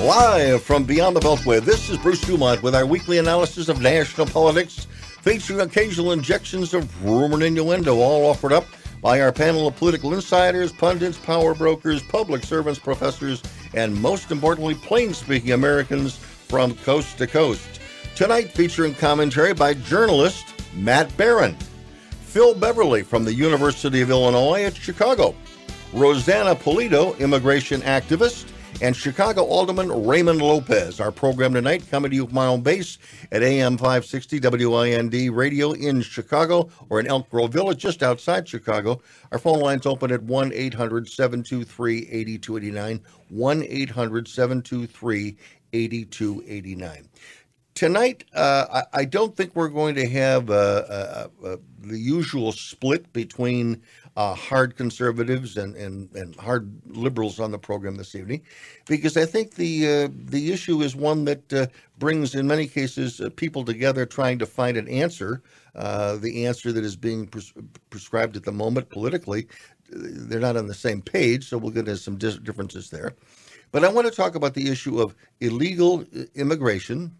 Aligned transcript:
Live 0.00 0.62
from 0.62 0.84
Beyond 0.84 1.16
the 1.16 1.20
Beltway, 1.20 1.60
this 1.60 1.90
is 1.90 1.98
Bruce 1.98 2.20
Dumont 2.20 2.62
with 2.62 2.72
our 2.76 2.86
weekly 2.86 3.18
analysis 3.18 3.68
of 3.68 3.80
national 3.80 4.28
politics, 4.28 4.86
featuring 5.22 5.58
occasional 5.58 6.12
injections 6.12 6.72
of 6.72 7.04
rumor 7.04 7.34
and 7.34 7.42
innuendo, 7.42 7.98
all 7.98 8.24
offered 8.30 8.52
up 8.52 8.64
by 9.02 9.20
our 9.20 9.32
panel 9.32 9.66
of 9.66 9.74
political 9.74 10.14
insiders, 10.14 10.70
pundits, 10.70 11.18
power 11.18 11.52
brokers, 11.52 12.00
public 12.04 12.44
servants, 12.44 12.78
professors, 12.78 13.42
and 13.74 13.92
most 13.92 14.30
importantly, 14.30 14.76
plain 14.76 15.12
speaking 15.12 15.50
Americans 15.50 16.16
from 16.16 16.76
coast 16.76 17.18
to 17.18 17.26
coast. 17.26 17.80
Tonight, 18.14 18.52
featuring 18.52 18.94
commentary 18.94 19.52
by 19.52 19.74
journalist 19.74 20.46
Matt 20.76 21.14
Baron, 21.16 21.56
Phil 22.20 22.54
Beverly 22.54 23.02
from 23.02 23.24
the 23.24 23.34
University 23.34 24.00
of 24.00 24.10
Illinois 24.10 24.62
at 24.62 24.76
Chicago, 24.76 25.34
Rossana 25.92 26.54
Pulido, 26.54 27.18
immigration 27.18 27.80
activist, 27.80 28.52
and 28.80 28.96
Chicago 28.96 29.44
Alderman 29.44 30.06
Raymond 30.06 30.40
Lopez. 30.40 31.00
Our 31.00 31.10
program 31.10 31.52
tonight 31.52 31.88
coming 31.90 32.10
to 32.10 32.16
you 32.16 32.26
from 32.26 32.34
my 32.34 32.46
own 32.46 32.60
base 32.60 32.98
at 33.32 33.42
AM 33.42 33.76
560 33.76 34.38
WIND 34.40 35.36
Radio 35.36 35.72
in 35.72 36.00
Chicago 36.00 36.68
or 36.88 37.00
in 37.00 37.06
Elk 37.08 37.28
Grove 37.28 37.52
Village, 37.52 37.78
just 37.78 38.02
outside 38.02 38.48
Chicago. 38.48 39.00
Our 39.32 39.38
phone 39.38 39.60
lines 39.60 39.84
open 39.84 40.12
at 40.12 40.22
1 40.22 40.52
800 40.52 41.08
723 41.08 42.08
8289. 42.10 43.00
1 43.30 43.64
800 43.64 44.28
723 44.28 45.36
8289. 45.72 47.08
Tonight, 47.74 48.24
uh, 48.34 48.82
I, 48.92 49.00
I, 49.00 49.04
don't 49.04 49.36
think 49.36 49.54
we're 49.54 49.68
going 49.68 49.94
to 49.94 50.08
have 50.08 50.50
uh, 50.50 50.52
uh, 50.52 51.28
uh 51.44 51.56
the 51.78 51.96
usual 51.96 52.50
split 52.50 53.12
between 53.12 53.80
uh, 54.18 54.34
hard 54.34 54.74
conservatives 54.76 55.56
and, 55.56 55.76
and, 55.76 56.12
and 56.16 56.34
hard 56.34 56.68
liberals 56.86 57.38
on 57.38 57.52
the 57.52 57.58
program 57.58 57.94
this 57.94 58.16
evening, 58.16 58.42
because 58.86 59.16
I 59.16 59.24
think 59.24 59.54
the 59.54 59.86
uh, 59.86 60.08
the 60.12 60.50
issue 60.52 60.82
is 60.82 60.96
one 60.96 61.24
that 61.26 61.52
uh, 61.52 61.68
brings, 62.00 62.34
in 62.34 62.44
many 62.44 62.66
cases, 62.66 63.20
uh, 63.20 63.30
people 63.36 63.64
together 63.64 64.04
trying 64.04 64.40
to 64.40 64.46
find 64.46 64.76
an 64.76 64.88
answer. 64.88 65.40
Uh, 65.76 66.16
the 66.16 66.46
answer 66.46 66.72
that 66.72 66.84
is 66.84 66.96
being 66.96 67.28
pres- 67.28 67.52
prescribed 67.90 68.36
at 68.36 68.42
the 68.42 68.50
moment 68.50 68.90
politically, 68.90 69.46
they're 69.88 70.40
not 70.40 70.56
on 70.56 70.66
the 70.66 70.74
same 70.74 71.00
page, 71.00 71.48
so 71.48 71.56
we'll 71.56 71.70
get 71.70 71.86
into 71.86 71.96
some 71.96 72.18
dis- 72.18 72.38
differences 72.38 72.90
there. 72.90 73.14
But 73.70 73.84
I 73.84 73.88
want 73.88 74.08
to 74.08 74.12
talk 74.12 74.34
about 74.34 74.54
the 74.54 74.68
issue 74.68 75.00
of 75.00 75.14
illegal 75.40 76.00
uh, 76.00 76.24
immigration, 76.34 77.14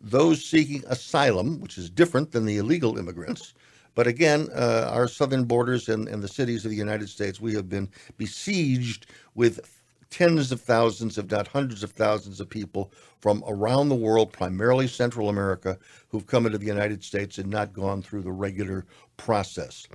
those 0.00 0.44
seeking 0.44 0.84
asylum, 0.86 1.60
which 1.60 1.78
is 1.78 1.90
different 1.90 2.30
than 2.30 2.44
the 2.44 2.58
illegal 2.58 2.96
immigrants 2.96 3.54
but 3.94 4.06
again, 4.06 4.48
uh, 4.54 4.90
our 4.92 5.08
southern 5.08 5.44
borders 5.44 5.88
and, 5.88 6.08
and 6.08 6.22
the 6.22 6.28
cities 6.28 6.64
of 6.64 6.70
the 6.70 6.76
United 6.76 7.08
States, 7.08 7.40
we 7.40 7.54
have 7.54 7.68
been 7.68 7.88
besieged 8.16 9.06
with 9.34 9.82
tens 10.10 10.52
of 10.52 10.60
thousands, 10.60 11.18
if 11.18 11.30
not 11.30 11.48
hundreds 11.48 11.82
of 11.82 11.90
thousands, 11.90 12.40
of 12.40 12.48
people 12.48 12.92
from 13.20 13.42
around 13.48 13.88
the 13.88 13.94
world, 13.94 14.32
primarily 14.32 14.86
Central 14.86 15.28
America, 15.28 15.76
who've 16.08 16.26
come 16.26 16.46
into 16.46 16.58
the 16.58 16.66
United 16.66 17.02
States 17.02 17.38
and 17.38 17.50
not 17.50 17.72
gone 17.72 18.00
through 18.00 18.22
the 18.22 18.30
regular 18.30 18.86
process. 19.16 19.88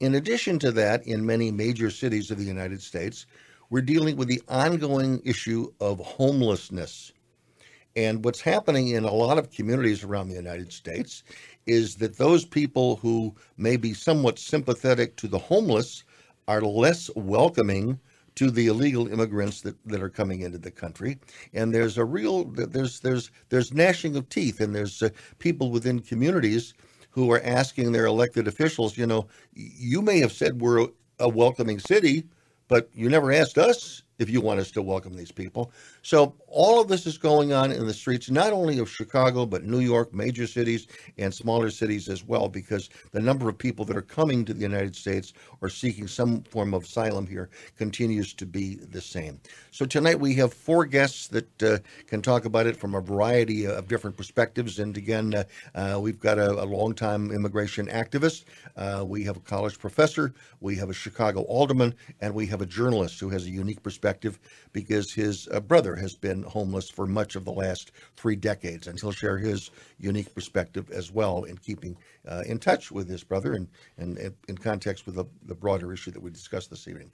In 0.00 0.14
addition 0.14 0.58
to 0.60 0.72
that, 0.72 1.06
in 1.06 1.26
many 1.26 1.50
major 1.50 1.90
cities 1.90 2.30
of 2.30 2.38
the 2.38 2.44
United 2.44 2.80
States, 2.80 3.26
we're 3.68 3.82
dealing 3.82 4.16
with 4.16 4.28
the 4.28 4.42
ongoing 4.48 5.20
issue 5.24 5.70
of 5.78 6.00
homelessness. 6.00 7.12
And 7.96 8.24
what's 8.24 8.40
happening 8.40 8.88
in 8.88 9.04
a 9.04 9.12
lot 9.12 9.36
of 9.36 9.50
communities 9.50 10.04
around 10.04 10.28
the 10.28 10.36
United 10.36 10.72
States 10.72 11.22
is 11.66 11.96
that 11.96 12.18
those 12.18 12.44
people 12.44 12.96
who 12.96 13.34
may 13.56 13.76
be 13.76 13.94
somewhat 13.94 14.38
sympathetic 14.38 15.16
to 15.16 15.28
the 15.28 15.38
homeless 15.38 16.04
are 16.48 16.62
less 16.62 17.10
welcoming 17.16 17.98
to 18.36 18.50
the 18.50 18.68
illegal 18.68 19.08
immigrants 19.08 19.60
that, 19.62 19.76
that 19.86 20.02
are 20.02 20.08
coming 20.10 20.42
into 20.42 20.58
the 20.58 20.70
country. 20.70 21.18
And 21.54 21.74
there's 21.74 21.98
a 21.98 22.04
real 22.04 22.44
there's 22.44 23.00
there's 23.00 23.30
there's 23.50 23.74
gnashing 23.74 24.16
of 24.16 24.28
teeth 24.28 24.60
and 24.60 24.74
there's 24.74 25.02
uh, 25.02 25.10
people 25.38 25.70
within 25.70 26.00
communities 26.00 26.74
who 27.10 27.30
are 27.32 27.42
asking 27.44 27.92
their 27.92 28.06
elected 28.06 28.48
officials 28.48 28.96
you 28.96 29.06
know 29.06 29.26
you 29.54 30.02
may 30.02 30.20
have 30.20 30.32
said 30.32 30.60
we're 30.60 30.88
a 31.18 31.28
welcoming 31.28 31.78
city 31.78 32.24
but 32.68 32.88
you 32.94 33.08
never 33.08 33.32
asked 33.32 33.58
us 33.58 34.02
if 34.20 34.28
you 34.28 34.40
want 34.40 34.60
us 34.60 34.70
to 34.70 34.82
welcome 34.82 35.14
these 35.14 35.32
people. 35.32 35.72
So 36.02 36.34
all 36.46 36.80
of 36.80 36.88
this 36.88 37.06
is 37.06 37.16
going 37.16 37.52
on 37.54 37.72
in 37.72 37.86
the 37.86 37.94
streets, 37.94 38.30
not 38.30 38.52
only 38.52 38.78
of 38.78 38.88
Chicago, 38.88 39.46
but 39.46 39.64
New 39.64 39.80
York, 39.80 40.14
major 40.14 40.46
cities, 40.46 40.86
and 41.16 41.32
smaller 41.32 41.70
cities 41.70 42.08
as 42.08 42.22
well, 42.22 42.46
because 42.46 42.90
the 43.12 43.20
number 43.20 43.48
of 43.48 43.56
people 43.56 43.84
that 43.86 43.96
are 43.96 44.02
coming 44.02 44.44
to 44.44 44.52
the 44.52 44.60
United 44.60 44.94
States 44.94 45.32
or 45.62 45.70
seeking 45.70 46.06
some 46.06 46.42
form 46.42 46.74
of 46.74 46.84
asylum 46.84 47.26
here 47.26 47.48
continues 47.78 48.34
to 48.34 48.44
be 48.44 48.74
the 48.74 49.00
same. 49.00 49.40
So 49.70 49.86
tonight 49.86 50.20
we 50.20 50.34
have 50.34 50.52
four 50.52 50.84
guests 50.84 51.28
that 51.28 51.62
uh, 51.62 51.78
can 52.06 52.20
talk 52.20 52.44
about 52.44 52.66
it 52.66 52.76
from 52.76 52.94
a 52.94 53.00
variety 53.00 53.66
of 53.66 53.88
different 53.88 54.18
perspectives. 54.18 54.78
And 54.78 54.96
again, 54.98 55.34
uh, 55.34 55.44
uh, 55.74 55.98
we've 55.98 56.20
got 56.20 56.38
a, 56.38 56.50
a 56.50 56.66
longtime 56.66 57.30
immigration 57.30 57.86
activist, 57.86 58.44
uh, 58.76 59.02
we 59.06 59.24
have 59.24 59.38
a 59.38 59.40
college 59.40 59.78
professor, 59.78 60.34
we 60.60 60.76
have 60.76 60.90
a 60.90 60.94
Chicago 60.94 61.40
alderman, 61.42 61.94
and 62.20 62.34
we 62.34 62.44
have 62.46 62.60
a 62.60 62.66
journalist 62.66 63.18
who 63.18 63.30
has 63.30 63.46
a 63.46 63.50
unique 63.50 63.82
perspective 63.82 64.09
perspective 64.10 64.40
because 64.72 65.12
his 65.12 65.48
uh, 65.52 65.60
brother 65.60 65.96
has 65.96 66.14
been 66.14 66.42
homeless 66.42 66.90
for 66.90 67.06
much 67.06 67.36
of 67.36 67.44
the 67.44 67.52
last 67.52 67.92
three 68.16 68.36
decades, 68.36 68.86
and 68.86 69.00
he'll 69.00 69.12
share 69.12 69.38
his 69.38 69.70
unique 69.98 70.32
perspective 70.34 70.90
as 70.90 71.10
well 71.10 71.44
in 71.44 71.56
keeping 71.56 71.96
uh, 72.28 72.42
in 72.46 72.58
touch 72.58 72.92
with 72.92 73.08
his 73.08 73.24
brother 73.24 73.54
and, 73.54 73.68
and, 73.98 74.18
and 74.18 74.34
in 74.48 74.56
context 74.56 75.06
with 75.06 75.16
the, 75.16 75.24
the, 75.46 75.54
broader 75.54 75.92
issue 75.92 76.10
that 76.10 76.22
we 76.22 76.30
discussed 76.30 76.70
this 76.70 76.86
evening. 76.86 77.10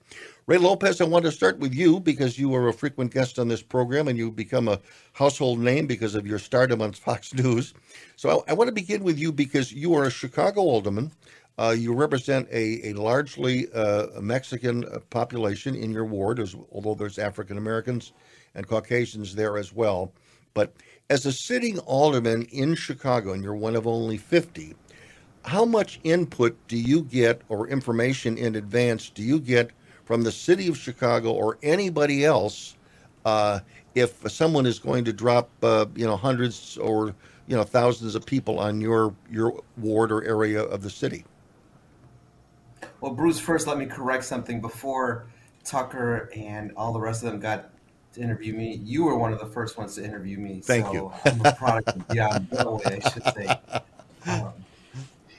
Ray 0.46 0.58
Lopez, 0.58 1.00
I 1.00 1.04
want 1.04 1.24
to 1.24 1.32
start 1.32 1.58
with 1.58 1.74
you 1.74 2.00
because 2.00 2.38
you 2.38 2.54
are 2.54 2.68
a 2.68 2.72
frequent 2.72 3.12
guest 3.12 3.38
on 3.38 3.48
this 3.48 3.62
program 3.62 4.08
and 4.08 4.18
you've 4.18 4.36
become 4.36 4.68
a 4.68 4.80
household 5.12 5.58
name 5.58 5.86
because 5.86 6.14
of 6.14 6.26
your 6.26 6.38
stardom 6.38 6.82
on 6.82 6.92
Fox 6.92 7.32
News. 7.42 7.72
So 8.16 8.44
I, 8.46 8.50
I 8.50 8.54
want 8.54 8.68
to 8.68 8.74
begin 8.74 9.02
with 9.02 9.18
you 9.18 9.32
because 9.32 9.72
you 9.72 9.94
are 9.94 10.04
a 10.04 10.10
Chicago 10.10 10.60
alderman. 10.60 11.12
Uh, 11.58 11.74
you 11.76 11.94
represent 11.94 12.46
a, 12.50 12.90
a 12.90 12.92
largely 12.94 13.66
uh, 13.72 14.06
Mexican 14.20 14.84
uh, 14.84 14.98
population 15.10 15.74
in 15.74 15.90
your 15.90 16.04
ward, 16.04 16.38
as, 16.38 16.54
although 16.70 16.94
there's 16.94 17.18
African 17.18 17.56
Americans 17.56 18.12
and 18.54 18.66
Caucasians 18.66 19.34
there 19.34 19.56
as 19.56 19.72
well. 19.72 20.12
But 20.52 20.72
as 21.08 21.24
a 21.24 21.32
sitting 21.32 21.78
alderman 21.80 22.42
in 22.52 22.74
Chicago, 22.74 23.32
and 23.32 23.42
you're 23.42 23.54
one 23.54 23.76
of 23.76 23.86
only 23.86 24.18
50, 24.18 24.74
how 25.44 25.64
much 25.64 26.00
input 26.04 26.56
do 26.68 26.76
you 26.76 27.02
get 27.02 27.40
or 27.48 27.68
information 27.68 28.36
in 28.36 28.56
advance 28.56 29.08
do 29.10 29.22
you 29.22 29.38
get 29.38 29.70
from 30.04 30.22
the 30.22 30.32
city 30.32 30.68
of 30.68 30.76
Chicago 30.76 31.32
or 31.32 31.58
anybody 31.62 32.24
else 32.24 32.76
uh, 33.24 33.60
if 33.94 34.30
someone 34.30 34.66
is 34.66 34.78
going 34.78 35.04
to 35.04 35.12
drop, 35.12 35.48
uh, 35.62 35.86
you 35.94 36.06
know, 36.06 36.16
hundreds 36.16 36.76
or 36.78 37.14
you 37.48 37.56
know 37.56 37.62
thousands 37.62 38.14
of 38.14 38.26
people 38.26 38.58
on 38.58 38.80
your 38.80 39.14
your 39.30 39.62
ward 39.78 40.10
or 40.12 40.24
area 40.24 40.62
of 40.62 40.82
the 40.82 40.90
city? 40.90 41.24
Well, 43.06 43.14
Bruce, 43.14 43.38
first 43.38 43.68
let 43.68 43.78
me 43.78 43.86
correct 43.86 44.24
something. 44.24 44.60
Before 44.60 45.26
Tucker 45.62 46.28
and 46.34 46.72
all 46.76 46.92
the 46.92 46.98
rest 46.98 47.22
of 47.22 47.30
them 47.30 47.38
got 47.38 47.70
to 48.14 48.20
interview 48.20 48.52
me, 48.52 48.80
you 48.82 49.04
were 49.04 49.16
one 49.16 49.32
of 49.32 49.38
the 49.38 49.46
first 49.46 49.78
ones 49.78 49.94
to 49.94 50.04
interview 50.04 50.38
me. 50.38 50.60
Thank 50.60 50.86
so 50.86 50.92
you. 50.92 51.12
I'm 51.24 51.40
a 51.46 51.52
product 51.52 51.90
of 51.90 52.08
Beyond 52.08 52.50
Beltway, 52.50 53.06
I 53.06 53.10
should 53.10 53.22
say. 53.32 53.80
Um, 54.28 54.54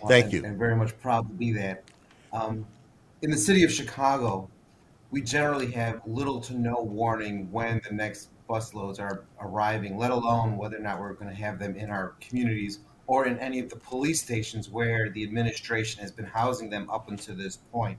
Thank 0.07 0.25
and, 0.25 0.33
you. 0.33 0.45
And 0.45 0.57
very 0.57 0.77
much 0.77 0.97
proud 1.01 1.27
to 1.27 1.33
be 1.33 1.51
that. 1.51 1.83
Um, 2.31 2.65
in 3.21 3.29
the 3.29 3.37
city 3.37 3.65
of 3.65 3.71
Chicago, 3.73 4.49
we 5.11 5.21
generally 5.21 5.69
have 5.71 5.99
little 6.05 6.39
to 6.39 6.57
no 6.57 6.75
warning 6.79 7.51
when 7.51 7.81
the 7.85 7.93
next 7.93 8.29
busloads 8.49 9.01
are 9.01 9.25
arriving, 9.41 9.97
let 9.97 10.11
alone 10.11 10.55
whether 10.55 10.77
or 10.77 10.79
not 10.79 11.01
we're 11.01 11.11
going 11.11 11.27
to 11.27 11.35
have 11.35 11.59
them 11.59 11.75
in 11.75 11.89
our 11.89 12.13
communities 12.21 12.79
or 13.07 13.25
in 13.25 13.39
any 13.39 13.59
of 13.59 13.69
the 13.69 13.77
police 13.77 14.21
stations 14.21 14.69
where 14.69 15.09
the 15.09 15.23
administration 15.23 16.01
has 16.01 16.11
been 16.11 16.25
housing 16.25 16.69
them 16.69 16.89
up 16.89 17.09
until 17.09 17.35
this 17.35 17.57
point. 17.71 17.97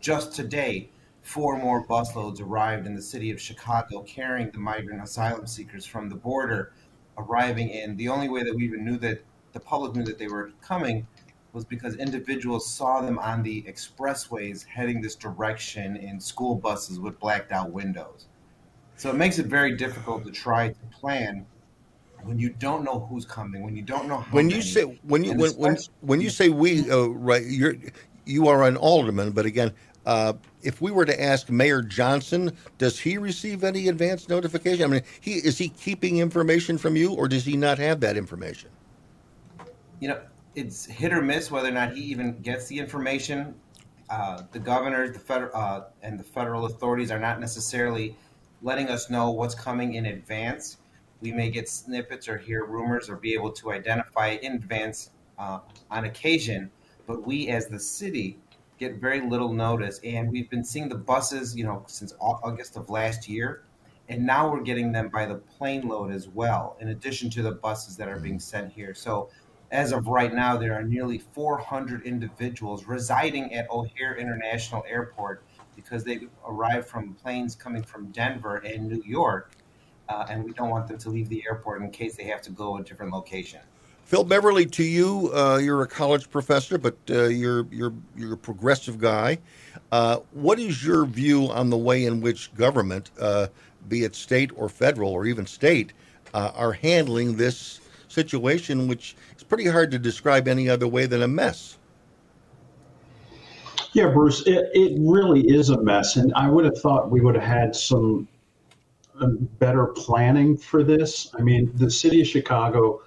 Just 0.00 0.34
today, 0.34 0.90
four 1.22 1.58
more 1.58 1.86
busloads 1.86 2.40
arrived 2.40 2.86
in 2.86 2.94
the 2.94 3.02
city 3.02 3.30
of 3.30 3.40
Chicago 3.40 4.02
carrying 4.02 4.50
the 4.50 4.58
migrant 4.58 5.02
asylum 5.02 5.46
seekers 5.46 5.84
from 5.84 6.08
the 6.08 6.14
border 6.14 6.72
arriving 7.16 7.70
in. 7.70 7.96
The 7.96 8.08
only 8.08 8.28
way 8.28 8.44
that 8.44 8.54
we 8.54 8.64
even 8.64 8.84
knew 8.84 8.98
that 8.98 9.24
the 9.52 9.60
public 9.60 9.96
knew 9.96 10.04
that 10.04 10.18
they 10.18 10.28
were 10.28 10.52
coming 10.62 11.06
was 11.52 11.64
because 11.64 11.96
individuals 11.96 12.70
saw 12.70 13.00
them 13.00 13.18
on 13.18 13.42
the 13.42 13.62
expressways 13.62 14.64
heading 14.66 15.00
this 15.00 15.16
direction 15.16 15.96
in 15.96 16.20
school 16.20 16.54
buses 16.54 17.00
with 17.00 17.18
blacked 17.18 17.50
out 17.50 17.72
windows. 17.72 18.26
So 18.96 19.10
it 19.10 19.16
makes 19.16 19.38
it 19.38 19.46
very 19.46 19.76
difficult 19.76 20.24
to 20.24 20.30
try 20.30 20.68
to 20.68 20.80
plan 20.92 21.46
when 22.22 22.38
you 22.38 22.50
don't 22.50 22.84
know 22.84 23.06
who's 23.08 23.24
coming, 23.24 23.62
when 23.62 23.76
you 23.76 23.82
don't 23.82 24.08
know 24.08 24.18
when 24.30 24.50
you 24.50 24.62
say 24.62 24.82
when 24.82 25.24
you 25.24 25.34
when, 25.34 25.52
when 25.52 25.76
when 26.00 26.20
you 26.20 26.30
say 26.30 26.48
we 26.48 26.90
uh, 26.90 27.06
right 27.06 27.44
you're 27.44 27.74
you 28.24 28.48
are 28.48 28.64
an 28.64 28.76
alderman, 28.76 29.30
but 29.30 29.46
again, 29.46 29.72
uh, 30.06 30.32
if 30.62 30.80
we 30.80 30.90
were 30.90 31.04
to 31.04 31.22
ask 31.22 31.50
Mayor 31.50 31.82
Johnson, 31.82 32.56
does 32.78 32.98
he 32.98 33.18
receive 33.18 33.64
any 33.64 33.88
advance 33.88 34.28
notification? 34.28 34.84
I 34.84 34.88
mean, 34.88 35.02
he 35.20 35.34
is 35.34 35.58
he 35.58 35.68
keeping 35.68 36.18
information 36.18 36.78
from 36.78 36.96
you, 36.96 37.14
or 37.14 37.28
does 37.28 37.44
he 37.44 37.56
not 37.56 37.78
have 37.78 38.00
that 38.00 38.16
information? 38.16 38.70
You 40.00 40.08
know, 40.08 40.20
it's 40.54 40.86
hit 40.86 41.12
or 41.12 41.22
miss 41.22 41.50
whether 41.50 41.68
or 41.68 41.72
not 41.72 41.94
he 41.94 42.02
even 42.02 42.40
gets 42.40 42.68
the 42.68 42.78
information. 42.78 43.54
Uh, 44.10 44.42
the 44.52 44.58
governors, 44.58 45.12
the 45.12 45.18
federal, 45.18 45.50
uh, 45.54 45.82
and 46.02 46.18
the 46.18 46.24
federal 46.24 46.64
authorities 46.64 47.10
are 47.10 47.18
not 47.18 47.40
necessarily 47.40 48.16
letting 48.62 48.88
us 48.88 49.10
know 49.10 49.30
what's 49.30 49.54
coming 49.54 49.94
in 49.94 50.06
advance. 50.06 50.78
We 51.20 51.32
may 51.32 51.50
get 51.50 51.68
snippets 51.68 52.28
or 52.28 52.38
hear 52.38 52.64
rumors 52.64 53.08
or 53.08 53.16
be 53.16 53.34
able 53.34 53.52
to 53.52 53.72
identify 53.72 54.38
in 54.42 54.52
advance 54.54 55.10
uh, 55.38 55.60
on 55.90 56.04
occasion, 56.04 56.70
but 57.06 57.26
we 57.26 57.48
as 57.48 57.66
the 57.66 57.78
city 57.78 58.38
get 58.78 58.96
very 58.96 59.20
little 59.20 59.52
notice. 59.52 60.00
And 60.04 60.30
we've 60.30 60.48
been 60.48 60.64
seeing 60.64 60.88
the 60.88 60.96
buses, 60.96 61.56
you 61.56 61.64
know, 61.64 61.84
since 61.86 62.14
August 62.20 62.76
of 62.76 62.90
last 62.90 63.28
year. 63.28 63.64
And 64.08 64.24
now 64.24 64.50
we're 64.50 64.62
getting 64.62 64.92
them 64.92 65.08
by 65.08 65.26
the 65.26 65.34
plane 65.34 65.86
load 65.86 66.10
as 66.10 66.28
well, 66.28 66.76
in 66.80 66.88
addition 66.88 67.28
to 67.30 67.42
the 67.42 67.52
buses 67.52 67.96
that 67.96 68.08
are 68.08 68.18
being 68.18 68.40
sent 68.40 68.72
here. 68.72 68.94
So 68.94 69.28
as 69.70 69.92
of 69.92 70.06
right 70.06 70.32
now, 70.32 70.56
there 70.56 70.72
are 70.72 70.82
nearly 70.82 71.18
400 71.18 72.04
individuals 72.06 72.86
residing 72.86 73.52
at 73.54 73.70
O'Hare 73.70 74.16
International 74.16 74.82
Airport 74.88 75.42
because 75.76 76.04
they 76.04 76.20
arrived 76.46 76.88
from 76.88 77.14
planes 77.14 77.54
coming 77.54 77.82
from 77.82 78.06
Denver 78.06 78.56
and 78.56 78.88
New 78.88 79.02
York, 79.04 79.52
uh, 80.08 80.26
and 80.28 80.44
we 80.44 80.52
don't 80.52 80.70
want 80.70 80.86
them 80.88 80.98
to 80.98 81.10
leave 81.10 81.28
the 81.28 81.42
airport 81.48 81.82
in 81.82 81.90
case 81.90 82.16
they 82.16 82.24
have 82.24 82.42
to 82.42 82.50
go 82.50 82.76
a 82.76 82.82
different 82.82 83.12
location. 83.12 83.60
Phil 84.04 84.24
Beverly, 84.24 84.64
to 84.64 84.82
you, 84.82 85.30
uh, 85.34 85.58
you're 85.58 85.82
a 85.82 85.86
college 85.86 86.30
professor, 86.30 86.78
but 86.78 86.96
uh, 87.10 87.24
you're 87.24 87.66
you're 87.70 87.92
you're 88.16 88.32
a 88.34 88.38
progressive 88.38 88.98
guy. 88.98 89.38
Uh, 89.92 90.20
what 90.32 90.58
is 90.58 90.82
your 90.82 91.04
view 91.04 91.50
on 91.50 91.68
the 91.68 91.76
way 91.76 92.06
in 92.06 92.22
which 92.22 92.54
government, 92.54 93.10
uh, 93.20 93.48
be 93.88 94.04
it 94.04 94.14
state 94.14 94.50
or 94.56 94.70
federal 94.70 95.12
or 95.12 95.26
even 95.26 95.44
state, 95.46 95.92
uh, 96.32 96.52
are 96.54 96.72
handling 96.72 97.36
this 97.36 97.80
situation, 98.08 98.88
which 98.88 99.14
is 99.36 99.42
pretty 99.42 99.66
hard 99.66 99.90
to 99.90 99.98
describe 99.98 100.48
any 100.48 100.70
other 100.70 100.88
way 100.88 101.04
than 101.04 101.22
a 101.22 101.28
mess? 101.28 101.76
Yeah, 103.92 104.08
Bruce, 104.08 104.46
it, 104.46 104.70
it 104.72 104.98
really 105.00 105.42
is 105.42 105.68
a 105.68 105.82
mess. 105.82 106.16
And 106.16 106.32
I 106.34 106.48
would 106.48 106.64
have 106.64 106.78
thought 106.78 107.10
we 107.10 107.20
would 107.20 107.34
have 107.34 107.44
had 107.44 107.76
some 107.76 108.28
better 109.58 109.86
planning 109.86 110.56
for 110.56 110.82
this. 110.82 111.30
I 111.38 111.42
mean, 111.42 111.70
the 111.74 111.90
city 111.90 112.20
of 112.20 112.26
Chicago 112.26 113.02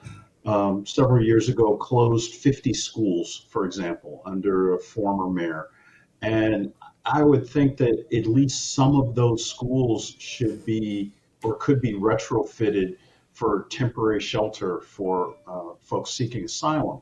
um, 0.46 0.86
several 0.86 1.24
years 1.24 1.50
ago 1.50 1.78
closed 1.78 2.36
50 2.36 2.74
schools, 2.74 3.46
for 3.50 3.66
example, 3.66 4.22
under 4.26 4.74
a 4.74 4.80
former 4.80 5.30
mayor. 5.30 5.70
And 6.22 6.74
I 7.06 7.24
would 7.24 7.48
think 7.48 7.78
that 7.78 8.06
at 8.14 8.26
least 8.28 8.74
some 8.74 8.96
of 8.96 9.16
those 9.16 9.46
schools 9.46 10.16
should 10.20 10.66
be 10.66 11.14
or 11.44 11.56
could 11.56 11.82
be 11.82 11.94
retrofitted 11.94 12.98
for 13.34 13.66
temporary 13.72 14.20
shelter 14.20 14.82
for 14.82 15.36
uh, 15.48 15.74
folks 15.82 16.12
seeking 16.12 16.46
asylum. 16.46 17.02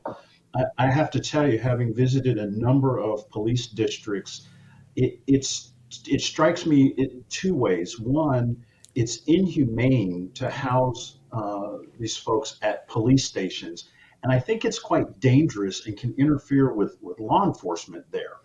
I, 0.54 0.64
I, 0.78 0.90
have 0.90 1.10
to 1.10 1.20
tell 1.20 1.50
you, 1.50 1.58
having 1.58 1.94
visited 1.94 2.38
a 2.38 2.50
number 2.50 2.98
of 2.98 3.28
police 3.30 3.66
districts, 3.66 4.48
it, 4.96 5.20
it's 5.26 5.72
it 6.06 6.20
strikes 6.20 6.64
me 6.66 6.94
in 6.96 7.24
two 7.28 7.54
ways. 7.54 7.98
One, 7.98 8.64
it's 8.94 9.22
inhumane 9.26 10.30
to 10.34 10.50
house 10.50 11.18
uh, 11.32 11.78
these 11.98 12.16
folks 12.16 12.58
at 12.62 12.88
police 12.88 13.24
stations, 13.24 13.90
and 14.22 14.32
I 14.32 14.38
think 14.38 14.64
it's 14.64 14.78
quite 14.78 15.20
dangerous 15.20 15.86
and 15.86 15.96
can 15.96 16.14
interfere 16.18 16.72
with, 16.72 16.98
with 17.00 17.18
law 17.20 17.46
enforcement 17.46 18.04
there. 18.10 18.36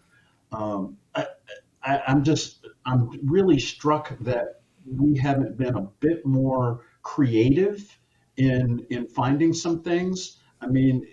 Um, 0.52 0.98
I, 1.16 1.26
I, 1.84 2.02
I'm 2.08 2.24
just 2.24 2.68
I'm 2.86 3.10
really 3.24 3.60
struck 3.60 4.18
that 4.20 4.62
we 4.86 5.18
haven't 5.18 5.58
been 5.58 5.76
a 5.76 5.88
bit 6.00 6.26
more 6.26 6.82
creative 7.02 7.98
in 8.38 8.86
in 8.90 9.08
finding 9.08 9.54
some 9.54 9.82
things. 9.82 10.38
I 10.62 10.68
mean, 10.68 11.06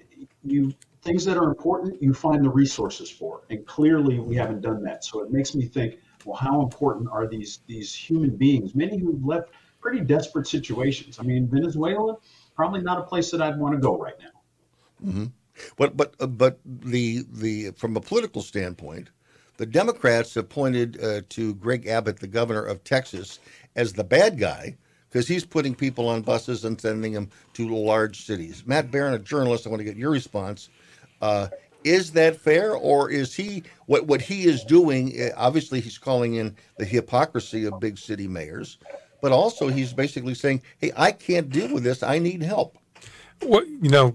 you 0.45 0.73
things 1.03 1.25
that 1.25 1.37
are 1.37 1.49
important, 1.49 2.01
you 2.01 2.15
find 2.15 2.45
the 2.45 2.51
resources 2.51 3.11
for, 3.11 3.43
and 3.51 3.67
clearly 3.67 4.21
we 4.21 4.37
haven't 4.37 4.61
done 4.61 4.83
that. 4.85 5.05
So 5.05 5.21
it 5.21 5.33
makes 5.33 5.55
me 5.55 5.67
think, 5.67 5.99
well, 6.25 6.37
how 6.37 6.63
important 6.63 7.09
are 7.11 7.27
these 7.27 7.61
these 7.67 7.95
human 7.95 8.31
beings? 8.31 8.75
Many 8.75 8.99
who've 8.99 9.25
left 9.25 9.51
pretty 9.81 10.01
desperate 10.01 10.47
situations. 10.47 11.19
I 11.19 11.23
mean, 11.23 11.49
Venezuela, 11.49 12.17
probably 12.55 12.81
not 12.81 12.99
a 12.99 13.03
place 13.03 13.31
that 13.31 13.43
I'd 13.43 13.59
want 13.59 13.75
to 13.75 13.81
go 13.81 13.99
right 13.99 14.15
now. 14.21 15.09
Mm-hmm. 15.11 15.25
But 15.77 15.97
but 15.97 16.15
uh, 16.21 16.27
but 16.27 16.59
the 16.65 17.25
the 17.31 17.73
from 17.73 17.97
a 17.97 18.01
political 18.01 18.43
standpoint, 18.43 19.11
the 19.57 19.67
Democrats 19.67 20.35
have 20.35 20.49
pointed 20.49 21.03
uh, 21.03 21.23
to 21.31 21.55
Greg 21.55 21.87
Abbott, 21.87 22.21
the 22.21 22.27
governor 22.27 22.65
of 22.65 22.85
Texas, 22.85 23.39
as 23.77 23.93
the 23.93 24.05
bad 24.05 24.39
guy 24.39 24.77
because 25.13 25.29
he's 25.29 25.45
putting 25.45 25.75
people 25.75 26.09
on 26.09 26.23
buses 26.23 26.65
and 26.65 26.81
sending 26.81 27.13
them 27.13 27.29
to 27.53 27.69
large 27.69 28.25
cities. 28.25 28.63
Matt 28.65 28.91
Baron, 28.91 29.13
a 29.13 29.19
journalist, 29.19 29.67
I 29.67 29.71
want 29.71 29.81
to 29.81 29.85
get 29.85 29.97
your 29.97 30.11
response. 30.11 30.71
Uh, 31.21 31.49
is 31.85 32.13
that 32.13 32.37
fair, 32.37 32.75
or 32.75 33.11
is 33.11 33.35
he 33.35 33.63
what 33.87 34.07
what 34.07 34.21
he 34.21 34.45
is 34.45 34.65
doing? 34.65 35.13
Eh, 35.17 35.31
obviously, 35.37 35.81
he's 35.81 35.99
calling 35.99 36.35
in 36.35 36.57
the 36.79 36.85
hypocrisy 36.85 37.65
of 37.65 37.81
big 37.81 37.99
city 37.99 38.29
mayors, 38.29 38.79
but 39.21 39.33
also 39.33 39.69
he's 39.69 39.93
basically 39.93 40.35
saying, 40.35 40.63
"Hey, 40.79 40.93
I 40.97 41.13
can't 41.13 41.51
deal 41.51 41.73
with 41.73 41.85
this. 41.85 42.03
I 42.03 42.19
need 42.19 42.43
help." 42.43 42.79
Well, 43.43 43.65
you 43.65 43.91
know, 43.91 44.15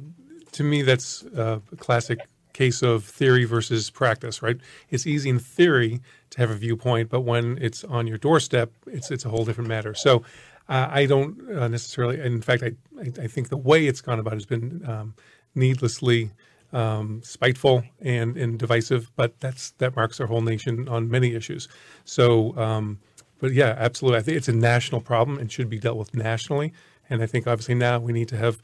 to 0.54 0.64
me, 0.64 0.82
that's 0.82 1.24
a 1.36 1.62
classic 1.78 2.20
case 2.54 2.82
of 2.82 3.04
theory 3.04 3.46
versus 3.46 3.90
practice, 3.92 4.42
right? 4.42 4.58
It's 4.90 5.06
easy 5.06 5.30
in 5.30 5.38
theory 5.38 6.02
to 6.32 6.40
have 6.40 6.50
a 6.50 6.56
viewpoint, 6.56 7.10
but 7.10 7.22
when 7.22 7.58
it's 7.62 7.84
on 7.84 8.08
your 8.08 8.18
doorstep, 8.18 8.72
it's 8.88 9.12
it's 9.12 9.26
a 9.26 9.30
whole 9.30 9.46
different 9.46 9.68
matter. 9.70 9.94
So, 9.94 10.24
uh, 10.70 10.88
I 10.90 11.06
don't 11.06 11.50
uh, 11.52 11.68
necessarily. 11.68 12.20
In 12.20 12.42
fact, 12.42 12.64
I, 12.64 12.72
I, 13.00 13.24
I 13.24 13.28
think 13.28 13.50
the 13.50 13.58
way 13.58 13.88
it's 13.88 14.02
gone 14.02 14.20
about 14.20 14.34
has 14.34 14.46
been 14.46 14.84
um, 14.88 15.14
needlessly 15.56 16.32
um, 16.74 17.22
spiteful 17.24 17.84
and, 18.02 18.38
and 18.38 18.60
divisive. 18.60 19.12
But 19.16 19.40
that's 19.40 19.72
that 19.78 19.96
marks 19.96 20.20
our 20.20 20.28
whole 20.28 20.42
nation 20.42 20.88
on 20.88 21.10
many 21.10 21.34
issues. 21.34 21.68
So, 22.06 22.58
um, 22.58 23.00
but 23.40 23.54
yeah, 23.54 23.76
absolutely. 23.78 24.20
I 24.20 24.22
think 24.22 24.38
it's 24.38 24.48
a 24.48 24.54
national 24.54 25.02
problem 25.02 25.38
and 25.40 25.52
should 25.52 25.70
be 25.70 25.80
dealt 25.80 25.98
with 25.98 26.14
nationally. 26.14 26.74
And 27.10 27.22
I 27.22 27.26
think 27.26 27.48
obviously 27.48 27.76
now 27.76 28.00
we 28.00 28.14
need 28.14 28.28
to 28.30 28.38
have 28.38 28.62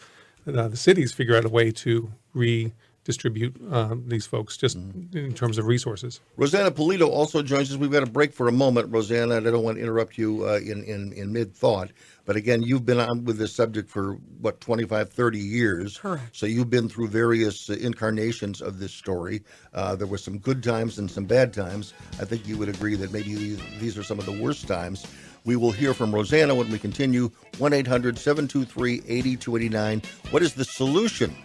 uh, 0.47 0.67
the 0.67 0.77
cities 0.77 1.13
figure 1.13 1.37
out 1.37 1.45
a 1.45 1.49
way 1.49 1.71
to 1.71 2.11
re 2.33 2.73
distribute 3.03 3.55
uh, 3.71 3.95
these 4.07 4.25
folks 4.25 4.57
just 4.57 4.77
mm-hmm. 4.77 5.17
in 5.17 5.33
terms 5.33 5.57
of 5.57 5.65
resources. 5.65 6.21
Rossana 6.37 6.69
Pulido 6.71 7.09
also 7.09 7.41
joins 7.41 7.71
us. 7.71 7.77
We've 7.77 7.91
got 7.91 8.03
a 8.03 8.07
break 8.07 8.33
for 8.33 8.47
a 8.47 8.51
moment, 8.51 8.91
Rossana, 8.91 9.37
and 9.37 9.47
I 9.47 9.51
don't 9.51 9.63
want 9.63 9.77
to 9.77 9.83
interrupt 9.83 10.17
you 10.17 10.47
uh, 10.47 10.59
in, 10.59 10.83
in, 10.83 11.13
in 11.13 11.33
mid 11.33 11.53
thought. 11.53 11.91
But 12.25 12.37
again, 12.37 12.63
you've 12.63 12.85
been 12.85 12.99
on 12.99 13.25
with 13.25 13.37
this 13.37 13.53
subject 13.53 13.89
for 13.89 14.13
what, 14.39 14.61
25, 14.61 15.11
30 15.11 15.39
years. 15.39 15.97
Correct. 15.97 16.35
So 16.35 16.45
you've 16.45 16.69
been 16.69 16.87
through 16.87 17.09
various 17.09 17.69
uh, 17.69 17.73
incarnations 17.73 18.61
of 18.61 18.79
this 18.79 18.93
story. 18.93 19.43
Uh, 19.73 19.95
there 19.95 20.07
were 20.07 20.17
some 20.17 20.37
good 20.37 20.63
times 20.63 20.99
and 20.99 21.11
some 21.11 21.25
bad 21.25 21.53
times. 21.53 21.93
I 22.21 22.25
think 22.25 22.47
you 22.47 22.57
would 22.57 22.69
agree 22.69 22.95
that 22.95 23.11
maybe 23.11 23.35
these, 23.35 23.59
these 23.79 23.97
are 23.97 24.03
some 24.03 24.19
of 24.19 24.25
the 24.25 24.41
worst 24.41 24.67
times. 24.67 25.05
We 25.45 25.57
will 25.57 25.71
hear 25.71 25.93
from 25.93 26.13
Rossana 26.13 26.55
when 26.55 26.71
we 26.71 26.79
continue. 26.79 27.29
1 27.57 27.73
800 27.73 28.17
723 28.17 29.03
8289. 29.05 30.01
What 30.31 30.41
is 30.41 30.53
the 30.53 30.63
solution 30.63 31.35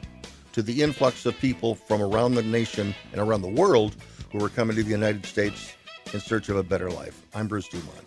to 0.53 0.63
the 0.63 0.83
influx 0.83 1.27
of 1.27 1.39
people 1.39 1.75
from 1.75 2.03
around 2.03 2.35
the 2.35 2.43
nation 2.43 2.95
and 3.13 3.21
around 3.21 3.43
the 3.43 3.49
world 3.49 3.97
who 4.33 4.45
are 4.45 4.49
coming 4.49 4.77
to 4.77 4.83
the 4.83 4.91
United 4.91 5.25
States 5.25 5.75
in 6.13 6.21
search 6.21 6.49
of 6.49 6.57
a 6.57 6.63
better 6.63 6.91
life. 6.91 7.23
I'm 7.35 7.49
Bruce 7.49 7.69
Dumont. 7.69 8.05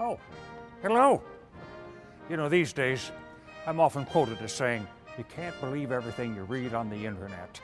Oh, 0.00 0.18
hello. 0.82 1.22
You 2.30 2.36
know, 2.36 2.48
these 2.48 2.72
days, 2.72 3.10
I'm 3.66 3.80
often 3.80 4.04
quoted 4.04 4.40
as 4.42 4.52
saying, 4.52 4.86
you 5.16 5.24
can't 5.24 5.58
believe 5.60 5.90
everything 5.90 6.34
you 6.34 6.44
read 6.44 6.74
on 6.74 6.88
the 6.88 7.04
internet 7.04 7.60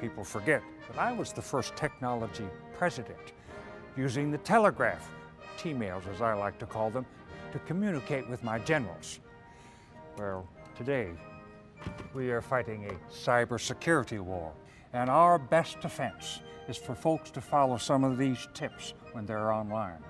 people 0.00 0.24
forget 0.24 0.62
that 0.88 0.98
I 0.98 1.12
was 1.12 1.32
the 1.32 1.42
first 1.42 1.76
technology 1.76 2.46
president, 2.76 3.32
using 3.96 4.30
the 4.30 4.38
telegraph, 4.38 5.10
T-mails 5.56 6.04
as 6.12 6.20
I 6.20 6.34
like 6.34 6.58
to 6.58 6.66
call 6.66 6.90
them, 6.90 7.06
to 7.52 7.58
communicate 7.60 8.28
with 8.28 8.42
my 8.42 8.58
generals. 8.58 9.20
Well, 10.18 10.48
today, 10.76 11.10
we 12.12 12.30
are 12.30 12.40
fighting 12.40 12.86
a 12.86 12.94
cybersecurity 13.12 14.20
war, 14.20 14.52
and 14.92 15.08
our 15.08 15.38
best 15.38 15.80
defense 15.80 16.40
is 16.68 16.76
for 16.76 16.94
folks 16.94 17.30
to 17.30 17.40
follow 17.40 17.76
some 17.76 18.04
of 18.04 18.18
these 18.18 18.48
tips 18.54 18.94
when 19.12 19.26
they're 19.26 19.52
online. 19.52 20.02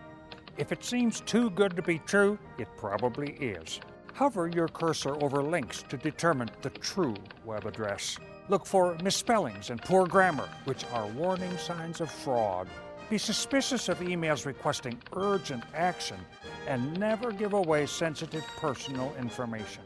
If 0.57 0.71
it 0.71 0.85
seems 0.85 1.21
too 1.21 1.51
good 1.51 1.75
to 1.77 1.83
be 1.83 1.99
true, 1.99 2.39
it 2.59 2.69
probably 2.77 3.33
is. 3.35 3.81
Hover 4.15 4.49
your 4.49 4.69
cursor 4.69 5.21
over 5.23 5.43
links 5.43 5.83
to 5.89 5.97
determine 5.97 6.49
the 6.63 6.71
true 6.71 7.17
web 7.45 7.67
address. 7.67 8.17
Look 8.51 8.67
for 8.67 8.95
misspellings 9.03 9.71
and 9.71 9.81
poor 9.81 10.07
grammar, 10.07 10.49
which 10.65 10.85
are 10.93 11.07
warning 11.09 11.57
signs 11.57 12.03
of 12.03 12.11
fraud. 12.11 12.69
Be 13.09 13.17
suspicious 13.17 13.89
of 13.89 14.01
emails 14.01 14.45
requesting 14.45 15.01
urgent 15.15 15.65
action 15.75 16.19
and 16.67 16.99
never 17.01 17.33
give 17.33 17.55
away 17.55 17.87
sensitive 17.87 18.45
personal 18.59 19.15
information. 19.19 19.83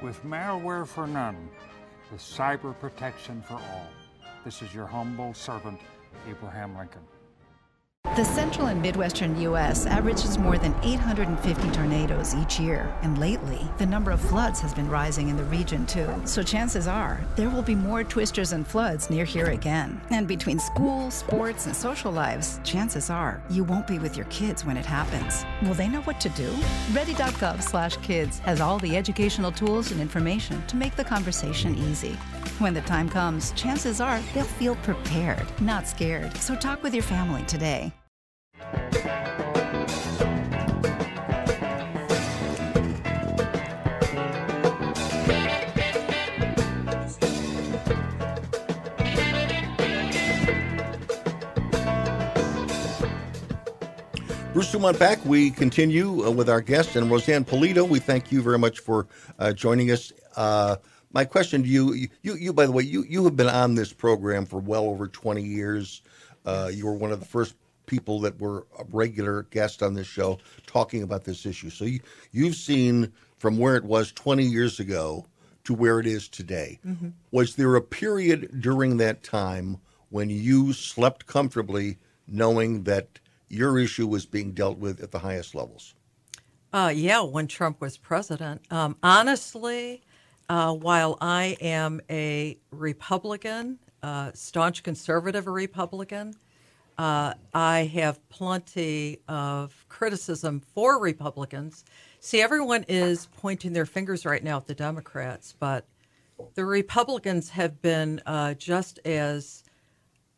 With 0.00 0.22
malware 0.24 0.86
for 0.86 1.08
none, 1.08 1.48
with 2.12 2.20
cyber 2.20 2.78
protection 2.78 3.42
for 3.42 3.54
all. 3.54 3.88
This 4.44 4.62
is 4.62 4.72
your 4.72 4.86
humble 4.86 5.34
servant, 5.34 5.80
Abraham 6.28 6.76
Lincoln. 6.76 7.02
The 8.16 8.24
central 8.24 8.66
and 8.66 8.82
midwestern 8.82 9.40
U.S. 9.42 9.86
averages 9.86 10.38
more 10.38 10.58
than 10.58 10.74
850 10.82 11.70
tornadoes 11.70 12.34
each 12.34 12.58
year, 12.58 12.92
and 13.02 13.16
lately, 13.16 13.60
the 13.78 13.86
number 13.86 14.10
of 14.10 14.20
floods 14.20 14.60
has 14.60 14.74
been 14.74 14.88
rising 14.88 15.28
in 15.28 15.36
the 15.36 15.44
region 15.44 15.86
too. 15.86 16.12
So 16.24 16.42
chances 16.42 16.88
are 16.88 17.20
there 17.36 17.48
will 17.48 17.62
be 17.62 17.76
more 17.76 18.02
twisters 18.02 18.50
and 18.50 18.66
floods 18.66 19.08
near 19.08 19.24
here 19.24 19.50
again. 19.50 20.00
And 20.10 20.26
between 20.26 20.58
school, 20.58 21.12
sports, 21.12 21.66
and 21.66 21.76
social 21.76 22.10
lives, 22.10 22.58
chances 22.64 23.08
are 23.08 23.40
you 23.50 23.62
won't 23.62 23.86
be 23.86 24.00
with 24.00 24.16
your 24.16 24.26
kids 24.26 24.64
when 24.64 24.76
it 24.76 24.86
happens. 24.86 25.44
Will 25.62 25.74
they 25.74 25.86
know 25.86 26.02
what 26.02 26.20
to 26.22 26.28
do? 26.30 26.50
Ready.gov/kids 26.92 28.40
has 28.40 28.60
all 28.60 28.80
the 28.80 28.96
educational 28.96 29.52
tools 29.52 29.92
and 29.92 30.00
information 30.00 30.60
to 30.66 30.76
make 30.76 30.96
the 30.96 31.04
conversation 31.04 31.76
easy. 31.76 32.14
When 32.58 32.74
the 32.74 32.80
time 32.80 33.08
comes, 33.08 33.52
chances 33.52 34.00
are 34.00 34.20
they'll 34.34 34.42
feel 34.42 34.74
prepared, 34.76 35.46
not 35.60 35.86
scared. 35.86 36.36
So 36.38 36.56
talk 36.56 36.82
with 36.82 36.94
your 36.94 37.04
family 37.04 37.44
today. 37.44 37.92
Bruce 54.58 54.72
Dumont 54.72 54.98
back. 54.98 55.24
We 55.24 55.52
continue 55.52 56.26
uh, 56.26 56.32
with 56.32 56.48
our 56.50 56.60
guest 56.60 56.96
and 56.96 57.08
Roseanne 57.08 57.44
Pulido. 57.44 57.88
We 57.88 58.00
thank 58.00 58.32
you 58.32 58.42
very 58.42 58.58
much 58.58 58.80
for 58.80 59.06
uh, 59.38 59.52
joining 59.52 59.92
us. 59.92 60.12
Uh, 60.34 60.74
my 61.12 61.24
question 61.24 61.62
to 61.62 61.68
you, 61.68 62.08
you, 62.22 62.34
you, 62.34 62.52
by 62.52 62.66
the 62.66 62.72
way, 62.72 62.82
you, 62.82 63.04
you 63.08 63.22
have 63.22 63.36
been 63.36 63.48
on 63.48 63.76
this 63.76 63.92
program 63.92 64.44
for 64.44 64.58
well 64.58 64.86
over 64.86 65.06
20 65.06 65.42
years. 65.42 66.02
Uh, 66.44 66.70
you 66.74 66.86
were 66.86 66.94
one 66.94 67.12
of 67.12 67.20
the 67.20 67.24
first 67.24 67.54
people 67.88 68.20
that 68.20 68.40
were 68.40 68.66
a 68.78 68.84
regular 68.92 69.42
guest 69.50 69.82
on 69.82 69.94
this 69.94 70.06
show 70.06 70.38
talking 70.66 71.02
about 71.02 71.24
this 71.24 71.44
issue. 71.44 71.70
So 71.70 71.84
you, 71.84 72.00
you've 72.30 72.54
seen 72.54 73.12
from 73.38 73.58
where 73.58 73.74
it 73.74 73.84
was 73.84 74.12
20 74.12 74.44
years 74.44 74.78
ago 74.78 75.26
to 75.64 75.74
where 75.74 75.98
it 75.98 76.06
is 76.06 76.28
today. 76.28 76.78
Mm-hmm. 76.86 77.08
Was 77.32 77.56
there 77.56 77.74
a 77.74 77.82
period 77.82 78.60
during 78.60 78.98
that 78.98 79.24
time 79.24 79.78
when 80.10 80.30
you 80.30 80.72
slept 80.72 81.26
comfortably 81.26 81.98
knowing 82.28 82.84
that 82.84 83.18
your 83.48 83.78
issue 83.78 84.06
was 84.06 84.26
being 84.26 84.52
dealt 84.52 84.78
with 84.78 85.02
at 85.02 85.10
the 85.10 85.18
highest 85.18 85.54
levels? 85.54 85.94
Uh, 86.72 86.92
yeah, 86.94 87.22
when 87.22 87.46
Trump 87.46 87.80
was 87.80 87.96
president. 87.96 88.60
Um, 88.70 88.96
honestly, 89.02 90.02
uh, 90.48 90.74
while 90.74 91.16
I 91.20 91.56
am 91.60 92.00
a 92.10 92.58
Republican, 92.70 93.78
uh, 94.02 94.32
staunch 94.34 94.82
conservative 94.82 95.46
Republican, 95.46 96.34
uh, 96.98 97.34
I 97.54 97.84
have 97.94 98.28
plenty 98.28 99.20
of 99.28 99.84
criticism 99.88 100.60
for 100.74 101.00
Republicans. 101.00 101.84
See, 102.20 102.42
everyone 102.42 102.84
is 102.88 103.26
pointing 103.36 103.72
their 103.72 103.86
fingers 103.86 104.26
right 104.26 104.42
now 104.42 104.56
at 104.56 104.66
the 104.66 104.74
Democrats, 104.74 105.54
but 105.58 105.86
the 106.54 106.64
Republicans 106.64 107.50
have 107.50 107.80
been 107.80 108.20
uh, 108.26 108.54
just 108.54 108.98
as 109.04 109.62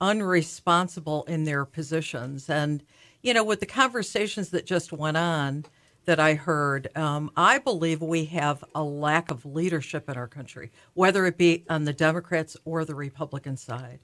unresponsible 0.00 1.26
in 1.28 1.44
their 1.44 1.64
positions. 1.64 2.50
And, 2.50 2.82
you 3.22 3.32
know, 3.32 3.44
with 3.44 3.60
the 3.60 3.66
conversations 3.66 4.50
that 4.50 4.66
just 4.66 4.92
went 4.92 5.16
on 5.16 5.64
that 6.04 6.20
I 6.20 6.34
heard, 6.34 6.94
um, 6.96 7.30
I 7.36 7.58
believe 7.58 8.02
we 8.02 8.26
have 8.26 8.64
a 8.74 8.82
lack 8.82 9.30
of 9.30 9.46
leadership 9.46 10.08
in 10.08 10.16
our 10.16 10.28
country, 10.28 10.70
whether 10.94 11.24
it 11.24 11.38
be 11.38 11.64
on 11.70 11.84
the 11.84 11.92
Democrats 11.92 12.56
or 12.64 12.84
the 12.84 12.94
Republican 12.94 13.56
side. 13.56 14.00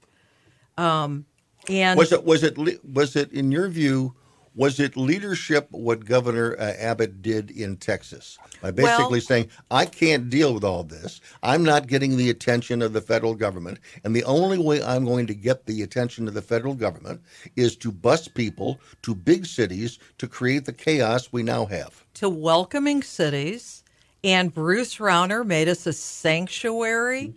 Um, 0.77 1.25
and 1.69 1.97
was 1.97 2.11
it 2.11 2.23
was 2.23 2.43
it 2.43 2.57
was 2.85 3.15
it 3.15 3.31
in 3.31 3.51
your 3.51 3.67
view? 3.67 4.15
Was 4.55 4.79
it 4.79 4.97
leadership 4.97 5.67
what 5.69 6.03
Governor 6.03 6.55
uh, 6.57 6.73
Abbott 6.79 7.21
did 7.21 7.51
in 7.51 7.77
Texas 7.77 8.39
by 8.59 8.71
basically 8.71 9.19
well, 9.19 9.21
saying, 9.21 9.49
"I 9.69 9.85
can't 9.85 10.31
deal 10.31 10.51
with 10.51 10.63
all 10.63 10.83
this. 10.83 11.21
I'm 11.43 11.63
not 11.63 11.85
getting 11.85 12.17
the 12.17 12.31
attention 12.31 12.81
of 12.81 12.91
the 12.91 13.01
federal 13.01 13.35
government, 13.35 13.79
and 14.03 14.15
the 14.15 14.23
only 14.23 14.57
way 14.57 14.81
I'm 14.81 15.05
going 15.05 15.27
to 15.27 15.35
get 15.35 15.67
the 15.67 15.83
attention 15.83 16.27
of 16.27 16.33
the 16.33 16.41
federal 16.41 16.73
government 16.73 17.21
is 17.55 17.75
to 17.77 17.91
bus 17.91 18.27
people 18.27 18.79
to 19.03 19.13
big 19.13 19.45
cities 19.45 19.99
to 20.17 20.27
create 20.27 20.65
the 20.65 20.73
chaos 20.73 21.31
we 21.31 21.43
now 21.43 21.65
have." 21.67 22.03
To 22.15 22.27
welcoming 22.27 23.03
cities, 23.03 23.83
and 24.23 24.51
Bruce 24.51 24.95
Rauner 24.95 25.45
made 25.45 25.69
us 25.69 25.85
a 25.85 25.93
sanctuary 25.93 27.35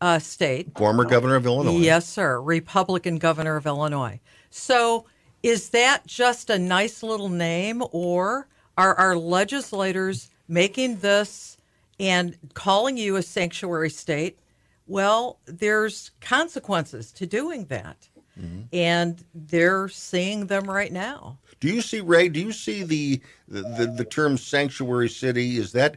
uh, 0.00 0.18
state. 0.18 0.76
Former 0.76 1.04
governor 1.04 1.36
of 1.36 1.46
Illinois. 1.46 1.78
Yes, 1.78 2.08
sir. 2.08 2.40
Republican 2.40 3.18
governor 3.18 3.56
of 3.56 3.66
Illinois. 3.66 4.20
So 4.50 5.06
is 5.42 5.70
that 5.70 6.06
just 6.06 6.50
a 6.50 6.58
nice 6.58 7.02
little 7.02 7.28
name, 7.28 7.82
or 7.92 8.48
are 8.76 8.94
our 8.94 9.16
legislators 9.16 10.30
making 10.48 10.96
this 10.96 11.56
and 11.98 12.36
calling 12.54 12.96
you 12.96 13.16
a 13.16 13.22
sanctuary 13.22 13.90
state? 13.90 14.38
Well, 14.86 15.38
there's 15.46 16.12
consequences 16.20 17.12
to 17.12 17.26
doing 17.26 17.66
that. 17.66 18.08
Mm-hmm. 18.40 18.62
And 18.72 19.24
they're 19.34 19.88
seeing 19.88 20.46
them 20.46 20.64
right 20.64 20.92
now. 20.92 21.38
Do 21.58 21.68
you 21.68 21.80
see 21.80 22.00
Ray? 22.00 22.28
Do 22.28 22.38
you 22.40 22.52
see 22.52 22.82
the, 22.82 23.20
the 23.48 23.86
the 23.86 24.04
term 24.04 24.36
sanctuary 24.36 25.08
city? 25.08 25.56
Is 25.56 25.72
that 25.72 25.96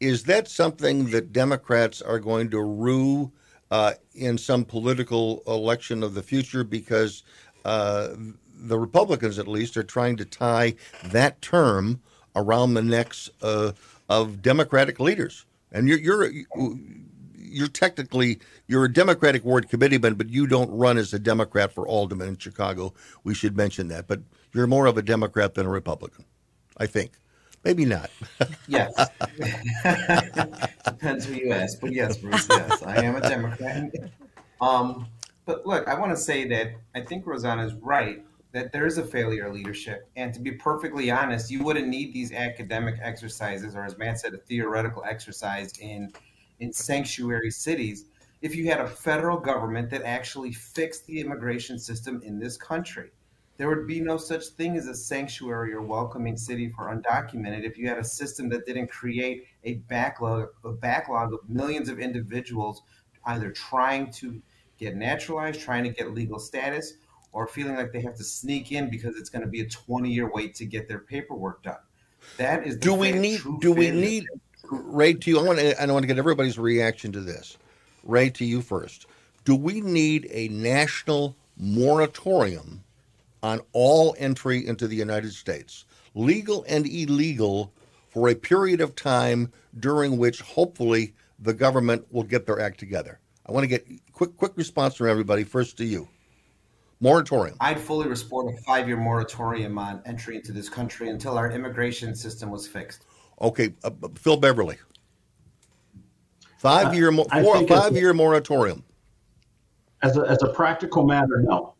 is 0.00 0.24
that 0.24 0.48
something 0.48 1.10
that 1.10 1.32
Democrats 1.32 2.00
are 2.00 2.18
going 2.18 2.50
to 2.50 2.60
rue 2.60 3.32
uh, 3.70 3.94
in 4.14 4.38
some 4.38 4.64
political 4.64 5.42
election 5.46 6.02
of 6.02 6.14
the 6.14 6.22
future? 6.22 6.64
Because 6.64 7.22
uh, 7.64 8.08
the 8.54 8.78
Republicans, 8.78 9.38
at 9.38 9.48
least, 9.48 9.76
are 9.76 9.82
trying 9.82 10.16
to 10.16 10.24
tie 10.24 10.74
that 11.04 11.40
term 11.42 12.00
around 12.36 12.74
the 12.74 12.82
necks 12.82 13.28
uh, 13.42 13.72
of 14.08 14.42
Democratic 14.42 15.00
leaders. 15.00 15.44
And 15.72 15.88
you're, 15.88 15.98
you're 15.98 16.30
you're 17.50 17.68
technically 17.68 18.38
you're 18.66 18.84
a 18.84 18.92
Democratic 18.92 19.44
ward 19.44 19.68
committeeman, 19.68 20.14
but 20.14 20.28
you 20.28 20.46
don't 20.46 20.70
run 20.70 20.98
as 20.98 21.12
a 21.12 21.18
Democrat 21.18 21.72
for 21.72 21.86
alderman 21.86 22.28
in 22.28 22.38
Chicago. 22.38 22.94
We 23.24 23.34
should 23.34 23.56
mention 23.56 23.88
that. 23.88 24.06
But 24.06 24.20
you're 24.52 24.66
more 24.66 24.86
of 24.86 24.96
a 24.96 25.02
Democrat 25.02 25.54
than 25.54 25.66
a 25.66 25.70
Republican, 25.70 26.24
I 26.76 26.86
think. 26.86 27.12
Maybe 27.68 27.84
not. 27.84 28.08
yes. 28.66 28.94
Depends 30.86 31.26
who 31.26 31.34
you 31.34 31.52
ask. 31.52 31.78
But 31.82 31.92
yes, 31.92 32.16
Bruce, 32.16 32.46
yes. 32.48 32.82
I 32.82 33.04
am 33.04 33.16
a 33.16 33.20
Democrat. 33.20 33.90
Um, 34.58 35.06
but 35.44 35.66
look, 35.66 35.86
I 35.86 35.92
want 36.00 36.10
to 36.12 36.16
say 36.16 36.48
that 36.48 36.68
I 36.94 37.02
think 37.02 37.26
Rossana 37.26 37.66
is 37.66 37.74
right 37.74 38.24
that 38.52 38.72
there 38.72 38.86
is 38.86 38.96
a 38.96 39.04
failure 39.04 39.48
of 39.48 39.52
leadership. 39.52 40.08
And 40.16 40.32
to 40.32 40.40
be 40.40 40.52
perfectly 40.52 41.10
honest, 41.10 41.50
you 41.50 41.62
wouldn't 41.62 41.88
need 41.88 42.14
these 42.14 42.32
academic 42.32 42.94
exercises, 43.02 43.76
or 43.76 43.84
as 43.84 43.98
Matt 43.98 44.18
said, 44.18 44.32
a 44.32 44.38
theoretical 44.38 45.04
exercise 45.06 45.76
in 45.78 46.10
in 46.60 46.72
sanctuary 46.72 47.50
cities, 47.50 48.06
if 48.40 48.56
you 48.56 48.70
had 48.70 48.80
a 48.80 48.86
federal 48.86 49.38
government 49.38 49.90
that 49.90 50.02
actually 50.04 50.52
fixed 50.52 51.04
the 51.04 51.20
immigration 51.20 51.78
system 51.78 52.22
in 52.24 52.38
this 52.38 52.56
country 52.56 53.10
there 53.58 53.68
would 53.68 53.86
be 53.86 54.00
no 54.00 54.16
such 54.16 54.46
thing 54.46 54.76
as 54.76 54.86
a 54.86 54.94
sanctuary 54.94 55.74
or 55.74 55.82
welcoming 55.82 56.36
city 56.36 56.70
for 56.70 56.86
undocumented 56.86 57.64
if 57.64 57.76
you 57.76 57.86
had 57.86 57.98
a 57.98 58.04
system 58.04 58.48
that 58.48 58.64
didn't 58.64 58.86
create 58.86 59.44
a 59.64 59.74
backlog 59.88 60.48
a 60.64 60.72
backlog 60.72 61.34
of 61.34 61.40
millions 61.48 61.90
of 61.90 61.98
individuals 61.98 62.82
either 63.26 63.50
trying 63.50 64.10
to 64.12 64.40
get 64.78 64.96
naturalized, 64.96 65.60
trying 65.60 65.84
to 65.84 65.90
get 65.90 66.12
legal 66.12 66.38
status, 66.38 66.94
or 67.32 67.46
feeling 67.46 67.76
like 67.76 67.92
they 67.92 68.00
have 68.00 68.16
to 68.16 68.24
sneak 68.24 68.72
in 68.72 68.88
because 68.88 69.16
it's 69.16 69.28
going 69.28 69.42
to 69.42 69.48
be 69.48 69.60
a 69.60 69.68
20 69.68 70.10
year 70.10 70.30
wait 70.32 70.54
to 70.54 70.64
get 70.64 70.88
their 70.88 71.00
paperwork 71.00 71.62
done. 71.62 71.76
That 72.36 72.66
is 72.66 72.76
do 72.76 72.94
we 72.94 73.12
need 73.12 73.40
do 73.60 73.72
we 73.72 73.90
need 73.90 74.26
Ray 74.70 75.14
to 75.14 75.30
you 75.30 75.38
I 75.38 75.42
want 75.42 75.58
to 75.58 75.82
I 75.82 75.86
want 75.86 76.02
to 76.02 76.06
get 76.06 76.18
everybody's 76.18 76.58
reaction 76.58 77.12
to 77.12 77.20
this. 77.20 77.58
Ray 78.04 78.30
to 78.30 78.44
you 78.44 78.62
first. 78.62 79.06
Do 79.44 79.54
we 79.54 79.80
need 79.80 80.28
a 80.30 80.48
national 80.48 81.36
moratorium 81.56 82.82
on 83.42 83.60
all 83.72 84.14
entry 84.18 84.66
into 84.66 84.86
the 84.86 84.96
United 84.96 85.32
States, 85.32 85.84
legal 86.14 86.64
and 86.68 86.86
illegal, 86.86 87.72
for 88.08 88.28
a 88.28 88.34
period 88.34 88.80
of 88.80 88.94
time 88.94 89.52
during 89.78 90.16
which 90.18 90.40
hopefully 90.40 91.14
the 91.38 91.54
government 91.54 92.04
will 92.10 92.22
get 92.22 92.46
their 92.46 92.60
act 92.60 92.78
together. 92.78 93.20
I 93.46 93.52
want 93.52 93.64
to 93.64 93.68
get 93.68 93.86
quick 94.12 94.36
quick 94.36 94.52
response 94.56 94.94
from 94.94 95.08
everybody. 95.08 95.44
First 95.44 95.76
to 95.78 95.84
you. 95.84 96.08
Moratorium. 97.00 97.56
I'd 97.60 97.78
fully 97.78 98.12
support 98.16 98.52
a 98.52 98.60
five 98.62 98.88
year 98.88 98.96
moratorium 98.96 99.78
on 99.78 100.02
entry 100.04 100.36
into 100.36 100.52
this 100.52 100.68
country 100.68 101.10
until 101.10 101.38
our 101.38 101.50
immigration 101.50 102.14
system 102.14 102.50
was 102.50 102.66
fixed. 102.66 103.04
Okay, 103.40 103.72
uh, 103.84 103.90
Phil 104.16 104.36
Beverly. 104.36 104.76
Five 106.58 106.92
year, 106.92 107.12
uh, 107.12 107.42
four, 107.42 107.66
five 107.68 107.94
year 107.94 108.12
moratorium. 108.12 108.82
As 110.02 110.16
a, 110.16 110.22
as 110.22 110.42
a 110.42 110.48
practical 110.48 111.04
matter, 111.04 111.40
no. 111.46 111.74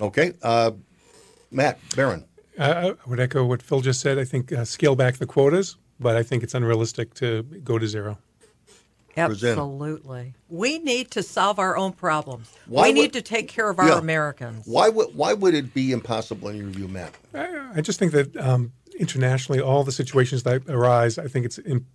Okay. 0.00 0.32
Uh, 0.42 0.72
Matt 1.50 1.78
Baron. 1.96 2.24
Uh, 2.58 2.92
I 3.04 3.08
would 3.08 3.20
echo 3.20 3.44
what 3.44 3.62
Phil 3.62 3.80
just 3.80 4.00
said. 4.00 4.18
I 4.18 4.24
think 4.24 4.52
uh, 4.52 4.64
scale 4.64 4.96
back 4.96 5.16
the 5.18 5.26
quotas, 5.26 5.76
but 6.00 6.16
I 6.16 6.22
think 6.22 6.42
it's 6.42 6.54
unrealistic 6.54 7.14
to 7.14 7.42
go 7.42 7.78
to 7.78 7.86
zero. 7.86 8.18
Absolutely. 9.16 10.34
We 10.48 10.78
need 10.78 11.10
to 11.12 11.22
solve 11.22 11.58
our 11.58 11.76
own 11.76 11.92
problems. 11.92 12.52
Why 12.66 12.82
we 12.84 12.88
would- 12.88 12.94
need 12.94 13.12
to 13.14 13.22
take 13.22 13.48
care 13.48 13.68
of 13.68 13.78
our 13.78 13.88
Yeah. 13.88 13.98
Americans. 13.98 14.64
Why 14.66 14.88
would 14.88 15.14
why 15.14 15.32
would 15.34 15.54
it 15.54 15.74
be 15.74 15.92
impossible 15.92 16.48
in 16.48 16.56
your 16.56 16.68
view, 16.68 16.88
Matt? 16.88 17.14
I, 17.34 17.70
I 17.76 17.80
just 17.80 17.98
think 17.98 18.12
that 18.12 18.36
um, 18.36 18.72
internationally, 18.98 19.60
all 19.60 19.82
the 19.84 19.92
situations 19.92 20.42
that 20.44 20.62
arise, 20.68 21.18
I 21.18 21.26
think 21.26 21.46
it's 21.46 21.58
im- 21.60 21.86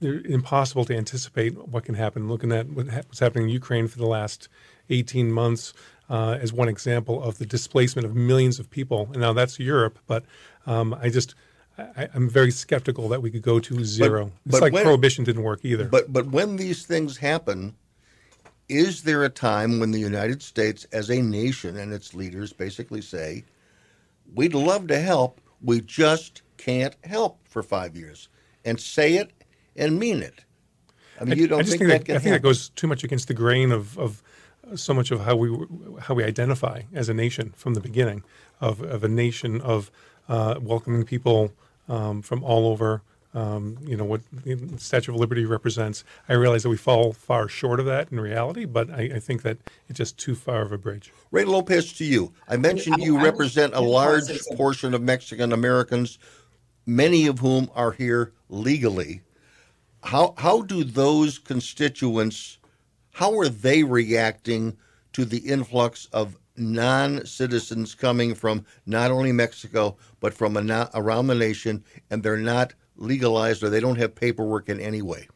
they're 0.00 0.20
impossible 0.24 0.84
to 0.86 0.96
anticipate 0.96 1.56
what 1.68 1.84
can 1.84 1.94
happen. 1.96 2.28
Looking 2.28 2.52
at 2.52 2.68
what 2.70 2.88
ha- 2.88 3.02
what's 3.06 3.18
happening 3.20 3.44
in 3.44 3.50
Ukraine 3.50 3.88
for 3.88 3.98
the 3.98 4.06
last 4.06 4.48
18 4.90 5.30
months 5.32 5.72
uh, 6.10 6.38
as 6.40 6.52
one 6.52 6.68
example 6.68 7.22
of 7.22 7.38
the 7.38 7.46
displacement 7.46 8.04
of 8.04 8.14
millions 8.14 8.58
of 8.58 8.68
people. 8.68 9.08
And 9.12 9.20
now 9.20 9.32
that's 9.32 9.58
Europe, 9.58 9.98
but 10.06 10.24
um, 10.66 10.94
I 11.00 11.08
just 11.08 11.34
I, 11.78 12.08
I'm 12.12 12.28
very 12.28 12.50
skeptical 12.50 13.08
that 13.08 13.22
we 13.22 13.30
could 13.30 13.42
go 13.42 13.58
to 13.60 13.84
zero. 13.84 14.32
but 14.44 14.56
it's 14.56 14.60
like 14.60 14.72
when- 14.72 14.82
prohibition 14.82 15.24
didn't 15.24 15.44
work 15.44 15.60
either. 15.62 15.84
But 15.84 16.12
but 16.12 16.26
when 16.26 16.56
these 16.56 16.84
things 16.84 17.16
happen, 17.16 17.76
is 18.68 19.02
there 19.02 19.24
a 19.24 19.30
time 19.30 19.80
when 19.80 19.92
the 19.92 20.00
United 20.00 20.42
States 20.42 20.84
as 20.92 21.10
a 21.10 21.22
nation 21.22 21.76
and 21.76 21.92
its 21.92 22.12
leaders 22.12 22.52
basically 22.52 23.00
say, 23.00 23.44
We'd 24.32 24.54
love 24.54 24.86
to 24.88 25.00
help, 25.00 25.40
we 25.60 25.80
just 25.80 26.42
can't 26.56 26.94
help 27.04 27.40
for 27.48 27.62
five 27.62 27.96
years. 27.96 28.28
And 28.64 28.78
say 28.78 29.14
it 29.14 29.32
and 29.74 29.98
mean 29.98 30.22
it. 30.22 30.44
I 31.20 31.24
mean, 31.24 31.38
you 31.38 31.48
don't 31.48 31.60
I 31.60 31.62
think, 31.64 31.78
think 31.78 31.90
that, 31.90 32.04
that, 32.06 32.16
I 32.16 32.18
think 32.18 32.34
that 32.34 32.42
goes 32.42 32.68
too 32.70 32.86
much 32.86 33.02
against 33.04 33.28
the 33.28 33.34
grain 33.34 33.72
of, 33.72 33.98
of 33.98 34.22
so 34.74 34.94
much 34.94 35.10
of 35.10 35.20
how 35.20 35.36
we 35.36 35.48
how 36.00 36.14
we 36.14 36.24
identify 36.24 36.82
as 36.92 37.08
a 37.08 37.14
nation 37.14 37.52
from 37.56 37.74
the 37.74 37.80
beginning 37.80 38.22
of, 38.60 38.80
of 38.82 39.04
a 39.04 39.08
nation 39.08 39.60
of 39.60 39.90
uh, 40.28 40.56
welcoming 40.60 41.04
people 41.04 41.52
um, 41.88 42.22
from 42.22 42.42
all 42.44 42.66
over. 42.68 43.02
Um, 43.32 43.78
you 43.84 43.96
know 43.96 44.04
what 44.04 44.22
the 44.44 44.58
Statue 44.78 45.12
of 45.12 45.18
Liberty 45.20 45.44
represents. 45.44 46.02
I 46.28 46.32
realize 46.32 46.64
that 46.64 46.68
we 46.68 46.76
fall 46.76 47.12
far 47.12 47.46
short 47.46 47.78
of 47.78 47.86
that 47.86 48.10
in 48.10 48.18
reality, 48.18 48.64
but 48.64 48.90
I, 48.90 49.02
I 49.14 49.18
think 49.20 49.42
that 49.42 49.58
it's 49.88 49.98
just 49.98 50.18
too 50.18 50.34
far 50.34 50.62
of 50.62 50.72
a 50.72 50.78
bridge. 50.78 51.12
Ray 51.30 51.44
Lopez, 51.44 51.92
to 51.94 52.04
you. 52.04 52.32
I 52.48 52.56
mentioned 52.56 52.96
I- 53.00 53.04
you 53.04 53.18
I- 53.18 53.22
represent 53.22 53.72
a 53.72 53.76
I 53.76 53.80
wanna 53.80 53.92
large 53.92 54.24
say 54.24 54.56
portion 54.56 54.94
of 54.94 55.02
Mexican 55.02 55.52
Americans, 55.52 56.18
many 56.86 57.28
of 57.28 57.38
whom 57.38 57.70
are 57.74 57.92
here 57.92 58.32
legally. 58.48 59.20
How 60.02 60.34
how 60.38 60.62
do 60.62 60.82
those 60.82 61.38
constituents 61.38 62.58
how 63.20 63.38
are 63.38 63.50
they 63.50 63.82
reacting 63.82 64.78
to 65.12 65.26
the 65.26 65.36
influx 65.36 66.06
of 66.06 66.38
non-citizens 66.56 67.94
coming 67.94 68.34
from 68.34 68.64
not 68.86 69.10
only 69.10 69.30
Mexico 69.30 69.98
but 70.20 70.32
from 70.32 70.54
na- 70.66 70.88
around 70.94 71.26
the 71.26 71.34
nation 71.34 71.84
and 72.10 72.22
they're 72.22 72.38
not 72.38 72.72
legalized 72.96 73.62
or 73.62 73.68
they 73.68 73.78
don't 73.78 73.98
have 73.98 74.14
paperwork 74.14 74.70
in 74.70 74.80
any 74.80 75.02
way? 75.02 75.28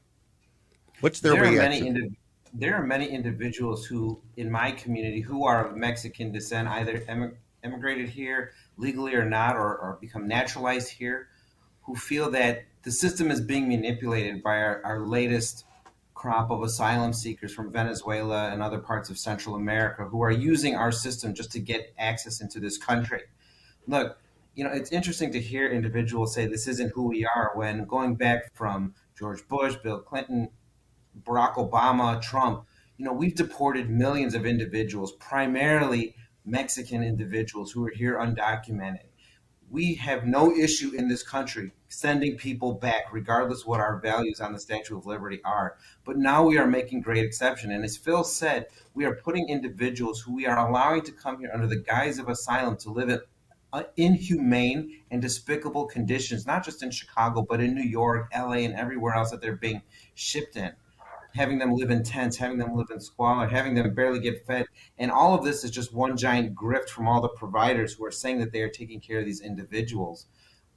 What's 1.00 1.20
their 1.20 1.34
there 1.34 1.44
are 1.44 1.50
reaction? 1.50 1.84
many 1.84 1.86
indi- 1.86 2.16
there 2.54 2.74
are 2.74 2.86
many 2.86 3.06
individuals 3.06 3.84
who 3.84 4.18
in 4.38 4.50
my 4.50 4.70
community 4.70 5.20
who 5.20 5.44
are 5.44 5.68
of 5.68 5.76
Mexican 5.76 6.32
descent, 6.32 6.66
either 6.68 7.00
emi- 7.00 7.34
emigrated 7.64 8.08
here 8.08 8.52
legally 8.78 9.14
or 9.14 9.28
not, 9.28 9.56
or, 9.56 9.76
or 9.76 9.98
become 10.00 10.26
naturalized 10.26 10.88
here, 10.88 11.28
who 11.82 11.94
feel 11.94 12.30
that 12.30 12.64
the 12.82 12.90
system 12.90 13.30
is 13.30 13.42
being 13.42 13.68
manipulated 13.68 14.42
by 14.42 14.56
our, 14.56 14.80
our 14.86 15.00
latest 15.00 15.66
crop 16.24 16.50
of 16.50 16.62
asylum 16.62 17.12
seekers 17.12 17.52
from 17.52 17.70
Venezuela 17.70 18.50
and 18.50 18.62
other 18.62 18.78
parts 18.78 19.10
of 19.10 19.18
Central 19.18 19.56
America 19.56 20.04
who 20.06 20.22
are 20.22 20.30
using 20.30 20.74
our 20.74 20.90
system 20.90 21.34
just 21.34 21.52
to 21.52 21.60
get 21.60 21.92
access 21.98 22.40
into 22.40 22.58
this 22.58 22.78
country. 22.78 23.20
Look, 23.86 24.18
you 24.54 24.64
know, 24.64 24.70
it's 24.70 24.90
interesting 24.90 25.32
to 25.32 25.38
hear 25.38 25.68
individuals 25.70 26.32
say 26.32 26.46
this 26.46 26.66
isn't 26.66 26.92
who 26.94 27.08
we 27.08 27.26
are 27.26 27.50
when 27.52 27.84
going 27.84 28.14
back 28.14 28.54
from 28.54 28.94
George 29.18 29.46
Bush, 29.48 29.76
Bill 29.82 29.98
Clinton, 29.98 30.48
Barack 31.24 31.56
Obama, 31.56 32.22
Trump, 32.22 32.64
you 32.96 33.04
know, 33.04 33.12
we've 33.12 33.34
deported 33.34 33.90
millions 33.90 34.34
of 34.34 34.46
individuals, 34.46 35.12
primarily 35.12 36.16
Mexican 36.46 37.02
individuals 37.02 37.72
who 37.72 37.84
are 37.84 37.92
here 37.94 38.16
undocumented. 38.16 39.08
We 39.68 39.96
have 39.96 40.26
no 40.26 40.56
issue 40.56 40.90
in 40.96 41.08
this 41.08 41.22
country 41.22 41.72
sending 41.94 42.36
people 42.36 42.74
back, 42.74 43.12
regardless 43.12 43.64
what 43.64 43.80
our 43.80 43.98
values 43.98 44.40
on 44.40 44.52
the 44.52 44.58
Statue 44.58 44.98
of 44.98 45.06
Liberty 45.06 45.40
are. 45.44 45.76
But 46.04 46.16
now 46.16 46.44
we 46.44 46.58
are 46.58 46.66
making 46.66 47.02
great 47.02 47.24
exception. 47.24 47.70
And 47.70 47.84
as 47.84 47.96
Phil 47.96 48.24
said, 48.24 48.66
we 48.94 49.04
are 49.04 49.14
putting 49.14 49.48
individuals 49.48 50.20
who 50.20 50.34
we 50.34 50.46
are 50.46 50.68
allowing 50.68 51.02
to 51.02 51.12
come 51.12 51.38
here 51.38 51.50
under 51.52 51.66
the 51.66 51.80
guise 51.80 52.18
of 52.18 52.28
asylum 52.28 52.76
to 52.78 52.90
live 52.90 53.08
in 53.08 53.20
uh, 53.72 53.82
inhumane 53.96 55.00
and 55.10 55.20
despicable 55.20 55.86
conditions, 55.86 56.46
not 56.46 56.64
just 56.64 56.82
in 56.82 56.90
Chicago, 56.90 57.42
but 57.42 57.60
in 57.60 57.74
New 57.74 57.82
York, 57.82 58.30
LA, 58.32 58.58
and 58.58 58.74
everywhere 58.74 59.14
else 59.14 59.30
that 59.30 59.40
they're 59.40 59.56
being 59.56 59.82
shipped 60.14 60.56
in. 60.56 60.72
Having 61.34 61.58
them 61.58 61.72
live 61.72 61.90
in 61.90 62.04
tents, 62.04 62.36
having 62.36 62.58
them 62.58 62.76
live 62.76 62.86
in 62.92 63.00
squalor, 63.00 63.48
having 63.48 63.74
them 63.74 63.92
barely 63.92 64.20
get 64.20 64.46
fed. 64.46 64.66
And 64.96 65.10
all 65.10 65.34
of 65.34 65.44
this 65.44 65.64
is 65.64 65.72
just 65.72 65.92
one 65.92 66.16
giant 66.16 66.54
grift 66.54 66.88
from 66.88 67.08
all 67.08 67.20
the 67.20 67.28
providers 67.28 67.94
who 67.94 68.04
are 68.04 68.12
saying 68.12 68.38
that 68.38 68.52
they 68.52 68.62
are 68.62 68.68
taking 68.68 69.00
care 69.00 69.18
of 69.18 69.26
these 69.26 69.40
individuals. 69.40 70.26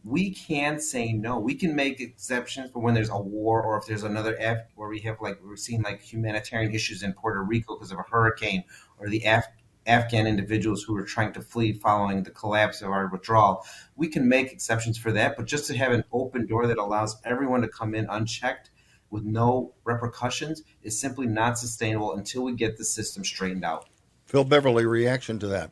We 0.08 0.32
can 0.32 0.80
say 0.80 1.12
no. 1.12 1.38
We 1.38 1.54
can 1.54 1.76
make 1.76 2.00
exceptions 2.00 2.72
for 2.72 2.80
when 2.80 2.94
there's 2.94 3.10
a 3.10 3.18
war 3.18 3.62
or 3.62 3.78
if 3.78 3.88
there's 3.88 4.04
another 4.04 4.38
F 4.40 4.60
where 4.76 4.88
we 4.88 5.02
have 5.02 5.20
like 5.20 5.38
we're 5.44 5.58
seeing 5.58 5.82
like 5.82 6.02
humanitarian 6.02 6.74
issues 6.74 7.04
in 7.04 7.12
Puerto 7.12 7.44
Rico 7.44 7.76
because 7.76 7.92
of 7.92 8.00
a 8.00 8.04
hurricane 8.04 8.64
or 9.00 9.10
the 9.10 9.22
Af- 9.26 9.50
Afghan 9.86 10.26
individuals 10.26 10.82
who 10.82 10.96
are 10.96 11.04
trying 11.04 11.34
to 11.34 11.42
flee 11.42 11.74
following 11.74 12.24
the 12.24 12.32
collapse 12.32 12.82
of 12.82 12.90
our 12.90 13.08
withdrawal. 13.08 13.66
We 13.98 14.08
can 14.08 14.30
make 14.30 14.54
exceptions 14.54 14.98
for 14.98 15.12
that, 15.12 15.36
but 15.36 15.46
just 15.46 15.68
to 15.68 15.76
have 15.76 15.92
an 15.92 16.06
open 16.14 16.46
door 16.46 16.68
that 16.68 16.78
allows 16.78 17.18
everyone 17.26 17.62
to 17.64 17.68
come 17.68 17.94
in 17.94 18.08
unchecked 18.10 18.70
with 19.10 19.26
no 19.26 19.74
repercussions 19.84 20.64
is 20.84 20.98
simply 20.98 21.28
not 21.28 21.58
sustainable 21.58 22.14
until 22.14 22.44
we 22.44 22.54
get 22.54 22.78
the 22.78 22.86
system 22.86 23.26
straightened 23.26 23.66
out. 23.66 23.90
Phil 24.26 24.46
Beverly, 24.46 24.86
reaction 24.86 25.38
to 25.40 25.48
that. 25.48 25.72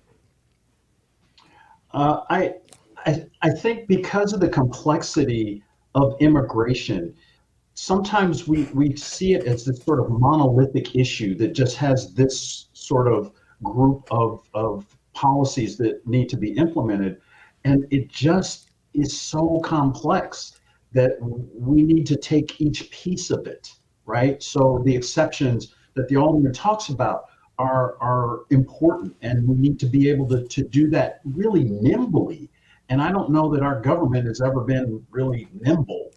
Uh, 1.95 2.21
I, 2.30 2.56
I, 3.06 3.26
I 3.41 3.52
think 3.52 3.88
because 3.88 4.34
of 4.34 4.39
the 4.39 4.50
complexity 4.50 5.63
of 5.94 6.15
immigration, 6.20 7.13
sometimes 7.76 8.48
we, 8.48 8.63
we 8.74 8.96
see 8.96 9.34
it 9.34 9.46
as 9.46 9.65
this 9.65 9.84
sort 9.84 10.00
of 10.00 10.10
monolithic 10.10 10.96
issue 10.96 11.36
that 11.36 11.54
just 11.54 11.78
has 11.78 12.13
this 12.13 12.70
sort 12.74 13.08
of 13.08 13.32
group 13.63 14.08
of, 14.12 14.48
of 14.54 14.86
policies 15.13 15.78
that 15.78 16.06
need 16.08 16.30
to 16.30 16.38
be 16.38 16.52
implemented. 16.52 17.22
And 17.63 17.86
it 17.91 18.10
just 18.10 18.72
is 18.94 19.20
so 19.20 19.60
complex 19.63 20.60
that 20.94 21.18
we 21.20 21.84
need 21.84 22.06
to 22.08 22.15
take 22.15 22.60
each 22.62 22.89
piece 22.89 23.30
of 23.30 23.46
it, 23.48 23.74
right? 24.06 24.41
So 24.41 24.82
the 24.86 24.96
exceptions 24.96 25.76
that 25.96 26.08
the 26.08 26.15
Alderman 26.15 26.54
talks 26.54 26.89
about 26.89 27.26
are, 27.58 27.98
are 28.02 28.41
important, 28.50 29.15
and 29.22 29.48
we 29.48 29.56
need 29.56 29.80
to 29.80 29.86
be 29.86 30.10
able 30.10 30.28
to, 30.30 30.44
to 30.44 30.63
do 30.63 30.89
that 30.89 31.22
really 31.24 31.63
nimbly. 31.65 32.50
And 32.89 33.02
I 33.02 33.12
don't 33.12 33.32
know 33.32 33.52
that 33.54 33.63
our 33.63 33.82
government 33.82 34.28
has 34.28 34.41
ever 34.41 34.62
been 34.62 35.06
really 35.10 35.48
nimble. 35.60 36.12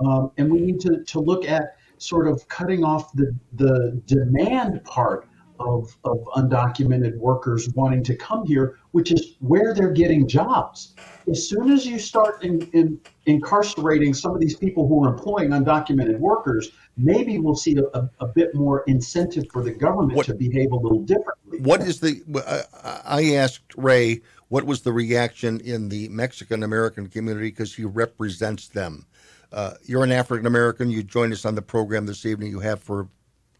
Um, 0.00 0.30
and 0.38 0.50
we 0.50 0.60
need 0.60 0.80
to, 0.80 1.04
to 1.04 1.20
look 1.20 1.44
at 1.46 1.76
sort 1.98 2.26
of 2.26 2.46
cutting 2.48 2.82
off 2.82 3.12
the, 3.12 3.34
the 3.54 4.00
demand 4.06 4.82
part 4.84 5.28
of, 5.60 5.96
of 6.04 6.18
undocumented 6.36 7.16
workers 7.16 7.68
wanting 7.74 8.02
to 8.02 8.16
come 8.16 8.44
here, 8.44 8.78
which 8.90 9.12
is 9.12 9.36
where 9.38 9.72
they're 9.72 9.92
getting 9.92 10.26
jobs. 10.26 10.94
As 11.30 11.48
soon 11.48 11.70
as 11.70 11.86
you 11.86 11.98
start 11.98 12.42
in, 12.42 12.62
in 12.72 13.00
incarcerating 13.26 14.14
some 14.14 14.34
of 14.34 14.40
these 14.40 14.56
people 14.56 14.88
who 14.88 15.04
are 15.04 15.14
employing 15.14 15.50
undocumented 15.50 16.18
workers, 16.18 16.72
maybe 16.96 17.38
we'll 17.38 17.54
see 17.54 17.76
a, 17.76 17.98
a, 17.98 18.10
a 18.20 18.26
bit 18.26 18.54
more 18.54 18.82
incentive 18.88 19.44
for 19.52 19.62
the 19.62 19.70
government 19.70 20.16
What- 20.16 20.26
to 20.26 20.34
behave 20.34 20.72
a 20.72 20.76
little 20.76 21.00
differently. 21.00 21.60
What 21.60 21.82
is 21.82 22.00
the? 22.00 22.20
I- 22.46 23.20
I 23.20 23.34
asked 23.36 23.74
Ray 23.76 24.22
what 24.48 24.64
was 24.64 24.82
the 24.82 24.92
reaction 24.92 25.60
in 25.60 25.88
the 25.88 26.08
Mexican 26.08 26.62
American 26.62 27.08
community 27.08 27.48
because 27.48 27.74
he 27.74 27.84
represents 27.84 28.68
them. 28.68 29.06
Uh, 29.52 29.74
you're 29.84 30.04
an 30.04 30.12
African 30.12 30.46
American. 30.46 30.90
You 30.90 31.02
joined 31.02 31.32
us 31.32 31.44
on 31.44 31.54
the 31.54 31.62
program 31.62 32.06
this 32.06 32.26
evening. 32.26 32.50
You 32.50 32.60
have 32.60 32.82
for 32.82 33.08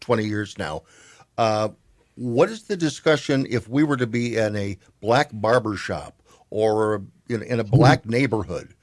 20 0.01 0.25
years 0.25 0.57
now. 0.57 0.83
Uh, 1.37 1.69
what 2.15 2.49
is 2.49 2.63
the 2.63 2.77
discussion 2.77 3.45
if 3.49 3.67
we 3.67 3.83
were 3.83 3.97
to 3.97 4.07
be 4.07 4.37
in 4.37 4.55
a 4.55 4.77
black 5.01 5.29
barber 5.33 5.75
shop 5.75 6.21
or 6.49 7.03
in, 7.29 7.41
in 7.43 7.59
a 7.59 7.63
black 7.63 8.05
neighborhood? 8.05 8.73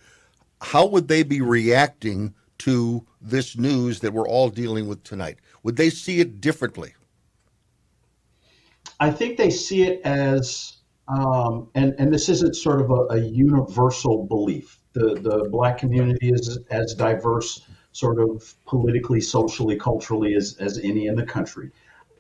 How 0.61 0.87
would 0.87 1.09
they 1.09 1.23
be 1.23 1.41
reacting 1.41 2.35
to 2.59 3.05
this 3.21 3.57
news 3.57 4.01
that 4.01 4.12
we're 4.12 4.29
all 4.29 4.49
dealing 4.49 4.87
with 4.87 5.03
tonight? 5.03 5.38
Would 5.62 5.77
they 5.77 5.91
see 5.91 6.21
it 6.21 6.41
differently? 6.41 6.95
I 9.01 9.11
think 9.11 9.37
they 9.37 9.51
see 9.51 9.83
it 9.83 10.01
as, 10.05 10.75
um, 11.09 11.69
and 11.75 11.95
and 11.99 12.12
this 12.12 12.29
isn't 12.29 12.57
sort 12.57 12.81
of 12.81 12.91
a, 12.91 13.15
a 13.15 13.19
universal 13.19 14.27
belief. 14.27 14.79
The 14.93 15.15
the 15.21 15.49
black 15.51 15.79
community 15.79 16.31
is 16.31 16.59
as 16.71 16.95
diverse, 16.95 17.62
sort 17.93 18.21
of 18.21 18.55
politically, 18.67 19.21
socially, 19.21 19.77
culturally 19.77 20.35
as 20.35 20.57
as 20.61 20.79
any 20.79 21.07
in 21.07 21.17
the 21.17 21.25
country, 21.25 21.71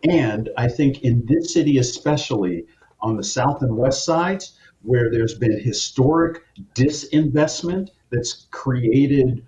and 0.08 0.50
I 0.56 0.68
think 0.68 1.02
in 1.02 1.24
this 1.26 1.54
city 1.54 1.78
especially 1.78 2.66
on 3.00 3.16
the 3.16 3.24
south 3.24 3.62
and 3.62 3.76
west 3.76 4.04
sides 4.04 4.58
where 4.82 5.10
there's 5.10 5.34
been 5.34 5.58
historic 5.60 6.42
disinvestment 6.74 7.90
that's 8.10 8.46
created 8.50 9.44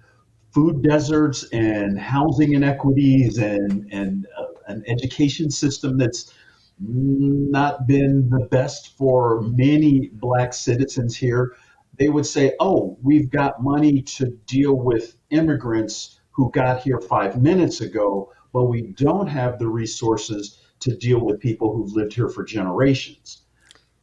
food 0.53 0.83
deserts 0.83 1.44
and 1.53 1.99
housing 1.99 2.53
inequities 2.53 3.38
and 3.38 3.88
and 3.92 4.27
uh, 4.38 4.44
an 4.68 4.85
education 4.87 5.51
system 5.51 5.99
that's 5.99 6.33
not 6.79 7.87
been 7.87 8.29
the 8.31 8.47
best 8.51 8.97
for 8.97 9.43
many 9.43 10.11
black 10.13 10.53
citizens 10.53 11.17
here, 11.17 11.55
they 11.99 12.09
would 12.09 12.27
say, 12.27 12.55
"Oh, 12.59 12.99
we've 13.03 13.31
got 13.31 13.63
money 13.63 14.03
to 14.03 14.27
deal 14.47 14.75
with 14.75 15.17
immigrants 15.31 16.21
who 16.33 16.51
got 16.51 16.83
here 16.83 17.01
five 17.01 17.41
minutes 17.41 17.81
ago, 17.81 18.33
but 18.53 18.65
we 18.65 18.83
don't 18.83 19.29
have 19.29 19.59
the 19.59 19.69
resources 19.69 20.59
to 20.81 20.97
deal 20.97 21.25
with 21.25 21.41
people 21.41 21.75
who've 21.75 21.93
lived 21.93 22.15
here 22.15 22.29
for 22.29 22.43
generations." 22.43 23.43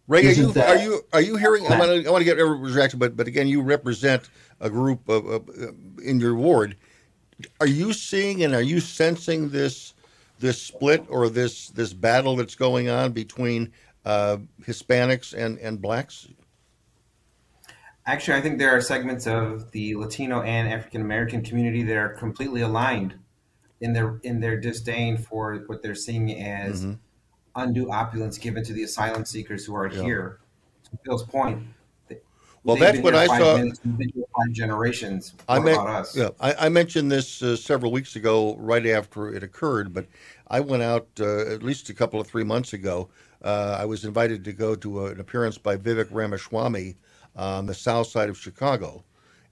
Ray, 0.08 0.28
are 0.28 0.32
you, 0.32 0.54
are 0.62 0.78
you 0.78 1.02
are 1.14 1.22
you 1.22 1.36
hearing? 1.38 1.68
I 1.68 1.78
want 1.78 2.04
to 2.04 2.08
I 2.08 2.12
want 2.12 2.22
to 2.22 2.26
get 2.26 2.40
everyone's 2.40 2.76
reaction, 2.76 3.00
but 3.00 3.16
but 3.16 3.28
again, 3.28 3.48
you 3.48 3.62
represent 3.62 4.30
a 4.60 4.70
group 4.70 5.08
of, 5.08 5.26
of, 5.26 5.50
in 6.04 6.20
your 6.20 6.36
ward. 6.36 6.76
Are 7.60 7.68
you 7.68 7.94
seeing 7.94 8.44
and 8.44 8.54
are 8.54 8.62
you 8.62 8.80
sensing 8.80 9.50
this 9.50 9.94
this 10.42 10.62
split 10.62 11.06
or 11.08 11.30
this 11.30 11.70
this 11.70 11.94
battle 11.94 12.36
that's 12.36 12.56
going 12.56 12.90
on 12.90 13.14
between 13.14 13.72
uh, 14.04 14.38
Hispanics 14.66 15.34
and 15.34 15.58
and 15.60 15.82
blacks? 15.82 16.28
Actually, 18.06 18.38
I 18.38 18.42
think 18.42 18.58
there 18.58 18.76
are 18.76 18.82
segments 18.82 19.28
of 19.28 19.72
the 19.72 19.96
Latino 19.96 20.42
and 20.42 20.68
African 20.68 21.02
American 21.02 21.44
community 21.44 21.84
that 21.84 21.96
are 21.96 22.10
completely 22.10 22.62
aligned 22.62 23.14
in 23.80 23.94
their 23.94 24.20
in 24.24 24.40
their 24.40 24.60
disdain 24.60 25.18
for 25.18 25.64
what 25.68 25.82
they're 25.84 25.96
seeing 25.96 26.32
as 26.42 26.82
mm-hmm. 26.82 26.94
undue 27.56 27.92
opulence 27.92 28.38
given 28.38 28.64
to 28.64 28.74
the 28.74 28.84
asylum 28.84 29.24
seekers 29.24 29.66
who 29.66 29.76
are 29.76 29.88
yeah. 29.88 30.02
here. 30.02 30.40
To 30.86 30.98
Bill's 31.06 31.24
point, 31.24 31.64
well, 32.64 32.76
that's 32.76 33.00
what 33.00 33.16
I 33.16 33.26
saw. 33.26 33.58
five 33.58 34.52
generations. 34.52 35.34
I, 35.50 35.60
yeah, 36.16 36.30
I, 36.40 36.66
I, 36.66 36.70
mentioned 36.70 37.12
this 37.12 37.42
uh, 37.42 37.56
several 37.56 37.92
weeks 37.92 38.16
ago, 38.16 38.56
right 38.58 38.86
after 38.86 39.34
it 39.34 39.42
occurred. 39.42 39.94
But 39.94 40.06
I 40.48 40.60
went 40.60 40.84
out 40.84 41.08
uh, 41.20 41.48
at 41.48 41.64
least 41.64 41.90
a 41.90 41.94
couple 41.94 42.20
of 42.20 42.28
three 42.28 42.44
months 42.44 42.74
ago. 42.74 43.10
Uh, 43.44 43.78
I 43.80 43.86
was 43.86 44.06
invited 44.06 44.44
to 44.46 44.54
go 44.54 44.76
to 44.76 45.08
a, 45.08 45.12
an 45.12 45.20
appearance 45.20 45.58
by 45.58 45.76
Vivek 45.76 46.10
Ramaswamy 46.12 46.96
on 47.36 47.66
the 47.66 47.74
south 47.74 48.08
side 48.08 48.30
of 48.30 48.38
Chicago, 48.38 49.04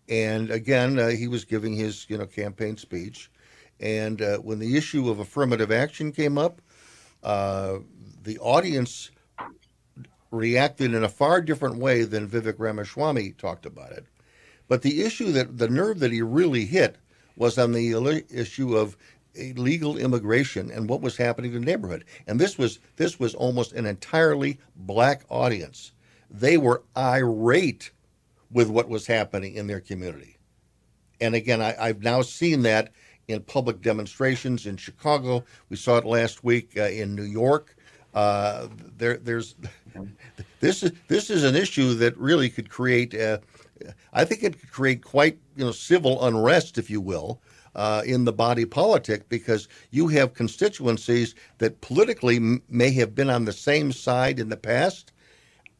and 0.07 0.51
again, 0.51 0.99
uh, 0.99 1.07
he 1.07 1.27
was 1.27 1.45
giving 1.45 1.75
his 1.75 2.05
you 2.09 2.17
know 2.17 2.27
campaign 2.27 2.77
speech. 2.77 3.31
And 3.79 4.21
uh, 4.21 4.37
when 4.37 4.59
the 4.59 4.75
issue 4.75 5.09
of 5.09 5.19
affirmative 5.19 5.71
action 5.71 6.11
came 6.11 6.37
up, 6.37 6.61
uh, 7.23 7.79
the 8.23 8.37
audience 8.39 9.09
reacted 10.31 10.93
in 10.93 11.03
a 11.03 11.09
far 11.09 11.41
different 11.41 11.77
way 11.77 12.03
than 12.03 12.27
Vivek 12.27 12.55
Ramaswamy 12.57 13.31
talked 13.31 13.65
about 13.65 13.91
it. 13.91 14.05
But 14.67 14.83
the 14.83 15.01
issue 15.01 15.31
that 15.31 15.57
the 15.57 15.69
nerve 15.69 15.99
that 15.99 16.11
he 16.11 16.21
really 16.21 16.65
hit 16.65 16.97
was 17.35 17.57
on 17.57 17.71
the 17.71 18.23
issue 18.29 18.77
of 18.77 18.95
illegal 19.33 19.97
immigration 19.97 20.69
and 20.71 20.89
what 20.89 21.01
was 21.01 21.17
happening 21.17 21.53
in 21.53 21.61
the 21.61 21.65
neighborhood. 21.65 22.05
And 22.27 22.39
this 22.39 22.57
was 22.57 22.79
this 22.97 23.19
was 23.19 23.33
almost 23.33 23.73
an 23.73 23.85
entirely 23.85 24.59
black 24.75 25.23
audience. 25.29 25.91
They 26.29 26.57
were 26.57 26.83
irate 26.95 27.91
with 28.51 28.69
what 28.69 28.89
was 28.89 29.07
happening 29.07 29.55
in 29.55 29.67
their 29.67 29.79
community. 29.79 30.37
And 31.21 31.35
again, 31.35 31.61
I, 31.61 31.87
have 31.87 32.01
now 32.01 32.21
seen 32.21 32.61
that 32.63 32.93
in 33.27 33.41
public 33.41 33.81
demonstrations 33.81 34.65
in 34.65 34.77
Chicago. 34.77 35.43
We 35.69 35.75
saw 35.77 35.97
it 35.97 36.05
last 36.05 36.43
week 36.43 36.73
uh, 36.77 36.83
in 36.83 37.15
New 37.15 37.23
York. 37.23 37.75
Uh, 38.13 38.67
there, 38.97 39.17
there's 39.17 39.55
this 40.59 40.83
is 40.83 40.91
this 41.07 41.29
is 41.29 41.43
an 41.43 41.55
issue 41.55 41.93
that 41.95 42.17
really 42.17 42.49
could 42.49 42.69
create. 42.69 43.13
Uh, 43.15 43.39
I 44.13 44.25
think 44.25 44.43
it 44.43 44.59
could 44.59 44.71
create 44.71 45.03
quite 45.03 45.37
you 45.55 45.65
know 45.65 45.71
civil 45.71 46.25
unrest, 46.25 46.77
if 46.77 46.89
you 46.89 47.01
will, 47.01 47.41
uh, 47.75 48.01
in 48.05 48.25
the 48.25 48.33
body 48.33 48.65
politic 48.65 49.29
because 49.29 49.67
you 49.91 50.07
have 50.07 50.33
constituencies 50.33 51.35
that 51.59 51.79
politically 51.81 52.37
m- 52.37 52.61
may 52.69 52.91
have 52.91 53.15
been 53.15 53.29
on 53.29 53.45
the 53.45 53.53
same 53.53 53.91
side 53.91 54.39
in 54.39 54.49
the 54.49 54.57
past. 54.57 55.13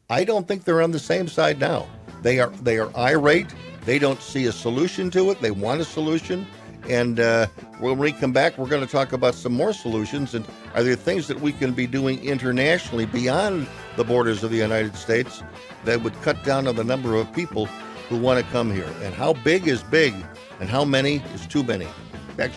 I 0.08 0.24
don't 0.24 0.46
think 0.48 0.64
they're 0.64 0.82
on 0.82 0.90
the 0.90 0.98
same 0.98 1.28
side 1.28 1.60
now. 1.60 1.86
They 2.22 2.38
are 2.40 2.50
they 2.62 2.78
are 2.78 2.94
irate. 2.96 3.54
They 3.84 3.98
don't 3.98 4.20
see 4.20 4.46
a 4.46 4.52
solution 4.52 5.10
to 5.12 5.30
it. 5.30 5.40
They 5.40 5.50
want 5.50 5.80
a 5.80 5.84
solution. 5.84 6.46
And 6.88 7.20
uh, 7.20 7.46
when 7.78 7.98
we 7.98 8.12
come 8.12 8.32
back, 8.32 8.58
we're 8.58 8.68
going 8.68 8.84
to 8.84 8.90
talk 8.90 9.12
about 9.12 9.34
some 9.34 9.52
more 9.52 9.72
solutions. 9.72 10.34
And 10.34 10.44
are 10.74 10.82
there 10.82 10.96
things 10.96 11.28
that 11.28 11.40
we 11.40 11.52
can 11.52 11.72
be 11.72 11.86
doing 11.86 12.22
internationally 12.24 13.06
beyond 13.06 13.68
the 13.96 14.04
borders 14.04 14.42
of 14.42 14.50
the 14.50 14.56
United 14.56 14.96
States 14.96 15.42
that 15.84 16.02
would 16.02 16.20
cut 16.22 16.42
down 16.44 16.66
on 16.66 16.76
the 16.76 16.84
number 16.84 17.14
of 17.14 17.32
people 17.32 17.66
who 18.08 18.18
want 18.18 18.44
to 18.44 18.52
come 18.52 18.72
here? 18.72 18.88
And 19.02 19.14
how 19.14 19.34
big 19.34 19.68
is 19.68 19.82
big? 19.82 20.14
And 20.60 20.68
how 20.68 20.84
many 20.84 21.16
is 21.34 21.46
too 21.46 21.62
many? 21.62 21.88
Back. 22.36 22.52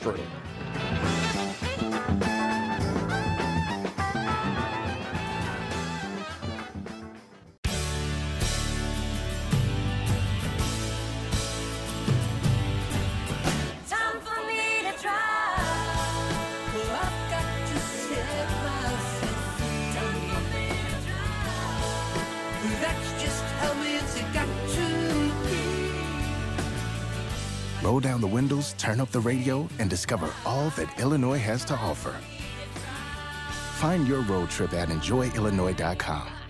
Turn 28.83 28.99
up 28.99 29.09
the 29.11 29.19
radio, 29.19 29.65
and 29.79 29.89
discover 29.89 30.29
all 30.45 30.69
that 30.71 30.99
Illinois 30.99 31.39
has 31.39 31.63
to 31.63 31.73
offer. 31.73 32.13
Find 33.79 34.05
your 34.05 34.23
road 34.23 34.49
trip 34.49 34.73
at 34.73 34.89
enjoyillinois.com. 34.89 36.42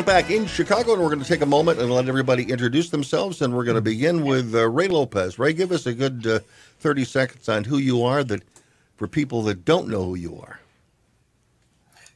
Dumont 0.00 0.24
back 0.24 0.30
in 0.30 0.46
Chicago, 0.46 0.94
and 0.94 1.02
we're 1.02 1.08
going 1.08 1.20
to 1.20 1.28
take 1.28 1.42
a 1.42 1.46
moment 1.46 1.78
and 1.78 1.90
let 1.90 2.08
everybody 2.08 2.44
introduce 2.44 2.88
themselves. 2.88 3.42
And 3.42 3.54
we're 3.54 3.64
going 3.64 3.74
to 3.74 3.82
begin 3.82 4.24
with 4.24 4.54
uh, 4.54 4.66
Ray 4.68 4.88
Lopez. 4.88 5.38
Ray, 5.38 5.52
give 5.52 5.72
us 5.72 5.84
a 5.84 5.92
good 5.92 6.26
uh, 6.26 6.40
30 6.78 7.04
seconds 7.04 7.48
on 7.50 7.64
who 7.64 7.76
you 7.76 8.02
are 8.02 8.24
that 8.24 8.42
for 8.96 9.06
people 9.06 9.42
that 9.42 9.66
don't 9.66 9.88
know 9.88 10.04
who 10.04 10.14
you 10.14 10.40
are. 10.40 10.60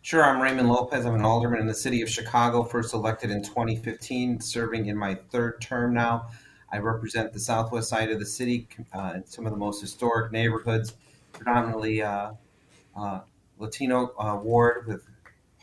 Sure, 0.01 0.25
I'm 0.25 0.41
Raymond 0.41 0.69
Lopez. 0.69 1.05
I'm 1.05 1.15
an 1.15 1.27
alderman 1.27 1.61
in 1.61 1.67
the 1.67 1.75
city 1.75 2.01
of 2.01 2.09
Chicago, 2.09 2.63
first 2.63 2.95
elected 2.95 3.31
in 3.31 3.43
2015, 3.43 4.41
serving 4.41 4.87
in 4.87 4.97
my 4.97 5.15
third 5.15 5.61
term 5.61 5.93
now. 5.93 6.29
I 6.73 6.79
represent 6.79 7.35
the 7.35 7.41
southwest 7.41 7.91
side 7.91 8.11
of 8.11 8.19
the 8.19 8.27
city, 8.27 8.67
uh, 8.95 9.19
some 9.27 9.45
of 9.45 9.53
the 9.53 9.59
most 9.59 9.83
historic 9.83 10.33
neighborhoods, 10.33 10.95
predominantly 11.33 12.01
uh, 12.01 12.33
uh, 12.97 13.21
Latino 13.59 14.15
uh, 14.19 14.39
ward 14.43 14.87
with 14.87 15.07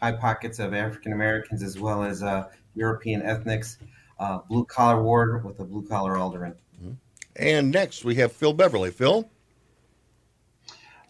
high 0.01 0.11
pockets 0.11 0.59
of 0.59 0.73
African 0.73 1.13
Americans 1.13 1.63
as 1.63 1.79
well 1.79 2.03
as 2.03 2.23
uh, 2.23 2.49
European 2.75 3.21
ethnics, 3.21 3.77
uh, 4.19 4.39
blue 4.49 4.65
collar 4.65 5.01
ward 5.01 5.45
with 5.45 5.59
a 5.59 5.63
blue 5.63 5.87
collar 5.87 6.17
alderman. 6.17 6.55
Mm-hmm. 6.77 6.93
And 7.35 7.71
next 7.71 8.03
we 8.03 8.15
have 8.15 8.31
Phil 8.31 8.53
Beverly. 8.53 8.91
Phil? 8.91 9.29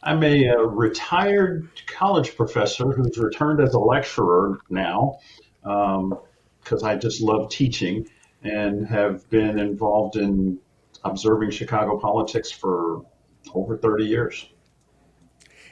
I'm 0.03 0.23
a, 0.23 0.45
a, 0.45 0.57
uh, 0.57 0.61
retired 0.63 1.69
college 1.87 2.35
professor 2.35 2.91
who's 2.91 3.17
returned 3.17 3.61
as 3.61 3.73
a 3.73 3.79
lecturer 3.79 4.59
now 4.69 5.19
because 5.61 6.83
um, 6.83 6.83
I 6.83 6.95
just 6.95 7.21
love 7.21 7.49
teaching 7.49 8.07
and 8.43 8.87
have 8.87 9.29
been 9.29 9.59
involved 9.59 10.15
in 10.15 10.57
observing 11.03 11.51
Chicago 11.51 11.99
politics 11.99 12.51
for 12.51 13.05
over 13.53 13.77
30 13.77 14.05
years. 14.05 14.49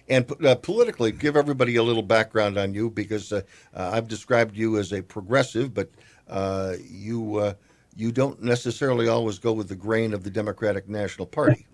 And 0.10 0.45
uh, 0.45 0.56
politically, 0.56 1.12
give 1.12 1.38
everybody 1.38 1.76
a 1.76 1.84
little 1.84 2.04
background 2.04 2.58
on 2.58 2.74
you 2.74 2.89
because 2.89 3.32
uh, 3.32 3.41
uh, 3.76 3.91
I've 3.93 4.08
described 4.08 4.58
you 4.58 4.78
as 4.78 4.91
a 4.91 5.04
progressive, 5.04 5.74
but 5.74 5.89
uh, 6.28 6.74
you 6.89 7.38
uh, 7.38 7.54
you 7.95 8.12
don't 8.12 8.41
necessarily 8.41 9.08
always 9.08 9.39
go 9.39 9.54
with 9.54 9.69
the 9.69 9.76
grain 9.76 10.13
of 10.13 10.24
the 10.24 10.32
Democratic 10.32 10.89
National 10.89 11.28
Party. 11.28 11.67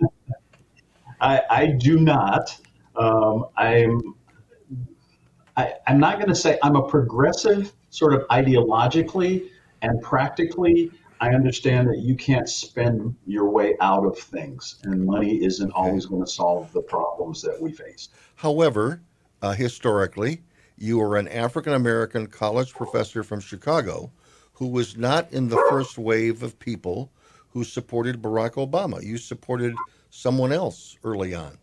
I, 1.22 1.42
I 1.50 1.66
do 1.68 2.00
not. 2.00 2.58
Um, 2.96 3.46
I'm 3.56 4.16
I, 5.58 5.74
I'm 5.88 6.00
not 6.00 6.16
going 6.16 6.30
to 6.30 6.36
say 6.36 6.60
I'm 6.64 6.76
a 6.76 6.88
progressive 6.88 7.74
sort 7.90 8.14
of 8.14 8.28
ideologically 8.28 9.50
and 9.82 10.02
practically. 10.02 10.92
I 11.26 11.34
understand 11.34 11.90
that 11.90 11.98
you 11.98 12.14
can't 12.14 12.48
spend 12.48 13.16
your 13.26 13.50
way 13.50 13.76
out 13.82 14.06
of 14.06 14.16
things, 14.16 14.76
and 14.84 15.04
money 15.04 15.44
isn't 15.44 15.72
always 15.72 16.06
going 16.06 16.24
to 16.24 16.30
solve 16.30 16.72
the 16.72 16.84
problems 16.84 17.42
that 17.42 17.60
we 17.60 17.72
face. 17.72 18.10
However, 18.36 19.02
uh, 19.42 19.54
historically, 19.54 20.44
you 20.78 21.00
were 21.00 21.18
an 21.18 21.28
African 21.28 21.74
American 21.74 22.28
college 22.28 22.74
professor 22.74 23.24
from 23.24 23.40
Chicago 23.40 24.12
who 24.54 24.68
was 24.68 24.98
not 24.98 25.34
in 25.34 25.50
the 25.50 25.58
first 25.68 25.98
wave 25.98 26.44
of 26.44 26.60
people 26.60 27.12
who 27.50 27.64
supported 27.64 28.22
Barack 28.22 28.52
Obama. 28.52 29.02
You 29.02 29.18
supported 29.18 29.74
someone 30.12 30.52
else 30.52 30.96
early 31.04 31.34
on. 31.34 31.58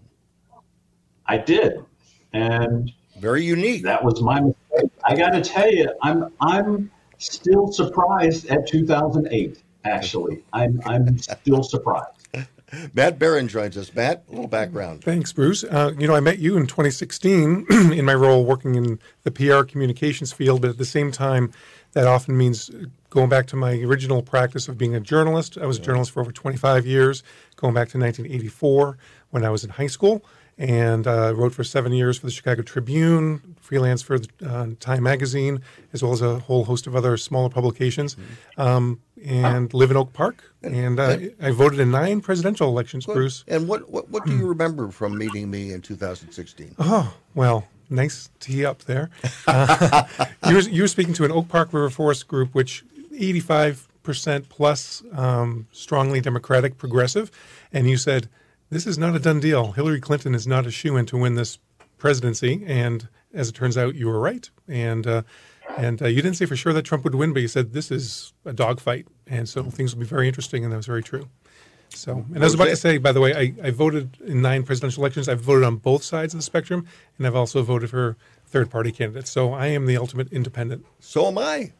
I 1.26 1.38
did, 1.38 1.84
and 2.32 2.90
very 3.20 3.44
unique. 3.44 3.84
That 3.84 4.02
was 4.02 4.20
my 4.22 4.40
mistake. 4.40 4.90
I 5.04 5.14
got 5.14 5.30
to 5.30 5.40
tell 5.40 5.72
you, 5.72 5.88
I'm 6.02 6.32
I'm 6.40 6.90
still 7.22 7.70
surprised 7.70 8.50
at 8.50 8.66
2008. 8.66 9.62
Actually, 9.84 10.42
I'm 10.52 10.80
I'm 10.84 11.18
still 11.18 11.62
surprised. 11.62 12.28
Matt 12.94 13.18
Baron 13.18 13.48
joins 13.48 13.76
us. 13.76 13.94
Matt, 13.94 14.24
a 14.28 14.30
little 14.30 14.46
background. 14.46 15.02
Thanks, 15.02 15.32
Bruce. 15.32 15.64
Uh, 15.64 15.92
you 15.98 16.06
know, 16.06 16.14
I 16.14 16.20
met 16.20 16.38
you 16.38 16.56
in 16.56 16.66
2016 16.66 17.66
in 17.70 18.04
my 18.04 18.14
role 18.14 18.44
working 18.44 18.76
in 18.76 18.98
the 19.24 19.30
PR 19.30 19.62
communications 19.64 20.32
field, 20.32 20.62
but 20.62 20.70
at 20.70 20.78
the 20.78 20.84
same 20.84 21.12
time, 21.12 21.52
that 21.92 22.06
often 22.06 22.36
means 22.36 22.70
going 23.10 23.28
back 23.28 23.46
to 23.48 23.56
my 23.56 23.72
original 23.72 24.22
practice 24.22 24.68
of 24.68 24.78
being 24.78 24.94
a 24.94 25.00
journalist. 25.00 25.58
I 25.58 25.66
was 25.66 25.78
a 25.78 25.82
journalist 25.82 26.12
for 26.12 26.20
over 26.20 26.32
25 26.32 26.86
years, 26.86 27.22
going 27.56 27.74
back 27.74 27.88
to 27.90 27.98
1984 27.98 28.96
when 29.30 29.44
I 29.44 29.50
was 29.50 29.64
in 29.64 29.70
high 29.70 29.88
school 29.88 30.24
and 30.58 31.06
uh, 31.06 31.34
wrote 31.34 31.54
for 31.54 31.64
seven 31.64 31.92
years 31.92 32.18
for 32.18 32.26
the 32.26 32.32
Chicago 32.32 32.62
Tribune, 32.62 33.56
freelance 33.60 34.02
for 34.02 34.18
uh, 34.46 34.68
Time 34.80 35.02
Magazine, 35.02 35.60
as 35.92 36.02
well 36.02 36.12
as 36.12 36.22
a 36.22 36.38
whole 36.40 36.64
host 36.64 36.86
of 36.86 36.94
other 36.94 37.16
smaller 37.16 37.48
publications, 37.48 38.14
mm-hmm. 38.14 38.60
um, 38.60 39.00
and 39.24 39.72
live 39.72 39.90
in 39.90 39.96
Oak 39.96 40.12
Park. 40.12 40.44
And 40.62 41.00
uh, 41.00 41.18
I 41.40 41.50
voted 41.50 41.80
in 41.80 41.90
nine 41.90 42.20
presidential 42.20 42.68
elections, 42.68 43.06
Bruce. 43.06 43.44
And 43.48 43.66
what, 43.66 43.90
what, 43.90 44.08
what 44.10 44.26
do 44.26 44.36
you 44.36 44.46
remember 44.48 44.90
from 44.90 45.16
meeting 45.16 45.50
me 45.50 45.72
in 45.72 45.80
2016? 45.80 46.76
Oh, 46.78 47.14
well, 47.34 47.66
nice 47.88 48.30
tee 48.40 48.64
up 48.64 48.82
there. 48.82 49.10
Uh, 49.46 50.04
you, 50.48 50.54
were, 50.54 50.60
you 50.60 50.82
were 50.82 50.88
speaking 50.88 51.14
to 51.14 51.24
an 51.24 51.32
Oak 51.32 51.48
Park 51.48 51.72
River 51.72 51.90
Forest 51.90 52.28
group, 52.28 52.54
which 52.54 52.84
85% 53.12 54.48
plus 54.48 55.02
um, 55.12 55.66
strongly 55.72 56.20
Democratic, 56.20 56.78
progressive. 56.78 57.30
And 57.72 57.88
you 57.88 57.96
said, 57.96 58.28
this 58.72 58.86
is 58.86 58.96
not 58.96 59.14
a 59.14 59.18
done 59.18 59.38
deal. 59.38 59.72
Hillary 59.72 60.00
Clinton 60.00 60.34
is 60.34 60.46
not 60.46 60.66
a 60.66 60.70
shoe 60.70 60.96
in 60.96 61.04
to 61.06 61.18
win 61.18 61.34
this 61.34 61.58
presidency. 61.98 62.64
And 62.66 63.06
as 63.34 63.50
it 63.50 63.54
turns 63.54 63.76
out, 63.76 63.94
you 63.94 64.06
were 64.08 64.18
right. 64.18 64.48
And 64.66 65.06
uh, 65.06 65.22
and 65.76 66.02
uh, 66.02 66.06
you 66.06 66.22
didn't 66.22 66.36
say 66.36 66.46
for 66.46 66.56
sure 66.56 66.72
that 66.72 66.82
Trump 66.82 67.04
would 67.04 67.14
win, 67.14 67.32
but 67.32 67.40
you 67.40 67.48
said 67.48 67.72
this 67.72 67.90
is 67.90 68.32
a 68.44 68.52
dogfight, 68.52 69.06
and 69.26 69.48
so 69.48 69.62
things 69.62 69.94
will 69.94 70.00
be 70.00 70.06
very 70.06 70.26
interesting. 70.26 70.64
And 70.64 70.72
that 70.72 70.78
was 70.78 70.86
very 70.86 71.02
true. 71.02 71.28
So, 71.90 72.24
and 72.34 72.38
I 72.38 72.44
was 72.44 72.54
about 72.54 72.66
to 72.66 72.76
say, 72.76 72.96
by 72.96 73.12
the 73.12 73.20
way, 73.20 73.34
I, 73.34 73.66
I 73.66 73.70
voted 73.70 74.16
in 74.24 74.40
nine 74.40 74.62
presidential 74.62 75.02
elections. 75.02 75.28
I've 75.28 75.42
voted 75.42 75.64
on 75.64 75.76
both 75.76 76.02
sides 76.02 76.32
of 76.32 76.38
the 76.38 76.42
spectrum, 76.42 76.86
and 77.18 77.26
I've 77.26 77.36
also 77.36 77.62
voted 77.62 77.90
for 77.90 78.16
third 78.46 78.70
party 78.70 78.90
candidates. 78.90 79.30
So 79.30 79.52
I 79.52 79.66
am 79.66 79.84
the 79.84 79.98
ultimate 79.98 80.32
independent. 80.32 80.86
So 81.00 81.26
am 81.26 81.36
I. 81.36 81.72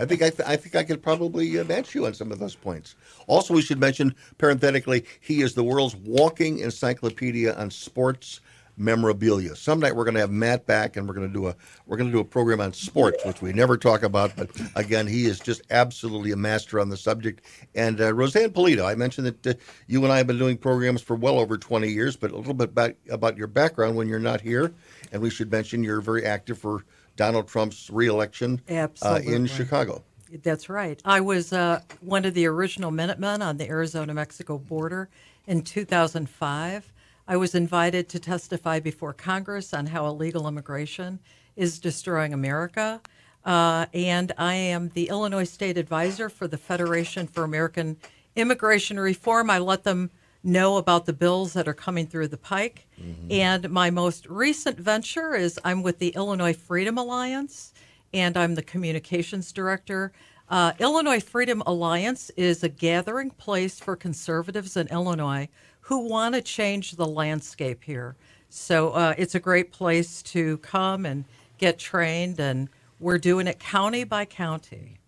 I 0.00 0.04
think 0.04 0.22
I, 0.22 0.30
th- 0.30 0.48
I 0.48 0.56
think 0.56 0.74
I 0.74 0.84
could 0.84 1.02
probably 1.02 1.58
uh, 1.58 1.64
match 1.64 1.94
you 1.94 2.06
on 2.06 2.14
some 2.14 2.32
of 2.32 2.38
those 2.38 2.54
points. 2.54 2.94
Also, 3.26 3.54
we 3.54 3.62
should 3.62 3.80
mention 3.80 4.14
parenthetically, 4.38 5.04
he 5.20 5.42
is 5.42 5.54
the 5.54 5.64
world's 5.64 5.96
walking 5.96 6.58
encyclopedia 6.58 7.54
on 7.54 7.70
sports 7.70 8.40
memorabilia. 8.76 9.54
Some 9.54 9.80
night 9.80 9.94
we're 9.94 10.04
going 10.04 10.14
to 10.14 10.20
have 10.20 10.30
Matt 10.30 10.66
back, 10.66 10.96
and 10.96 11.06
we're 11.06 11.14
going 11.14 11.28
to 11.28 11.32
do 11.32 11.46
a 11.46 11.54
we're 11.86 11.96
going 11.96 12.08
to 12.08 12.12
do 12.12 12.20
a 12.20 12.24
program 12.24 12.60
on 12.60 12.72
sports, 12.72 13.24
which 13.24 13.42
we 13.42 13.52
never 13.52 13.76
talk 13.76 14.02
about. 14.02 14.34
But 14.36 14.50
again, 14.74 15.06
he 15.06 15.26
is 15.26 15.40
just 15.40 15.62
absolutely 15.70 16.32
a 16.32 16.36
master 16.36 16.80
on 16.80 16.88
the 16.88 16.96
subject. 16.96 17.44
And 17.74 18.00
uh, 18.00 18.12
Roseanne 18.14 18.50
Pulido, 18.50 18.84
I 18.86 18.94
mentioned 18.94 19.26
that 19.26 19.46
uh, 19.46 19.60
you 19.86 20.02
and 20.04 20.12
I 20.12 20.18
have 20.18 20.26
been 20.26 20.38
doing 20.38 20.56
programs 20.56 21.02
for 21.02 21.16
well 21.16 21.38
over 21.38 21.58
20 21.58 21.88
years, 21.88 22.16
but 22.16 22.30
a 22.30 22.36
little 22.36 22.54
bit 22.54 22.70
about, 22.70 22.94
about 23.10 23.36
your 23.36 23.46
background 23.46 23.96
when 23.96 24.08
you're 24.08 24.18
not 24.18 24.40
here. 24.40 24.72
And 25.12 25.20
we 25.20 25.30
should 25.30 25.50
mention 25.50 25.84
you're 25.84 26.00
very 26.00 26.24
active 26.24 26.58
for 26.58 26.84
Donald 27.16 27.48
Trump's 27.48 27.90
reelection 27.90 28.60
uh, 28.68 29.20
in 29.24 29.46
Chicago. 29.46 30.02
That's 30.42 30.68
right. 30.68 31.00
I 31.04 31.20
was 31.20 31.52
uh, 31.52 31.80
one 32.00 32.24
of 32.24 32.32
the 32.34 32.46
original 32.46 32.90
Minutemen 32.90 33.42
on 33.42 33.58
the 33.58 33.68
Arizona 33.68 34.14
Mexico 34.14 34.56
border 34.58 35.10
in 35.46 35.62
2005. 35.62 36.92
I 37.28 37.36
was 37.36 37.54
invited 37.54 38.08
to 38.10 38.18
testify 38.18 38.80
before 38.80 39.12
Congress 39.12 39.74
on 39.74 39.86
how 39.86 40.06
illegal 40.06 40.48
immigration 40.48 41.18
is 41.54 41.78
destroying 41.78 42.32
America. 42.32 43.00
Uh, 43.44 43.86
and 43.92 44.32
I 44.38 44.54
am 44.54 44.90
the 44.90 45.08
Illinois 45.08 45.44
State 45.44 45.76
Advisor 45.76 46.28
for 46.28 46.48
the 46.48 46.56
Federation 46.56 47.26
for 47.26 47.44
American 47.44 47.96
Immigration 48.36 48.98
Reform. 48.98 49.50
I 49.50 49.58
let 49.58 49.84
them 49.84 50.10
know 50.44 50.76
about 50.76 51.06
the 51.06 51.12
bills 51.12 51.52
that 51.52 51.68
are 51.68 51.74
coming 51.74 52.06
through 52.06 52.28
the 52.28 52.36
pike. 52.36 52.88
Mm-hmm. 53.00 53.30
And 53.30 53.70
my 53.70 53.90
most 53.90 54.26
recent 54.26 54.78
venture 54.78 55.34
is 55.34 55.58
I'm 55.64 55.82
with 55.82 55.98
the 55.98 56.10
Illinois 56.10 56.54
Freedom 56.54 56.98
Alliance, 56.98 57.72
and 58.12 58.36
I'm 58.36 58.54
the 58.54 58.62
communications 58.62 59.52
director. 59.52 60.12
Uh, 60.48 60.72
Illinois 60.78 61.20
Freedom 61.20 61.62
Alliance 61.66 62.30
is 62.36 62.62
a 62.62 62.68
gathering 62.68 63.30
place 63.30 63.80
for 63.80 63.96
conservatives 63.96 64.76
in 64.76 64.88
Illinois 64.88 65.48
who 65.82 66.08
want 66.08 66.34
to 66.34 66.42
change 66.42 66.92
the 66.92 67.06
landscape 67.06 67.84
here. 67.84 68.16
So 68.48 68.90
uh, 68.90 69.14
it's 69.16 69.34
a 69.34 69.40
great 69.40 69.72
place 69.72 70.22
to 70.24 70.58
come 70.58 71.06
and 71.06 71.24
get 71.58 71.78
trained, 71.78 72.38
and 72.38 72.68
we're 73.00 73.18
doing 73.18 73.46
it 73.46 73.58
county 73.58 74.04
by 74.04 74.26
county. 74.26 74.98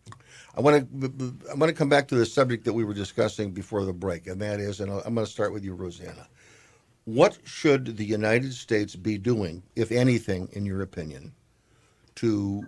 I 0.57 0.61
want 0.61 0.89
to 1.03 1.37
I 1.51 1.55
want 1.55 1.71
to 1.71 1.75
come 1.75 1.89
back 1.89 2.09
to 2.09 2.15
the 2.15 2.27
subject 2.27 2.65
that 2.65 2.73
we 2.73 2.85
were 2.85 2.95
discussing 2.95 3.53
before 3.53 3.85
the 3.85 3.93
break, 3.93 4.27
and 4.27 4.41
that 4.41 4.61
is, 4.61 4.81
and 4.81 4.91
I'm 4.91 5.15
going 5.15 5.27
to 5.27 5.33
start 5.33 5.53
with 5.53 5.65
you, 5.65 5.77
Rossana. 5.77 6.27
What 7.05 7.39
should 7.45 7.97
the 7.97 8.05
United 8.05 8.55
States 8.55 8.97
be 8.97 9.19
doing, 9.19 9.63
if 9.77 9.93
anything, 9.93 10.49
in 10.53 10.65
your 10.67 10.83
opinion, 10.83 11.35
to 12.17 12.63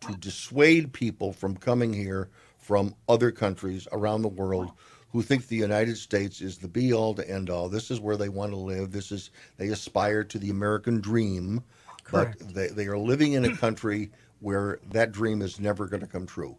to 0.00 0.14
dissuade 0.16 0.92
people 0.92 1.32
from 1.32 1.56
coming 1.56 1.92
here 1.92 2.30
from 2.58 2.94
other 3.08 3.30
countries 3.30 3.88
around 3.92 4.22
the 4.22 4.28
world 4.28 4.72
who 5.12 5.22
think 5.22 5.46
the 5.46 5.56
United 5.56 5.96
States 5.96 6.40
is 6.40 6.58
the 6.58 6.68
be 6.68 6.92
all 6.92 7.14
to 7.14 7.28
end 7.30 7.50
all. 7.50 7.68
This 7.68 7.90
is 7.90 8.00
where 8.00 8.16
they 8.16 8.28
want 8.28 8.52
to 8.52 8.58
live. 8.58 8.92
This 8.92 9.12
is 9.12 9.30
they 9.56 9.68
aspire 9.68 10.24
to 10.24 10.38
the 10.38 10.50
American 10.50 11.00
dream, 11.00 11.62
Correct. 12.04 12.38
but 12.40 12.54
they, 12.54 12.68
they 12.68 12.86
are 12.86 12.98
living 12.98 13.34
in 13.34 13.44
a 13.44 13.56
country 13.56 14.10
where 14.40 14.80
that 14.90 15.12
dream 15.12 15.42
is 15.42 15.60
never 15.60 15.86
going 15.86 16.02
to 16.02 16.06
come 16.06 16.26
true. 16.26 16.56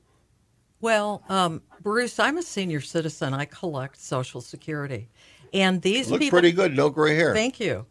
Well, 0.79 1.23
um, 1.29 1.61
Bruce, 1.81 2.19
I'm 2.19 2.37
a 2.37 2.43
senior 2.43 2.81
citizen. 2.81 3.33
I 3.33 3.45
collect 3.45 3.99
Social 3.99 4.41
Security, 4.41 5.09
and 5.53 5.81
these 5.81 6.11
look 6.11 6.19
people, 6.19 6.39
pretty 6.39 6.51
good. 6.51 6.75
No 6.75 6.89
gray 6.89 7.15
hair. 7.15 7.33
Thank 7.33 7.59
you. 7.59 7.85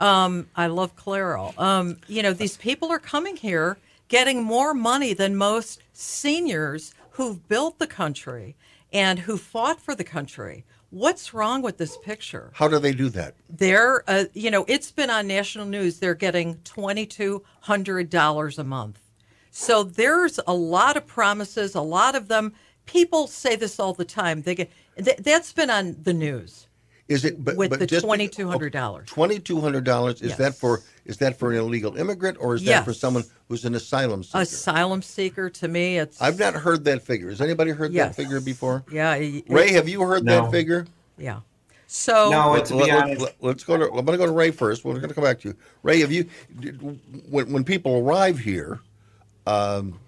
Um, 0.00 0.48
I 0.56 0.66
love 0.66 0.96
Clairol. 0.96 1.56
Um, 1.58 1.98
you 2.08 2.22
know, 2.22 2.32
these 2.32 2.56
people 2.56 2.90
are 2.90 2.98
coming 2.98 3.36
here 3.36 3.78
getting 4.08 4.42
more 4.42 4.74
money 4.74 5.14
than 5.14 5.36
most 5.36 5.82
seniors 5.92 6.94
who've 7.12 7.46
built 7.48 7.78
the 7.78 7.86
country 7.86 8.56
and 8.92 9.20
who 9.20 9.36
fought 9.36 9.80
for 9.80 9.94
the 9.94 10.04
country. 10.04 10.64
What's 10.90 11.32
wrong 11.32 11.62
with 11.62 11.78
this 11.78 11.96
picture? 11.98 12.50
How 12.52 12.68
do 12.68 12.78
they 12.78 12.92
do 12.92 13.08
that? 13.10 13.34
They're, 13.48 14.04
uh, 14.06 14.24
you 14.34 14.50
know, 14.50 14.66
it's 14.68 14.90
been 14.90 15.08
on 15.08 15.26
national 15.26 15.66
news. 15.66 16.00
They're 16.00 16.14
getting 16.14 16.56
$2,200 16.56 18.58
a 18.58 18.64
month. 18.64 18.98
So 19.52 19.84
there's 19.84 20.40
a 20.46 20.54
lot 20.54 20.96
of 20.96 21.06
promises, 21.06 21.74
a 21.74 21.82
lot 21.82 22.14
of 22.14 22.28
them. 22.28 22.54
People 22.86 23.26
say 23.26 23.54
this 23.54 23.78
all 23.78 23.92
the 23.92 24.04
time. 24.04 24.42
They 24.42 24.54
get 24.54 24.70
th- 24.96 25.18
that's 25.18 25.52
been 25.52 25.70
on 25.70 25.94
the 26.02 26.14
news. 26.14 26.66
Is 27.06 27.26
it 27.26 27.44
but, 27.44 27.56
with 27.56 27.70
but 27.70 27.78
the 27.78 28.00
twenty 28.00 28.28
two 28.28 28.48
hundred 28.48 28.72
dollars? 28.72 29.08
Twenty 29.08 29.38
two 29.38 29.60
hundred 29.60 29.84
dollars 29.84 30.22
is 30.22 30.30
yes. 30.30 30.38
that 30.38 30.54
for 30.54 30.80
is 31.04 31.18
that 31.18 31.38
for 31.38 31.52
an 31.52 31.58
illegal 31.58 31.96
immigrant 31.98 32.38
or 32.40 32.54
is 32.54 32.62
yes. 32.62 32.78
that 32.78 32.84
for 32.86 32.94
someone 32.94 33.24
who's 33.48 33.66
an 33.66 33.74
asylum 33.74 34.22
seeker? 34.22 34.40
Asylum 34.40 35.02
seeker 35.02 35.50
to 35.50 35.68
me, 35.68 35.98
it's. 35.98 36.20
I've 36.22 36.38
not 36.38 36.54
heard 36.54 36.84
that 36.86 37.02
figure. 37.02 37.28
Has 37.28 37.42
anybody 37.42 37.72
heard 37.72 37.92
yes. 37.92 38.16
that 38.16 38.22
figure 38.22 38.40
before? 38.40 38.84
Yeah. 38.90 39.14
It, 39.16 39.44
Ray, 39.48 39.72
have 39.72 39.86
you 39.86 40.00
heard 40.00 40.24
no. 40.24 40.42
that 40.42 40.50
figure? 40.50 40.86
Yeah. 41.18 41.40
So 41.88 42.30
no, 42.30 42.52
let, 42.52 42.70
let, 42.70 43.42
let, 43.42 43.56
us 43.56 43.64
go 43.64 43.76
to. 43.76 43.84
I'm 43.84 44.06
going 44.06 44.06
to 44.06 44.16
go 44.16 44.24
to 44.24 44.32
Ray 44.32 44.50
first. 44.50 44.82
We're 44.82 44.94
going 44.94 45.08
to 45.08 45.14
come 45.14 45.24
back 45.24 45.40
to 45.40 45.48
you. 45.48 45.56
Ray, 45.82 46.00
have 46.00 46.10
you 46.10 46.26
when 47.28 47.52
when 47.52 47.64
people 47.64 47.98
arrive 47.98 48.38
here? 48.38 48.80
Um, 49.46 49.98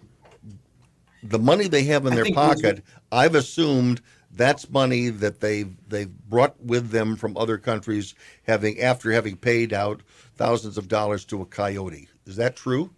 the 1.22 1.38
money 1.38 1.68
they 1.68 1.84
have 1.84 2.06
in 2.06 2.14
their 2.14 2.32
pocket, 2.32 2.84
I've 3.10 3.34
assumed 3.34 4.00
that's 4.32 4.68
money 4.68 5.08
that 5.08 5.40
they've 5.40 5.72
they've 5.88 6.12
brought 6.28 6.60
with 6.62 6.90
them 6.90 7.16
from 7.16 7.36
other 7.36 7.56
countries, 7.56 8.14
having 8.42 8.80
after 8.80 9.12
having 9.12 9.36
paid 9.36 9.72
out 9.72 10.02
thousands 10.36 10.76
of 10.76 10.88
dollars 10.88 11.24
to 11.26 11.42
a 11.42 11.46
coyote. 11.46 12.08
Is 12.26 12.36
that 12.36 12.56
true? 12.56 12.90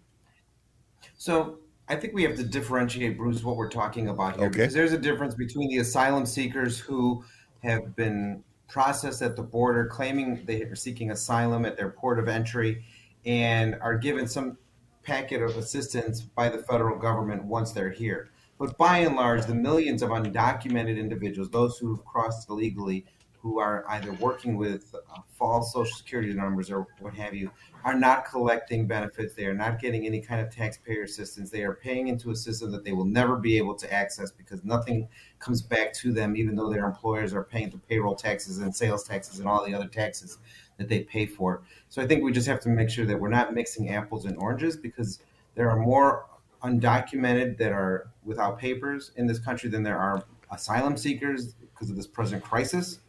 So 1.17 1.59
I 1.89 1.95
think 1.95 2.13
we 2.13 2.23
have 2.23 2.35
to 2.35 2.43
differentiate, 2.43 3.17
Bruce, 3.17 3.43
what 3.43 3.55
we're 3.55 3.69
talking 3.69 4.09
about 4.09 4.37
here, 4.37 4.47
okay. 4.47 4.59
because 4.59 4.73
there's 4.73 4.93
a 4.93 4.97
difference 4.97 5.35
between 5.35 5.69
the 5.69 5.77
asylum 5.77 6.25
seekers 6.25 6.79
who 6.79 7.23
have 7.63 7.95
been 7.95 8.43
processed 8.67 9.21
at 9.21 9.35
the 9.35 9.43
border, 9.43 9.85
claiming 9.85 10.43
they 10.45 10.63
are 10.63 10.75
seeking 10.75 11.11
asylum 11.11 11.65
at 11.65 11.77
their 11.77 11.89
port 11.89 12.19
of 12.19 12.27
entry, 12.27 12.83
and 13.25 13.75
are 13.81 13.97
given 13.97 14.27
some 14.27 14.57
packet 15.07 15.41
of 15.41 15.55
assistance 15.55 16.19
by 16.19 16.49
the 16.49 16.57
federal 16.57 16.99
government 16.99 17.41
once 17.45 17.71
they're 17.71 17.89
here. 17.89 18.29
But 18.59 18.77
by 18.77 18.99
and 18.99 19.15
large, 19.15 19.45
the 19.45 19.55
millions 19.55 20.01
of 20.01 20.09
undocumented 20.09 20.99
individuals, 20.99 21.49
those 21.49 21.77
who 21.77 21.95
have 21.95 22.03
crossed 22.03 22.49
illegally, 22.49 23.05
who 23.39 23.59
are 23.59 23.85
either 23.87 24.11
working 24.13 24.57
with 24.57 24.93
uh, 24.93 25.19
false 25.37 25.71
social 25.71 25.95
security 25.95 26.33
numbers 26.33 26.69
or 26.69 26.87
what 26.99 27.13
have 27.13 27.33
you, 27.33 27.49
are 27.85 27.97
not 27.97 28.25
collecting 28.25 28.85
benefits. 28.85 29.33
They 29.33 29.45
are 29.45 29.53
not 29.53 29.79
getting 29.79 30.05
any 30.05 30.19
kind 30.19 30.41
of 30.41 30.53
taxpayer 30.53 31.03
assistance. 31.03 31.49
They 31.49 31.63
are 31.63 31.75
paying 31.75 32.09
into 32.09 32.31
a 32.31 32.35
system 32.35 32.71
that 32.71 32.83
they 32.83 32.91
will 32.91 33.05
never 33.05 33.37
be 33.37 33.57
able 33.57 33.75
to 33.75 33.93
access 33.93 34.31
because 34.31 34.65
nothing 34.65 35.07
comes 35.39 35.61
back 35.61 35.93
to 35.93 36.11
them, 36.11 36.35
even 36.35 36.55
though 36.55 36.69
their 36.69 36.85
employers 36.85 37.33
are 37.33 37.45
paying 37.45 37.69
the 37.69 37.77
payroll 37.77 38.15
taxes 38.15 38.57
and 38.57 38.75
sales 38.75 39.05
taxes 39.05 39.39
and 39.39 39.47
all 39.47 39.65
the 39.65 39.73
other 39.73 39.87
taxes 39.87 40.39
that 40.77 40.87
they 40.89 41.01
pay 41.01 41.25
for. 41.25 41.61
So 41.89 42.01
I 42.01 42.07
think 42.07 42.23
we 42.23 42.31
just 42.31 42.47
have 42.47 42.59
to 42.61 42.69
make 42.69 42.89
sure 42.89 43.05
that 43.05 43.19
we're 43.19 43.29
not 43.29 43.53
mixing 43.53 43.89
apples 43.89 44.25
and 44.25 44.37
oranges 44.37 44.77
because 44.77 45.19
there 45.55 45.69
are 45.69 45.77
more 45.77 46.25
undocumented 46.63 47.57
that 47.57 47.71
are 47.71 48.07
without 48.23 48.59
papers 48.59 49.11
in 49.15 49.27
this 49.27 49.39
country 49.39 49.69
than 49.69 49.83
there 49.83 49.97
are 49.97 50.23
asylum 50.51 50.97
seekers 50.97 51.53
because 51.53 51.89
of 51.89 51.95
this 51.95 52.07
present 52.07 52.43
crisis. 52.43 52.99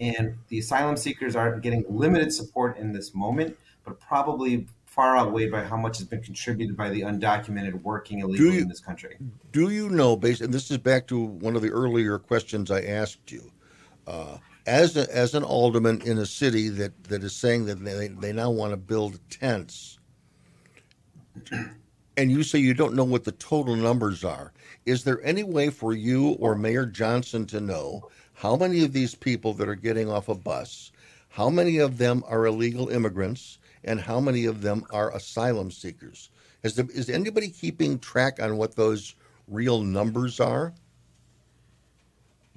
And 0.00 0.36
the 0.48 0.58
asylum 0.58 0.96
seekers 0.96 1.36
are 1.36 1.58
getting 1.58 1.84
limited 1.88 2.32
support 2.32 2.78
in 2.78 2.92
this 2.92 3.14
moment, 3.14 3.56
but 3.84 4.00
probably 4.00 4.66
far 4.86 5.16
outweighed 5.16 5.52
by 5.52 5.62
how 5.62 5.76
much 5.76 5.98
has 5.98 6.06
been 6.06 6.22
contributed 6.22 6.76
by 6.76 6.90
the 6.90 7.02
undocumented 7.02 7.82
working 7.82 8.20
illegally 8.20 8.56
you- 8.56 8.62
in 8.62 8.68
this 8.68 8.80
country. 8.80 9.16
Do 9.52 9.70
you 9.70 9.88
know, 9.90 10.16
based, 10.16 10.40
and 10.40 10.52
this 10.52 10.70
is 10.70 10.78
back 10.78 11.06
to 11.08 11.20
one 11.20 11.54
of 11.54 11.62
the 11.62 11.70
earlier 11.70 12.18
questions 12.18 12.70
I 12.70 12.82
asked 12.82 13.30
you, 13.30 13.52
uh, 14.06 14.38
as 14.68 14.96
a, 14.98 15.16
as 15.16 15.34
an 15.34 15.42
alderman 15.42 16.02
in 16.02 16.18
a 16.18 16.26
city 16.26 16.68
that, 16.68 17.04
that 17.04 17.24
is 17.24 17.34
saying 17.34 17.64
that 17.64 17.82
they, 17.82 18.08
they 18.08 18.32
now 18.32 18.50
want 18.50 18.72
to 18.72 18.76
build 18.76 19.18
tents, 19.30 19.98
and 22.18 22.30
you 22.30 22.42
say 22.42 22.58
you 22.58 22.74
don't 22.74 22.94
know 22.94 23.04
what 23.04 23.24
the 23.24 23.32
total 23.32 23.76
numbers 23.76 24.24
are, 24.24 24.52
is 24.84 25.04
there 25.04 25.24
any 25.24 25.42
way 25.42 25.70
for 25.70 25.94
you 25.94 26.30
or 26.32 26.54
Mayor 26.54 26.84
Johnson 26.84 27.46
to 27.46 27.60
know 27.60 28.08
how 28.34 28.56
many 28.56 28.84
of 28.84 28.92
these 28.92 29.14
people 29.14 29.54
that 29.54 29.68
are 29.68 29.74
getting 29.74 30.10
off 30.10 30.28
a 30.28 30.34
bus, 30.34 30.92
how 31.30 31.48
many 31.48 31.78
of 31.78 31.96
them 31.96 32.22
are 32.28 32.46
illegal 32.46 32.90
immigrants, 32.90 33.58
and 33.84 34.00
how 34.00 34.20
many 34.20 34.44
of 34.44 34.60
them 34.60 34.84
are 34.90 35.14
asylum 35.16 35.70
seekers? 35.70 36.28
Is, 36.62 36.74
there, 36.74 36.86
is 36.92 37.08
anybody 37.08 37.48
keeping 37.48 37.98
track 37.98 38.40
on 38.42 38.58
what 38.58 38.76
those 38.76 39.14
real 39.46 39.80
numbers 39.80 40.40
are? 40.40 40.74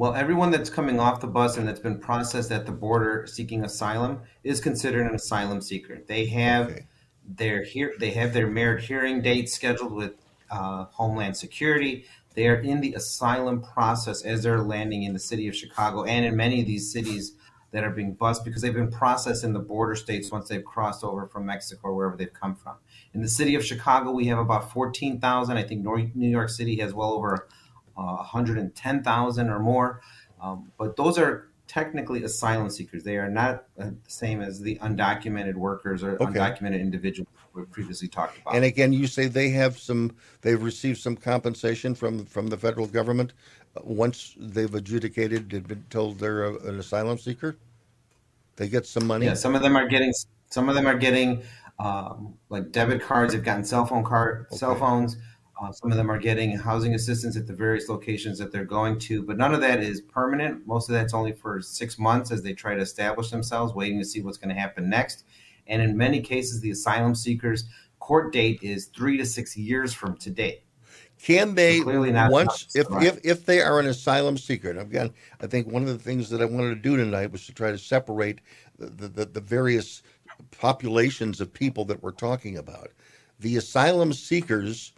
Well, 0.02 0.16
everyone 0.16 0.50
that's 0.50 0.72
coming 0.72 1.00
off 1.00 1.22
the 1.22 1.28
bus 1.28 1.58
and 1.58 1.68
that's 1.68 1.80
been 1.80 2.00
processed 2.00 2.52
at 2.52 2.66
the 2.66 2.72
border 2.72 3.28
seeking 3.28 3.64
asylum 3.64 4.22
is 4.44 4.60
considered 4.60 5.06
an 5.06 5.14
asylum 5.14 5.62
seeker. 5.62 6.02
They 6.08 6.26
have 6.26 6.70
Okay. 6.72 6.88
their 7.24 7.64
here 7.64 7.94
they 8.00 8.10
have 8.10 8.34
their 8.34 8.48
merit 8.48 8.82
hearing 8.86 9.22
date 9.22 9.48
scheduled 9.48 9.94
with 9.94 10.14
uh, 10.50 10.86
Homeland 10.86 11.38
Security. 11.38 12.06
They 12.34 12.48
are 12.48 12.56
in 12.56 12.82
the 12.82 12.96
asylum 12.96 13.62
process 13.62 14.24
as 14.24 14.42
they're 14.42 14.64
landing 14.64 15.04
in 15.04 15.14
the 15.14 15.20
city 15.20 15.48
of 15.48 15.56
Chicago 15.56 16.04
and 16.04 16.26
in 16.26 16.36
many 16.36 16.62
of 16.62 16.66
these 16.66 16.92
cities 16.92 17.36
that 17.70 17.84
are 17.84 17.92
being 17.92 18.16
bused 18.16 18.44
because 18.44 18.64
they've 18.64 18.74
been 18.74 18.90
processed 18.90 19.44
in 19.44 19.54
the 19.54 19.60
border 19.60 19.94
states 19.94 20.32
once 20.32 20.50
they've 20.50 20.66
crossed 20.66 21.04
over 21.04 21.28
from 21.28 21.46
Mexico 21.46 21.90
or 21.90 21.94
wherever 21.94 22.18
they've 22.18 22.34
come 22.34 22.56
from. 22.56 22.78
In 23.14 23.22
the 23.22 23.30
city 23.30 23.54
of 23.54 23.64
Chicago, 23.64 24.10
we 24.10 24.26
have 24.26 24.40
about 24.40 24.72
14,000. 24.74 25.58
I 25.58 25.62
think 25.62 25.86
New 25.86 26.28
York 26.28 26.50
City 26.50 26.78
has 26.78 26.92
well 26.92 27.14
over 27.14 27.48
uh, 28.02 28.16
110,000 28.18 29.50
or 29.50 29.60
more. 29.60 30.02
Um, 30.42 30.72
but 30.78 30.96
those 30.96 31.18
are 31.18 31.48
technically 31.68 32.24
asylum 32.24 32.70
seekers. 32.70 33.04
They 33.04 33.18
are 33.18 33.30
not 33.30 33.66
uh, 33.80 33.86
the 33.86 33.96
same 34.08 34.42
as 34.42 34.60
the 34.60 34.76
undocumented 34.82 35.56
workers 35.56 36.04
or 36.04 36.12
Okay. 36.22 36.26
undocumented 36.26 36.82
individuals 36.82 37.30
we 37.54 37.64
previously 37.66 38.08
talked 38.08 38.38
about. 38.42 38.56
And 38.56 38.66
again, 38.66 38.92
you 38.94 39.08
say 39.08 39.28
they 39.28 39.50
have 39.52 39.78
some, 39.78 40.16
they've 40.42 40.62
received 40.62 41.00
some 41.00 41.16
compensation 41.16 41.96
from 41.96 42.26
from 42.26 42.48
the 42.48 42.58
federal 42.58 42.88
government 42.88 43.34
uh, 43.76 43.82
once 43.84 44.36
they've 44.38 44.74
adjudicated, 44.74 45.50
they've 45.50 45.68
been 45.68 45.86
told 45.90 46.20
they're 46.20 46.44
a, 46.46 46.54
an 46.70 46.80
asylum 46.80 47.18
seeker. 47.18 47.56
They 48.58 48.68
get 48.68 48.86
some 48.86 49.08
money. 49.08 49.26
yeah, 49.26 49.34
some 49.34 49.56
of 49.56 49.62
them 49.62 49.76
are 49.76 49.88
getting 49.88 50.14
some 50.50 50.70
of 50.70 50.76
them 50.76 50.86
are 50.88 50.98
getting 50.98 51.42
um, 51.80 52.34
like 52.50 52.72
debit 52.72 53.02
cards. 53.02 53.34
They've 53.34 53.44
gotten 53.44 53.64
cell 53.64 53.86
phone 53.86 54.04
card 54.04 54.48
cell 54.52 54.76
phones. 54.76 55.18
Uh, 55.62 55.72
some 55.72 55.92
of 55.92 55.98
them 55.98 56.10
are 56.10 56.18
getting 56.18 56.58
housing 56.58 56.96
assistance 56.96 57.38
at 57.38 57.46
the 57.46 57.54
various 57.54 57.88
locations 57.88 58.40
that 58.40 58.52
they're 58.52 58.66
going 58.66 58.98
to, 58.98 59.22
but 59.22 59.38
none 59.38 59.54
of 59.54 59.62
that 59.62 59.80
is 59.80 60.02
permanent. 60.02 60.66
Most 60.66 60.90
of 60.90 60.94
that's 60.94 61.14
only 61.14 61.34
for 61.34 61.62
six 61.62 62.00
months 62.00 62.32
as 62.32 62.42
they 62.42 62.54
try 62.54 62.74
to 62.74 62.82
establish 62.82 63.30
themselves, 63.30 63.76
waiting 63.76 64.00
to 64.00 64.06
see 64.06 64.22
what's 64.22 64.38
going 64.38 64.54
to 64.54 64.60
happen 64.60 64.90
next. 64.90 65.26
And 65.68 65.82
in 65.82 65.96
many 65.96 66.20
cases, 66.20 66.62
the 66.62 66.72
asylum 66.72 67.14
seekers' 67.14 67.66
court 68.00 68.34
date 68.34 68.60
is 68.64 68.88
three 68.88 69.18
to 69.18 69.26
six 69.26 69.56
years 69.56 69.94
from 69.94 70.18
today. 70.18 70.64
Can 71.22 71.54
they 71.54 71.78
So 71.78 71.84
clearly 71.84 72.12
not 72.12 72.32
once 72.32 72.76
if, 72.76 72.88
if 72.94 73.24
if 73.24 73.46
they 73.46 73.62
are 73.62 73.80
an 73.80 73.86
asylum 73.86 74.40
seeker? 74.40 74.72
And 74.72 74.80
again, 74.80 75.12
I 75.40 75.46
think 75.46 75.68
one 75.68 75.84
of 75.84 75.90
the 75.90 76.00
things 76.00 76.32
that 76.32 76.42
I 76.42 76.46
wanted 76.46 76.70
to 76.70 76.82
do 76.82 76.98
tonight 76.98 77.32
was 77.32 77.46
to 77.46 77.54
try 77.54 77.70
to 77.70 77.78
separate 77.78 78.42
the 78.80 79.08
the, 79.08 79.26
the 79.26 79.40
various 79.40 80.02
populations 80.50 81.40
of 81.40 81.54
people 81.54 81.86
that 81.86 82.02
we're 82.02 82.12
talking 82.12 82.58
about. 82.58 82.90
The 83.40 83.58
asylum 83.58 84.14
seekers 84.14 84.94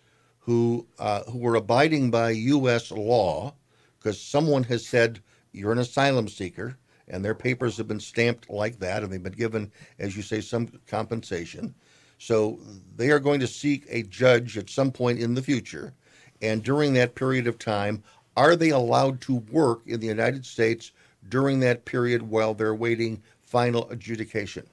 who 0.45 0.85
uh, 0.99 1.23
who 1.23 1.37
were 1.37 1.55
abiding 1.55 2.11
by 2.11 2.31
U.S. 2.31 2.91
law 2.91 3.53
because 3.97 4.19
someone 4.21 4.63
has 4.63 4.85
said 4.85 5.21
you're 5.51 5.71
an 5.71 5.79
asylum 5.79 6.27
seeker 6.27 6.77
and 7.07 7.23
their 7.23 7.35
papers 7.35 7.77
have 7.77 7.87
been 7.87 7.99
stamped 7.99 8.49
like 8.49 8.79
that 8.79 9.03
and 9.03 9.11
they've 9.11 9.23
been 9.23 9.33
given, 9.33 9.71
as 9.99 10.15
you 10.15 10.23
say, 10.23 10.41
some 10.41 10.67
compensation. 10.87 11.73
So 12.17 12.59
they 12.95 13.11
are 13.11 13.19
going 13.19 13.39
to 13.41 13.47
seek 13.47 13.85
a 13.89 14.03
judge 14.03 14.57
at 14.57 14.69
some 14.69 14.91
point 14.91 15.19
in 15.19 15.33
the 15.33 15.41
future. 15.41 15.93
And 16.41 16.63
during 16.63 16.93
that 16.93 17.15
period 17.15 17.47
of 17.47 17.57
time, 17.57 18.03
are 18.35 18.55
they 18.55 18.69
allowed 18.69 19.21
to 19.21 19.35
work 19.35 19.81
in 19.85 19.99
the 19.99 20.07
United 20.07 20.45
States 20.45 20.91
during 21.29 21.59
that 21.61 21.85
period 21.85 22.21
while 22.21 22.53
they're 22.53 22.75
waiting 22.75 23.21
final 23.41 23.89
adjudication? 23.89 24.65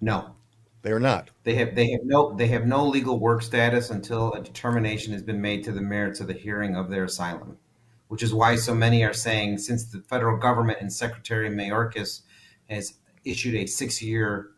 No, 0.00 0.34
They're 0.82 1.00
not. 1.00 1.30
They 1.44 1.54
have 1.56 1.74
they 1.74 1.90
have 1.90 2.04
no 2.04 2.34
they 2.34 2.46
have 2.48 2.66
no 2.66 2.86
legal 2.86 3.18
work 3.18 3.42
status 3.42 3.90
until 3.90 4.32
a 4.32 4.42
determination 4.42 5.12
has 5.12 5.22
been 5.22 5.40
made 5.40 5.64
to 5.64 5.72
the 5.72 5.80
merits 5.80 6.20
of 6.20 6.28
the 6.28 6.34
hearing 6.34 6.76
of 6.76 6.88
their 6.88 7.04
asylum, 7.04 7.58
which 8.08 8.22
is 8.22 8.32
why 8.32 8.56
so 8.56 8.74
many 8.74 9.02
are 9.04 9.12
saying 9.12 9.58
since 9.58 9.84
the 9.84 10.00
federal 10.00 10.38
government 10.38 10.78
and 10.80 10.92
Secretary 10.92 11.50
Mayorkas 11.50 12.22
has 12.70 12.94
issued 13.24 13.56
a 13.56 13.66
six 13.66 14.00
year 14.00 14.50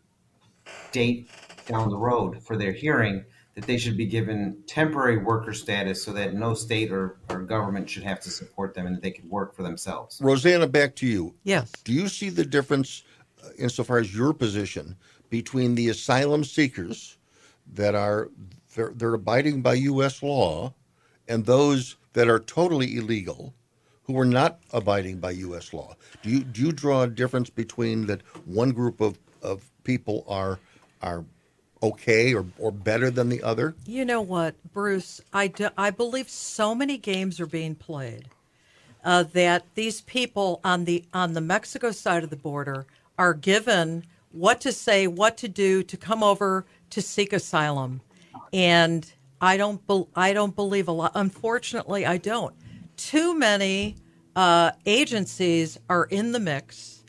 date 0.93 1.31
down 1.67 1.89
the 1.89 1.97
road 1.97 2.43
for 2.43 2.57
their 2.57 2.73
hearing 2.73 3.25
that 3.55 3.67
they 3.67 3.79
should 3.79 3.97
be 3.97 4.07
given 4.07 4.57
temporary 4.67 5.19
worker 5.19 5.53
status 5.53 6.03
so 6.03 6.13
that 6.13 6.35
no 6.35 6.55
state 6.55 6.93
or, 6.93 7.17
or 7.29 7.41
government 7.41 7.89
should 7.89 8.03
have 8.03 8.21
to 8.21 8.31
support 8.31 8.75
them 8.75 8.87
and 8.87 8.97
that 8.97 9.03
they 9.03 9.11
can 9.11 9.29
work 9.29 9.55
for 9.55 9.63
themselves. 9.63 10.21
Rossana, 10.21 10.71
back 10.71 10.95
to 10.97 11.07
you. 11.07 11.35
Yes. 11.43 11.71
Do 11.85 11.93
you 11.93 12.09
see 12.09 12.31
the 12.31 12.45
difference, 12.45 13.03
uh, 13.45 13.49
insofar 13.59 13.99
as 13.99 14.15
your 14.15 14.33
position, 14.33 14.97
between 15.31 15.75
the 15.75 15.89
asylum 15.89 16.45
seekers 16.45 17.17
that 17.73 17.95
are 17.95 18.31
they're, 18.75 18.93
they're 18.95 19.15
abiding 19.15 19.63
by 19.63 19.75
U.S. 19.75 20.23
law, 20.23 20.75
and 21.27 21.47
those 21.47 21.97
that 22.13 22.29
are 22.29 22.39
totally 22.39 22.97
illegal, 22.97 23.55
who 24.05 24.19
are 24.19 24.25
not 24.25 24.61
abiding 24.73 25.19
by 25.19 25.31
U.S. 25.33 25.73
law? 25.73 25.95
Do 26.23 26.31
you 26.31 26.41
do 26.41 26.61
you 26.61 26.73
draw 26.73 27.03
a 27.03 27.09
difference 27.09 27.51
between 27.51 28.07
that 28.07 28.23
one 28.45 28.73
group 28.73 29.01
of, 29.01 29.19
of 29.43 29.71
people 29.85 30.25
are 30.29 30.59
are 31.03 31.25
okay 31.83 32.35
or, 32.35 32.45
or 32.59 32.71
better 32.71 33.11
than 33.11 33.29
the 33.29 33.43
other? 33.43 33.75
You 33.87 34.05
know 34.05 34.21
what, 34.21 34.55
Bruce? 34.73 35.21
I, 35.33 35.47
do, 35.47 35.69
I 35.79 35.91
believe 35.91 36.29
so 36.29 36.75
many 36.75 36.99
games 36.99 37.41
are 37.41 37.47
being 37.47 37.75
played 37.75 38.27
uh, 39.05 39.23
that 39.33 39.65
these 39.75 40.01
people 40.03 40.61
on 40.65 40.85
the 40.85 41.05
on 41.15 41.33
the 41.33 41.41
Mexico 41.41 41.91
side 41.91 42.25
of 42.25 42.31
the 42.31 42.37
border 42.37 42.87
are 43.19 43.35
given 43.35 44.05
what 44.33 44.61
to 44.63 44.73
say, 44.73 45.07
what 45.07 45.37
to 45.39 45.49
do 45.49 45.83
to 45.83 45.97
come 45.97 46.23
over 46.23 46.65
to 46.91 47.03
seek 47.03 47.33
asylum, 47.33 48.01
and 48.53 49.11
I 49.41 49.57
don't 49.57 49.85
bel 49.87 50.09
I 50.15 50.33
don't 50.33 50.55
believe 50.55 50.89
a 50.89 50.93
lot. 50.93 51.13
Unfortunately, 51.15 52.07
I 52.07 52.17
don't. 52.17 52.55
Too 52.97 53.39
many 53.39 53.97
uh, 54.37 54.73
agencies 54.87 55.79
are 55.89 56.05
in 56.05 56.33
the 56.33 56.41
mix, 56.41 57.05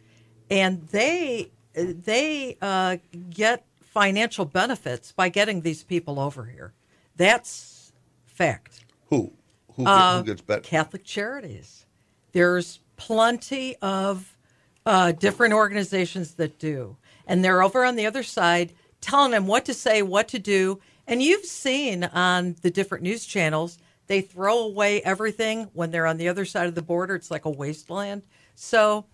and 0.49 0.82
they 0.89 1.51
they 1.74 2.57
uh, 2.61 2.97
get 3.30 3.65
financial 3.82 4.45
benefits 4.45 5.11
by 5.11 5.30
getting 5.30 5.61
these 5.61 5.84
people 5.84 6.19
over 6.19 6.45
here. 6.45 6.74
That's 7.17 7.91
fact. 8.26 8.86
Who 9.09 9.32
who, 9.76 9.86
Uh, 9.86 10.19
who 10.19 10.26
gets 10.26 10.41
better? 10.41 10.61
Catholic 10.61 11.03
Charities. 11.03 11.86
There's 12.32 12.80
plenty 12.95 13.76
of 13.78 14.38
uh, 14.86 15.11
different 15.11 15.53
organizations 15.53 16.36
that 16.36 16.57
do, 16.57 16.95
and 17.32 17.45
they're 17.45 17.63
over 17.63 17.86
on 17.86 17.95
the 17.95 18.05
other 18.05 18.23
side 18.23 18.73
telling 18.99 19.32
them 19.32 19.47
what 19.47 19.63
to 19.63 19.73
say, 19.73 20.01
what 20.01 20.27
to 20.27 20.38
do. 20.38 20.82
And 21.07 21.23
you've 21.23 21.45
seen 21.45 22.03
on 22.03 22.57
the 22.61 22.69
different 22.69 23.05
news 23.05 23.25
channels, 23.25 23.79
they 24.07 24.19
throw 24.19 24.59
away 24.59 25.01
everything 25.01 25.69
when 25.71 25.91
they're 25.91 26.05
on 26.05 26.17
the 26.17 26.27
other 26.27 26.43
side 26.43 26.67
of 26.67 26.75
the 26.75 26.82
border. 26.82 27.15
It's 27.15 27.32
like 27.32 27.45
a 27.45 27.49
wasteland. 27.49 28.23
So 28.55 29.05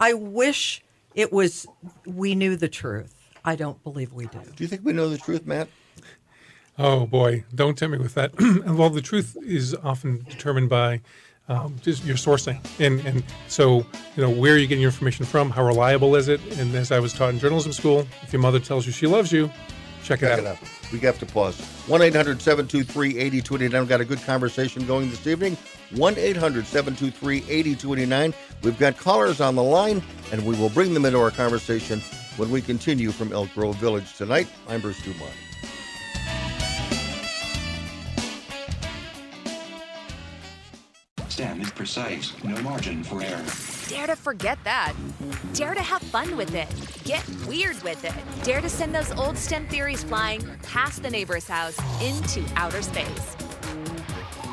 I 0.00 0.14
wish 0.14 0.82
it 1.14 1.32
was 1.32 1.64
we 2.04 2.34
knew 2.34 2.56
the 2.56 2.68
truth. 2.68 3.14
I 3.44 3.54
don't 3.54 3.80
believe 3.84 4.12
we 4.12 4.26
do. 4.26 4.40
Do 4.40 4.64
you 4.64 4.66
think 4.66 4.84
we 4.84 4.92
know 4.92 5.08
the 5.08 5.16
truth, 5.16 5.46
Matt? 5.46 5.68
Oh 6.76 7.06
boy, 7.06 7.44
don't 7.54 7.78
tempt 7.78 7.96
me 7.96 8.02
with 8.02 8.14
that. 8.14 8.32
well, 8.66 8.90
the 8.90 9.00
truth 9.00 9.36
is 9.44 9.76
often 9.76 10.24
determined 10.28 10.68
by 10.68 11.02
um, 11.48 11.76
just 11.82 12.04
your 12.04 12.16
sourcing, 12.16 12.58
and 12.78 13.00
and 13.06 13.24
so 13.48 13.86
you 14.16 14.22
know 14.22 14.30
where 14.30 14.54
are 14.54 14.58
you 14.58 14.66
getting 14.66 14.82
your 14.82 14.90
information 14.90 15.24
from? 15.24 15.50
How 15.50 15.64
reliable 15.64 16.14
is 16.16 16.28
it? 16.28 16.40
And 16.58 16.74
as 16.74 16.92
I 16.92 16.98
was 16.98 17.12
taught 17.12 17.30
in 17.30 17.38
journalism 17.38 17.72
school, 17.72 18.06
if 18.22 18.32
your 18.32 18.42
mother 18.42 18.60
tells 18.60 18.86
you 18.86 18.92
she 18.92 19.06
loves 19.06 19.32
you, 19.32 19.48
check 20.04 20.22
it, 20.22 20.28
Check 20.28 20.32
out. 20.32 20.38
it 20.40 20.46
out. 20.46 20.58
We 20.92 20.98
have 21.00 21.18
to 21.18 21.26
pause. 21.26 21.60
1 21.86 22.02
800 22.02 22.40
723 22.40 23.18
8289. 23.18 23.80
We've 23.80 23.88
got 23.88 24.00
a 24.00 24.04
good 24.04 24.22
conversation 24.22 24.86
going 24.86 25.10
this 25.10 25.26
evening. 25.26 25.56
1 25.94 26.14
800 26.18 26.66
723 26.66 27.38
8289. 27.38 28.34
We've 28.62 28.78
got 28.78 28.96
callers 28.96 29.40
on 29.40 29.54
the 29.54 29.62
line, 29.62 30.02
and 30.32 30.44
we 30.46 30.56
will 30.56 30.70
bring 30.70 30.94
them 30.94 31.04
into 31.04 31.18
our 31.18 31.30
conversation 31.30 32.00
when 32.36 32.50
we 32.50 32.62
continue 32.62 33.10
from 33.10 33.32
Elk 33.32 33.52
Grove 33.54 33.76
Village 33.76 34.16
tonight. 34.16 34.48
I'm 34.68 34.80
Bruce 34.80 35.02
Dumont. 35.02 35.32
Precise, 41.78 42.34
no 42.42 42.60
margin 42.62 43.04
for 43.04 43.22
error. 43.22 43.44
Dare 43.86 44.08
to 44.08 44.16
forget 44.16 44.58
that. 44.64 44.92
Dare 45.54 45.74
to 45.74 45.80
have 45.80 46.02
fun 46.02 46.36
with 46.36 46.52
it. 46.54 46.68
Get 47.04 47.24
weird 47.46 47.80
with 47.84 48.04
it. 48.04 48.12
Dare 48.42 48.60
to 48.60 48.68
send 48.68 48.92
those 48.92 49.12
old 49.12 49.38
STEM 49.38 49.68
theories 49.68 50.02
flying 50.02 50.44
past 50.64 51.04
the 51.04 51.08
neighbor's 51.08 51.46
house 51.46 51.78
into 52.02 52.44
outer 52.56 52.82
space. 52.82 53.36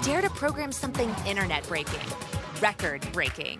Dare 0.03 0.21
to 0.21 0.30
program 0.30 0.71
something 0.71 1.13
internet 1.26 1.67
breaking, 1.67 2.07
record 2.61 3.05
breaking. 3.11 3.59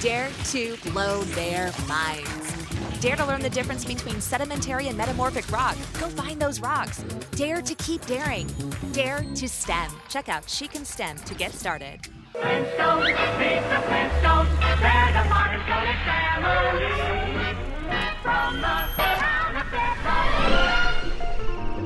Dare 0.00 0.30
to 0.52 0.76
blow 0.92 1.22
their 1.34 1.72
minds. 1.88 3.00
Dare 3.00 3.16
to 3.16 3.26
learn 3.26 3.42
the 3.42 3.50
difference 3.50 3.84
between 3.84 4.20
sedimentary 4.20 4.86
and 4.86 4.96
metamorphic 4.96 5.50
rock. 5.50 5.76
Go 5.98 6.08
find 6.08 6.40
those 6.40 6.60
rocks. 6.60 7.02
Dare 7.32 7.62
to 7.62 7.74
keep 7.74 8.06
daring. 8.06 8.46
Dare 8.92 9.26
to 9.34 9.48
STEM. 9.48 9.90
Check 10.08 10.28
out 10.28 10.48
She 10.48 10.68
Can 10.68 10.84
STEM 10.84 11.16
to 11.18 11.34
get 11.34 11.52
started. 11.52 11.98
Meet 12.34 12.40
the 12.40 12.46
Flintstones. 13.84 14.48
They're 14.80 15.12
the 15.12 15.20
family. 16.06 16.88
From 18.22 18.52
the 18.56 18.78
town 18.96 19.56
of. 19.56 19.66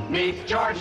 Meet 0.09 0.47
George. 0.47 0.77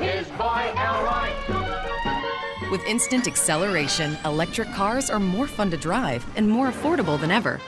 His 0.00 0.28
boy. 0.38 0.72
With 2.70 2.84
instant 2.86 3.26
acceleration, 3.26 4.16
electric 4.24 4.70
cars 4.74 5.10
are 5.10 5.18
more 5.18 5.48
fun 5.48 5.72
to 5.72 5.76
drive 5.76 6.24
and 6.36 6.48
more 6.48 6.70
affordable 6.70 7.18
than 7.20 7.32
ever. 7.32 7.60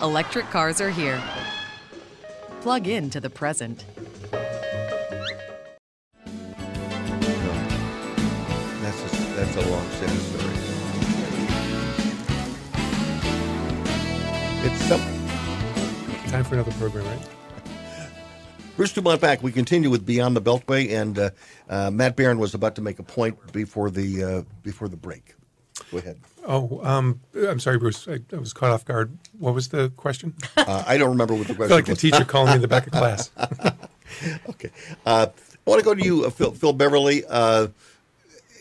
Electric 0.00 0.48
cars 0.50 0.80
are 0.80 0.90
here. 0.90 1.20
Plug 2.60 2.86
in 2.86 3.10
to 3.10 3.18
the 3.18 3.30
present. 3.30 3.84
That's 9.52 9.66
a 9.66 9.70
long, 9.70 9.86
sad 9.90 10.08
story. 10.08 10.54
It's 14.64 14.80
something. 14.84 16.30
Time 16.30 16.44
for 16.44 16.54
another 16.54 16.72
program, 16.72 17.04
right? 17.04 17.28
Bruce 18.78 18.94
Dumont 18.94 19.20
back. 19.20 19.42
We 19.42 19.52
continue 19.52 19.90
with 19.90 20.06
Beyond 20.06 20.36
the 20.36 20.40
Beltway, 20.40 20.98
and 20.98 21.18
uh, 21.18 21.30
uh, 21.68 21.90
Matt 21.90 22.16
Baron 22.16 22.38
was 22.38 22.54
about 22.54 22.76
to 22.76 22.80
make 22.80 22.98
a 22.98 23.02
point 23.02 23.52
before 23.52 23.90
the 23.90 24.24
uh, 24.24 24.42
before 24.62 24.88
the 24.88 24.96
break. 24.96 25.34
Go 25.90 25.98
ahead. 25.98 26.18
Oh, 26.46 26.80
um, 26.82 27.20
I'm 27.34 27.60
sorry, 27.60 27.76
Bruce. 27.76 28.08
I, 28.08 28.20
I 28.32 28.36
was 28.36 28.54
caught 28.54 28.70
off 28.70 28.86
guard. 28.86 29.18
What 29.38 29.52
was 29.52 29.68
the 29.68 29.90
question? 29.98 30.34
Uh, 30.56 30.84
I 30.86 30.96
don't 30.96 31.10
remember 31.10 31.34
what 31.34 31.48
the 31.48 31.52
I 31.54 31.56
question 31.56 31.68
feel 31.68 31.76
like 31.76 31.84
the 31.86 31.96
teacher 31.96 32.24
calling 32.24 32.50
me 32.50 32.54
in 32.54 32.62
the 32.62 32.68
back 32.68 32.86
of 32.86 32.92
class. 32.94 33.30
okay. 34.48 34.70
Uh, 35.04 35.26
I 35.66 35.70
want 35.70 35.80
to 35.80 35.84
go 35.84 35.94
to 35.94 36.02
you, 36.02 36.24
uh, 36.24 36.30
Phil, 36.30 36.52
Phil 36.52 36.72
Beverly. 36.72 37.24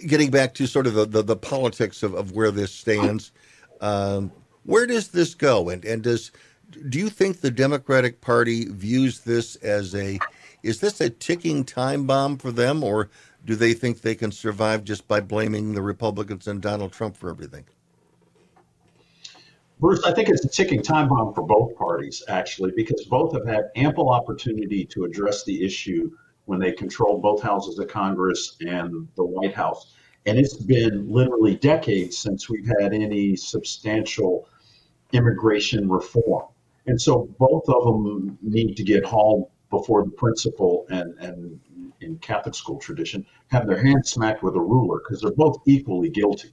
Getting 0.08 0.32
back 0.32 0.54
to 0.56 0.68
sort 0.68 0.88
of 0.88 0.94
the, 0.94 1.06
the, 1.06 1.22
the 1.22 1.36
politics 1.36 2.04
of, 2.04 2.14
of 2.14 2.32
where 2.32 2.52
this 2.52 2.74
stands, 2.74 3.32
um, 3.82 4.32
where 4.64 4.86
does 4.86 5.10
this 5.10 5.34
go? 5.36 5.70
And, 5.70 5.86
and 5.86 6.04
does 6.04 6.32
do 6.90 7.00
you 7.00 7.10
think 7.10 7.42
the 7.42 7.52
Democratic 7.52 8.22
Party 8.22 8.66
views 8.66 9.20
this 9.20 9.56
as 9.58 9.94
a 9.96 10.20
is 10.64 10.80
this 10.80 11.02
a 11.02 11.10
ticking 11.10 11.64
time 11.64 12.06
bomb 12.06 12.38
for 12.38 12.52
them, 12.52 12.84
or 12.84 13.10
do 13.46 13.56
they 13.56 13.74
think 13.74 14.02
they 14.02 14.16
can 14.16 14.32
survive 14.32 14.84
just 14.84 15.08
by 15.08 15.20
blaming 15.20 15.74
the 15.74 15.82
Republicans 15.82 16.48
and 16.48 16.62
Donald 16.62 16.92
Trump 16.92 17.18
for 17.18 17.30
everything? 17.30 17.66
Bruce, 19.80 20.04
I 20.04 20.14
think 20.14 20.30
it's 20.30 20.46
a 20.46 20.48
ticking 20.48 20.84
time 20.84 21.10
bomb 21.10 21.34
for 21.34 21.42
both 21.42 21.76
parties, 21.76 22.24
actually, 22.28 22.72
because 22.76 23.04
both 23.06 23.34
have 23.34 23.48
had 23.48 23.72
ample 23.76 24.12
opportunity 24.12 24.86
to 24.86 25.06
address 25.06 25.44
the 25.44 25.66
issue 25.66 26.12
when 26.52 26.60
they 26.60 26.74
control 26.74 27.18
both 27.18 27.42
houses 27.42 27.80
of 27.80 27.88
Congress 27.88 28.58
and 28.60 29.08
the 29.16 29.24
White 29.24 29.54
House. 29.54 29.94
And 30.26 30.38
it's 30.38 30.58
been 30.58 31.10
literally 31.10 31.56
decades 31.56 32.18
since 32.18 32.50
we've 32.50 32.68
had 32.82 32.94
any 32.94 33.38
substantial 33.38 34.50
immigration 35.14 35.90
reform. 35.90 36.44
And 36.88 37.02
so 37.02 37.34
both 37.40 37.64
of 37.70 37.86
them 37.86 38.38
need 38.42 38.76
to 38.76 38.84
get 38.84 39.06
hauled 39.06 39.50
before 39.70 40.04
the 40.04 40.12
principal 40.12 40.86
and, 40.90 41.18
and 41.20 41.58
in 42.02 42.18
Catholic 42.18 42.54
school 42.54 42.80
tradition, 42.80 43.26
have 43.48 43.66
their 43.66 43.82
hands 43.82 44.12
smacked 44.12 44.44
with 44.44 44.56
a 44.58 44.60
ruler 44.60 45.00
because 45.00 45.22
they're 45.22 45.32
both 45.32 45.62
equally 45.66 46.10
guilty. 46.10 46.50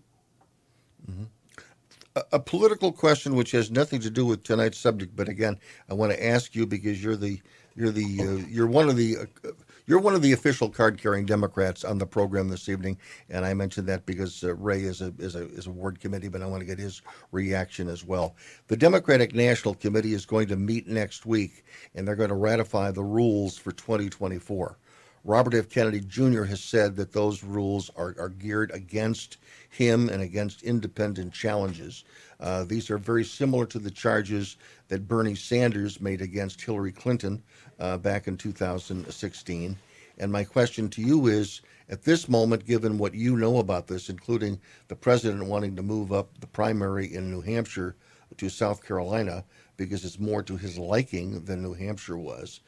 a, 2.15 2.23
a 2.33 2.39
political 2.39 2.93
question 2.93 3.35
which 3.35 3.51
has 3.51 3.69
nothing 3.73 4.01
to 4.03 4.11
do 4.11 4.25
with 4.25 4.45
tonight's 4.45 4.79
subject, 4.79 5.17
but 5.17 5.29
again, 5.29 5.59
I 5.91 5.95
want 5.95 6.13
to 6.13 6.25
ask 6.25 6.55
you 6.55 6.67
because 6.67 7.03
you're 7.03 7.17
the 7.17 7.41
you're 7.79 7.93
the 7.93 8.21
uh, 8.21 8.47
you're 8.49 8.67
one 8.67 8.89
of 8.89 8.97
the 8.97 9.19
uh, 9.19 9.51
you're 9.89 9.99
one 9.99 10.15
of 10.15 10.21
the 10.21 10.33
official 10.33 10.69
card 10.69 11.01
carrying 11.01 11.25
Democrats 11.25 11.83
on 11.83 11.97
the 11.97 12.07
program 12.07 12.49
this 12.49 12.69
evening, 12.69 12.99
and 13.31 13.47
I 13.47 13.55
mentioned 13.55 13.89
that 13.89 14.05
because 14.05 14.45
uh, 14.45 14.55
Ray 14.55 14.83
is 14.83 15.01
a 15.01 15.15
is 15.19 15.35
a 15.35 15.49
is 15.49 15.67
a 15.67 15.71
ward 15.71 15.99
committee, 15.99 16.29
but 16.29 16.43
I 16.43 16.47
want 16.47 16.61
to 16.61 16.67
get 16.67 16.79
his 16.79 17.01
reaction 17.33 17.89
as 17.89 18.05
well. 18.05 18.37
The 18.67 18.77
Democratic 18.77 19.35
National 19.35 19.73
Committee 19.73 20.13
is 20.13 20.27
going 20.27 20.49
to 20.49 20.57
meet 20.57 20.89
next 20.89 21.25
week, 21.25 21.65
and 21.95 22.07
they're 22.07 22.17
going 22.17 22.29
to 22.29 22.35
ratify 22.35 22.91
the 22.91 23.03
rules 23.03 23.57
for 23.57 23.73
2024. 23.73 24.77
Robert 25.25 25.55
F. 25.55 25.69
Kennedy 25.69 26.01
Jr. 26.01 26.45
has 26.45 26.63
said 26.63 26.97
that 26.97 27.13
those 27.13 27.43
rules 27.43 27.91
are, 27.97 28.15
are 28.19 28.29
geared 28.29 28.71
against 28.73 29.39
him 29.71 30.09
and 30.09 30.23
against 30.23 30.63
independent 30.63 31.33
challenges. 31.33 32.05
Uh, 32.41 32.65
these 32.65 32.91
are 32.91 32.99
very 32.99 33.25
similar 33.25 33.67
to 33.67 33.79
the 33.79 33.91
charges 33.91 34.57
that 34.89 35.09
Bernie 35.09 35.35
Sanders 35.35 36.01
made 36.01 36.23
against 36.23 36.61
Hillary 36.61 36.93
Clinton 36.93 37.43
uh, 37.79 37.99
back 37.99 38.29
in 38.29 38.37
2016. 38.37 39.77
And 40.19 40.33
my 40.33 40.45
question 40.45 40.89
to 40.91 41.03
you 41.03 41.27
is 41.29 41.63
at 41.89 42.03
this 42.03 42.29
moment, 42.29 42.67
given 42.67 42.99
what 42.99 43.15
you 43.15 43.37
know 43.37 43.59
about 43.59 43.87
this, 43.87 44.09
including 44.09 44.61
the 44.89 44.97
president 44.97 45.45
wanting 45.47 45.77
to 45.77 45.83
move 45.83 46.13
up 46.13 46.39
the 46.41 46.47
primary 46.47 47.15
in 47.15 47.31
New 47.31 47.41
Hampshire 47.41 47.97
to 48.37 48.49
South 48.49 48.85
Carolina 48.85 49.45
because 49.77 50.05
it's 50.05 50.19
more 50.19 50.43
to 50.43 50.57
his 50.57 50.79
liking 50.79 51.45
than 51.45 51.63
New 51.63 51.73
Hampshire 51.73 52.19
was, 52.19 52.61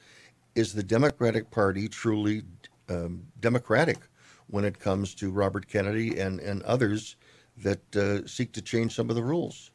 is 0.54 0.72
the 0.72 0.82
Democratic 0.82 1.50
Party 1.50 1.88
truly 1.88 2.42
um, 2.88 3.22
democratic 3.40 3.98
when 4.46 4.64
it 4.64 4.78
comes 4.78 5.14
to 5.16 5.30
Robert 5.30 5.68
Kennedy 5.68 6.18
and, 6.18 6.40
and 6.40 6.62
others 6.62 7.16
that 7.58 7.96
uh, 7.96 8.26
seek 8.26 8.52
to 8.52 8.62
change 8.62 8.94
some 8.94 9.10
of 9.10 9.16
the 9.16 9.22
rules? 9.22 9.69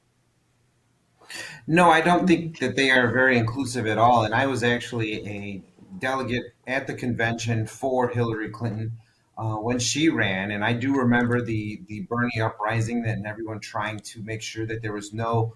No, 1.67 1.89
I 1.89 2.01
don't 2.01 2.27
think 2.27 2.59
that 2.59 2.75
they 2.75 2.91
are 2.91 3.11
very 3.11 3.37
inclusive 3.37 3.87
at 3.87 3.97
all. 3.97 4.23
And 4.23 4.33
I 4.33 4.45
was 4.45 4.63
actually 4.63 5.27
a 5.27 5.61
delegate 5.99 6.53
at 6.67 6.87
the 6.87 6.93
convention 6.93 7.65
for 7.67 8.09
Hillary 8.09 8.49
Clinton 8.49 8.93
uh, 9.37 9.55
when 9.55 9.79
she 9.79 10.09
ran, 10.09 10.51
and 10.51 10.63
I 10.63 10.73
do 10.73 10.95
remember 10.95 11.41
the 11.41 11.81
the 11.87 12.01
Bernie 12.01 12.39
uprising 12.39 13.03
that 13.03 13.17
and 13.17 13.27
everyone 13.27 13.59
trying 13.59 13.99
to 13.99 14.23
make 14.23 14.41
sure 14.41 14.65
that 14.65 14.81
there 14.81 14.93
was 14.93 15.13
no 15.13 15.55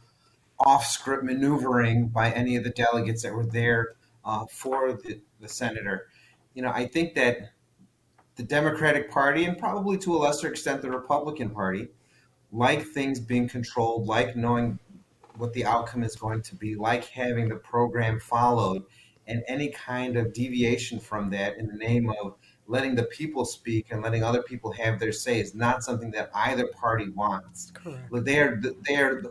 off 0.59 0.86
script 0.86 1.24
maneuvering 1.24 2.09
by 2.09 2.32
any 2.32 2.57
of 2.57 2.63
the 2.65 2.72
delegates 2.72 3.24
that 3.24 3.34
were 3.34 3.45
there 3.45 3.89
uh, 4.26 4.45
for 4.51 4.93
the, 4.93 5.22
the 5.39 5.47
senator. 5.47 6.07
You 6.53 6.63
know, 6.63 6.72
I 6.72 6.88
think 6.88 7.15
that 7.15 7.51
the 8.36 8.43
Democratic 8.43 9.09
Party 9.09 9.45
and 9.45 9.57
probably 9.57 9.97
to 9.99 10.15
a 10.15 10.17
lesser 10.17 10.47
extent 10.49 10.82
the 10.82 10.89
Republican 10.89 11.49
Party 11.49 11.88
like 12.51 12.84
things 12.84 13.20
being 13.20 13.47
controlled, 13.47 14.07
like 14.07 14.36
knowing 14.36 14.80
what 15.39 15.53
the 15.53 15.65
outcome 15.65 16.03
is 16.03 16.15
going 16.15 16.41
to 16.41 16.55
be, 16.55 16.75
like 16.75 17.05
having 17.05 17.49
the 17.49 17.55
program 17.55 18.19
followed, 18.19 18.83
and 19.27 19.43
any 19.47 19.69
kind 19.69 20.17
of 20.17 20.33
deviation 20.33 20.99
from 20.99 21.29
that 21.29 21.57
in 21.57 21.67
the 21.67 21.73
name 21.73 22.11
of 22.21 22.35
letting 22.67 22.93
the 22.93 23.03
people 23.03 23.45
speak 23.45 23.87
and 23.89 24.01
letting 24.01 24.23
other 24.23 24.43
people 24.43 24.71
have 24.71 24.99
their 24.99 25.11
say 25.11 25.39
is 25.39 25.55
not 25.55 25.83
something 25.83 26.11
that 26.11 26.29
either 26.33 26.67
party 26.67 27.09
wants. 27.09 27.71
Correct. 27.71 28.25
They 28.25 28.39
are 28.39 28.61
they 28.87 28.95
are 28.97 29.23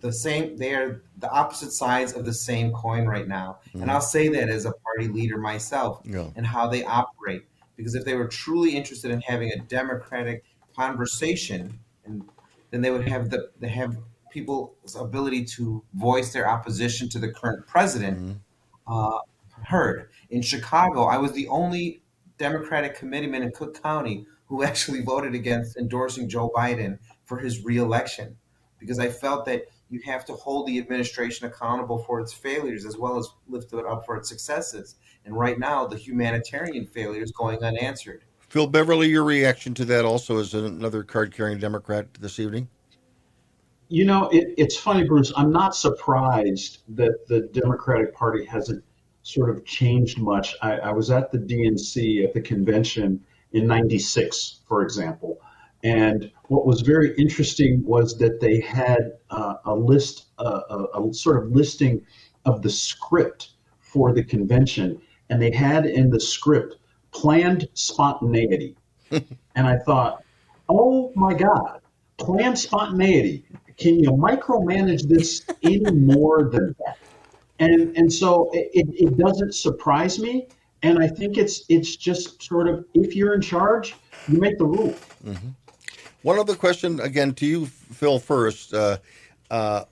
the 0.00 0.12
same. 0.12 0.56
They 0.56 0.74
are 0.74 1.02
the 1.18 1.30
opposite 1.30 1.72
sides 1.72 2.12
of 2.12 2.24
the 2.24 2.32
same 2.32 2.72
coin 2.72 3.06
right 3.06 3.26
now, 3.26 3.58
and 3.72 3.82
mm-hmm. 3.82 3.90
I'll 3.90 4.00
say 4.00 4.28
that 4.28 4.48
as 4.48 4.64
a 4.64 4.72
party 4.72 5.08
leader 5.08 5.38
myself 5.38 6.00
Yeah. 6.04 6.30
and 6.36 6.46
how 6.46 6.68
they 6.68 6.84
operate. 6.84 7.44
Because 7.76 7.94
if 7.94 8.04
they 8.04 8.14
were 8.14 8.28
truly 8.28 8.74
interested 8.74 9.10
in 9.10 9.20
having 9.20 9.52
a 9.52 9.58
democratic 9.58 10.44
conversation, 10.74 11.78
and 12.04 12.24
then 12.70 12.80
they 12.80 12.90
would 12.90 13.08
have 13.08 13.30
the 13.30 13.50
they 13.58 13.68
have 13.68 13.96
people's 14.36 14.94
ability 15.00 15.42
to 15.42 15.82
voice 15.94 16.34
their 16.34 16.46
opposition 16.46 17.08
to 17.08 17.18
the 17.18 17.32
current 17.32 17.66
president 17.66 18.36
uh, 18.86 19.18
heard. 19.64 20.10
In 20.28 20.42
Chicago, 20.42 21.04
I 21.04 21.16
was 21.16 21.32
the 21.32 21.48
only 21.48 22.02
Democratic 22.36 22.98
committeeman 22.98 23.42
in 23.42 23.50
Cook 23.50 23.82
County 23.82 24.26
who 24.44 24.62
actually 24.70 25.00
voted 25.00 25.34
against 25.34 25.78
endorsing 25.78 26.28
Joe 26.28 26.52
Biden 26.54 26.98
for 27.24 27.38
his 27.38 27.64
reelection 27.64 28.36
because 28.78 28.98
I 28.98 29.08
felt 29.08 29.46
that 29.46 29.62
you 29.88 30.02
have 30.04 30.26
to 30.26 30.34
hold 30.34 30.66
the 30.66 30.78
administration 30.78 31.46
accountable 31.46 32.04
for 32.04 32.20
its 32.20 32.34
failures 32.34 32.84
as 32.84 32.98
well 32.98 33.16
as 33.16 33.26
lift 33.48 33.72
it 33.72 33.86
up 33.86 34.04
for 34.04 34.18
its 34.18 34.28
successes. 34.28 34.96
And 35.24 35.34
right 35.34 35.58
now, 35.58 35.86
the 35.86 35.96
humanitarian 35.96 36.86
failure 36.86 37.22
is 37.22 37.32
going 37.32 37.62
unanswered. 37.62 38.24
Phil 38.50 38.66
Beverly, 38.66 39.08
your 39.08 39.24
reaction 39.24 39.72
to 39.74 39.86
that 39.86 40.04
also 40.04 40.38
as 40.38 40.52
another 40.52 41.02
card 41.04 41.34
carrying 41.34 41.58
Democrat 41.58 42.12
this 42.20 42.38
evening? 42.38 42.68
You 43.88 44.04
know, 44.04 44.28
it, 44.28 44.54
it's 44.56 44.76
funny, 44.76 45.04
Bruce. 45.04 45.32
I'm 45.36 45.52
not 45.52 45.76
surprised 45.76 46.78
that 46.96 47.28
the 47.28 47.42
Democratic 47.52 48.14
Party 48.14 48.44
hasn't 48.44 48.82
sort 49.22 49.50
of 49.50 49.64
changed 49.64 50.18
much. 50.18 50.54
I, 50.62 50.72
I 50.78 50.92
was 50.92 51.10
at 51.10 51.30
the 51.30 51.38
DNC 51.38 52.24
at 52.24 52.32
the 52.32 52.40
convention 52.40 53.20
in 53.52 53.66
96, 53.66 54.60
for 54.68 54.82
example. 54.82 55.40
And 55.84 56.32
what 56.48 56.66
was 56.66 56.80
very 56.80 57.14
interesting 57.16 57.82
was 57.84 58.18
that 58.18 58.40
they 58.40 58.60
had 58.60 59.12
uh, 59.30 59.54
a 59.64 59.74
list, 59.74 60.26
uh, 60.38 60.62
a, 60.68 61.00
a 61.00 61.14
sort 61.14 61.44
of 61.44 61.52
listing 61.52 62.04
of 62.44 62.62
the 62.62 62.70
script 62.70 63.50
for 63.78 64.12
the 64.12 64.24
convention. 64.24 65.00
And 65.30 65.40
they 65.40 65.50
had 65.52 65.86
in 65.86 66.10
the 66.10 66.20
script 66.20 66.76
planned 67.12 67.68
spontaneity. 67.74 68.76
and 69.10 69.66
I 69.66 69.76
thought, 69.78 70.24
oh 70.68 71.12
my 71.14 71.34
God, 71.34 71.80
planned 72.18 72.58
spontaneity. 72.58 73.44
Can 73.76 73.98
you 74.02 74.10
micromanage 74.12 75.08
this 75.08 75.44
any 75.62 75.90
more 75.90 76.50
than 76.50 76.74
that? 76.84 76.98
And 77.58 77.96
and 77.96 78.12
so 78.12 78.50
it, 78.52 78.70
it 78.74 79.16
doesn't 79.16 79.54
surprise 79.54 80.18
me. 80.18 80.48
And 80.82 80.98
I 80.98 81.08
think 81.08 81.38
it's 81.38 81.64
it's 81.68 81.96
just 81.96 82.42
sort 82.42 82.68
of 82.68 82.84
if 82.94 83.16
you're 83.16 83.34
in 83.34 83.40
charge, 83.40 83.94
you 84.28 84.38
make 84.38 84.58
the 84.58 84.66
rule. 84.66 84.94
Mm-hmm. 85.24 85.48
One 86.22 86.38
other 86.38 86.54
question 86.54 87.00
again 87.00 87.34
to 87.34 87.46
you, 87.46 87.66
Phil. 87.66 88.18
First, 88.18 88.74
uh, 88.74 88.98
uh, 89.50 89.84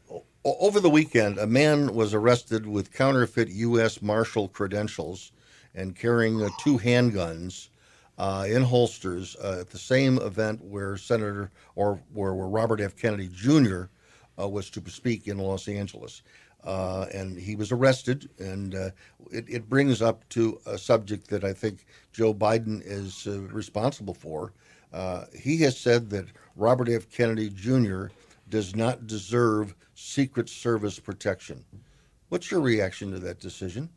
over 0.45 0.81
the 0.81 0.91
weekend, 0.91 1.39
a 1.39 1.47
man 1.47 1.95
was 1.95 2.13
arrested 2.13 2.67
with 2.67 2.93
counterfeit 2.93 3.49
U.S. 3.49 4.03
Marshal 4.03 4.49
credentials 4.49 5.33
and 5.75 5.97
carrying 5.97 6.43
uh, 6.43 6.49
two 6.61 6.79
handguns 6.79 7.69
uh, 8.19 8.47
in 8.49 8.63
holsters 8.63 9.37
uh, 9.43 9.59
at 9.61 9.71
the 9.71 9.79
same 9.79 10.19
event 10.19 10.63
where 10.63 10.97
Senator 10.97 11.51
or 11.75 12.01
where, 12.13 12.35
where 12.35 12.47
Robert 12.47 12.81
F. 12.81 12.97
Kennedy 12.97 13.29
Jr. 13.33 13.85
Uh, 14.39 14.49
was 14.49 14.71
to 14.71 14.83
speak 14.91 15.29
in 15.29 15.39
Los 15.39 15.69
Angeles. 15.69 16.23
Uh, 16.65 17.07
and 17.13 17.37
he 17.37 17.57
was 17.57 17.73
arrested, 17.73 18.31
and 18.39 18.75
uh, 18.75 18.89
it, 19.31 19.45
it, 19.51 19.69
brings 19.69 20.01
up 20.01 20.27
to 20.31 20.59
a 20.65 20.79
subject 20.79 21.29
that 21.29 21.45
I 21.45 21.53
think 21.53 21.85
Joe 22.11 22.33
Biden 22.33 22.81
is 22.83 23.27
responsible 23.27 24.15
for. 24.15 24.55
he 25.39 25.59
has 25.59 25.79
said 25.79 26.09
that 26.09 26.29
Robert 26.57 26.89
F. 26.89 27.11
Kennedy 27.11 27.51
Jr. 27.51 28.07
does 28.49 28.75
not 28.75 29.07
deserve 29.07 29.75
Secret 29.95 30.49
Service 30.49 30.99
protection. 30.99 31.63
What's 32.31 32.51
your 32.51 32.61
reaction 32.61 33.13
to 33.13 33.19
that 33.19 33.41
decision? 33.41 33.91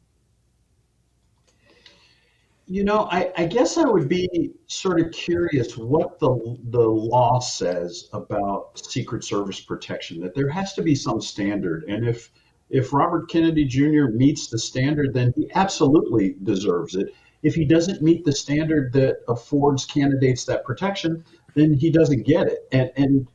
You 2.70 2.84
know, 2.84 3.08
I, 3.10 3.32
I, 3.38 3.46
guess 3.46 3.78
I 3.78 3.88
would 3.88 4.10
be 4.10 4.52
sort 4.68 5.00
of 5.00 5.14
curious 5.14 5.78
what 5.78 6.20
the 6.20 6.58
the 6.66 6.86
law 6.86 7.40
says 7.40 8.10
about 8.12 8.78
Secret 8.78 9.24
Service 9.24 9.62
protection. 9.62 10.20
That 10.20 10.36
there 10.36 10.50
has 10.50 10.74
to 10.74 10.82
be 10.82 10.94
some 10.94 11.22
standard, 11.22 11.86
and 11.88 12.06
if 12.06 12.30
if 12.70 12.92
Robert 12.92 13.30
Kennedy 13.30 13.64
Jr. 13.64 14.08
meets 14.12 14.48
the 14.48 14.60
standard, 14.60 15.14
then 15.14 15.34
he 15.38 15.50
absolutely 15.56 16.36
deserves 16.44 16.96
it. 16.96 17.08
If 17.42 17.56
he 17.56 17.64
doesn't 17.64 18.02
meet 18.02 18.26
the 18.26 18.34
standard 18.34 18.92
that 18.92 19.20
affords 19.30 19.86
candidates 19.86 20.44
that 20.46 20.66
protection, 20.66 21.24
then 21.56 21.74
he 21.74 21.90
doesn't 21.90 22.24
get 22.24 22.48
it. 22.48 22.68
And 22.74 22.92
and 22.98 23.28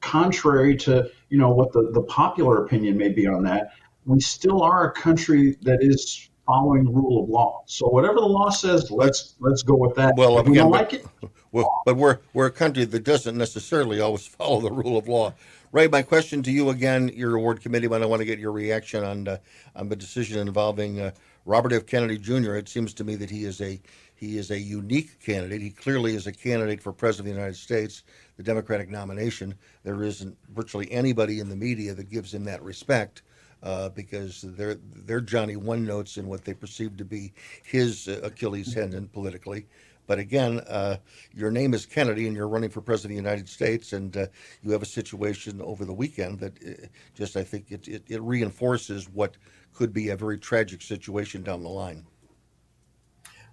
contrary 0.00 0.76
to 0.76 1.10
you 1.28 1.36
know 1.36 1.50
what 1.50 1.72
the, 1.72 1.90
the 1.92 2.02
popular 2.04 2.64
opinion 2.64 2.96
may 2.96 3.10
be 3.10 3.26
on 3.26 3.42
that, 3.42 3.72
we 4.06 4.18
still 4.20 4.62
are 4.62 4.88
a 4.88 4.92
country 4.92 5.58
that 5.60 5.78
is 5.82 6.30
following 6.46 6.84
the 6.84 6.90
rule 6.90 7.22
of 7.22 7.28
law. 7.28 7.62
So 7.66 7.88
whatever 7.88 8.14
the 8.14 8.26
law 8.26 8.50
says, 8.50 8.90
let's 8.90 9.34
let's 9.40 9.62
go 9.62 9.74
with 9.74 9.94
that. 9.96 10.14
Well, 10.16 10.38
if 10.38 10.46
we 10.46 10.56
don't 10.56 10.70
like 10.70 10.92
it. 10.94 11.06
Well, 11.52 11.82
but 11.84 11.96
we're 11.96 12.18
we're 12.32 12.46
a 12.46 12.50
country 12.50 12.84
that 12.84 13.04
doesn't 13.04 13.36
necessarily 13.36 14.00
always 14.00 14.26
follow 14.38 14.60
the 14.60 14.70
rule 14.70 14.96
of 14.96 15.08
law. 15.08 15.34
Ray, 15.72 15.88
my 15.88 16.02
question 16.02 16.42
to 16.44 16.50
you 16.50 16.70
again, 16.70 17.08
your 17.08 17.34
award 17.34 17.60
committee, 17.60 17.88
but 17.88 18.02
I 18.02 18.06
want 18.06 18.20
to 18.20 18.26
get 18.26 18.38
your 18.38 18.52
reaction 18.52 19.04
on 19.04 19.28
uh, 19.28 19.38
on 19.74 19.88
the 19.88 19.96
decision 19.96 20.46
involving 20.46 21.00
uh, 21.00 21.10
Robert 21.44 21.72
F. 21.72 21.86
Kennedy 21.86 22.18
Jr. 22.18 22.54
It 22.54 22.68
seems 22.68 22.94
to 22.94 23.04
me 23.04 23.14
that 23.16 23.30
he 23.30 23.44
is 23.44 23.60
a 23.60 23.80
he 24.14 24.38
is 24.38 24.50
a 24.50 24.58
unique 24.58 25.20
candidate. 25.20 25.60
He 25.60 25.70
clearly 25.70 26.14
is 26.14 26.26
a 26.26 26.32
candidate 26.32 26.82
for 26.82 26.92
president 26.92 27.28
of 27.28 27.34
the 27.34 27.40
United 27.40 27.58
States, 27.58 28.02
the 28.36 28.42
Democratic 28.42 28.88
nomination. 28.88 29.54
There 29.84 30.02
isn't 30.02 30.36
virtually 30.54 30.90
anybody 30.90 31.40
in 31.40 31.48
the 31.48 31.56
media 31.56 31.94
that 31.94 32.10
gives 32.10 32.32
him 32.32 32.44
that 32.44 32.62
respect 32.62 33.22
uh, 33.66 33.88
because 33.88 34.42
they're 34.42 34.78
they're 34.94 35.20
Johnny 35.20 35.56
One 35.56 35.84
Notes 35.84 36.18
in 36.18 36.28
what 36.28 36.44
they 36.44 36.54
perceive 36.54 36.96
to 36.98 37.04
be 37.04 37.32
his 37.64 38.06
uh, 38.06 38.20
Achilles 38.22 38.72
tendon 38.72 39.08
politically. 39.08 39.66
But 40.06 40.20
again, 40.20 40.60
uh, 40.68 40.98
your 41.34 41.50
name 41.50 41.74
is 41.74 41.84
Kennedy, 41.84 42.28
and 42.28 42.36
you're 42.36 42.46
running 42.46 42.70
for 42.70 42.80
president 42.80 43.18
of 43.18 43.24
the 43.24 43.28
United 43.28 43.48
States, 43.48 43.92
and 43.92 44.16
uh, 44.16 44.26
you 44.62 44.70
have 44.70 44.82
a 44.82 44.86
situation 44.86 45.60
over 45.60 45.84
the 45.84 45.92
weekend 45.92 46.38
that 46.38 46.52
uh, 46.64 46.86
just 47.16 47.36
I 47.36 47.42
think 47.42 47.72
it, 47.72 47.88
it, 47.88 48.04
it 48.06 48.22
reinforces 48.22 49.08
what 49.08 49.36
could 49.74 49.92
be 49.92 50.10
a 50.10 50.16
very 50.16 50.38
tragic 50.38 50.80
situation 50.80 51.42
down 51.42 51.64
the 51.64 51.68
line. 51.68 52.06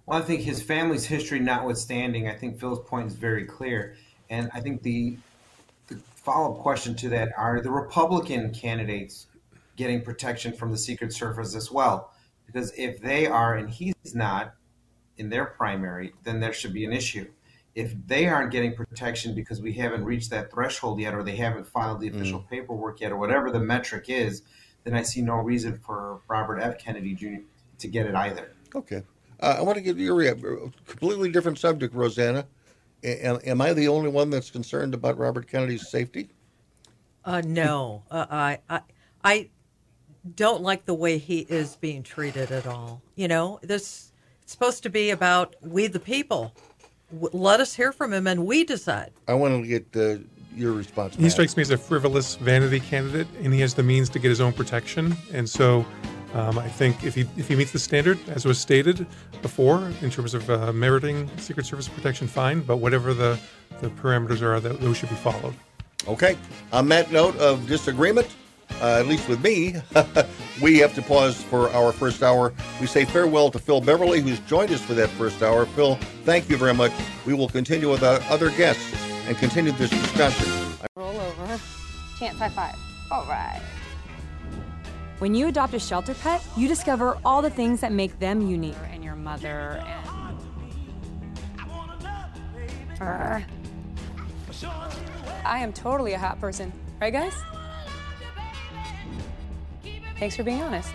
Well, 0.06 0.20
I 0.20 0.22
think 0.22 0.42
his 0.42 0.62
family's 0.62 1.06
history 1.06 1.40
notwithstanding, 1.40 2.28
I 2.28 2.34
think 2.34 2.60
Phil's 2.60 2.88
point 2.88 3.08
is 3.08 3.16
very 3.16 3.46
clear, 3.46 3.96
and 4.30 4.48
I 4.54 4.60
think 4.60 4.82
the 4.82 5.16
the 5.88 5.96
follow 6.14 6.54
up 6.54 6.60
question 6.60 6.94
to 6.94 7.08
that 7.08 7.32
are 7.36 7.60
the 7.60 7.70
Republican 7.72 8.54
candidates 8.54 9.26
getting 9.76 10.02
protection 10.02 10.52
from 10.52 10.70
the 10.70 10.78
Secret 10.78 11.12
Service 11.12 11.54
as 11.54 11.70
well. 11.70 12.12
Because 12.46 12.72
if 12.76 13.00
they 13.00 13.26
are 13.26 13.56
and 13.56 13.70
he's 13.70 14.14
not 14.14 14.54
in 15.16 15.28
their 15.28 15.46
primary, 15.46 16.12
then 16.24 16.40
there 16.40 16.52
should 16.52 16.72
be 16.72 16.84
an 16.84 16.92
issue. 16.92 17.26
If 17.74 17.94
they 18.06 18.26
aren't 18.26 18.52
getting 18.52 18.74
protection 18.74 19.34
because 19.34 19.60
we 19.60 19.72
haven't 19.72 20.04
reached 20.04 20.30
that 20.30 20.50
threshold 20.52 21.00
yet, 21.00 21.14
or 21.14 21.22
they 21.22 21.36
haven't 21.36 21.66
filed 21.66 22.00
the 22.00 22.08
official 22.08 22.40
mm. 22.40 22.48
paperwork 22.48 23.00
yet, 23.00 23.10
or 23.10 23.16
whatever 23.16 23.50
the 23.50 23.58
metric 23.58 24.04
is, 24.08 24.42
then 24.84 24.94
I 24.94 25.02
see 25.02 25.22
no 25.22 25.36
reason 25.36 25.78
for 25.78 26.20
Robert 26.28 26.60
F. 26.60 26.78
Kennedy 26.78 27.14
Jr. 27.14 27.42
to 27.78 27.88
get 27.88 28.06
it 28.06 28.14
either. 28.14 28.52
Okay. 28.74 29.02
Uh, 29.40 29.56
I 29.58 29.62
want 29.62 29.76
to 29.76 29.82
give 29.82 29.98
you 29.98 30.18
a 30.20 30.34
completely 30.86 31.30
different 31.32 31.58
subject, 31.58 31.94
Rossana. 31.94 32.46
Am, 33.02 33.38
am, 33.44 33.60
I 33.60 33.72
the 33.72 33.88
only 33.88 34.08
one 34.08 34.30
that's 34.30 34.50
concerned 34.50 34.94
about 34.94 35.18
Robert 35.18 35.46
Kennedy's 35.46 35.88
safety? 35.88 36.30
Uh, 37.24 37.42
no, 37.44 38.02
uh, 38.10 38.26
I, 38.30 38.58
I, 38.70 38.80
I 39.22 39.50
don't 40.34 40.62
like 40.62 40.84
the 40.84 40.94
way 40.94 41.18
he 41.18 41.40
is 41.40 41.76
being 41.76 42.02
treated 42.02 42.50
at 42.50 42.66
all. 42.66 43.02
You 43.14 43.28
know, 43.28 43.58
this 43.62 44.12
it's 44.42 44.52
supposed 44.52 44.82
to 44.82 44.90
be 44.90 45.10
about 45.10 45.56
we 45.62 45.86
the 45.86 46.00
people. 46.00 46.54
W- 47.12 47.30
let 47.32 47.60
us 47.60 47.74
hear 47.74 47.92
from 47.92 48.12
him 48.12 48.26
and 48.26 48.44
we 48.46 48.64
decide. 48.64 49.12
I 49.26 49.34
want 49.34 49.62
to 49.62 49.66
get 49.66 49.96
uh, 49.96 50.22
your 50.54 50.72
response. 50.72 51.16
He 51.16 51.30
strikes 51.30 51.56
me 51.56 51.62
as 51.62 51.70
a 51.70 51.78
frivolous 51.78 52.36
vanity 52.36 52.80
candidate, 52.80 53.26
and 53.42 53.52
he 53.52 53.60
has 53.60 53.74
the 53.74 53.82
means 53.82 54.08
to 54.10 54.18
get 54.18 54.28
his 54.28 54.40
own 54.40 54.52
protection. 54.52 55.16
And 55.32 55.48
so, 55.48 55.84
um, 56.34 56.58
I 56.58 56.68
think 56.68 57.04
if 57.04 57.14
he 57.14 57.22
if 57.36 57.48
he 57.48 57.56
meets 57.56 57.72
the 57.72 57.78
standard, 57.78 58.18
as 58.28 58.44
was 58.44 58.58
stated 58.58 59.06
before, 59.42 59.90
in 60.02 60.10
terms 60.10 60.34
of 60.34 60.48
uh, 60.50 60.72
meriting 60.72 61.30
Secret 61.38 61.66
Service 61.66 61.88
protection, 61.88 62.26
fine. 62.26 62.60
But 62.60 62.78
whatever 62.78 63.14
the 63.14 63.38
the 63.80 63.88
parameters 63.90 64.42
are, 64.42 64.60
those 64.60 64.96
should 64.96 65.10
be 65.10 65.16
followed. 65.16 65.54
Okay. 66.06 66.36
On 66.72 66.88
that 66.88 67.10
note 67.10 67.36
of 67.38 67.66
disagreement, 67.66 68.28
uh, 68.80 68.98
at 68.98 69.06
least 69.06 69.28
with 69.28 69.42
me, 69.42 69.74
we 70.62 70.78
have 70.78 70.94
to 70.94 71.02
pause 71.02 71.42
for 71.42 71.70
our 71.70 71.92
first 71.92 72.22
hour. 72.22 72.52
We 72.80 72.86
say 72.86 73.04
farewell 73.04 73.50
to 73.50 73.58
Phil 73.58 73.80
Beverly, 73.80 74.20
who's 74.20 74.40
joined 74.40 74.70
us 74.72 74.80
for 74.80 74.94
that 74.94 75.08
first 75.10 75.42
hour. 75.42 75.66
Phil, 75.66 75.96
thank 76.24 76.48
you 76.48 76.56
very 76.56 76.74
much. 76.74 76.92
We 77.26 77.34
will 77.34 77.48
continue 77.48 77.90
with 77.90 78.02
our 78.02 78.20
other 78.30 78.50
guests 78.50 78.94
and 79.26 79.36
continue 79.38 79.72
this 79.72 79.90
discussion. 79.90 80.52
Roll 80.96 81.16
over. 81.18 81.60
Chance 82.18 82.38
high 82.38 82.48
five. 82.48 82.76
All 83.10 83.24
right. 83.26 83.60
When 85.18 85.34
you 85.34 85.46
adopt 85.46 85.74
a 85.74 85.78
shelter 85.78 86.14
pet, 86.14 86.44
you 86.56 86.68
discover 86.68 87.18
all 87.24 87.40
the 87.40 87.50
things 87.50 87.80
that 87.80 87.92
make 87.92 88.18
them 88.18 88.46
unique. 88.46 88.76
And 88.92 89.04
your 89.04 89.16
mother 89.16 89.82
and. 89.86 90.04
Fur. 92.98 93.44
I 95.44 95.58
am 95.58 95.72
totally 95.72 96.12
a 96.12 96.18
hot 96.18 96.40
person. 96.40 96.72
Right, 97.00 97.12
guys? 97.12 97.34
Thanks 100.24 100.36
for 100.36 100.42
being 100.42 100.62
honest. 100.62 100.90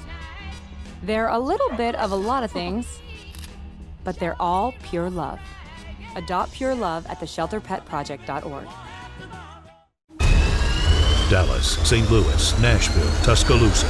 They're 1.04 1.28
a 1.28 1.38
little 1.38 1.70
bit 1.78 1.94
of 1.94 2.12
a 2.12 2.16
lot 2.16 2.44
of 2.44 2.50
things, 2.50 3.00
but 4.04 4.18
they're 4.18 4.36
all 4.42 4.74
pure 4.82 5.08
love. 5.08 5.40
Adopt 6.16 6.52
pure 6.52 6.74
love 6.74 7.06
at 7.06 7.20
theshelterpetproject.org. 7.20 8.68
Dallas, 11.30 11.78
St. 11.88 12.10
Louis, 12.10 12.60
Nashville, 12.60 13.24
Tuscaloosa. 13.24 13.86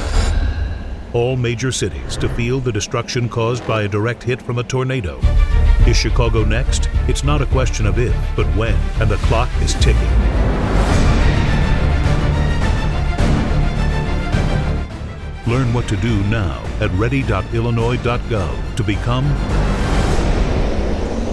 All 1.14 1.36
major 1.36 1.72
cities 1.72 2.18
to 2.18 2.28
feel 2.28 2.60
the 2.60 2.70
destruction 2.70 3.26
caused 3.26 3.66
by 3.66 3.84
a 3.84 3.88
direct 3.88 4.22
hit 4.22 4.42
from 4.42 4.58
a 4.58 4.62
tornado. 4.62 5.18
Is 5.86 5.96
Chicago 5.96 6.44
next? 6.44 6.90
It's 7.08 7.24
not 7.24 7.40
a 7.40 7.46
question 7.46 7.86
of 7.86 7.98
if, 7.98 8.14
but 8.36 8.44
when, 8.56 8.74
and 9.00 9.10
the 9.10 9.16
clock 9.16 9.48
is 9.62 9.72
ticking. 9.76 10.39
Learn 15.50 15.74
what 15.74 15.88
to 15.88 15.96
do 15.96 16.22
now 16.24 16.62
at 16.80 16.92
ready.illinois.gov 16.92 18.76
to 18.76 18.84
become 18.84 19.24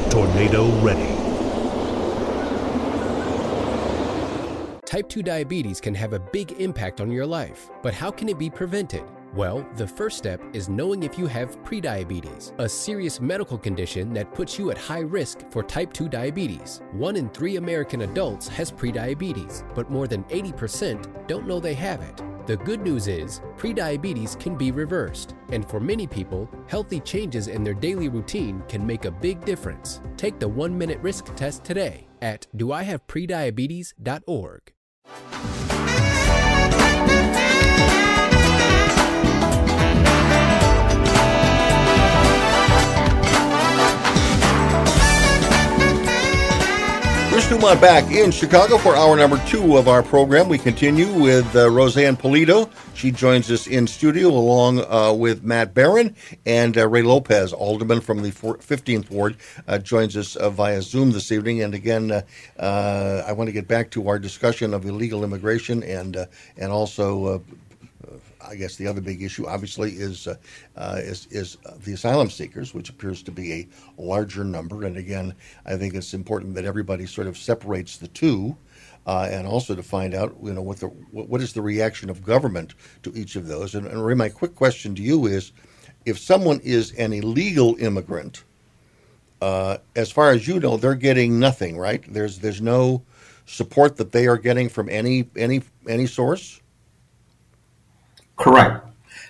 tornado 0.09 0.67
ready. 0.81 1.13
Type 4.87 5.07
2 5.07 5.21
diabetes 5.21 5.79
can 5.79 5.93
have 5.93 6.13
a 6.13 6.19
big 6.19 6.53
impact 6.53 6.99
on 6.99 7.11
your 7.11 7.27
life, 7.27 7.69
but 7.83 7.93
how 7.93 8.09
can 8.09 8.27
it 8.27 8.39
be 8.39 8.49
prevented? 8.49 9.03
Well, 9.33 9.67
the 9.75 9.87
first 9.87 10.17
step 10.17 10.41
is 10.53 10.69
knowing 10.69 11.03
if 11.03 11.17
you 11.17 11.27
have 11.27 11.61
prediabetes, 11.63 12.57
a 12.59 12.67
serious 12.67 13.21
medical 13.21 13.57
condition 13.57 14.11
that 14.13 14.33
puts 14.33 14.57
you 14.57 14.71
at 14.71 14.77
high 14.77 15.01
risk 15.01 15.41
for 15.51 15.63
type 15.63 15.93
2 15.93 16.09
diabetes. 16.09 16.81
One 16.91 17.15
in 17.15 17.29
three 17.29 17.57
American 17.57 18.01
adults 18.01 18.47
has 18.47 18.71
prediabetes, 18.71 19.63
but 19.75 19.91
more 19.91 20.07
than 20.07 20.23
80% 20.25 21.27
don't 21.27 21.47
know 21.47 21.59
they 21.59 21.75
have 21.75 22.01
it. 22.01 22.21
The 22.47 22.57
good 22.57 22.81
news 22.81 23.07
is, 23.07 23.41
prediabetes 23.57 24.39
can 24.39 24.55
be 24.55 24.71
reversed, 24.71 25.35
and 25.51 25.69
for 25.69 25.81
many 25.81 26.07
people, 26.07 26.49
healthy 26.67 27.01
changes 27.01 27.49
in 27.49 27.61
their 27.63 27.73
daily 27.73 28.07
routine 28.07 28.63
can 28.69 28.87
make 28.87 29.03
a 29.03 29.11
big 29.11 29.43
difference. 29.43 29.99
Take 30.15 30.39
the 30.39 30.47
one 30.47 30.77
minute 30.77 31.01
risk 31.01 31.35
test 31.35 31.65
today 31.65 32.07
at 32.21 32.47
doihaveprediabetes.org. 32.55 34.76
Bruce 47.37 47.49
Dumont 47.49 47.79
back 47.79 48.09
in 48.09 48.31
Chicago 48.31 48.79
for 48.79 48.95
hour 48.95 49.15
number 49.15 49.37
two 49.45 49.77
of 49.77 49.87
our 49.87 50.01
program. 50.01 50.49
We 50.49 50.57
continue 50.57 51.13
with 51.13 51.45
uh, 51.55 51.67
Rossana 51.67 52.17
Pulido. 52.17 52.67
She 52.95 53.11
joins 53.11 53.51
us 53.51 53.67
in 53.67 53.85
studio 53.85 54.29
along 54.29 54.83
uh, 54.91 55.13
with 55.13 55.43
Matt 55.43 55.75
Baron 55.75 56.15
and 56.47 56.75
uh, 56.75 56.87
Ray 56.87 57.03
Lopez, 57.03 57.53
alderman 57.53 58.01
from 58.01 58.23
the 58.23 58.31
15th 58.31 59.11
Ward, 59.11 59.37
uh, 59.67 59.77
joins 59.77 60.17
us 60.17 60.35
uh, 60.35 60.49
via 60.49 60.81
Zoom 60.81 61.11
this 61.11 61.31
evening. 61.31 61.61
And 61.61 61.75
again, 61.75 62.11
uh, 62.11 63.23
I 63.27 63.31
want 63.33 63.49
to 63.49 63.53
get 63.53 63.67
back 63.67 63.91
to 63.91 64.07
our 64.07 64.17
discussion 64.17 64.73
of 64.73 64.87
illegal 64.87 65.23
immigration 65.23 65.83
and 65.83 66.27
and 66.57 66.71
also. 66.71 67.43
Uh, 68.47 68.51
I 68.51 68.55
guess 68.55 68.75
the 68.75 68.87
other 68.87 69.01
big 69.01 69.21
issue, 69.21 69.45
obviously, 69.47 69.91
is 69.91 70.27
uh, 70.27 70.35
uh, 70.75 70.97
is, 70.99 71.27
is 71.31 71.57
the 71.83 71.93
asylum 71.93 72.29
seekers, 72.29 72.73
which 72.73 72.89
appears 72.89 73.23
to 73.23 73.31
be 73.31 73.53
a 73.53 73.67
larger 73.97 74.43
number. 74.43 74.85
And 74.85 74.97
again, 74.97 75.33
I 75.65 75.77
think 75.77 75.93
it's 75.93 76.13
important 76.13 76.55
that 76.55 76.65
everybody 76.65 77.05
sort 77.05 77.27
of 77.27 77.37
separates 77.37 77.97
the 77.97 78.07
two, 78.07 78.55
uh, 79.05 79.27
and 79.31 79.47
also 79.47 79.75
to 79.75 79.83
find 79.83 80.13
out, 80.13 80.35
you 80.43 80.53
know, 80.53 80.61
what 80.61 80.79
the 80.79 80.87
what 80.87 81.29
what 81.29 81.41
is 81.41 81.53
the 81.53 81.61
reaction 81.61 82.09
of 82.09 82.23
government 82.23 82.73
to 83.03 83.11
each 83.15 83.35
of 83.35 83.47
those. 83.47 83.75
And, 83.75 83.87
and 83.87 84.05
Ray, 84.05 84.15
my 84.15 84.29
quick 84.29 84.55
question 84.55 84.95
to 84.95 85.01
you 85.01 85.27
is, 85.27 85.51
if 86.05 86.19
someone 86.19 86.59
is 86.61 86.91
an 86.93 87.13
illegal 87.13 87.75
immigrant, 87.79 88.43
uh, 89.41 89.77
as 89.95 90.11
far 90.11 90.31
as 90.31 90.47
you 90.47 90.59
know, 90.59 90.77
they're 90.77 90.95
getting 90.95 91.39
nothing, 91.39 91.77
right? 91.77 92.03
There's 92.11 92.39
there's 92.39 92.61
no 92.61 93.03
support 93.45 93.95
that 93.97 94.11
they 94.11 94.27
are 94.27 94.37
getting 94.37 94.69
from 94.69 94.89
any 94.89 95.29
any 95.35 95.61
any 95.87 96.07
source. 96.07 96.61
Correct. 98.37 98.85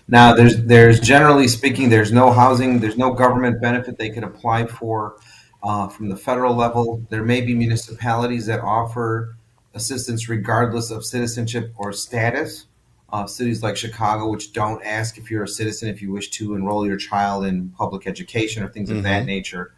Now, 0.08 0.34
there's 0.34 0.58
there's 0.64 1.00
generally 1.00 1.48
speaking, 1.48 1.90
there's 1.90 2.12
no 2.12 2.32
housing, 2.32 2.80
there's 2.80 2.98
no 2.98 3.14
government 3.14 3.62
benefit 3.62 3.98
they 3.98 4.10
could 4.10 4.24
apply 4.24 4.68
for 4.68 5.18
uh, 5.64 5.88
from 5.88 6.08
the 6.10 6.16
federal 6.16 6.56
level. 6.56 7.06
There 7.10 7.24
may 7.24 7.42
be 7.42 7.54
municipalities 7.54 8.46
that 8.46 8.62
offer 8.62 9.36
assistance 9.74 10.30
regardless 10.30 10.92
of 10.92 11.06
citizenship 11.06 11.74
or 11.78 11.92
status. 11.92 12.66
Uh, 13.10 13.26
cities 13.26 13.64
like 13.64 13.78
Chicago, 13.78 14.30
which 14.30 14.52
don't 14.52 14.84
ask 14.84 15.18
if 15.18 15.32
you're 15.32 15.44
a 15.44 15.48
citizen 15.48 15.88
if 15.88 16.02
you 16.02 16.12
wish 16.12 16.30
to 16.30 16.56
enroll 16.56 16.86
your 16.86 16.98
child 16.98 17.46
in 17.46 17.70
public 17.70 18.06
education 18.06 18.62
or 18.62 18.68
things 18.68 18.90
of 18.90 19.02
that 19.04 19.24
Mhm. 19.24 19.28
nature. 19.28 19.72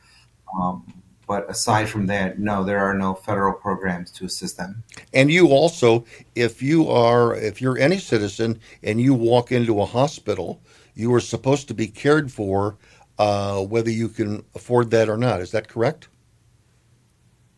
Um, 0.60 0.84
but 1.30 1.48
aside 1.48 1.88
from 1.88 2.08
that, 2.08 2.40
no, 2.40 2.64
there 2.64 2.80
are 2.80 2.96
no 2.96 3.14
federal 3.14 3.54
programs 3.54 4.10
to 4.10 4.26
assist 4.26 4.58
them. 4.58 4.84
And 5.14 5.30
you 5.30 5.50
also, 5.50 6.04
if 6.34 6.60
you 6.60 6.90
are, 6.90 7.36
if 7.36 7.62
you're 7.62 7.78
any 7.78 8.00
citizen 8.00 8.60
and 8.82 9.00
you 9.00 9.14
walk 9.14 9.52
into 9.52 9.80
a 9.80 9.86
hospital, 9.86 10.60
you 10.96 11.14
are 11.14 11.20
supposed 11.20 11.68
to 11.68 11.76
be 11.76 11.86
cared 11.86 12.32
for, 12.32 12.78
uh, 13.20 13.62
whether 13.64 13.92
you 13.92 14.10
can 14.10 14.44
afford 14.56 14.90
that 14.90 15.08
or 15.08 15.18
not. 15.18 15.40
Is 15.40 15.52
that 15.52 15.68
correct? 15.68 16.08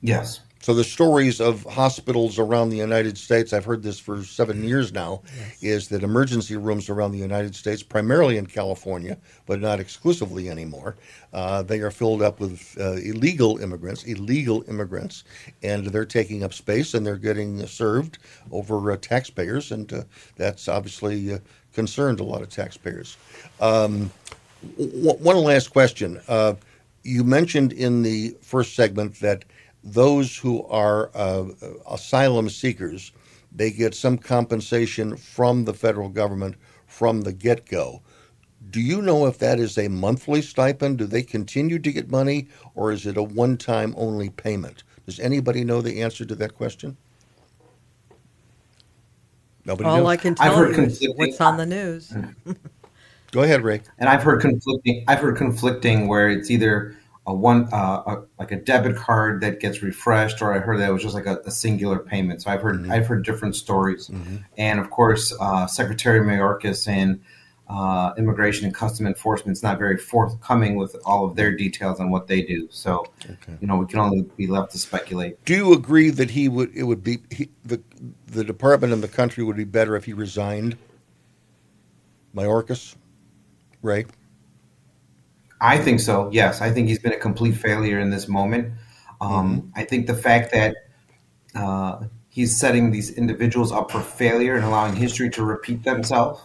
Yes. 0.01 0.41
So 0.62 0.76
the 0.76 0.84
stories 0.84 1.41
of 1.41 1.64
hospitals 1.64 2.38
around 2.38 2.70
the 2.70 2.78
United 2.78 3.18
States, 3.18 3.51
I've 3.51 3.66
heard 3.66 3.82
this 3.82 3.97
for 3.99 4.24
seven 4.24 4.64
years 4.64 4.93
now, 4.93 5.24
is 5.62 5.88
that 5.88 6.03
emergency 6.03 6.55
rooms 6.55 6.88
around 6.88 7.14
the 7.14 7.18
United 7.18 7.55
States, 7.55 7.82
primarily 7.82 8.38
in 8.38 8.45
California, 8.45 9.18
but 9.47 9.59
not 9.59 9.80
exclusively 9.80 10.49
anymore, 10.49 10.97
uh, 11.34 11.64
they 11.64 11.80
are 11.80 11.89
filled 11.89 12.22
up 12.22 12.39
with 12.39 12.78
uh, 12.80 12.93
illegal 12.93 13.57
immigrants, 13.57 14.03
illegal 14.03 14.64
immigrants, 14.68 15.24
and 15.64 15.88
they're 15.88 16.05
taking 16.05 16.43
up 16.43 16.53
space 16.53 16.93
and 16.93 17.05
they're 17.05 17.16
getting 17.16 17.66
served 17.66 18.20
over 18.51 18.91
uh, 18.91 18.97
taxpayers, 18.97 19.72
and 19.72 19.91
uh, 19.91 20.03
that's 20.36 20.68
obviously 20.68 21.34
uh, 21.34 21.39
concerned 21.74 22.20
a 22.20 22.24
lot 22.24 22.43
of 22.43 22.49
taxpayers. 22.49 23.18
Um, 23.59 24.12
w- 24.78 25.18
one 25.18 25.38
last 25.38 25.70
question. 25.70 26.22
Uh, 26.28 26.53
you 27.03 27.24
mentioned 27.24 27.74
in 27.74 28.03
the 28.03 28.38
first 28.41 28.76
segment 28.76 29.20
that 29.22 29.43
those 29.84 30.38
who 30.38 30.65
are 30.67 31.11
uh, 31.15 31.45
asylum 31.89 32.49
seekers, 32.49 33.11
they 33.51 33.71
get 33.71 33.93
some 33.95 34.17
compensation 34.17 35.17
from 35.17 35.65
the 35.65 35.73
federal 35.73 36.09
government 36.09 36.55
from 36.88 37.21
the 37.21 37.34
get 37.34 37.65
go. 37.65 38.01
Do 38.69 38.79
you 38.79 39.01
know 39.01 39.25
if 39.25 39.39
that 39.39 39.59
is 39.59 39.77
a 39.77 39.88
monthly 39.88 40.41
stipend? 40.41 40.99
Do 40.99 41.05
they 41.07 41.23
continue 41.23 41.79
to 41.79 41.91
get 41.91 42.09
money, 42.09 42.47
or 42.75 42.91
is 42.91 43.05
it 43.05 43.17
a 43.17 43.23
one 43.23 43.57
time 43.57 43.93
only 43.97 44.29
payment? 44.29 44.84
Does 45.05 45.19
anybody 45.19 45.63
know 45.63 45.82
the 45.82 46.01
answer 46.01 46.25
to 46.25 46.36
that 46.36 46.55
question? 46.55 46.95
Nobody 49.65 49.89
All 49.89 49.97
knows? 49.97 50.07
I 50.07 50.17
can 50.17 50.36
tell 50.36 50.57
you 50.57 50.69
is 50.69 50.75
conflicting- 50.75 51.15
what's 51.17 51.41
on 51.41 51.57
the 51.57 51.65
news. 51.77 52.13
Go 53.32 53.43
ahead, 53.43 53.63
Ray. 53.63 53.82
And 53.97 54.09
I've 54.09 54.23
heard 54.23 54.41
conflicting. 54.41 55.03
I've 55.07 55.19
heard 55.19 55.38
conflicting 55.38 56.07
where 56.07 56.29
it's 56.29 56.51
either 56.51 56.95
a 57.28 57.34
one, 57.34 57.69
uh, 57.72 58.03
a, 58.07 58.24
like 58.39 58.51
a 58.51 58.55
debit 58.55 58.95
card 58.95 59.41
that 59.41 59.59
gets 59.59 59.84
refreshed, 59.84 60.41
or 60.41 60.53
I 60.53 60.59
heard 60.59 60.80
that 60.80 60.89
it 60.89 60.93
was 60.93 61.03
just 61.03 61.13
like 61.13 61.28
a, 61.28 61.38
a 61.45 61.51
singular 61.51 61.99
payment. 61.99 62.41
So 62.41 62.49
I've 62.49 62.61
heard 62.61 62.89
I've 62.89 63.05
heard 63.07 63.24
different 63.24 63.55
stories. 63.55 64.09
And 64.57 64.80
of 64.80 64.89
course, 64.89 65.34
uh, 65.39 65.67
Secretary 65.67 66.19
Mayorkas 66.19 66.88
and 66.88 67.22
uh, 67.69 68.13
Immigration 68.17 68.65
and 68.65 68.76
Custom 68.76 69.07
Enforcement 69.07 69.55
is 69.55 69.63
not 69.63 69.78
very 69.78 69.97
forthcoming 69.97 70.76
with 70.76 70.95
all 71.05 71.26
of 71.26 71.36
their 71.36 71.55
details 71.55 71.99
on 71.99 72.09
what 72.09 72.28
they 72.28 72.41
do. 72.41 72.67
So, 72.69 73.05
you 73.61 73.67
know, 73.67 73.78
we 73.78 73.86
can 73.86 73.99
only 73.99 74.24
be 74.36 74.47
left 74.47 74.72
to 74.74 74.78
speculate. 74.78 75.43
Do 75.45 75.55
you 75.55 75.74
agree 75.74 76.09
that 76.09 76.32
he 76.32 76.49
would? 76.49 76.76
It 76.76 76.84
would 76.84 77.03
be 77.03 77.19
he, 77.30 77.49
the 77.63 77.82
the 78.28 78.43
department 78.43 78.93
and 78.93 79.03
the 79.03 79.07
country 79.07 79.43
would 79.43 79.57
be 79.57 79.63
better 79.63 79.95
if 79.95 80.05
he 80.05 80.13
resigned. 80.13 80.76
Mayorkas, 82.36 82.95
Ray. 83.82 84.05
I 85.62 85.78
think 85.78 85.99
so. 85.99 86.30
Yes, 86.32 86.59
I 86.59 86.72
think 86.72 86.89
he's 86.89 86.99
been 86.99 87.14
a 87.14 87.20
complete 87.20 87.53
failure 87.53 87.99
in 87.99 88.09
this 88.09 88.28
moment. 88.28 88.74
Um, 89.22 89.72
I 89.76 89.86
think 89.86 90.07
the 90.07 90.16
fact 90.16 90.51
that 90.51 90.76
uh, 91.55 92.05
he's 92.30 92.57
setting 92.57 92.91
these 92.91 93.12
individuals 93.12 93.72
up 93.72 93.91
for 93.91 94.01
failure 94.01 94.55
and 94.55 94.66
allowing 94.66 94.95
history 94.95 95.30
to 95.30 95.43
repeat 95.43 95.84
themselves. 95.84 96.41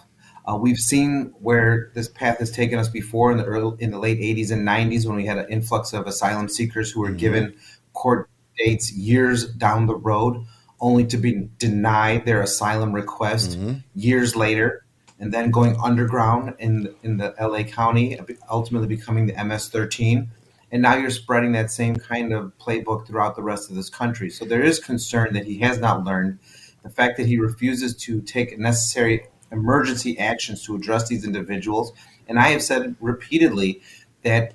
Uh, 0.48 0.56
we've 0.56 0.76
seen 0.76 1.32
where 1.40 1.90
this 1.94 2.08
path 2.08 2.38
has 2.38 2.52
taken 2.52 2.78
us 2.78 2.88
before 2.88 3.32
in 3.32 3.38
the 3.38 3.44
early, 3.44 3.76
in 3.80 3.90
the 3.90 3.98
late 3.98 4.18
80s 4.18 4.52
and 4.52 4.66
90s 4.66 5.06
when 5.06 5.16
we 5.16 5.26
had 5.26 5.38
an 5.38 5.46
influx 5.48 5.92
of 5.92 6.06
asylum 6.06 6.48
seekers 6.48 6.92
who 6.92 7.00
were 7.00 7.10
given 7.10 7.56
court 7.94 8.28
dates 8.58 8.92
years 8.92 9.48
down 9.54 9.86
the 9.86 9.96
road, 9.96 10.44
only 10.78 11.04
to 11.06 11.16
be 11.16 11.48
denied 11.58 12.26
their 12.26 12.42
asylum 12.42 12.92
request 12.92 13.58
years 13.94 14.36
later, 14.36 14.85
and 15.18 15.32
then 15.32 15.50
going 15.50 15.76
underground 15.82 16.54
in 16.58 16.94
in 17.02 17.16
the 17.16 17.34
LA 17.40 17.62
County, 17.62 18.18
ultimately 18.50 18.88
becoming 18.88 19.26
the 19.26 19.44
MS-13. 19.44 20.28
And 20.72 20.82
now 20.82 20.96
you're 20.96 21.10
spreading 21.10 21.52
that 21.52 21.70
same 21.70 21.96
kind 21.96 22.32
of 22.32 22.52
playbook 22.58 23.06
throughout 23.06 23.36
the 23.36 23.42
rest 23.42 23.70
of 23.70 23.76
this 23.76 23.88
country. 23.88 24.30
So 24.30 24.44
there 24.44 24.62
is 24.62 24.80
concern 24.80 25.32
that 25.34 25.44
he 25.44 25.58
has 25.58 25.78
not 25.78 26.04
learned. 26.04 26.38
The 26.82 26.90
fact 26.90 27.16
that 27.16 27.26
he 27.26 27.38
refuses 27.38 27.96
to 27.98 28.20
take 28.20 28.58
necessary 28.58 29.26
emergency 29.52 30.18
actions 30.18 30.64
to 30.64 30.74
address 30.74 31.08
these 31.08 31.24
individuals. 31.24 31.92
And 32.28 32.38
I 32.38 32.48
have 32.48 32.62
said 32.62 32.96
repeatedly 33.00 33.80
that 34.22 34.54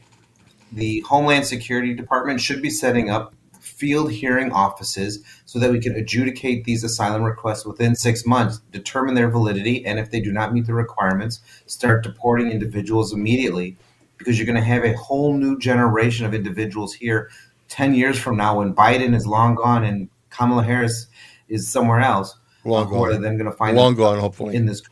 the 0.71 1.01
Homeland 1.01 1.45
Security 1.45 1.93
Department 1.93 2.41
should 2.41 2.61
be 2.61 2.69
setting 2.69 3.09
up 3.09 3.33
field 3.81 4.11
hearing 4.11 4.51
offices 4.51 5.23
so 5.45 5.57
that 5.57 5.71
we 5.71 5.79
can 5.79 5.95
adjudicate 5.95 6.65
these 6.65 6.83
asylum 6.83 7.23
requests 7.23 7.65
within 7.65 7.95
six 7.95 8.27
months, 8.27 8.59
determine 8.71 9.15
their 9.15 9.27
validity, 9.27 9.83
and 9.83 9.97
if 9.97 10.11
they 10.11 10.21
do 10.21 10.31
not 10.31 10.53
meet 10.53 10.67
the 10.67 10.73
requirements, 10.75 11.39
start 11.65 12.03
deporting 12.03 12.51
individuals 12.51 13.11
immediately. 13.11 13.75
Because 14.19 14.37
you're 14.37 14.45
going 14.45 14.55
to 14.55 14.61
have 14.61 14.85
a 14.85 14.95
whole 14.95 15.33
new 15.35 15.57
generation 15.57 16.27
of 16.27 16.35
individuals 16.35 16.93
here 16.93 17.31
10 17.69 17.95
years 17.95 18.19
from 18.19 18.37
now 18.37 18.59
when 18.59 18.75
Biden 18.75 19.15
is 19.15 19.25
long 19.25 19.55
gone 19.55 19.83
and 19.83 20.09
Kamala 20.29 20.61
Harris 20.61 21.07
is 21.49 21.67
somewhere 21.67 22.01
else. 22.01 22.37
Long 22.63 22.87
gone. 22.87 23.19
then 23.19 23.39
going 23.39 23.49
to 23.49 23.57
find 23.57 23.75
Long 23.75 23.95
gone, 23.95 24.19
hopefully. 24.19 24.55
in 24.55 24.67
this 24.67 24.83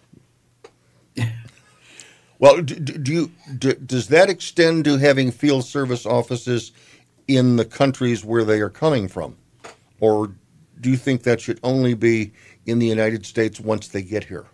Well, 2.39 2.61
do, 2.61 2.75
do 2.75 3.13
you 3.13 3.31
do, 3.55 3.73
does 3.73 4.07
that 4.07 4.29
extend 4.29 4.85
to 4.85 4.97
having 4.97 5.29
field 5.29 5.65
service 5.65 6.05
offices 6.07 6.71
in 7.30 7.57
the 7.57 7.65
countries 7.65 8.25
where 8.25 8.43
they 8.43 8.59
are 8.59 8.71
coming 8.71 9.07
from, 9.07 9.38
or 9.99 10.34
do 10.82 10.89
you 10.89 10.97
think 10.97 11.21
that 11.23 11.39
should 11.39 11.59
only 11.61 11.93
be 11.93 12.34
in 12.65 12.80
the 12.80 12.88
United 12.88 13.23
States 13.23 13.59
once 13.59 13.88
they 13.88 14.01
get 14.01 14.23
here? 14.23 14.47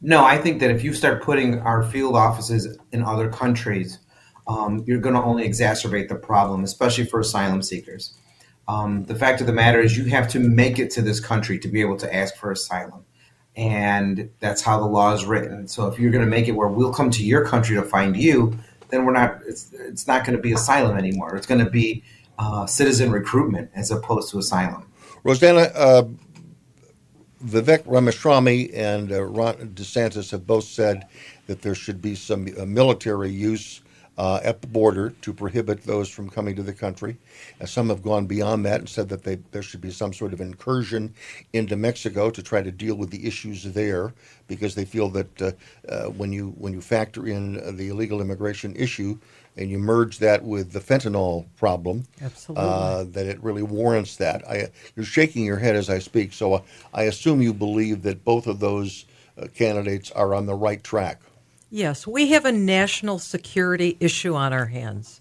No, 0.00 0.24
I 0.24 0.38
think 0.38 0.60
that 0.60 0.70
if 0.70 0.82
you 0.82 0.94
start 0.94 1.22
putting 1.22 1.60
our 1.60 1.82
field 1.82 2.16
offices 2.16 2.78
in 2.92 3.02
other 3.02 3.28
countries, 3.28 3.98
um, 4.46 4.82
you're 4.86 5.00
going 5.00 5.14
to 5.14 5.22
only 5.22 5.46
exacerbate 5.46 6.08
the 6.08 6.14
problem, 6.14 6.64
especially 6.64 7.04
for 7.04 7.20
asylum 7.20 7.60
seekers. 7.62 8.14
Um, 8.66 9.04
the 9.04 9.14
fact 9.14 9.42
of 9.42 9.46
the 9.46 9.52
matter 9.52 9.80
is, 9.80 9.98
you 9.98 10.06
have 10.06 10.28
to 10.28 10.38
make 10.38 10.78
it 10.78 10.90
to 10.92 11.02
this 11.02 11.20
country 11.20 11.58
to 11.58 11.68
be 11.68 11.82
able 11.82 11.98
to 11.98 12.14
ask 12.14 12.36
for 12.36 12.50
asylum. 12.50 13.04
And 13.54 14.30
that's 14.40 14.62
how 14.62 14.78
the 14.80 14.86
law 14.86 15.12
is 15.12 15.26
written. 15.26 15.68
So 15.68 15.86
if 15.88 15.98
you're 15.98 16.10
going 16.10 16.24
to 16.24 16.30
make 16.30 16.48
it 16.48 16.52
where 16.52 16.68
we'll 16.68 16.92
come 16.92 17.10
to 17.10 17.22
your 17.22 17.44
country 17.46 17.76
to 17.76 17.82
find 17.82 18.16
you, 18.16 18.58
then 18.90 19.04
we're 19.04 19.12
not. 19.12 19.40
It's, 19.46 19.72
it's 19.72 20.06
not 20.06 20.24
going 20.24 20.36
to 20.36 20.42
be 20.42 20.52
asylum 20.52 20.96
anymore. 20.96 21.36
It's 21.36 21.46
going 21.46 21.64
to 21.64 21.70
be 21.70 22.02
uh, 22.38 22.66
citizen 22.66 23.10
recruitment 23.10 23.70
as 23.74 23.90
opposed 23.90 24.30
to 24.30 24.38
asylum. 24.38 24.86
Rossana, 25.24 25.72
uh, 25.74 26.04
Vivek 27.44 27.82
Ramaswamy 27.86 28.72
and 28.72 29.12
uh, 29.12 29.22
Ron 29.22 29.54
DeSantis 29.74 30.30
have 30.30 30.46
both 30.46 30.64
said 30.64 31.06
that 31.46 31.62
there 31.62 31.74
should 31.74 32.00
be 32.00 32.14
some 32.14 32.48
uh, 32.58 32.64
military 32.64 33.30
use 33.30 33.82
uh, 34.16 34.40
at 34.42 34.60
the 34.60 34.66
border 34.66 35.10
to 35.22 35.32
prohibit 35.32 35.82
those 35.82 36.08
from 36.08 36.30
coming 36.30 36.54
to 36.56 36.62
the 36.62 36.72
country. 36.72 37.16
Uh, 37.60 37.66
some 37.66 37.88
have 37.88 38.02
gone 38.02 38.26
beyond 38.26 38.64
that 38.64 38.80
and 38.80 38.88
said 38.88 39.08
that 39.08 39.24
they, 39.24 39.36
there 39.50 39.62
should 39.62 39.80
be 39.80 39.90
some 39.90 40.12
sort 40.12 40.32
of 40.32 40.40
incursion 40.40 41.12
into 41.52 41.76
Mexico 41.76 42.30
to 42.30 42.42
try 42.42 42.62
to 42.62 42.70
deal 42.70 42.94
with 42.94 43.10
the 43.10 43.26
issues 43.26 43.64
there, 43.64 44.12
because 44.46 44.74
they 44.74 44.84
feel 44.84 45.08
that 45.08 45.42
uh, 45.42 45.52
uh, 45.88 46.04
when 46.10 46.32
you 46.32 46.54
when 46.58 46.72
you 46.72 46.80
factor 46.80 47.26
in 47.26 47.58
uh, 47.60 47.72
the 47.72 47.88
illegal 47.88 48.20
immigration 48.20 48.76
issue 48.76 49.18
and 49.56 49.70
you 49.70 49.78
merge 49.78 50.18
that 50.18 50.42
with 50.42 50.72
the 50.72 50.80
fentanyl 50.80 51.46
problem, 51.56 52.04
Absolutely. 52.20 52.64
uh, 52.64 53.04
that 53.04 53.26
it 53.26 53.42
really 53.42 53.62
warrants 53.62 54.16
that. 54.16 54.46
I, 54.48 54.68
you're 54.96 55.04
shaking 55.04 55.44
your 55.44 55.58
head 55.58 55.76
as 55.76 55.88
I 55.88 56.00
speak, 56.00 56.32
so 56.32 56.54
uh, 56.54 56.62
I 56.92 57.04
assume 57.04 57.40
you 57.40 57.54
believe 57.54 58.02
that 58.02 58.24
both 58.24 58.46
of 58.48 58.58
those 58.58 59.06
uh, 59.38 59.46
candidates 59.54 60.10
are 60.10 60.34
on 60.34 60.46
the 60.46 60.54
right 60.54 60.82
track. 60.82 61.20
Yes, 61.74 62.06
we 62.06 62.28
have 62.28 62.44
a 62.44 62.52
national 62.52 63.18
security 63.18 63.96
issue 63.98 64.36
on 64.36 64.52
our 64.52 64.66
hands, 64.66 65.20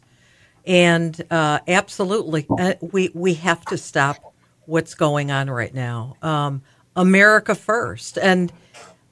and 0.67 1.19
uh, 1.31 1.57
absolutely, 1.67 2.45
uh, 2.59 2.75
we 2.79 3.09
we 3.15 3.33
have 3.33 3.65
to 3.65 3.75
stop 3.75 4.35
what's 4.67 4.93
going 4.93 5.31
on 5.31 5.49
right 5.49 5.73
now. 5.73 6.15
Um, 6.21 6.61
America 6.95 7.55
first, 7.55 8.19
and 8.19 8.53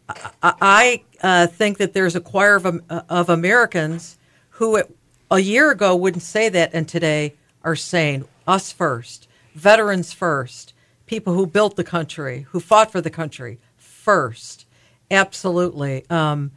I, 0.07 0.53
I 0.61 1.03
uh, 1.23 1.47
think 1.47 1.79
that 1.79 1.93
there's 1.93 2.15
a 2.15 2.21
choir 2.21 2.57
of 2.57 2.79
of 3.09 3.29
Americans 3.29 4.19
who 4.49 4.75
it, 4.75 4.95
a 5.31 5.39
year 5.39 5.71
ago 5.71 5.95
wouldn't 5.95 6.21
say 6.21 6.47
that, 6.47 6.69
and 6.75 6.87
today 6.87 7.33
are 7.63 7.75
saying 7.75 8.25
us 8.45 8.71
first, 8.71 9.27
veterans 9.55 10.13
first, 10.13 10.75
people 11.07 11.33
who 11.33 11.47
built 11.47 11.75
the 11.75 11.83
country, 11.83 12.45
who 12.51 12.59
fought 12.59 12.91
for 12.91 13.01
the 13.01 13.09
country 13.09 13.57
first. 13.77 14.67
Absolutely. 15.09 16.07
Um, 16.11 16.51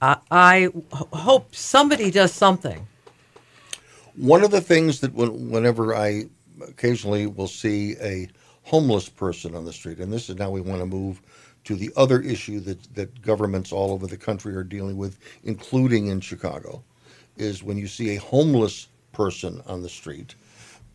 I, 0.00 0.68
hope 1.12 1.54
somebody 1.54 2.10
does 2.10 2.32
something. 2.32 2.86
One 4.16 4.44
of 4.44 4.50
the 4.50 4.60
things 4.60 5.00
that 5.00 5.14
when, 5.14 5.50
whenever 5.50 5.94
I 5.94 6.24
occasionally 6.66 7.26
will 7.26 7.48
see 7.48 7.96
a 8.00 8.28
homeless 8.64 9.08
person 9.08 9.54
on 9.54 9.64
the 9.64 9.72
street, 9.72 9.98
and 9.98 10.12
this 10.12 10.28
is 10.28 10.36
now 10.36 10.50
we 10.50 10.60
want 10.60 10.80
to 10.80 10.86
move 10.86 11.22
to 11.64 11.74
the 11.74 11.90
other 11.96 12.20
issue 12.20 12.60
that, 12.60 12.94
that 12.94 13.22
governments 13.22 13.72
all 13.72 13.92
over 13.92 14.06
the 14.06 14.16
country 14.16 14.54
are 14.54 14.64
dealing 14.64 14.96
with, 14.96 15.18
including 15.44 16.06
in 16.06 16.20
Chicago, 16.20 16.82
is 17.36 17.62
when 17.62 17.76
you 17.78 17.86
see 17.86 18.10
a 18.10 18.20
homeless 18.20 18.88
person 19.12 19.62
on 19.66 19.82
the 19.82 19.88
street, 19.88 20.34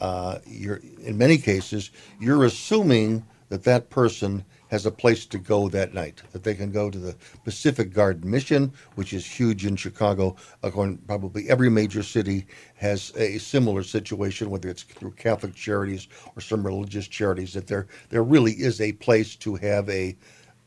uh, 0.01 0.39
you're 0.45 0.81
in 1.03 1.17
many 1.17 1.37
cases 1.37 1.91
you're 2.19 2.45
assuming 2.45 3.25
that 3.49 3.63
that 3.63 3.89
person 3.89 4.43
has 4.73 4.87
a 4.87 4.91
place 4.91 5.27
to 5.27 5.37
go 5.37 5.69
that 5.69 5.93
night, 5.93 6.23
that 6.31 6.43
they 6.43 6.55
can 6.55 6.71
go 6.71 6.89
to 6.89 6.97
the 6.97 7.15
Pacific 7.43 7.93
Garden 7.93 8.27
Mission, 8.27 8.73
which 8.95 9.13
is 9.13 9.23
huge 9.23 9.67
in 9.67 9.75
Chicago. 9.75 10.35
According, 10.63 10.97
probably 10.97 11.47
every 11.47 11.69
major 11.69 12.01
city 12.01 12.47
has 12.73 13.13
a 13.15 13.37
similar 13.37 13.83
situation, 13.83 14.49
whether 14.49 14.69
it's 14.69 14.81
through 14.81 15.11
Catholic 15.11 15.53
charities 15.53 16.07
or 16.35 16.41
some 16.41 16.65
religious 16.65 17.07
charities. 17.07 17.53
That 17.53 17.67
there 17.67 17.85
there 18.09 18.23
really 18.23 18.53
is 18.53 18.81
a 18.81 18.93
place 18.93 19.35
to 19.35 19.53
have 19.57 19.87
a, 19.89 20.17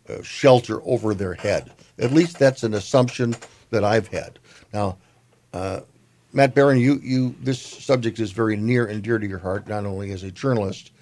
a 0.06 0.22
shelter 0.22 0.80
over 0.84 1.12
their 1.12 1.34
head. 1.34 1.72
At 1.98 2.12
least 2.12 2.38
that's 2.38 2.62
an 2.62 2.74
assumption 2.74 3.34
that 3.70 3.82
I've 3.82 4.06
had. 4.06 4.38
Now, 4.72 4.98
uh, 5.52 5.80
Matt 6.32 6.54
Baron, 6.54 6.78
you 6.78 7.00
you 7.02 7.34
this 7.40 7.60
subject 7.60 8.20
is 8.20 8.30
very 8.30 8.56
near 8.56 8.86
and 8.86 9.02
dear 9.02 9.18
to 9.18 9.26
your 9.26 9.40
heart, 9.40 9.66
not 9.66 9.84
only 9.84 10.12
as 10.12 10.22
a 10.22 10.30
journalist, 10.30 10.92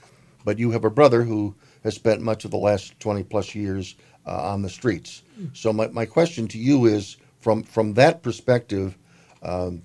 but 0.42 0.58
you 0.58 0.70
have 0.70 0.86
a 0.86 0.90
brother 0.90 1.22
who 1.22 1.54
has 1.84 1.94
spent 1.94 2.20
much 2.22 2.44
of 2.44 2.50
the 2.50 2.56
last 2.56 2.98
20 3.00 3.22
plus 3.24 3.54
years 3.54 3.94
uh, 4.26 4.52
on 4.52 4.62
the 4.62 4.70
streets. 4.70 5.22
So 5.52 5.72
my, 5.72 5.88
my 5.88 6.06
question 6.06 6.48
to 6.48 6.58
you 6.58 6.86
is 6.86 7.16
from 7.40 7.62
from 7.62 7.94
that 7.94 8.22
perspective, 8.22 8.96
um, 9.42 9.82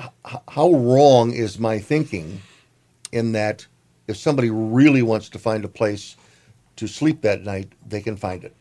h- 0.00 0.08
how 0.48 0.72
wrong 0.72 1.32
is 1.32 1.58
my 1.58 1.78
thinking 1.78 2.40
in 3.12 3.32
that 3.32 3.66
if 4.08 4.16
somebody 4.16 4.50
really 4.50 5.02
wants 5.02 5.28
to 5.28 5.38
find 5.38 5.64
a 5.64 5.68
place 5.68 6.16
to 6.76 6.86
sleep 6.86 7.20
that 7.20 7.44
night, 7.44 7.70
they 7.86 8.00
can 8.00 8.16
find 8.16 8.44
it. 8.44 8.56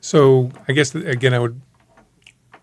So 0.00 0.50
I 0.66 0.72
guess 0.72 0.94
again, 0.94 1.34
I 1.34 1.38
would 1.38 1.60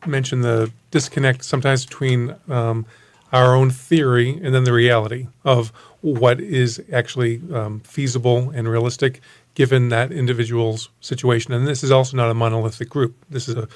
mention 0.07 0.41
the 0.41 0.71
disconnect 0.89 1.43
sometimes 1.45 1.85
between 1.85 2.35
um, 2.49 2.85
our 3.31 3.55
own 3.55 3.69
theory 3.69 4.39
and 4.43 4.53
then 4.53 4.63
the 4.63 4.73
reality 4.73 5.27
of 5.45 5.69
what 6.01 6.39
is 6.39 6.81
actually 6.91 7.41
um, 7.53 7.79
feasible 7.81 8.49
and 8.49 8.67
realistic 8.67 9.21
given 9.53 9.89
that 9.89 10.11
individual's 10.11 10.89
situation. 11.01 11.53
And 11.53 11.67
this 11.67 11.83
is 11.83 11.91
also 11.91 12.15
not 12.15 12.29
a 12.29 12.33
monolithic 12.33 12.89
group. 12.89 13.15
This 13.29 13.47
is 13.47 13.55
a 13.55 13.67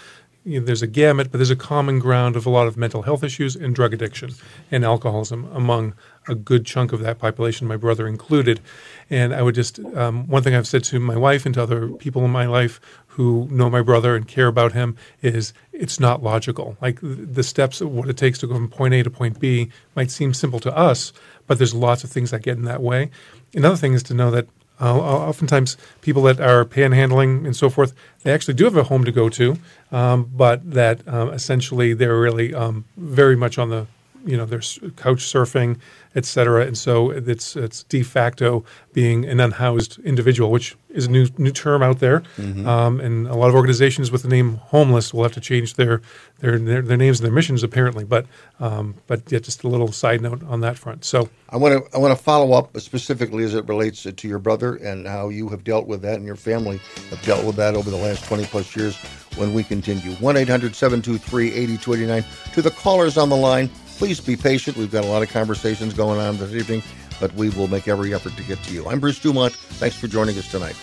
you 0.46 0.60
know, 0.60 0.66
there's 0.66 0.84
a 0.84 0.88
gamut, 0.88 1.32
but 1.32 1.40
there's 1.40 1.50
a 1.50 1.56
common 1.56 1.98
ground 1.98 2.36
of 2.36 2.46
a 2.46 2.52
lot 2.52 2.68
of 2.68 2.78
mental 2.78 3.02
health 3.02 3.24
issues 3.24 3.56
and 3.56 3.74
drug 3.74 3.94
addiction 3.96 4.32
and 4.70 4.86
alcoholism 4.86 5.50
among 5.52 5.96
a 6.28 6.36
good 6.36 6.66
chunk 6.66 6.94
of 6.94 7.00
that 7.00 7.18
population, 7.18 7.68
my 7.68 7.78
brother 7.78 8.08
included. 8.08 8.62
And 9.10 9.34
I 9.34 9.42
would 9.42 9.56
just, 9.56 9.80
um, 9.96 10.28
one 10.28 10.44
thing 10.44 10.54
I've 10.54 10.68
said 10.68 10.84
to 10.86 11.00
my 11.00 11.18
wife 11.18 11.48
and 11.48 11.56
to 11.56 11.64
other 11.64 11.90
people 11.90 12.24
in 12.24 12.32
my 12.32 12.46
life 12.46 12.80
who 13.08 13.48
know 13.50 13.72
my 13.72 13.82
brother 13.82 14.16
and 14.16 14.28
care 14.28 14.48
about 14.48 14.74
him 14.74 14.96
is 15.24 15.52
it's 15.74 16.00
not 16.00 16.22
logical. 16.22 16.78
Like 16.80 17.00
the 17.02 17.44
steps 17.44 17.82
of 17.82 17.92
what 17.92 18.08
it 18.08 18.18
takes 18.18 18.38
to 18.40 18.48
go 18.48 18.54
from 18.54 18.70
point 18.70 18.94
A 18.94 19.02
to 19.02 19.10
point 19.10 19.40
B 19.40 19.72
might 19.96 20.12
seem 20.12 20.34
simple 20.34 20.60
to 20.60 20.78
us, 20.78 21.12
but 21.48 21.58
there's 21.58 21.74
lots 21.74 22.04
of 22.04 22.12
things 22.12 22.30
that 22.32 22.44
get 22.44 22.58
in 22.58 22.66
that 22.66 22.84
way. 22.84 23.10
Another 23.56 23.78
thing 23.78 23.94
is 23.94 24.04
to 24.04 24.14
know 24.14 24.30
that 24.30 24.48
uh, 24.80 24.94
oftentimes, 24.98 25.78
people 26.02 26.24
that 26.24 26.40
are 26.40 26.66
panhandling 26.66 27.46
and 27.46 27.56
so 27.56 27.70
forth, 27.70 27.94
they 28.24 28.34
actually 28.34 28.54
do 28.56 28.66
have 28.66 28.76
a 28.76 28.84
home 28.84 29.06
to 29.06 29.12
go 29.12 29.30
to, 29.30 29.58
um, 29.92 30.30
but 30.36 30.70
that 30.72 31.08
um, 31.08 31.30
essentially 31.30 31.94
they're 31.94 32.20
really 32.20 32.54
um, 32.54 32.86
very 32.98 33.36
much 33.36 33.58
on 33.58 33.70
the, 33.70 33.88
you 34.26 34.36
know, 34.38 34.46
they're 34.46 34.60
couch 34.98 35.20
surfing, 35.20 35.78
et 36.16 36.26
cetera, 36.26 36.66
and 36.66 36.78
so 36.78 37.12
it's 37.12 37.56
it's 37.56 37.84
de 37.84 38.02
facto 38.04 38.64
being 38.94 39.26
an 39.26 39.40
unhoused 39.40 40.00
individual, 40.04 40.52
which 40.52 40.76
is 40.90 41.06
a 41.06 41.12
new 41.12 41.28
new 41.38 41.52
term 41.52 41.84
out 41.84 42.00
there, 42.00 42.24
Mhm. 42.40 42.66
um, 42.66 43.00
and 43.00 43.28
a 43.28 43.36
lot 43.36 43.50
of 43.50 43.56
organizations 43.56 44.12
with 44.12 44.22
the 44.24 44.28
name 44.30 44.56
homeless 44.68 45.14
will 45.14 45.24
have 45.24 45.34
to 45.34 45.42
change 45.42 45.76
their 45.76 46.02
their 46.40 46.58
their, 46.58 46.82
their 46.82 46.98
names 46.98 47.20
and 47.20 47.26
their 47.26 47.34
missions 47.34 47.64
apparently, 47.64 48.04
but 48.04 48.26
um, 48.60 48.96
but 49.08 49.22
yeah, 49.32 49.40
just 49.40 49.64
a 49.64 49.68
little 49.68 49.92
side 49.92 50.22
note 50.22 50.42
on 50.48 50.62
that 50.62 50.78
front. 50.78 51.06
So. 51.06 51.30
I 51.50 51.58
want 51.58 51.86
to 51.90 51.96
I 51.96 52.00
want 52.00 52.18
to 52.18 52.22
follow 52.22 52.54
up 52.58 52.78
specifically 52.80 53.44
as 53.44 53.54
it 53.54 53.68
relates 53.68 54.04
to 54.04 54.28
your 54.28 54.40
brother 54.40 54.76
and 54.76 55.08
how 55.08 55.30
you 55.30 55.48
have 55.50 55.64
dealt 55.64 55.88
with 55.88 56.02
that 56.02 56.16
and 56.16 56.26
your 56.26 56.36
family 56.36 56.80
have 57.12 57.22
dealt 57.22 57.46
with 57.46 57.56
that 57.58 57.76
over 57.76 57.90
the 57.90 57.96
last 57.98 58.26
20 58.26 58.46
plus 58.46 58.76
years 58.76 58.98
when 59.38 59.54
we 59.54 59.64
continue. 59.64 60.12
1-800-723-8289 60.16 62.24
to 62.54 62.62
the 62.62 62.72
callers 62.72 63.18
on 63.18 63.30
the 63.30 63.36
line. 63.36 63.70
Please 63.98 64.20
be 64.20 64.36
patient. 64.36 64.78
We've 64.78 64.92
got 64.92 65.06
a 65.06 65.08
lot 65.08 65.24
of 65.24 65.30
conversations 65.30 65.94
going 65.94 66.20
on 66.20 66.38
this 66.38 66.54
evening, 66.54 66.84
but 67.20 67.34
we 67.34 67.50
will 67.52 67.68
make 67.68 67.88
every 67.88 68.14
effort 68.14 68.36
to 68.36 68.44
get 68.44 68.62
to 68.64 68.74
you. 68.74 68.88
I'm 68.88 69.00
Bruce 69.00 69.20
Dumont. 69.20 69.54
Thanks 69.54 69.96
for 69.96 70.08
joining 70.08 70.38
us 70.38 70.52
tonight. 70.52 70.76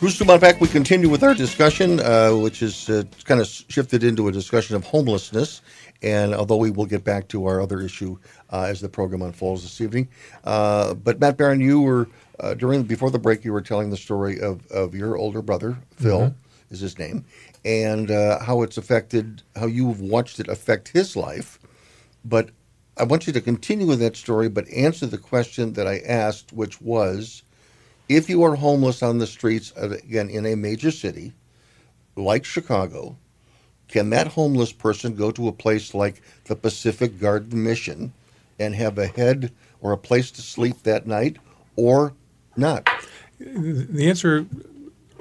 Dumont 0.00 0.40
back. 0.40 0.60
We 0.60 0.68
continue 0.68 1.08
with 1.10 1.22
our 1.22 1.34
discussion, 1.34 2.00
uh, 2.00 2.32
which 2.34 2.62
is 2.62 2.88
uh, 2.88 3.04
kind 3.24 3.40
of 3.40 3.46
shifted 3.46 4.02
into 4.02 4.28
a 4.28 4.32
discussion 4.32 4.74
of 4.76 4.84
homelessness. 4.84 5.60
And 6.02 6.34
although 6.34 6.56
we 6.56 6.70
will 6.70 6.86
get 6.86 7.04
back 7.04 7.28
to 7.28 7.44
our 7.46 7.60
other 7.60 7.80
issue 7.82 8.16
uh, 8.50 8.62
as 8.62 8.80
the 8.80 8.88
program 8.88 9.20
unfolds 9.20 9.62
this 9.62 9.80
evening, 9.80 10.08
uh, 10.44 10.94
but 10.94 11.20
Matt 11.20 11.36
Baron, 11.36 11.60
you 11.60 11.82
were 11.82 12.08
uh, 12.40 12.54
during 12.54 12.82
before 12.84 13.10
the 13.10 13.18
break, 13.18 13.44
you 13.44 13.52
were 13.52 13.60
telling 13.60 13.90
the 13.90 13.98
story 13.98 14.40
of, 14.40 14.66
of 14.68 14.94
your 14.94 15.18
older 15.18 15.42
brother 15.42 15.76
Phil 15.96 16.20
Mhm. 16.20 16.34
is 16.70 16.80
his 16.80 16.98
name, 16.98 17.26
and 17.66 18.10
uh, 18.10 18.38
how 18.38 18.62
it's 18.62 18.78
affected, 18.78 19.42
how 19.56 19.66
you've 19.66 20.00
watched 20.00 20.40
it 20.40 20.48
affect 20.48 20.88
his 20.88 21.14
life. 21.16 21.58
But 22.24 22.48
I 22.96 23.04
want 23.04 23.26
you 23.26 23.34
to 23.34 23.40
continue 23.42 23.86
with 23.86 23.98
that 24.00 24.16
story, 24.16 24.48
but 24.48 24.66
answer 24.70 25.04
the 25.04 25.18
question 25.18 25.74
that 25.74 25.86
I 25.86 25.98
asked, 25.98 26.50
which 26.54 26.80
was 26.80 27.42
if 28.10 28.28
you 28.28 28.42
are 28.42 28.56
homeless 28.56 29.04
on 29.04 29.18
the 29.18 29.26
streets, 29.26 29.72
uh, 29.80 29.90
again, 29.90 30.28
in 30.28 30.44
a 30.44 30.56
major 30.56 30.90
city 30.90 31.32
like 32.16 32.44
Chicago, 32.44 33.16
can 33.86 34.10
that 34.10 34.26
homeless 34.26 34.72
person 34.72 35.14
go 35.14 35.30
to 35.30 35.46
a 35.46 35.52
place 35.52 35.94
like 35.94 36.20
the 36.46 36.56
Pacific 36.56 37.20
Garden 37.20 37.62
Mission 37.62 38.12
and 38.58 38.74
have 38.74 38.98
a 38.98 39.06
head 39.06 39.52
or 39.80 39.92
a 39.92 39.96
place 39.96 40.32
to 40.32 40.42
sleep 40.42 40.82
that 40.82 41.06
night 41.06 41.36
or 41.76 42.12
not? 42.56 42.90
The 43.38 44.08
answer, 44.08 44.44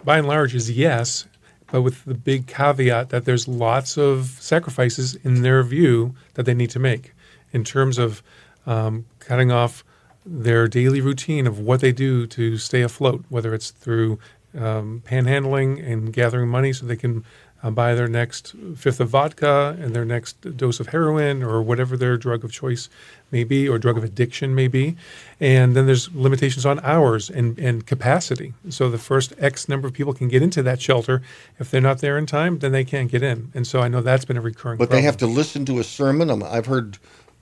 by 0.03 0.17
and 0.17 0.27
large, 0.27 0.55
is 0.55 0.71
yes, 0.71 1.27
but 1.71 1.83
with 1.83 2.03
the 2.05 2.15
big 2.15 2.47
caveat 2.47 3.09
that 3.09 3.23
there's 3.23 3.47
lots 3.47 3.99
of 3.99 4.35
sacrifices 4.39 5.13
in 5.23 5.43
their 5.43 5.61
view 5.61 6.15
that 6.33 6.47
they 6.47 6.55
need 6.55 6.71
to 6.71 6.79
make 6.79 7.13
in 7.51 7.63
terms 7.63 7.99
of 7.99 8.23
um, 8.65 9.05
cutting 9.19 9.51
off 9.51 9.83
their 10.25 10.67
daily 10.67 11.01
routine 11.01 11.47
of 11.47 11.59
what 11.59 11.81
they 11.81 11.91
do 11.91 12.27
to 12.27 12.57
stay 12.57 12.81
afloat, 12.81 13.23
whether 13.29 13.53
it's 13.53 13.71
through 13.71 14.19
um, 14.57 15.01
panhandling 15.05 15.85
and 15.85 16.11
gathering 16.11 16.49
money 16.49 16.73
so 16.73 16.85
they 16.85 16.95
can 16.95 17.23
uh, 17.61 17.69
buy 17.69 17.93
their 17.93 18.07
next 18.07 18.55
fifth 18.75 18.99
of 18.99 19.09
vodka 19.09 19.77
and 19.79 19.93
their 19.93 20.05
next 20.05 20.57
dose 20.57 20.79
of 20.79 20.87
heroin 20.87 21.43
or 21.43 21.61
whatever 21.61 21.97
their 21.97 22.15
drug 22.15 22.43
of 22.43 22.51
choice 22.51 22.89
may 23.31 23.43
be 23.43 23.67
or 23.67 23.77
drug 23.77 23.97
of 23.97 24.03
addiction 24.03 24.55
may 24.55 24.67
be. 24.67 24.95
And 25.39 25.75
then 25.75 25.85
there's 25.85 26.13
limitations 26.13 26.65
on 26.65 26.79
hours 26.81 27.29
and, 27.29 27.59
and 27.59 27.85
capacity. 27.85 28.53
So 28.69 28.89
the 28.89 28.97
first 28.97 29.33
X 29.37 29.67
number 29.67 29.87
of 29.87 29.93
people 29.93 30.13
can 30.13 30.29
get 30.29 30.41
into 30.41 30.63
that 30.63 30.81
shelter. 30.81 31.21
If 31.59 31.69
they're 31.69 31.81
not 31.81 31.99
there 31.99 32.17
in 32.17 32.25
time, 32.25 32.59
then 32.59 32.71
they 32.71 32.85
can't 32.85 33.11
get 33.11 33.23
in. 33.23 33.51
And 33.53 33.67
so 33.67 33.81
I 33.81 33.87
know 33.87 34.01
that's 34.01 34.25
been 34.25 34.37
a 34.37 34.41
recurring 34.41 34.77
But 34.77 34.89
they 34.89 35.01
have 35.01 35.17
to 35.17 35.27
listen 35.27 35.65
to 35.65 35.79
a 35.79 35.83
sermon. 35.83 36.29
Um, 36.29 36.43
I've 36.43 36.65
heard 36.65 36.97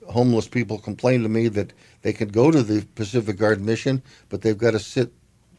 homeless 0.08 0.48
people 0.48 0.78
complain 0.78 1.22
to 1.22 1.28
me 1.28 1.48
that 1.48 1.72
they 2.02 2.12
can 2.12 2.28
go 2.28 2.50
to 2.50 2.62
the 2.62 2.84
Pacific 2.94 3.36
Garden 3.36 3.64
Mission, 3.64 4.02
but 4.28 4.42
they've 4.42 4.58
got 4.58 4.72
to 4.72 4.78
sit 4.78 5.12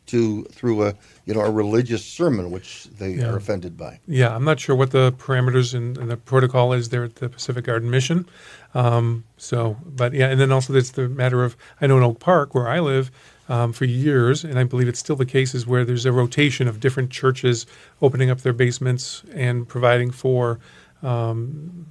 to 0.07 0.43
through 0.45 0.87
a 0.87 0.95
you 1.25 1.35
know 1.35 1.41
a 1.41 1.51
religious 1.51 2.03
sermon, 2.03 2.49
which 2.49 2.85
they 2.97 3.11
Yeah. 3.11 3.29
are 3.29 3.37
offended 3.37 3.77
by. 3.77 3.99
Yeah, 4.07 4.35
I'm 4.35 4.43
not 4.43 4.59
sure 4.59 4.75
what 4.75 4.89
the 4.91 5.11
parameters 5.13 5.75
and, 5.75 5.97
and 5.99 6.09
the 6.09 6.17
protocol 6.17 6.73
is 6.73 6.89
there 6.89 7.03
at 7.03 7.15
the 7.15 7.29
Pacific 7.29 7.65
Garden 7.65 7.91
Mission. 7.91 8.25
Um, 8.73 9.23
so, 9.37 9.77
but 9.85 10.13
yeah, 10.13 10.27
and 10.29 10.39
then 10.39 10.51
also 10.51 10.73
there's 10.73 10.91
the 10.91 11.07
matter 11.09 11.43
of 11.43 11.55
I 11.79 11.85
know 11.87 11.97
in 11.97 12.03
Oak 12.03 12.19
Park 12.19 12.55
where 12.55 12.67
I 12.67 12.79
live 12.79 13.11
um, 13.49 13.71
for 13.71 13.85
years, 13.85 14.43
and 14.43 14.57
I 14.57 14.63
believe 14.63 14.87
it's 14.87 14.99
still 14.99 15.15
the 15.15 15.25
case, 15.25 15.53
is 15.53 15.67
where 15.67 15.85
there's 15.85 16.05
a 16.07 16.11
rotation 16.11 16.67
of 16.67 16.79
different 16.79 17.11
churches 17.11 17.67
opening 18.01 18.29
up 18.31 18.39
their 18.41 18.53
basements 18.53 19.23
and 19.33 19.67
providing 19.67 20.09
for. 20.11 20.59
Um, 21.03 21.85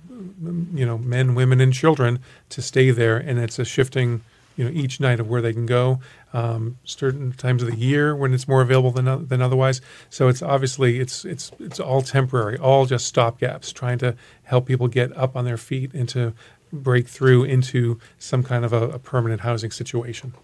you 0.74 0.86
know, 0.86 0.98
men, 0.98 1.34
women, 1.34 1.60
and 1.60 1.72
children 1.72 2.20
to 2.50 2.62
stay 2.62 2.90
there, 2.90 3.16
and 3.16 3.38
it's 3.38 3.58
a 3.58 3.64
shifting, 3.64 4.22
you 4.56 4.64
know, 4.64 4.70
each 4.70 5.00
night 5.00 5.20
of 5.20 5.28
where 5.28 5.40
they 5.40 5.52
can 5.52 5.66
go. 5.66 6.00
Um, 6.32 6.78
certain 6.84 7.32
times 7.32 7.62
of 7.62 7.70
the 7.70 7.76
year 7.76 8.14
when 8.14 8.34
it's 8.34 8.46
more 8.46 8.60
available 8.60 8.90
than 8.90 9.26
than 9.28 9.40
otherwise. 9.40 9.80
So 10.10 10.28
it's 10.28 10.42
obviously 10.42 11.00
it's 11.00 11.24
it's 11.24 11.50
it's 11.58 11.80
all 11.80 12.02
temporary, 12.02 12.58
all 12.58 12.86
just 12.86 13.12
stopgaps, 13.14 13.72
trying 13.72 13.98
to 13.98 14.16
help 14.44 14.66
people 14.66 14.88
get 14.88 15.16
up 15.16 15.36
on 15.36 15.44
their 15.44 15.56
feet 15.56 15.94
and 15.94 16.08
to 16.10 16.34
break 16.72 17.08
through 17.08 17.44
into 17.44 17.98
some 18.18 18.42
kind 18.42 18.64
of 18.64 18.72
a, 18.72 18.90
a 18.90 18.98
permanent 18.98 19.40
housing 19.40 19.70
situation. 19.70 20.34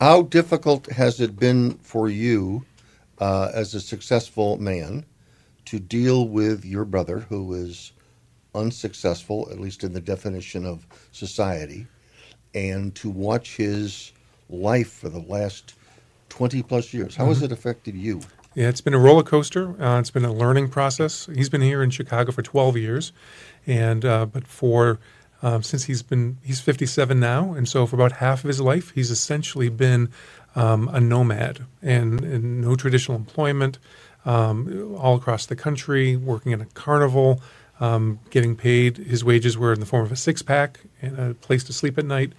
How 0.00 0.22
difficult 0.22 0.86
has 0.92 1.20
it 1.20 1.38
been 1.38 1.74
for 1.78 2.08
you, 2.08 2.64
uh, 3.18 3.50
as 3.54 3.74
a 3.74 3.80
successful 3.80 4.58
man, 4.58 5.04
to 5.66 5.78
deal 5.78 6.28
with 6.28 6.64
your 6.64 6.84
brother 6.84 7.20
who 7.20 7.54
is 7.54 7.92
unsuccessful, 8.56 9.48
at 9.50 9.60
least 9.60 9.84
in 9.84 9.92
the 9.92 10.00
definition 10.00 10.64
of 10.64 10.86
society, 11.12 11.86
and 12.54 12.94
to 12.96 13.10
watch 13.10 13.56
his 13.56 14.12
life 14.48 14.92
for 14.92 15.08
the 15.08 15.20
last 15.20 15.74
20 16.28 16.62
plus 16.62 16.92
years? 16.92 17.16
How 17.16 17.26
has 17.26 17.40
Mhm. 17.40 17.44
it 17.44 17.52
affected 17.52 17.94
you? 17.94 18.20
Yeah, 18.54 18.68
it's 18.68 18.80
been 18.80 18.94
a 18.94 18.98
roller 18.98 19.22
coaster. 19.22 19.80
Uh, 19.82 20.00
it's 20.00 20.10
been 20.10 20.24
a 20.24 20.32
learning 20.32 20.68
process. 20.68 21.28
He's 21.34 21.50
been 21.50 21.60
here 21.60 21.82
in 21.82 21.90
Chicago 21.90 22.32
for 22.32 22.40
12 22.40 22.76
years, 22.76 23.12
and 23.66 24.04
uh, 24.04 24.24
but 24.26 24.46
for 24.46 24.98
um, 25.42 25.62
since 25.62 25.84
he's 25.84 26.02
been 26.02 26.38
he's 26.42 26.60
57 26.60 27.20
now, 27.20 27.52
and 27.52 27.68
so 27.68 27.86
for 27.86 27.96
about 27.96 28.12
half 28.12 28.42
of 28.42 28.48
his 28.48 28.60
life, 28.60 28.92
he's 28.94 29.10
essentially 29.10 29.68
been 29.68 30.08
um, 30.54 30.88
a 30.88 31.00
nomad 31.00 31.66
and, 31.82 32.24
and 32.24 32.62
no 32.62 32.74
traditional 32.76 33.18
employment, 33.18 33.78
um, 34.24 34.96
all 34.98 35.16
across 35.16 35.44
the 35.44 35.54
country, 35.54 36.16
working 36.16 36.52
in 36.52 36.62
a 36.62 36.64
carnival, 36.66 37.42
um, 37.80 38.18
getting 38.30 38.56
paid. 38.56 38.96
His 38.96 39.24
wages 39.24 39.56
were 39.56 39.72
in 39.72 39.80
the 39.80 39.86
form 39.86 40.04
of 40.04 40.12
a 40.12 40.16
six 40.16 40.42
pack 40.42 40.80
and 41.02 41.18
a 41.18 41.34
place 41.34 41.64
to 41.64 41.72
sleep 41.72 41.98
at 41.98 42.04
night. 42.04 42.32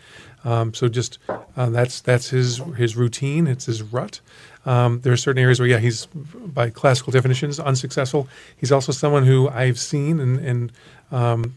Um, 0.43 0.73
so 0.73 0.87
just 0.87 1.19
uh, 1.57 1.69
that's 1.69 2.01
that's 2.01 2.29
his 2.29 2.57
his 2.75 2.95
routine. 2.95 3.47
It's 3.47 3.65
his 3.65 3.81
rut. 3.81 4.21
Um, 4.65 5.01
there 5.01 5.13
are 5.13 5.17
certain 5.17 5.41
areas 5.41 5.59
where, 5.59 5.69
yeah, 5.69 5.79
he's 5.79 6.07
by 6.07 6.69
classical 6.69 7.11
definitions 7.11 7.59
unsuccessful. 7.59 8.27
He's 8.57 8.71
also 8.71 8.91
someone 8.91 9.25
who 9.25 9.49
I've 9.49 9.79
seen 9.79 10.19
and 10.19 10.39
and, 10.39 10.71
um, 11.11 11.55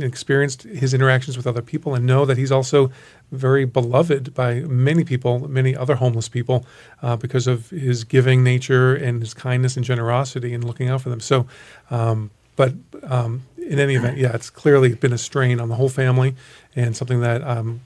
experienced 0.00 0.62
his 0.62 0.94
interactions 0.94 1.36
with 1.36 1.46
other 1.46 1.62
people, 1.62 1.94
and 1.94 2.06
know 2.06 2.24
that 2.24 2.38
he's 2.38 2.52
also 2.52 2.90
very 3.32 3.64
beloved 3.64 4.32
by 4.32 4.60
many 4.60 5.04
people, 5.04 5.48
many 5.48 5.76
other 5.76 5.96
homeless 5.96 6.28
people, 6.28 6.64
uh, 7.02 7.16
because 7.16 7.46
of 7.46 7.70
his 7.70 8.04
giving 8.04 8.44
nature 8.44 8.94
and 8.94 9.20
his 9.20 9.34
kindness 9.34 9.76
and 9.76 9.84
generosity 9.84 10.54
and 10.54 10.64
looking 10.64 10.88
out 10.88 11.02
for 11.02 11.10
them. 11.10 11.20
So, 11.20 11.46
um, 11.90 12.30
but 12.58 12.74
um, 13.04 13.46
in 13.56 13.78
any 13.78 13.94
event, 13.94 14.18
yeah, 14.18 14.34
it's 14.34 14.50
clearly 14.50 14.92
been 14.92 15.12
a 15.12 15.18
strain 15.18 15.60
on 15.60 15.68
the 15.68 15.76
whole 15.76 15.88
family, 15.88 16.34
and 16.74 16.96
something 16.96 17.20
that 17.20 17.40
um, 17.46 17.82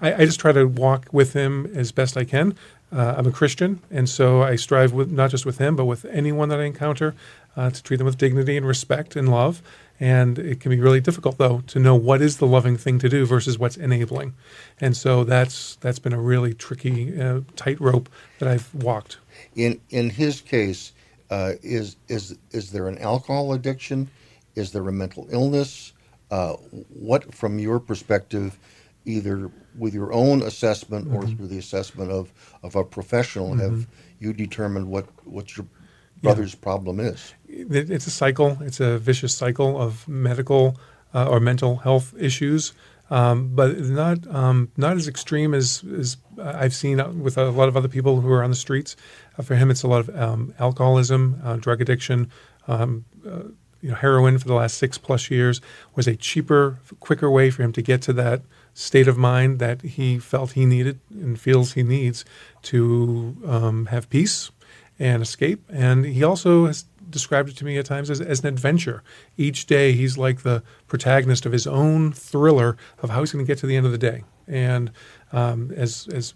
I, 0.00 0.14
I 0.14 0.24
just 0.24 0.40
try 0.40 0.50
to 0.50 0.64
walk 0.64 1.08
with 1.12 1.34
him 1.34 1.70
as 1.74 1.92
best 1.92 2.16
I 2.16 2.24
can. 2.24 2.56
Uh, 2.90 3.16
I'm 3.18 3.26
a 3.26 3.30
Christian, 3.30 3.82
and 3.90 4.08
so 4.08 4.42
I 4.42 4.56
strive 4.56 4.94
with 4.94 5.12
not 5.12 5.30
just 5.30 5.44
with 5.44 5.58
him, 5.58 5.76
but 5.76 5.84
with 5.84 6.06
anyone 6.06 6.48
that 6.48 6.58
I 6.58 6.64
encounter 6.64 7.14
uh, 7.54 7.68
to 7.68 7.82
treat 7.82 7.98
them 7.98 8.06
with 8.06 8.16
dignity 8.16 8.56
and 8.56 8.66
respect 8.66 9.14
and 9.14 9.28
love. 9.28 9.60
And 10.00 10.38
it 10.38 10.60
can 10.60 10.70
be 10.70 10.80
really 10.80 11.00
difficult, 11.00 11.36
though, 11.36 11.60
to 11.66 11.78
know 11.78 11.94
what 11.94 12.22
is 12.22 12.38
the 12.38 12.46
loving 12.46 12.78
thing 12.78 12.98
to 13.00 13.10
do 13.10 13.26
versus 13.26 13.58
what's 13.58 13.76
enabling. 13.76 14.32
And 14.80 14.96
so 14.96 15.22
that's 15.22 15.76
that's 15.76 15.98
been 15.98 16.14
a 16.14 16.20
really 16.20 16.54
tricky 16.54 17.20
uh, 17.20 17.40
tightrope 17.56 18.08
that 18.38 18.48
I've 18.48 18.74
walked. 18.74 19.18
In 19.54 19.82
in 19.90 20.10
his 20.10 20.40
case, 20.40 20.92
uh, 21.30 21.52
is 21.62 21.96
is 22.08 22.36
is 22.50 22.70
there 22.70 22.88
an 22.88 22.98
alcohol 22.98 23.52
addiction? 23.52 24.08
Is 24.54 24.72
there 24.72 24.86
a 24.88 24.92
mental 24.92 25.26
illness? 25.30 25.92
Uh, 26.30 26.54
what, 26.90 27.34
from 27.34 27.58
your 27.58 27.80
perspective, 27.80 28.58
either 29.06 29.50
with 29.78 29.94
your 29.94 30.12
own 30.12 30.42
assessment 30.42 31.08
or 31.12 31.22
Mhm. 31.22 31.36
through 31.36 31.46
the 31.46 31.58
assessment 31.58 32.10
of, 32.10 32.30
of 32.62 32.76
a 32.76 32.84
professional, 32.84 33.54
Mhm. 33.54 33.60
have 33.60 33.86
you 34.20 34.32
determined 34.32 34.88
what 34.88 35.06
what 35.24 35.56
your 35.56 35.66
Yeah. 35.66 36.22
brother's 36.34 36.54
problem 36.54 37.00
is? 37.00 37.34
it- 37.48 37.90
it's 37.90 38.06
a 38.06 38.10
cycle. 38.10 38.58
It's 38.60 38.80
a 38.80 38.98
vicious 38.98 39.34
cycle 39.34 39.80
of 39.80 40.06
medical 40.08 40.76
uh, 41.14 41.26
or 41.26 41.40
mental 41.40 41.76
health 41.76 42.12
issues, 42.18 42.72
um, 43.10 43.54
but 43.54 43.78
not 43.80 44.18
um, 44.34 44.70
not 44.76 44.96
as 44.96 45.08
extreme 45.08 45.54
as, 45.54 45.84
as 45.98 46.16
I've 46.42 46.74
seen 46.74 47.22
with 47.22 47.38
a 47.38 47.50
lot 47.50 47.68
of 47.68 47.76
other 47.76 47.88
people 47.88 48.20
who 48.20 48.30
are 48.32 48.42
on 48.42 48.50
the 48.50 48.56
streets. 48.56 48.96
Uh, 49.38 49.42
for 49.42 49.54
him, 49.56 49.70
it's 49.70 49.82
a 49.82 49.88
lot 49.88 50.08
of 50.08 50.16
um, 50.16 50.54
alcoholism, 50.58 51.40
uh, 51.44 51.56
drug 51.56 51.80
addiction. 51.80 52.30
Um, 52.66 53.04
uh, 53.26 53.44
you 53.80 53.90
know, 53.90 53.94
heroin 53.94 54.38
for 54.38 54.48
the 54.48 54.54
last 54.54 54.76
six 54.76 54.98
plus 54.98 55.30
years 55.30 55.60
was 55.94 56.08
a 56.08 56.16
cheaper, 56.16 56.80
quicker 56.98 57.30
way 57.30 57.50
for 57.50 57.62
him 57.62 57.72
to 57.72 57.82
get 57.82 58.02
to 58.02 58.12
that 58.14 58.42
state 58.74 59.06
of 59.06 59.16
mind 59.16 59.60
that 59.60 59.82
he 59.82 60.18
felt 60.18 60.52
he 60.52 60.66
needed 60.66 60.98
and 61.10 61.38
feels 61.38 61.74
he 61.74 61.82
needs 61.82 62.24
to 62.62 63.36
um, 63.46 63.86
have 63.86 64.10
peace 64.10 64.50
and 64.98 65.22
escape. 65.22 65.62
And 65.68 66.04
he 66.04 66.24
also 66.24 66.66
has 66.66 66.86
described 67.10 67.48
it 67.48 67.56
to 67.56 67.64
me 67.64 67.78
at 67.78 67.86
times 67.86 68.10
as, 68.10 68.20
as 68.20 68.40
an 68.40 68.46
adventure. 68.46 69.02
Each 69.36 69.66
day, 69.66 69.92
he's 69.92 70.18
like 70.18 70.42
the 70.42 70.62
protagonist 70.86 71.46
of 71.46 71.52
his 71.52 71.66
own 71.66 72.12
thriller 72.12 72.76
of 73.02 73.10
how 73.10 73.20
he's 73.20 73.32
going 73.32 73.44
to 73.44 73.46
get 73.46 73.58
to 73.58 73.66
the 73.66 73.76
end 73.76 73.86
of 73.86 73.92
the 73.92 73.98
day. 73.98 74.24
And 74.46 74.90
um, 75.32 75.72
as 75.76 76.08
as 76.12 76.34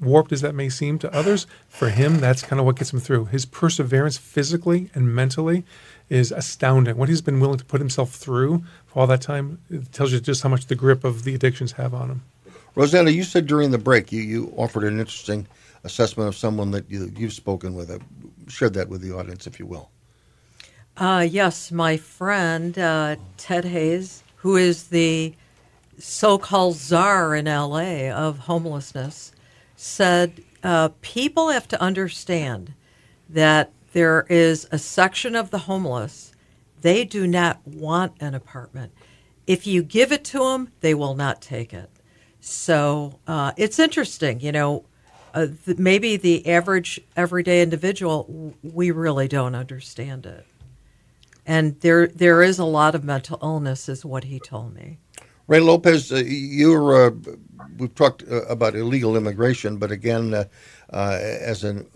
warped 0.00 0.32
as 0.32 0.40
that 0.40 0.54
may 0.54 0.68
seem 0.68 0.98
to 0.98 1.14
others, 1.14 1.46
for 1.68 1.88
him, 1.88 2.18
that's 2.18 2.42
kind 2.42 2.58
of 2.58 2.66
what 2.66 2.76
gets 2.76 2.92
him 2.92 2.98
through. 2.98 3.26
His 3.26 3.46
perseverance, 3.46 4.18
physically 4.18 4.90
and 4.94 5.14
mentally, 5.14 5.64
is 6.08 6.32
astounding. 6.32 6.96
What 6.96 7.08
he's 7.08 7.22
been 7.22 7.40
willing 7.40 7.58
to 7.58 7.64
put 7.64 7.80
himself 7.80 8.10
through 8.10 8.64
for 8.86 9.00
all 9.00 9.06
that 9.06 9.22
time 9.22 9.60
tells 9.92 10.12
you 10.12 10.20
just 10.20 10.42
how 10.42 10.48
much 10.48 10.66
the 10.66 10.74
grip 10.74 11.04
of 11.04 11.24
the 11.24 11.34
addictions 11.34 11.72
have 11.72 11.94
on 11.94 12.10
him. 12.10 12.22
Rossana, 12.74 13.14
you 13.14 13.22
said 13.22 13.46
during 13.46 13.70
the 13.70 13.78
break 13.78 14.10
you, 14.12 14.22
you 14.22 14.52
offered 14.56 14.84
an 14.84 14.98
interesting 14.98 15.46
assessment 15.84 16.28
of 16.28 16.36
someone 16.36 16.70
that 16.72 16.90
you, 16.90 17.12
you've 17.16 17.32
spoken 17.32 17.74
with. 17.74 17.90
Uh, 17.90 17.98
share 18.48 18.70
that 18.70 18.88
with 18.88 19.02
the 19.02 19.12
audience, 19.12 19.46
if 19.46 19.58
you 19.58 19.66
will. 19.66 19.90
Uh, 20.96 21.26
yes, 21.28 21.72
my 21.72 21.96
friend 21.96 22.78
uh, 22.78 23.16
Ted 23.36 23.64
Hayes, 23.64 24.22
who 24.36 24.56
is 24.56 24.88
the 24.88 25.34
so-called 25.98 26.76
czar 26.76 27.34
in 27.34 27.46
LA 27.46 28.10
of 28.10 28.40
homelessness, 28.40 29.32
said 29.76 30.42
uh, 30.62 30.90
people 31.00 31.48
have 31.50 31.66
to 31.68 31.80
understand 31.80 32.74
that 33.28 33.70
there 33.92 34.26
is 34.28 34.66
a 34.70 34.78
section 34.78 35.34
of 35.34 35.50
the 35.50 35.60
homeless 35.60 36.32
they 36.82 37.04
do 37.04 37.26
not 37.26 37.66
want 37.66 38.12
an 38.20 38.34
apartment. 38.34 38.92
If 39.46 39.66
you 39.66 39.82
give 39.82 40.12
it 40.12 40.24
to 40.26 40.40
them, 40.40 40.72
they 40.80 40.94
will 40.94 41.14
not 41.14 41.40
take 41.40 41.72
it. 41.72 41.90
So 42.40 43.18
uh, 43.26 43.52
it's 43.56 43.78
interesting, 43.78 44.40
you 44.40 44.52
know. 44.52 44.84
Uh, 45.34 45.46
th- 45.64 45.78
maybe 45.78 46.16
the 46.16 46.46
average 46.46 47.00
everyday 47.16 47.62
individual, 47.62 48.24
w- 48.24 48.54
we 48.62 48.90
really 48.90 49.28
don't 49.28 49.54
understand 49.54 50.26
it, 50.26 50.44
and 51.46 51.80
there 51.80 52.06
there 52.06 52.42
is 52.42 52.58
a 52.58 52.64
lot 52.64 52.94
of 52.94 53.04
mental 53.04 53.38
illness, 53.42 53.88
is 53.88 54.04
what 54.04 54.24
he 54.24 54.38
told 54.38 54.74
me. 54.74 54.98
Ray 55.48 55.60
Lopez, 55.60 56.12
uh, 56.12 56.22
you're 56.26 57.06
uh, 57.08 57.10
we've 57.78 57.94
talked 57.94 58.22
uh, 58.30 58.42
about 58.46 58.74
illegal 58.74 59.16
immigration, 59.16 59.76
but 59.76 59.90
again, 59.90 60.34
uh, 60.34 60.44
uh, 60.92 61.18
as 61.20 61.64
an 61.64 61.86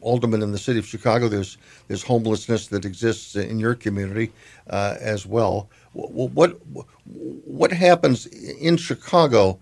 alderman 0.00 0.42
in 0.42 0.52
the 0.52 0.58
city 0.58 0.78
of 0.78 0.86
Chicago, 0.86 1.28
there's 1.28 1.58
there's 1.88 2.02
homelessness 2.02 2.68
that 2.68 2.84
exists 2.84 3.36
in 3.36 3.58
your 3.58 3.74
community 3.74 4.32
uh, 4.70 4.96
as 5.00 5.26
well. 5.26 5.70
What, 5.92 6.60
what 7.04 7.72
happens 7.72 8.26
in 8.26 8.76
Chicago? 8.76 9.58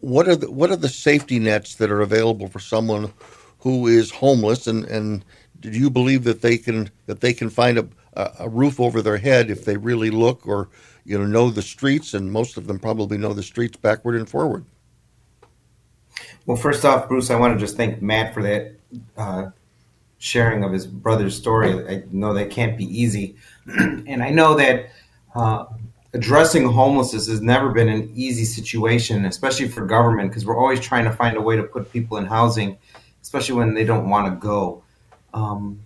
What 0.00 0.28
are 0.28 0.36
the 0.36 0.50
what 0.50 0.70
are 0.70 0.76
the 0.76 0.88
safety 0.88 1.38
nets 1.38 1.76
that 1.76 1.90
are 1.90 2.02
available 2.02 2.48
for 2.48 2.60
someone 2.60 3.12
who 3.60 3.86
is 3.86 4.10
homeless? 4.10 4.66
And, 4.66 4.84
and 4.84 5.24
do 5.60 5.70
you 5.70 5.90
believe 5.90 6.24
that 6.24 6.42
they 6.42 6.58
can 6.58 6.90
that 7.06 7.20
they 7.20 7.32
can 7.32 7.50
find 7.50 7.78
a, 8.14 8.48
roof 8.48 8.80
over 8.80 9.02
their 9.02 9.18
head 9.18 9.50
if 9.50 9.64
they 9.64 9.76
really 9.76 10.10
look 10.10 10.46
or 10.46 10.68
you 11.04 11.18
know 11.18 11.26
know 11.26 11.50
the 11.50 11.62
streets? 11.62 12.14
And 12.14 12.32
most 12.32 12.56
of 12.56 12.66
them 12.66 12.78
probably 12.78 13.18
know 13.18 13.32
the 13.32 13.42
streets 13.42 13.76
backward 13.76 14.16
and 14.16 14.28
forward. 14.28 14.64
Well, 16.46 16.56
first 16.56 16.84
off, 16.84 17.08
Bruce, 17.08 17.30
I 17.30 17.36
want 17.36 17.54
to 17.54 17.60
just 17.60 17.76
thank 17.76 18.02
Matt 18.02 18.34
for 18.34 18.42
that 18.42 18.74
uh, 19.16 19.50
sharing 20.18 20.64
of 20.64 20.72
his 20.72 20.86
brother's 20.86 21.36
story. 21.36 21.86
I 21.88 22.02
know 22.10 22.34
that 22.34 22.50
can't 22.50 22.76
be 22.76 22.84
easy, 22.84 23.36
and 23.66 24.22
I 24.22 24.30
know 24.30 24.54
that 24.54 24.90
uh, 25.34 25.66
addressing 26.12 26.66
homelessness 26.66 27.28
has 27.28 27.40
never 27.40 27.70
been 27.70 27.88
an 27.88 28.10
easy 28.14 28.44
situation, 28.44 29.24
especially 29.26 29.68
for 29.68 29.86
government, 29.86 30.30
because 30.30 30.44
we're 30.44 30.58
always 30.58 30.80
trying 30.80 31.04
to 31.04 31.12
find 31.12 31.36
a 31.36 31.40
way 31.40 31.56
to 31.56 31.62
put 31.62 31.92
people 31.92 32.16
in 32.16 32.26
housing, 32.26 32.76
especially 33.22 33.54
when 33.56 33.74
they 33.74 33.84
don't 33.84 34.08
want 34.08 34.26
to 34.26 34.46
go. 34.46 34.82
Um, 35.32 35.80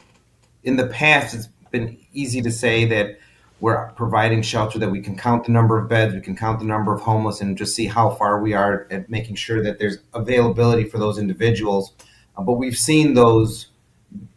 in 0.62 0.77
the 0.77 0.87
past, 0.87 1.35
it's 1.35 1.49
been 1.75 1.99
easy 2.12 2.41
to 2.41 2.53
say 2.53 2.85
that 2.85 3.18
we're 3.61 3.91
providing 3.93 4.43
shelter 4.43 4.79
that 4.79 4.91
we 4.91 5.01
can 5.01 5.16
count 5.16 5.45
the 5.45 5.53
number 5.53 5.77
of 5.77 5.89
beds, 5.89 6.14
we 6.14 6.20
can 6.20 6.37
count 6.37 6.61
the 6.61 6.64
number 6.64 6.95
of 6.95 7.01
homeless, 7.01 7.41
and 7.41 7.59
just 7.59 7.75
see 7.75 7.87
how 7.87 8.11
far 8.11 8.41
we 8.41 8.53
are 8.53 8.87
at 8.91 9.11
making 9.11 9.35
sure 9.35 9.62
that 9.62 9.79
there's 9.79 9.99
availability 10.12 10.85
for 10.85 10.99
those 10.99 11.18
individuals. 11.18 11.93
Uh, 12.37 12.43
but 12.43 12.55
we've 12.55 12.77
seen 12.77 13.14
those 13.14 13.68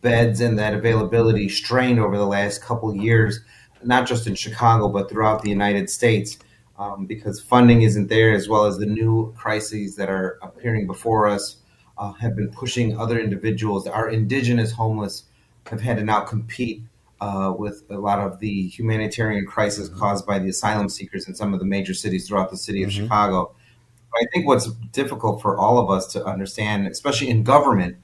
beds 0.01 0.41
and 0.41 0.57
that 0.57 0.73
availability 0.73 1.47
strained 1.47 1.99
over 1.99 2.17
the 2.17 2.25
last 2.25 2.63
couple 2.63 2.95
years, 2.95 3.39
not 3.83 4.07
just 4.07 4.25
in 4.25 4.33
Chicago, 4.33 4.88
but 4.88 5.09
throughout 5.09 5.43
the 5.43 5.49
United 5.49 5.89
States, 5.89 6.38
um, 6.79 7.05
because 7.05 7.39
funding 7.39 7.83
isn't 7.83 8.07
there, 8.07 8.33
as 8.33 8.49
well 8.49 8.65
as 8.65 8.77
the 8.77 8.85
new 8.85 9.33
crises 9.38 9.95
that 9.95 10.09
are 10.09 10.39
appearing 10.41 10.88
before 10.88 11.27
us 11.27 11.57
uh, 11.97 12.13
have 12.13 12.35
been 12.35 12.49
pushing 12.49 12.97
other 12.97 13.19
individuals. 13.19 13.88
Our 13.88 14.09
indigenous 14.09 14.71
homeless 14.71 15.23
have 15.67 15.81
had 15.81 15.97
to 15.97 16.03
now 16.03 16.21
compete 16.21 16.81
uh, 17.22 17.53
with 17.57 17.84
a 17.89 17.97
lot 17.97 18.20
of 18.20 18.39
the 18.39 18.68
humanitarian 18.68 19.45
crisis 19.45 19.89
caused 19.89 20.26
by 20.26 20.39
the 20.39 20.49
asylum 20.49 20.89
seekers 20.89 21.28
in 21.28 21.36
some 21.36 21.53
of 21.53 21.59
the 21.59 21.65
major 21.65 21.93
cities 21.93 22.28
throughout 22.28 22.49
the 22.51 22.57
city 22.57 22.84
of 22.84 22.89
Mhm. 22.89 22.93
Chicago. 22.93 23.51
I 24.15 24.26
think 24.34 24.47
what's 24.47 24.68
difficult 24.93 25.41
for 25.41 25.57
all 25.57 25.78
of 25.78 25.89
us 25.89 26.07
to 26.13 26.24
understand, 26.26 26.88
especially 26.88 27.30
in 27.30 27.43
government, 27.43 27.97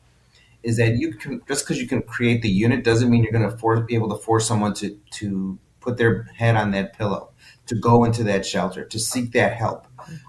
is 0.63 0.77
that 0.77 0.97
you 0.97 1.13
can 1.13 1.41
just 1.47 1.65
because 1.65 1.81
you 1.81 1.87
can 1.87 2.01
create 2.03 2.41
the 2.41 2.49
unit 2.49 2.83
doesn't 2.83 3.09
mean 3.09 3.23
you're 3.23 3.31
going 3.31 3.49
to 3.49 3.57
force, 3.57 3.81
be 3.87 3.95
able 3.95 4.09
to 4.09 4.17
force 4.23 4.47
someone 4.47 4.73
to 4.75 4.97
to 5.11 5.57
put 5.79 5.97
their 5.97 6.23
head 6.35 6.55
on 6.55 6.71
that 6.71 6.97
pillow, 6.97 7.29
to 7.67 7.75
go 7.75 8.05
into 8.05 8.23
that 8.23 8.45
shelter, 8.45 8.85
to 8.85 8.97
seek 8.99 9.33
that 9.33 9.53
help. 9.57 9.85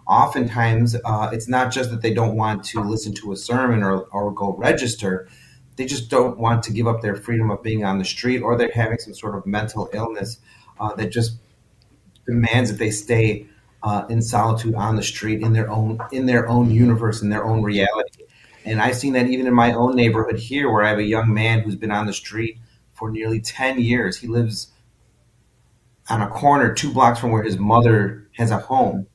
Oftentimes, 0.07 0.97
uh, 1.05 1.31
it's 1.33 1.49
not 1.49 1.73
just 1.73 1.91
that 1.91 2.03
they 2.03 2.13
don't 2.13 2.37
want 2.37 2.65
to 2.65 2.81
listen 2.81 3.15
to 3.15 3.33
a 3.33 3.37
sermon 3.37 3.83
or, 3.83 4.03
or 4.13 4.33
go 4.33 4.55
register. 4.57 5.29
They 5.77 5.87
just 5.87 6.09
don't 6.09 6.39
want 6.39 6.63
to 6.65 6.73
give 6.73 6.87
up 6.87 7.03
their 7.03 7.17
freedom 7.17 7.51
of 7.51 7.63
being 7.63 7.85
on 7.85 7.99
the 7.99 8.05
street, 8.05 8.41
or 8.43 8.57
they're 8.57 8.71
having 8.73 8.99
some 8.99 9.15
sort 9.15 9.37
of 9.37 9.47
mental 9.47 9.91
illness 9.93 10.39
uh, 10.79 10.95
that 10.95 11.11
just 11.11 11.39
demands 12.27 12.71
that 12.71 12.79
they 12.79 12.91
stay 12.91 13.47
uh, 13.83 14.07
in 14.09 14.23
solitude 14.23 14.75
on 14.75 14.97
the 14.97 15.03
street 15.03 15.43
in 15.43 15.53
their 15.53 15.71
own 15.71 15.99
in 16.11 16.27
their 16.27 16.49
own 16.49 16.71
universe 16.71 17.23
in 17.23 17.29
their 17.29 17.45
own 17.45 17.63
reality. 17.63 18.25
And 18.65 18.81
I've 18.81 18.97
seen 18.97 19.13
that 19.13 19.27
even 19.27 19.47
in 19.47 19.55
my 19.55 19.75
own 19.75 19.95
neighborhood 19.95 20.39
here, 20.39 20.71
where 20.71 20.83
I 20.83 20.89
have 20.89 20.99
a 20.99 21.05
young 21.05 21.35
man 21.35 21.61
who's 21.61 21.77
been 21.77 21.91
on 21.91 22.07
the 22.07 22.15
street 22.15 22.59
for 22.95 23.11
nearly 23.11 23.41
ten 23.41 23.81
years. 23.81 24.17
He 24.17 24.27
lives 24.27 24.73
on 26.09 26.23
a 26.23 26.29
corner 26.29 26.73
two 26.73 26.93
blocks 26.93 27.19
from 27.19 27.31
where 27.33 27.43
his 27.43 27.59
mother 27.59 28.29
has 28.37 28.51
a 28.51 28.59
home, 28.59 29.07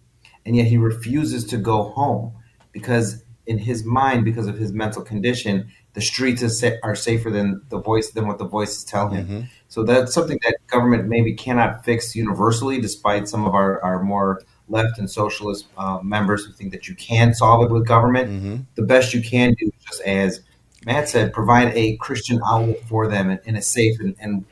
and 0.46 0.56
yet 0.56 0.68
he 0.68 0.78
refuses 0.78 1.46
to 1.46 1.58
go 1.58 1.84
home 1.84 2.34
because 2.72 3.24
in 3.48 3.58
his 3.58 3.84
mind, 3.84 4.24
because 4.24 4.46
of 4.46 4.60
his 4.60 4.72
mental 4.72 5.02
condition, 5.02 5.72
the 6.00 6.06
streets 6.06 6.64
are 6.84 6.96
safer 6.96 7.30
than 7.30 7.62
the 7.70 7.80
voice 7.80 8.12
than 8.12 8.26
what 8.28 8.38
the 8.38 8.46
voices 8.48 8.84
tell 8.84 9.10
him. 9.10 9.50
So 9.68 9.84
that's 9.84 10.14
something 10.14 10.40
that 10.44 10.58
government 10.68 11.08
maybe 11.08 11.34
cannot 11.34 11.86
fix 11.86 12.16
universally, 12.16 12.82
despite 12.82 13.28
some 13.28 13.46
of 13.46 13.54
our, 13.54 13.82
our 13.84 14.02
more 14.02 14.42
left 14.68 14.98
and 15.00 15.10
socialist 15.10 15.68
uh, 15.78 16.00
members 16.02 16.46
who 16.46 16.54
think 16.54 16.72
that 16.72 16.88
you 16.88 16.96
can 16.96 17.34
solve 17.34 17.66
it 17.66 17.72
with 17.72 17.86
government. 17.88 18.66
The 18.76 18.84
best 18.84 19.14
you 19.14 19.22
can 19.22 19.54
do 19.60 19.66
is 19.68 19.86
just 19.86 20.02
as 20.02 20.42
Matt 20.86 21.10
said, 21.10 21.34
provide 21.34 21.74
a 21.76 21.98
Christian 21.98 22.40
outlet 22.48 22.82
for 22.88 23.08
them 23.08 23.30
in, 23.30 23.40
in 23.44 23.56
a 23.58 23.62
safe 23.62 24.00
and, 24.00 24.16
and 24.22 24.46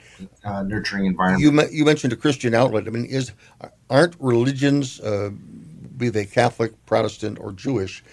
uh, 0.43 0.63
nurturing 0.63 1.05
environment. 1.05 1.41
You 1.41 1.69
you 1.71 1.85
mentioned 1.85 2.11
a 2.13 2.17
Christian 2.17 2.53
outlet. 2.53 2.87
I 2.87 2.89
mean, 2.89 3.05
is 3.05 3.31
aren't 3.89 4.15
religions, 4.19 4.99
uh, 4.99 5.29
be 5.95 6.09
they 6.09 6.25
Catholic, 6.25 6.73
Protestant, 6.85 7.39
or 7.39 7.53
Jewish, 7.53 8.03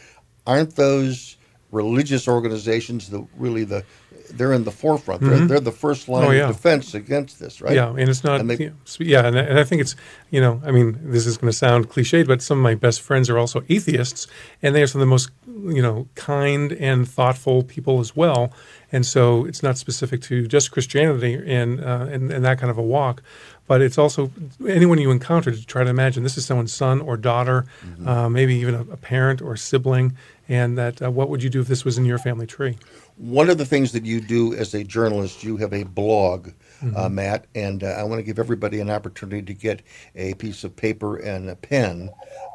aren't 0.46 0.76
those 0.76 1.33
religious 1.74 2.28
organizations 2.28 3.08
the 3.10 3.26
really 3.36 3.64
the 3.64 3.82
they're 4.30 4.54
in 4.54 4.64
the 4.64 4.70
forefront. 4.70 5.20
They're, 5.20 5.32
Mhm. 5.38 5.48
they're 5.48 5.60
the 5.60 5.70
first 5.70 6.08
line 6.08 6.24
Oh, 6.24 6.30
yeah. 6.30 6.48
of 6.48 6.56
defense 6.56 6.94
against 6.94 7.38
this, 7.38 7.60
right? 7.60 7.74
Yeah, 7.74 7.90
and 7.90 8.08
it's 8.08 8.24
not. 8.24 8.40
And 8.40 8.48
they- 8.48 8.56
yeah, 8.56 8.70
yeah, 8.98 9.26
and, 9.26 9.38
I- 9.38 9.42
and 9.42 9.58
I 9.58 9.64
think 9.64 9.82
it's 9.82 9.94
you 10.30 10.40
know, 10.40 10.62
I 10.64 10.70
mean, 10.70 10.98
this 11.04 11.26
is 11.26 11.36
going 11.36 11.50
to 11.52 11.56
sound 11.56 11.90
cliched, 11.90 12.26
but 12.26 12.40
some 12.42 12.58
of 12.58 12.62
my 12.62 12.74
best 12.74 13.00
friends 13.02 13.28
are 13.28 13.38
also 13.38 13.62
atheists, 13.68 14.26
and 14.62 14.74
they 14.74 14.82
are 14.82 14.86
some 14.86 15.00
of 15.02 15.06
the 15.06 15.10
most 15.10 15.30
you 15.76 15.82
know 15.82 16.06
kind 16.14 16.72
and 16.72 17.06
thoughtful 17.08 17.62
people 17.64 18.00
as 18.00 18.16
well. 18.16 18.50
And 18.92 19.04
so 19.04 19.44
it's 19.44 19.62
not 19.62 19.76
specific 19.76 20.22
to 20.22 20.46
just 20.46 20.70
Christianity 20.70 21.34
and 21.46 21.80
uh, 21.84 22.06
and, 22.10 22.32
and 22.32 22.44
that 22.44 22.58
kind 22.58 22.70
of 22.70 22.78
a 22.78 22.82
walk, 22.82 23.22
but 23.66 23.82
it's 23.82 23.98
also 23.98 24.30
anyone 24.66 24.98
you 24.98 25.10
encounter 25.10 25.50
to 25.50 25.66
try 25.66 25.84
to 25.84 25.90
imagine 25.90 26.22
this 26.22 26.38
is 26.38 26.46
someone's 26.46 26.72
son 26.72 27.00
or 27.02 27.16
daughter, 27.18 27.66
Mm-hmm. 27.86 28.08
uh, 28.08 28.28
maybe 28.30 28.54
even 28.56 28.74
a, 28.74 28.80
a 28.92 28.96
parent 28.96 29.42
or 29.42 29.56
sibling, 29.56 30.16
and 30.48 30.76
that 30.78 31.02
uh, 31.02 31.10
what 31.10 31.28
would 31.28 31.42
you 31.42 31.50
do 31.50 31.60
if 31.60 31.68
this 31.68 31.84
was 31.84 31.98
in 31.98 32.04
your 32.04 32.18
family 32.18 32.46
tree? 32.46 32.76
One 33.16 33.48
of 33.48 33.58
the 33.58 33.64
things 33.66 33.92
that 33.92 34.04
you 34.04 34.20
do 34.20 34.54
as 34.54 34.74
a 34.74 34.84
journalist, 34.84 35.44
you 35.44 35.56
have 35.58 35.72
a 35.72 35.84
blog, 35.84 36.48
uh, 36.82 37.08
Mhm. 37.08 37.12
Matt, 37.12 37.46
and 37.54 37.82
uh, 37.84 37.88
I 37.88 38.02
want 38.02 38.18
to 38.18 38.22
give 38.24 38.38
everybody 38.38 38.80
an 38.80 38.90
opportunity 38.90 39.42
to 39.42 39.54
get 39.54 39.82
a 40.16 40.34
piece 40.34 40.64
of 40.64 40.74
paper 40.76 41.16
and 41.16 41.48
a 41.48 41.56
pen. 41.56 42.10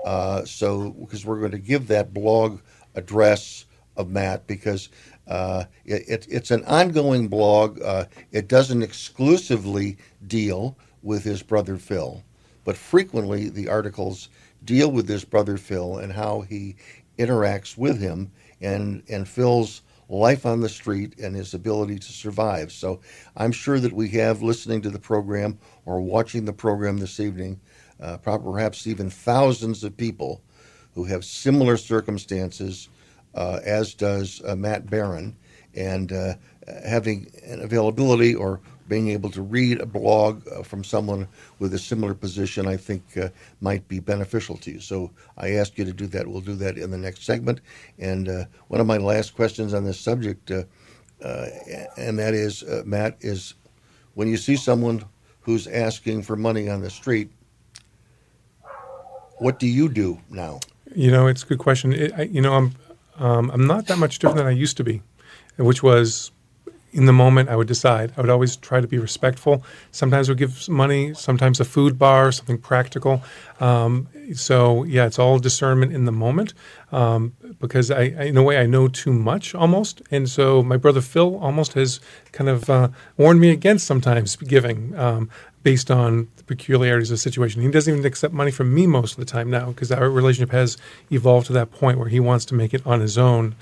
Uh, 0.05 0.43
so, 0.45 0.91
because 0.91 1.25
we're 1.25 1.39
going 1.39 1.51
to 1.51 1.57
give 1.59 1.87
that 1.87 2.13
blog 2.13 2.59
address 2.95 3.65
of 3.97 4.09
Matt 4.09 4.45
because 4.47 4.89
uh, 5.27 5.63
it, 5.85 6.03
it, 6.07 6.27
it's 6.29 6.51
an 6.51 6.63
ongoing 6.65 7.27
blog. 7.27 7.81
Uh, 7.81 8.05
it 8.31 8.47
doesn't 8.47 8.83
exclusively 8.83 9.97
deal 10.27 10.77
with 11.01 11.23
his 11.23 11.41
brother 11.41 11.77
Phil, 11.77 12.23
but 12.65 12.75
frequently 12.77 13.49
the 13.49 13.67
articles 13.69 14.29
deal 14.65 14.91
with 14.91 15.07
his 15.07 15.23
brother 15.23 15.57
Phil 15.57 15.97
and 15.97 16.11
how 16.11 16.41
he 16.41 16.75
interacts 17.19 17.77
with 17.77 17.99
him 17.99 18.31
and 18.61 19.03
and 19.09 19.27
Phil's 19.27 19.81
life 20.09 20.45
on 20.45 20.59
the 20.61 20.69
street 20.69 21.19
and 21.19 21.35
his 21.35 21.53
ability 21.53 21.99
to 21.99 22.11
survive. 22.11 22.71
So 22.71 22.99
I'm 23.37 23.51
sure 23.51 23.79
that 23.79 23.93
we 23.93 24.09
have 24.09 24.41
listening 24.41 24.81
to 24.81 24.89
the 24.89 24.99
program 24.99 25.59
or 25.85 26.01
watching 26.01 26.45
the 26.45 26.53
program 26.53 26.97
this 26.97 27.19
evening, 27.19 27.59
uh, 28.01 28.17
perhaps 28.17 28.87
even 28.87 29.11
thousands 29.11 29.83
of 29.83 29.95
people 29.95 30.41
who 30.95 31.03
have 31.03 31.23
similar 31.23 31.77
circumstances, 31.77 32.89
uh, 33.35 33.59
as 33.63 33.93
does 33.93 34.41
uh, 34.45 34.55
Matt 34.55 34.89
Baron, 34.89 35.35
and 35.75 36.11
uh, 36.11 36.33
having 36.83 37.31
an 37.45 37.61
availability 37.61 38.33
or 38.33 38.61
being 38.89 39.09
able 39.09 39.29
to 39.29 39.41
read 39.41 39.79
a 39.79 39.85
blog 39.85 40.45
uh, 40.49 40.63
from 40.63 40.83
someone 40.83 41.27
with 41.59 41.73
a 41.73 41.79
similar 41.79 42.13
position, 42.13 42.67
I 42.67 42.75
think, 42.75 43.03
uh, 43.15 43.29
might 43.61 43.87
be 43.87 43.99
beneficial 43.99 44.57
to 44.57 44.71
you. 44.71 44.79
So 44.81 45.11
I 45.37 45.51
ask 45.51 45.77
you 45.77 45.85
to 45.85 45.93
do 45.93 46.07
that. 46.07 46.27
We'll 46.27 46.41
do 46.41 46.55
that 46.55 46.77
in 46.77 46.91
the 46.91 46.97
next 46.97 47.23
segment. 47.23 47.61
And 47.99 48.27
uh, 48.27 48.45
one 48.67 48.81
of 48.81 48.87
my 48.87 48.97
last 48.97 49.35
questions 49.35 49.73
on 49.73 49.85
this 49.85 49.99
subject, 49.99 50.51
uh, 50.51 50.63
uh, 51.23 51.47
and 51.95 52.19
that 52.19 52.33
is, 52.33 52.63
uh, 52.63 52.83
Matt, 52.85 53.15
is 53.21 53.53
when 54.15 54.27
you 54.27 54.35
see 54.37 54.57
someone 54.57 55.05
who's 55.41 55.67
asking 55.67 56.23
for 56.23 56.35
money 56.35 56.67
on 56.67 56.81
the 56.81 56.89
street, 56.89 57.29
what 59.37 59.59
do 59.59 59.67
you 59.67 59.87
do 59.87 60.19
now? 60.29 60.59
You 60.93 61.11
know, 61.11 61.27
it's 61.27 61.43
a 61.43 61.45
good 61.45 61.59
question. 61.59 61.93
It, 61.93 62.11
I, 62.17 62.23
you 62.23 62.41
know, 62.41 62.53
I'm 62.53 62.75
um, 63.19 63.51
I'm 63.51 63.67
not 63.67 63.87
that 63.87 63.97
much 63.97 64.19
different 64.19 64.37
than 64.37 64.47
I 64.47 64.51
used 64.51 64.77
to 64.77 64.83
be, 64.83 65.01
which 65.57 65.83
was 65.83 66.31
in 66.91 67.05
the 67.05 67.13
moment 67.13 67.49
I 67.49 67.55
would 67.55 67.67
decide. 67.67 68.13
I 68.17 68.21
would 68.21 68.29
always 68.29 68.55
try 68.55 68.81
to 68.81 68.87
be 68.87 68.97
respectful. 68.97 69.63
Sometimes 69.91 70.29
would 70.29 70.37
give 70.37 70.67
money, 70.69 71.13
sometimes 71.13 71.59
a 71.59 71.65
food 71.65 71.97
bar, 71.97 72.31
something 72.31 72.57
practical. 72.57 73.23
Um, 73.59 74.07
so 74.33 74.83
yeah, 74.83 75.05
it's 75.05 75.19
all 75.19 75.39
discernment 75.39 75.93
in 75.93 76.05
the 76.05 76.11
moment 76.11 76.53
um, 76.91 77.33
because 77.59 77.91
I, 77.91 78.01
I, 78.01 78.23
in 78.25 78.37
a 78.37 78.43
way, 78.43 78.57
I 78.57 78.65
know 78.65 78.87
too 78.87 79.13
much 79.13 79.53
almost, 79.53 80.01
and 80.11 80.29
so 80.29 80.63
my 80.63 80.77
brother 80.77 81.01
Phil 81.01 81.37
almost 81.37 81.73
has 81.73 81.99
kind 82.31 82.49
of 82.49 82.69
uh, 82.69 82.89
warned 83.17 83.39
me 83.39 83.49
against 83.49 83.85
sometimes 83.85 84.35
giving. 84.35 84.97
Um, 84.97 85.29
based 85.61 85.91
on 85.91 86.27
the 86.37 86.43
peculiarities 86.43 87.11
of 87.11 87.15
the 87.15 87.17
situation. 87.17 87.61
He 87.61 87.69
doesn't 87.69 87.93
even 87.93 88.05
accept 88.05 88.33
money 88.33 88.51
from 88.51 88.73
me 88.73 88.87
most 88.87 89.11
of 89.11 89.17
the 89.17 89.25
time 89.25 89.49
now 89.49 89.67
because 89.67 89.91
our 89.91 90.09
relationship 90.09 90.51
has 90.51 90.77
evolved 91.11 91.47
to 91.47 91.53
that 91.53 91.71
point 91.71 91.99
where 91.99 92.07
he 92.07 92.19
wants 92.19 92.45
to 92.45 92.55
make 92.55 92.73
it 92.73 92.81
on 92.85 93.01
his 93.01 93.17
own. 93.17 93.55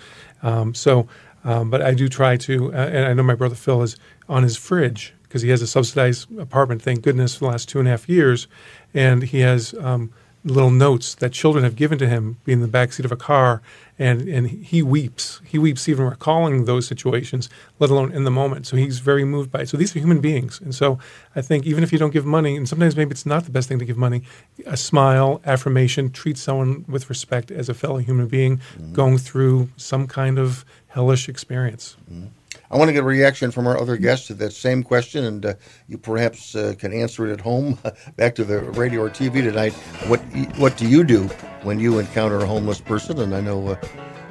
Um, 0.43 0.75
so, 0.75 1.07
um, 1.43 1.69
but 1.69 1.81
I 1.81 1.93
do 1.93 2.07
try 2.07 2.37
to, 2.37 2.73
uh, 2.73 2.77
and 2.77 3.05
I 3.05 3.13
know 3.13 3.23
my 3.23 3.35
brother 3.35 3.55
Phil 3.55 3.81
is 3.81 3.97
on 4.27 4.43
his 4.43 4.57
fridge 4.57 5.13
because 5.23 5.41
he 5.41 5.49
has 5.49 5.61
a 5.61 5.67
subsidized 5.67 6.37
apartment, 6.37 6.81
thank 6.81 7.01
goodness, 7.01 7.35
for 7.35 7.45
the 7.45 7.51
last 7.51 7.69
two 7.69 7.79
and 7.79 7.87
a 7.87 7.91
half 7.91 8.07
years. 8.07 8.47
And 8.93 9.23
he 9.23 9.39
has 9.41 9.73
um, 9.75 10.11
little 10.47 10.71
notes 10.71 11.15
that 11.15 11.31
children 11.31 11.63
have 11.63 11.75
given 11.75 11.97
to 11.99 12.07
him 12.07 12.37
being 12.45 12.61
in 12.61 12.71
the 12.71 12.77
backseat 12.77 13.05
of 13.05 13.11
a 13.11 13.17
car 13.17 13.61
and 13.99 14.27
and 14.27 14.49
he 14.49 14.81
weeps. 14.81 15.41
He 15.45 15.57
weeps 15.57 15.89
even 15.89 16.05
recalling 16.05 16.65
those 16.65 16.87
situations, 16.87 17.49
let 17.79 17.89
alone 17.89 18.11
in 18.11 18.23
the 18.23 18.31
moment. 18.31 18.67
So 18.67 18.77
he's 18.77 18.99
very 18.99 19.25
moved 19.25 19.51
by 19.51 19.61
it. 19.61 19.69
So 19.69 19.77
these 19.77 19.95
are 19.95 19.99
human 19.99 20.21
beings, 20.21 20.61
and 20.61 20.73
so 20.73 20.99
I 21.35 21.41
think 21.41 21.65
even 21.65 21.83
if 21.83 21.91
you 21.91 21.99
don't 21.99 22.11
give 22.11 22.25
money, 22.25 22.55
and 22.55 22.67
sometimes 22.69 22.95
maybe 22.95 23.11
it's 23.11 23.25
not 23.25 23.45
the 23.45 23.51
best 23.51 23.67
thing 23.67 23.79
to 23.79 23.85
give 23.85 23.97
money, 23.97 24.21
a 24.65 24.77
smile, 24.77 25.41
affirmation, 25.45 26.11
treat 26.11 26.37
someone 26.37 26.85
with 26.87 27.09
respect 27.09 27.51
as 27.51 27.69
a 27.69 27.73
fellow 27.73 27.97
human 27.97 28.27
being 28.27 28.57
mm-hmm. 28.57 28.93
going 28.93 29.17
through 29.17 29.69
some 29.77 30.07
kind 30.07 30.37
of 30.37 30.63
hellish 30.87 31.27
experience. 31.27 31.97
Mm-hmm. 32.11 32.27
I 32.69 32.77
want 32.77 32.89
to 32.89 32.93
get 32.93 33.03
a 33.03 33.07
reaction 33.07 33.51
from 33.51 33.65
our 33.65 33.79
other 33.79 33.95
guests 33.95 34.27
to 34.27 34.33
that 34.35 34.51
same 34.51 34.83
question, 34.83 35.23
and 35.23 35.45
uh, 35.45 35.53
you 35.87 35.97
perhaps 35.97 36.53
uh, 36.53 36.73
can 36.77 36.91
answer 36.91 37.25
it 37.25 37.31
at 37.31 37.39
home. 37.39 37.79
Back 38.17 38.35
to 38.35 38.43
the 38.43 38.59
radio 38.59 39.03
or 39.03 39.09
TV 39.09 39.41
tonight. 39.41 39.73
What 40.07 40.19
what 40.57 40.75
do 40.75 40.87
you 40.87 41.03
do 41.05 41.23
when 41.63 41.79
you 41.79 41.97
encounter 41.99 42.39
a 42.39 42.45
homeless 42.45 42.81
person? 42.81 43.19
And 43.19 43.33
I 43.33 43.39
know 43.39 43.69
uh, 43.69 43.75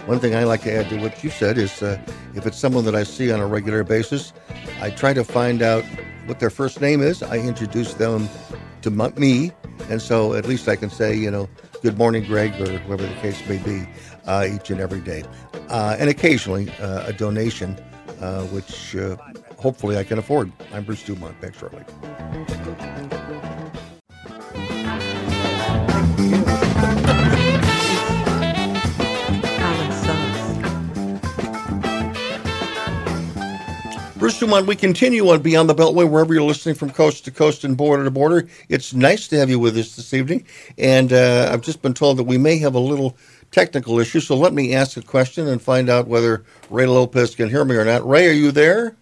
one 0.05 0.21
thing 0.21 0.35
I 0.35 0.45
like 0.45 0.63
to 0.63 0.73
add 0.73 0.91
to 0.91 1.01
what 1.01 1.25
you 1.25 1.31
said 1.31 1.57
is 1.57 1.83
uh, 1.83 1.99
if 2.35 2.47
it's 2.47 2.59
someone 2.59 2.85
that 2.85 2.95
I 2.95 3.05
see 3.05 3.33
on 3.33 3.41
a 3.41 3.47
regular 3.47 3.85
basis, 3.85 4.35
I 4.83 4.91
try 4.91 5.15
to 5.15 5.25
find 5.25 5.63
out 5.63 5.85
what 6.27 6.39
their 6.39 6.51
first 6.51 6.81
name 6.83 7.01
is. 7.01 7.23
I 7.23 7.39
introduce 7.39 7.95
them 7.95 8.29
to 8.83 8.91
me, 8.91 9.51
and 9.89 10.03
so 10.03 10.35
at 10.35 10.47
least 10.47 10.69
I 10.69 10.77
can 10.77 10.91
say, 10.91 11.17
you 11.17 11.31
know, 11.31 11.49
good 11.83 11.97
morning, 11.97 12.25
Greg, 12.25 12.53
or 12.61 12.79
whoever 12.79 13.03
the 13.07 13.15
case 13.15 13.41
may 13.49 13.59
be, 13.59 13.89
uh, 14.27 14.47
each 14.49 14.71
and 14.71 14.81
every 14.81 15.01
day, 15.01 15.25
uh, 15.71 15.97
and 15.99 16.11
occasionally 16.11 16.69
a 16.79 17.13
donation 17.13 17.77
uh, 18.21 18.43
which 18.45 18.97
uh, 18.97 19.17
hopefully 19.59 19.97
I 19.97 20.05
can 20.05 20.19
afford. 20.19 20.53
I'm 20.73 20.85
Bruce 20.85 21.03
Dumont. 21.03 21.41
Back 21.41 21.55
shortly. 21.55 21.85
Bruce 34.27 34.41
Dumont, 34.41 34.67
we 34.67 34.75
continue 34.75 35.29
on 35.29 35.41
Beyond 35.41 35.69
the 35.69 35.75
Beltway, 35.75 36.11
wherever 36.11 36.35
you're 36.35 36.43
listening 36.43 36.75
from 36.75 36.91
coast 36.91 37.25
to 37.27 37.31
coast 37.31 37.63
and 37.63 37.77
border 37.77 38.03
to 38.03 38.11
border. 38.11 38.49
It's 38.69 38.93
nice 38.93 39.29
to 39.29 39.39
have 39.39 39.49
you 39.49 39.61
with 39.61 39.77
us 39.77 39.95
this 39.95 40.13
evening. 40.13 40.45
And 40.77 41.13
uh, 41.13 41.51
I've 41.53 41.61
just 41.61 41.81
been 41.81 41.95
told 41.95 42.17
that 42.17 42.25
we 42.25 42.37
may 42.37 42.59
have 42.59 42.75
a 42.75 42.81
little 42.81 43.17
technical 43.51 43.99
issue. 43.99 44.21
So 44.21 44.37
let 44.37 44.53
me 44.53 44.75
ask 44.75 44.97
a 44.97 45.03
question 45.03 45.49
and 45.49 45.61
find 45.61 45.89
out 45.89 46.07
whether 46.07 46.45
Ray 46.71 46.87
Lopez 46.87 47.35
can 47.35 47.49
hear 47.49 47.65
me 47.65 47.77
or 47.77 47.85
not. 47.85 48.07
Ray, 48.07 48.29
are 48.29 48.33
you 48.33 48.51
there? 48.51 48.97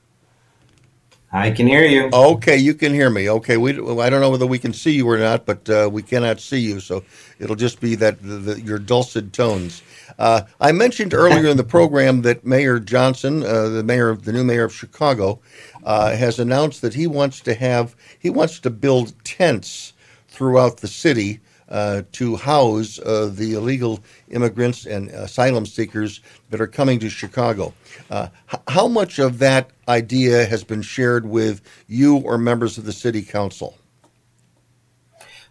I 1.34 1.50
can 1.50 1.66
hear 1.66 1.84
you. 1.84 2.10
Okay, 2.12 2.56
you 2.56 2.74
can 2.74 2.94
hear 2.94 3.10
me. 3.10 3.28
Okay, 3.28 3.56
we 3.56 3.72
I 3.72 4.08
don't 4.08 4.20
know 4.20 4.30
whether 4.30 4.46
we 4.46 4.60
can 4.60 4.72
see 4.72 4.92
you 4.92 5.08
or 5.08 5.18
not, 5.18 5.44
but 5.44 5.68
uh, 5.68 5.90
we 5.92 6.00
cannot 6.00 6.38
see 6.38 6.60
you, 6.60 6.78
so 6.78 7.02
it'll 7.40 7.56
just 7.56 7.80
be 7.80 7.96
that 7.96 8.22
the, 8.22 8.36
the, 8.36 8.60
your 8.60 8.78
dulcet 8.78 9.32
tones. 9.32 9.82
Uh, 10.16 10.42
I 10.60 10.70
mentioned 10.70 11.12
earlier 11.12 11.48
in 11.48 11.56
the 11.56 11.64
program 11.64 12.22
that 12.22 12.46
Mayor 12.46 12.78
Johnson, 12.78 13.42
uh, 13.42 13.68
the 13.68 13.82
mayor, 13.82 14.10
of 14.10 14.24
the 14.24 14.32
new 14.32 14.44
mayor 14.44 14.62
of 14.62 14.72
Chicago, 14.72 15.40
uh, 15.82 16.14
has 16.14 16.38
announced 16.38 16.82
that 16.82 16.94
he 16.94 17.08
wants 17.08 17.40
to 17.40 17.54
have 17.54 17.96
he 18.16 18.30
wants 18.30 18.60
to 18.60 18.70
build 18.70 19.12
tents 19.24 19.92
throughout 20.28 20.76
the 20.76 20.88
city 20.88 21.40
uh, 21.68 22.02
to 22.12 22.36
house 22.36 22.98
uh, 22.98 23.30
the 23.32 23.54
illegal 23.54 24.00
immigrants 24.30 24.86
and 24.86 25.08
asylum 25.10 25.66
seekers 25.66 26.20
that 26.50 26.60
are 26.60 26.66
coming 26.66 26.98
to 26.98 27.08
Chicago. 27.08 27.72
Uh, 28.10 28.28
h- 28.52 28.60
how 28.68 28.88
much 28.88 29.18
of 29.18 29.38
that 29.38 29.70
idea 29.88 30.46
has 30.46 30.64
been 30.64 30.82
shared 30.82 31.26
with 31.26 31.60
you 31.86 32.16
or 32.16 32.38
members 32.38 32.78
of 32.78 32.84
the 32.84 32.92
city 32.92 33.22
council? 33.22 33.76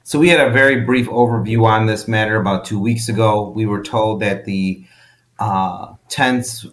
So 0.04 0.20
we 0.20 0.30
had 0.30 0.46
a 0.46 0.52
very 0.52 0.82
brief 0.82 1.08
overview 1.08 1.66
on 1.66 1.86
this 1.86 2.08
matter 2.08 2.36
about 2.36 2.66
two 2.66 2.80
weeks 2.80 3.08
ago. 3.08 3.50
We 3.50 3.66
were 3.66 3.82
told 3.82 4.22
that 4.22 4.44
the 4.44 4.86
uh, 5.40 5.94
tents, 6.10 6.66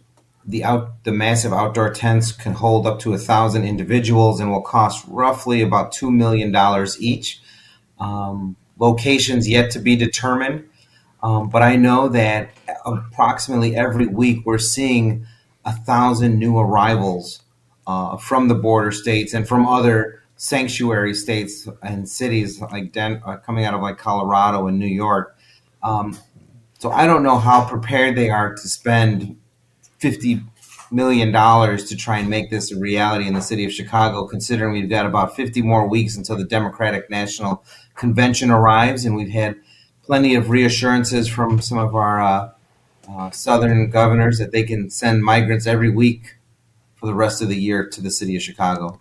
the 0.44 0.64
out, 0.64 1.04
the 1.04 1.12
massive 1.12 1.52
outdoor 1.52 1.92
tents, 1.92 2.32
can 2.32 2.54
hold 2.54 2.88
up 2.88 2.98
to 3.00 3.14
a 3.14 3.18
thousand 3.18 3.64
individuals 3.64 4.40
and 4.40 4.50
will 4.50 4.62
cost 4.62 5.04
roughly 5.06 5.62
about 5.62 5.92
two 5.92 6.10
million 6.10 6.50
dollars 6.50 7.00
each. 7.00 7.40
Um, 8.00 8.56
locations 8.80 9.48
yet 9.48 9.70
to 9.72 9.78
be 9.78 9.94
determined. 9.94 10.68
Um, 11.22 11.50
but 11.50 11.62
I 11.62 11.76
know 11.76 12.08
that 12.08 12.50
approximately 12.84 13.76
every 13.76 14.06
week 14.06 14.44
we're 14.44 14.58
seeing 14.58 15.26
a 15.64 15.72
thousand 15.72 16.38
new 16.38 16.58
arrivals 16.58 17.42
uh, 17.86 18.16
from 18.16 18.48
the 18.48 18.54
border 18.54 18.90
states 18.90 19.34
and 19.34 19.46
from 19.46 19.66
other 19.66 20.22
sanctuary 20.36 21.12
states 21.12 21.68
and 21.82 22.08
cities 22.08 22.60
like 22.60 22.92
Den- 22.92 23.22
uh, 23.26 23.36
coming 23.36 23.66
out 23.66 23.74
of 23.74 23.82
like 23.82 23.98
Colorado 23.98 24.66
and 24.66 24.78
New 24.78 24.86
York. 24.86 25.36
Um, 25.82 26.18
so 26.78 26.90
I 26.90 27.06
don't 27.06 27.22
know 27.22 27.38
how 27.38 27.66
prepared 27.66 28.16
they 28.16 28.30
are 28.30 28.54
to 28.54 28.68
spend 28.68 29.36
fifty 29.98 30.40
million 30.90 31.30
dollars 31.30 31.84
to 31.88 31.96
try 31.96 32.18
and 32.18 32.28
make 32.28 32.50
this 32.50 32.72
a 32.72 32.78
reality 32.78 33.26
in 33.26 33.34
the 33.34 33.42
city 33.42 33.64
of 33.64 33.72
Chicago, 33.72 34.26
considering 34.26 34.72
we've 34.72 34.90
got 34.90 35.06
about 35.06 35.36
50 35.36 35.62
more 35.62 35.88
weeks 35.88 36.16
until 36.16 36.36
the 36.36 36.44
Democratic 36.44 37.08
National 37.10 37.64
Convention 38.00 38.50
arrives, 38.50 39.04
and 39.04 39.14
we've 39.14 39.30
had 39.30 39.56
plenty 40.02 40.34
of 40.34 40.48
reassurances 40.48 41.28
from 41.28 41.60
some 41.60 41.76
of 41.76 41.94
our 41.94 42.22
uh, 42.22 42.50
uh, 43.08 43.30
southern 43.30 43.90
governors 43.90 44.38
that 44.38 44.52
they 44.52 44.62
can 44.62 44.88
send 44.88 45.22
migrants 45.22 45.66
every 45.66 45.90
week 45.90 46.36
for 46.96 47.06
the 47.06 47.14
rest 47.14 47.42
of 47.42 47.48
the 47.48 47.60
year 47.60 47.86
to 47.86 48.00
the 48.00 48.10
city 48.10 48.34
of 48.34 48.42
Chicago. 48.42 49.00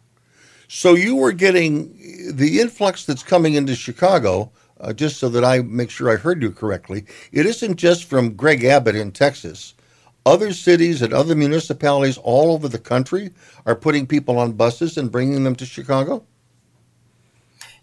So 0.67 0.95
you 0.95 1.15
were 1.15 1.31
getting 1.31 2.33
the 2.33 2.59
influx 2.59 3.05
that's 3.05 3.23
coming 3.23 3.53
into 3.53 3.73
Chicago. 3.73 4.51
Uh, 4.81 4.93
just 4.93 5.17
so 5.17 5.27
that 5.27 5.43
I 5.43 5.59
make 5.59 5.89
sure 5.89 6.09
I 6.09 6.15
heard 6.15 6.41
you 6.41 6.51
correctly, 6.51 7.05
it 7.33 7.45
isn't 7.45 7.75
just 7.75 8.05
from 8.05 8.35
Greg 8.35 8.63
Abbott 8.63 8.95
in 8.95 9.11
Texas 9.11 9.73
other 10.25 10.53
cities 10.53 11.01
and 11.01 11.13
other 11.13 11.35
municipalities 11.35 12.17
all 12.17 12.51
over 12.51 12.67
the 12.67 12.79
country 12.79 13.31
are 13.65 13.75
putting 13.75 14.05
people 14.05 14.37
on 14.37 14.51
buses 14.51 14.97
and 14.97 15.11
bringing 15.11 15.43
them 15.43 15.55
to 15.55 15.65
Chicago? 15.65 16.23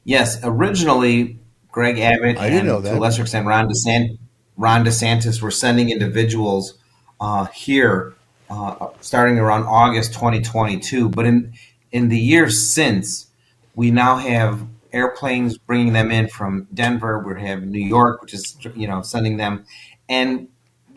Yes, 0.06 0.38
originally 0.44 1.40
Greg 1.72 1.98
Abbott 1.98 2.38
I 2.38 2.60
know 2.60 2.80
to 2.80 2.96
a 2.96 2.98
lesser 2.98 3.22
extent 3.22 3.44
Ron, 3.44 3.68
DeSant- 3.68 4.18
Ron 4.56 4.84
DeSantis 4.84 5.42
were 5.42 5.50
sending 5.50 5.90
individuals 5.90 6.78
uh, 7.20 7.46
here 7.46 8.14
uh, 8.48 8.88
starting 9.00 9.36
around 9.36 9.64
August 9.64 10.12
2022. 10.14 11.08
But 11.08 11.26
in 11.26 11.52
in 11.90 12.08
the 12.08 12.18
years 12.18 12.68
since, 12.68 13.26
we 13.74 13.90
now 13.90 14.16
have 14.18 14.64
airplanes 14.92 15.58
bringing 15.58 15.92
them 15.92 16.12
in 16.12 16.28
from 16.28 16.68
Denver. 16.72 17.18
We 17.18 17.42
have 17.42 17.64
New 17.64 17.84
York, 17.84 18.22
which 18.22 18.32
is 18.32 18.56
you 18.76 18.86
know 18.86 19.02
sending 19.02 19.38
them, 19.38 19.64
and 20.08 20.46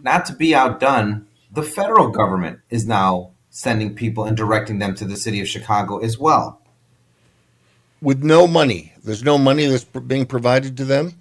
not 0.03 0.26
to 0.26 0.34
be 0.34 0.53
outdone, 0.53 1.26
the 1.52 1.64
federal 1.64 2.10
government 2.10 2.60
is 2.69 2.86
now 2.86 3.31
sending 3.49 3.95
people 3.95 4.26
and 4.26 4.38
directing 4.38 4.77
them 4.77 4.94
to 4.94 5.06
the 5.06 5.18
city 5.18 5.41
of 5.41 5.48
Chicago 5.48 5.98
as 5.98 6.19
well. 6.19 6.61
With 8.02 8.23
no 8.23 8.48
money, 8.48 8.94
there's 9.03 9.23
no 9.23 9.38
money 9.38 9.65
that's 9.65 9.84
being 9.84 10.26
provided 10.26 10.77
to 10.77 10.85
them. 10.85 11.13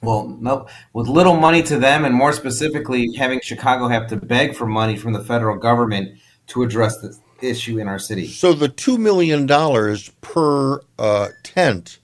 Well, 0.00 0.28
no, 0.40 0.68
with 0.92 1.08
little 1.08 1.36
money 1.36 1.62
to 1.64 1.78
them, 1.78 2.04
and 2.04 2.14
more 2.14 2.32
specifically, 2.32 3.12
having 3.16 3.40
Chicago 3.40 3.88
have 3.88 4.06
to 4.08 4.16
beg 4.16 4.54
for 4.54 4.66
money 4.66 4.96
from 4.96 5.12
the 5.12 5.24
federal 5.24 5.56
government 5.56 6.20
to 6.48 6.62
address 6.62 6.98
the 6.98 7.18
issue 7.42 7.78
in 7.78 7.88
our 7.88 7.98
city. 7.98 8.28
So 8.28 8.52
the 8.52 8.68
two 8.68 8.96
million 8.96 9.46
dollars 9.46 10.10
per 10.20 10.80
uh, 10.98 11.28
tent 11.42 11.98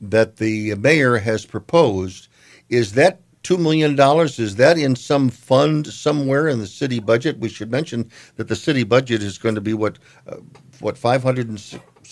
that 0.00 0.36
the 0.36 0.74
mayor 0.76 1.18
has 1.18 1.44
proposed 1.44 2.28
is 2.68 2.92
that 2.94 3.20
two 3.42 3.58
million 3.58 3.94
dollars? 3.94 4.38
Is 4.38 4.56
that 4.56 4.78
in 4.78 4.96
some 4.96 5.28
fund 5.28 5.86
somewhere 5.86 6.48
in 6.48 6.58
the 6.58 6.66
city 6.66 6.98
budget? 6.98 7.38
We 7.38 7.48
should 7.48 7.70
mention 7.70 8.10
that 8.36 8.48
the 8.48 8.56
city 8.56 8.84
budget 8.84 9.22
is 9.22 9.38
going 9.38 9.54
to 9.54 9.60
be 9.60 9.74
what 9.74 9.98
uh, 10.26 10.36
what 10.80 10.98
five 10.98 11.22
hundred 11.22 11.48
and 11.48 11.60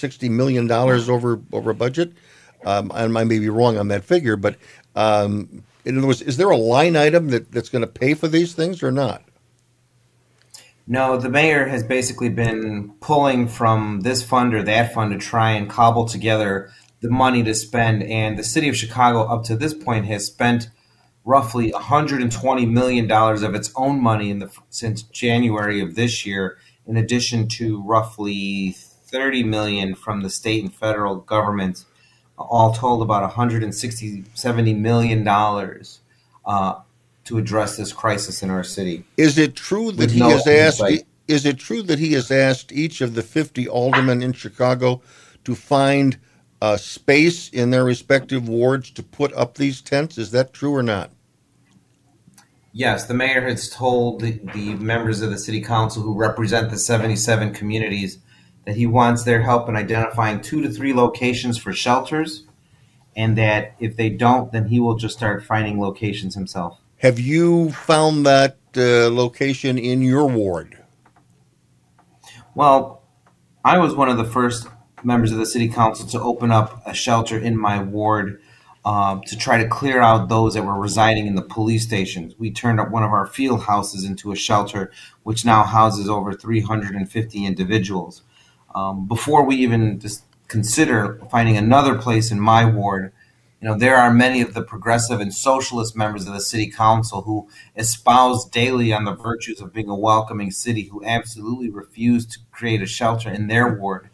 sixty 0.02 0.28
million 0.28 0.66
dollars 0.66 1.08
over 1.08 1.40
over 1.52 1.72
budget. 1.72 2.12
Um, 2.66 2.92
I 2.92 3.06
may 3.06 3.38
be 3.38 3.48
wrong 3.48 3.78
on 3.78 3.88
that 3.88 4.04
figure, 4.04 4.36
but 4.36 4.56
um, 4.94 5.62
in 5.84 5.98
other 5.98 6.06
words, 6.06 6.22
is 6.22 6.36
there 6.36 6.50
a 6.50 6.56
line 6.56 6.96
item 6.96 7.28
that, 7.28 7.50
that's 7.50 7.68
going 7.68 7.82
to 7.82 7.88
pay 7.88 8.14
for 8.14 8.28
these 8.28 8.52
things 8.54 8.82
or 8.82 8.92
not? 8.92 9.22
No, 10.86 11.16
the 11.16 11.28
mayor 11.28 11.66
has 11.68 11.84
basically 11.84 12.28
been 12.28 12.92
pulling 13.00 13.48
from 13.48 14.00
this 14.00 14.22
fund 14.22 14.54
or 14.54 14.62
that 14.64 14.92
fund 14.92 15.12
to 15.12 15.18
try 15.18 15.52
and 15.52 15.70
cobble 15.70 16.06
together 16.06 16.70
the 17.00 17.10
money 17.10 17.42
to 17.44 17.54
spend. 17.54 18.02
And 18.02 18.38
the 18.38 18.44
city 18.44 18.68
of 18.68 18.76
Chicago, 18.76 19.22
up 19.22 19.44
to 19.44 19.56
this 19.56 19.74
point, 19.74 20.06
has 20.06 20.26
spent 20.26 20.68
roughly 21.24 21.70
120 21.70 22.66
million 22.66 23.06
dollars 23.06 23.42
of 23.42 23.54
its 23.54 23.72
own 23.76 24.02
money 24.02 24.30
in 24.30 24.40
the 24.40 24.50
since 24.70 25.02
January 25.02 25.80
of 25.80 25.94
this 25.94 26.26
year, 26.26 26.58
in 26.86 26.96
addition 26.96 27.48
to 27.48 27.80
roughly 27.82 28.76
30 29.12 29.44
million 29.44 29.94
from 29.94 30.22
the 30.22 30.30
state 30.30 30.64
and 30.64 30.74
federal 30.74 31.16
governments. 31.16 31.86
All 32.38 32.72
told, 32.72 33.02
about 33.02 33.22
160, 33.22 34.24
70 34.34 34.74
million 34.74 35.22
dollars. 35.22 36.00
Uh, 36.44 36.80
to 37.24 37.38
address 37.38 37.76
this 37.76 37.92
crisis 37.92 38.42
in 38.42 38.50
our 38.50 38.64
city. 38.64 39.04
Is 39.16 39.38
it 39.38 39.54
true 39.54 39.92
that 39.92 40.10
he 40.10 40.20
no 40.20 40.30
has 40.30 40.46
asked? 40.46 41.04
Is 41.28 41.46
it 41.46 41.58
true 41.58 41.82
that 41.82 41.98
he 41.98 42.12
has 42.14 42.30
asked 42.30 42.72
each 42.72 43.00
of 43.00 43.14
the 43.14 43.22
fifty 43.22 43.68
aldermen 43.68 44.22
in 44.22 44.32
Chicago 44.32 45.02
to 45.44 45.54
find 45.54 46.18
a 46.60 46.78
space 46.78 47.48
in 47.48 47.70
their 47.70 47.84
respective 47.84 48.48
wards 48.48 48.90
to 48.92 49.02
put 49.02 49.32
up 49.34 49.56
these 49.56 49.80
tents? 49.80 50.18
Is 50.18 50.30
that 50.32 50.52
true 50.52 50.74
or 50.74 50.82
not? 50.82 51.10
Yes, 52.72 53.06
the 53.06 53.14
mayor 53.14 53.42
has 53.42 53.68
told 53.68 54.20
the, 54.20 54.40
the 54.54 54.74
members 54.76 55.20
of 55.20 55.30
the 55.30 55.38
city 55.38 55.60
council 55.60 56.02
who 56.02 56.14
represent 56.14 56.70
the 56.70 56.78
77 56.78 57.52
communities 57.52 58.18
that 58.64 58.76
he 58.76 58.86
wants 58.86 59.24
their 59.24 59.42
help 59.42 59.68
in 59.68 59.76
identifying 59.76 60.40
two 60.40 60.62
to 60.62 60.70
three 60.70 60.92
locations 60.92 61.58
for 61.58 61.72
shelters, 61.72 62.44
and 63.16 63.36
that 63.36 63.74
if 63.78 63.96
they 63.96 64.08
don't, 64.08 64.52
then 64.52 64.68
he 64.68 64.80
will 64.80 64.96
just 64.96 65.16
start 65.16 65.44
finding 65.44 65.80
locations 65.80 66.34
himself. 66.34 66.78
Have 66.98 67.18
you 67.18 67.72
found 67.72 68.24
that 68.26 68.58
uh, 68.76 69.10
location 69.10 69.76
in 69.78 70.02
your 70.02 70.26
ward? 70.26 70.78
Well, 72.54 73.02
I 73.64 73.78
was 73.78 73.94
one 73.94 74.08
of 74.08 74.16
the 74.16 74.24
first 74.24 74.68
members 75.02 75.32
of 75.32 75.38
the 75.38 75.46
city 75.46 75.68
council 75.68 76.06
to 76.06 76.20
open 76.20 76.50
up 76.50 76.82
a 76.86 76.94
shelter 76.94 77.38
in 77.38 77.58
my 77.58 77.82
ward 77.82 78.40
um, 78.84 79.22
to 79.26 79.36
try 79.36 79.62
to 79.62 79.68
clear 79.68 80.00
out 80.00 80.28
those 80.28 80.54
that 80.54 80.64
were 80.64 80.78
residing 80.78 81.26
in 81.26 81.34
the 81.34 81.42
police 81.42 81.84
stations. 81.84 82.34
We 82.38 82.50
turned 82.50 82.80
up 82.80 82.90
one 82.90 83.04
of 83.04 83.10
our 83.10 83.26
field 83.26 83.64
houses 83.64 84.04
into 84.04 84.32
a 84.32 84.36
shelter, 84.36 84.90
which 85.22 85.44
now 85.44 85.62
houses 85.62 86.08
over 86.08 86.32
350 86.32 87.46
individuals. 87.46 88.22
Um, 88.74 89.06
before 89.06 89.44
we 89.44 89.56
even 89.56 90.00
just 90.00 90.24
consider 90.48 91.20
finding 91.30 91.56
another 91.56 91.96
place 91.96 92.30
in 92.30 92.40
my 92.40 92.64
ward, 92.64 93.12
you 93.60 93.68
know, 93.68 93.78
there 93.78 93.96
are 93.96 94.12
many 94.12 94.40
of 94.40 94.54
the 94.54 94.62
progressive 94.62 95.20
and 95.20 95.32
socialist 95.32 95.96
members 95.96 96.26
of 96.26 96.34
the 96.34 96.40
city 96.40 96.68
council 96.68 97.22
who 97.22 97.48
espouse 97.76 98.44
daily 98.48 98.92
on 98.92 99.04
the 99.04 99.14
virtues 99.14 99.60
of 99.60 99.72
being 99.72 99.88
a 99.88 99.94
welcoming 99.94 100.50
city 100.50 100.84
who 100.84 101.04
absolutely 101.04 101.70
refuse 101.70 102.26
to 102.26 102.40
create 102.50 102.82
a 102.82 102.86
shelter 102.86 103.30
in 103.30 103.46
their 103.46 103.72
ward. 103.72 104.10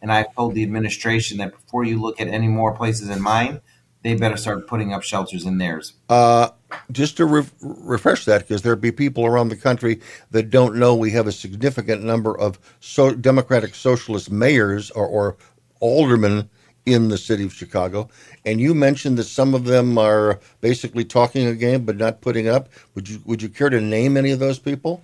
And 0.00 0.12
I've 0.12 0.32
told 0.34 0.54
the 0.54 0.62
administration 0.62 1.38
that 1.38 1.52
before 1.52 1.84
you 1.84 2.00
look 2.00 2.20
at 2.20 2.28
any 2.28 2.46
more 2.46 2.76
places 2.76 3.08
in 3.08 3.20
mine, 3.20 3.60
they 4.02 4.14
better 4.14 4.36
start 4.36 4.66
putting 4.66 4.92
up 4.92 5.02
shelters 5.02 5.44
in 5.44 5.58
theirs. 5.58 5.94
Uh, 6.08 6.50
just 6.90 7.16
to 7.16 7.26
re- 7.26 7.46
refresh 7.60 8.24
that, 8.24 8.42
because 8.42 8.62
there'd 8.62 8.80
be 8.80 8.92
people 8.92 9.24
around 9.24 9.48
the 9.48 9.56
country 9.56 10.00
that 10.30 10.50
don't 10.50 10.76
know 10.76 10.94
we 10.94 11.10
have 11.10 11.26
a 11.26 11.32
significant 11.32 12.02
number 12.02 12.36
of 12.36 12.58
so 12.80 13.14
Democratic 13.14 13.74
Socialist 13.74 14.30
mayors 14.30 14.90
or, 14.90 15.06
or 15.06 15.36
aldermen 15.80 16.48
in 16.84 17.08
the 17.08 17.18
city 17.18 17.44
of 17.44 17.52
Chicago. 17.52 18.08
And 18.44 18.60
you 18.60 18.74
mentioned 18.74 19.16
that 19.18 19.24
some 19.24 19.54
of 19.54 19.64
them 19.64 19.96
are 19.98 20.40
basically 20.60 21.04
talking 21.04 21.46
a 21.46 21.54
game 21.54 21.84
but 21.84 21.96
not 21.96 22.20
putting 22.20 22.48
up. 22.48 22.68
Would 22.94 23.08
you 23.08 23.22
would 23.24 23.40
you 23.40 23.48
care 23.48 23.70
to 23.70 23.80
name 23.80 24.16
any 24.16 24.32
of 24.32 24.40
those 24.40 24.58
people? 24.58 25.02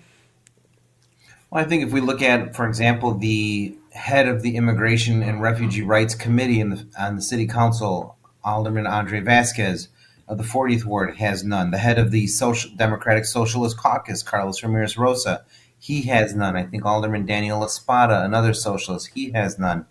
Well, 1.51 1.65
I 1.65 1.69
think 1.69 1.85
if 1.85 1.93
we 1.93 2.01
look 2.01 2.21
at, 2.21 2.55
for 2.55 2.67
example, 2.67 3.15
the 3.15 3.75
head 3.93 4.29
of 4.29 4.43
the 4.43 4.57
Immigration 4.57 5.23
and 5.23 5.41
Refugee 5.41 5.83
Rights 5.83 6.15
Committee 6.15 6.61
in 6.61 6.71
the, 6.71 6.87
on 6.99 7.17
the 7.17 7.23
City 7.23 7.47
Council, 7.47 8.18
Alderman 8.49 8.87
Andre 8.87 9.21
Vasquez 9.21 9.89
of 10.27 10.39
the 10.39 10.45
40th 10.45 10.85
Ward, 10.85 11.17
has 11.17 11.45
none. 11.45 11.71
The 11.71 11.79
head 11.79 11.99
of 11.99 12.11
the 12.11 12.27
Social 12.27 12.71
Democratic 12.77 13.25
Socialist 13.25 13.77
Caucus, 13.77 14.23
Carlos 14.23 14.63
Ramirez 14.63 14.97
Rosa, 14.99 15.45
he 15.79 16.03
has 16.03 16.35
none. 16.35 16.57
I 16.57 16.65
think 16.65 16.85
Alderman 16.85 17.27
Daniel 17.27 17.61
La 17.61 17.67
Spata, 17.67 18.25
another 18.25 18.53
socialist, 18.53 19.11
he 19.15 19.31
has 19.31 19.59
none. 19.59 19.87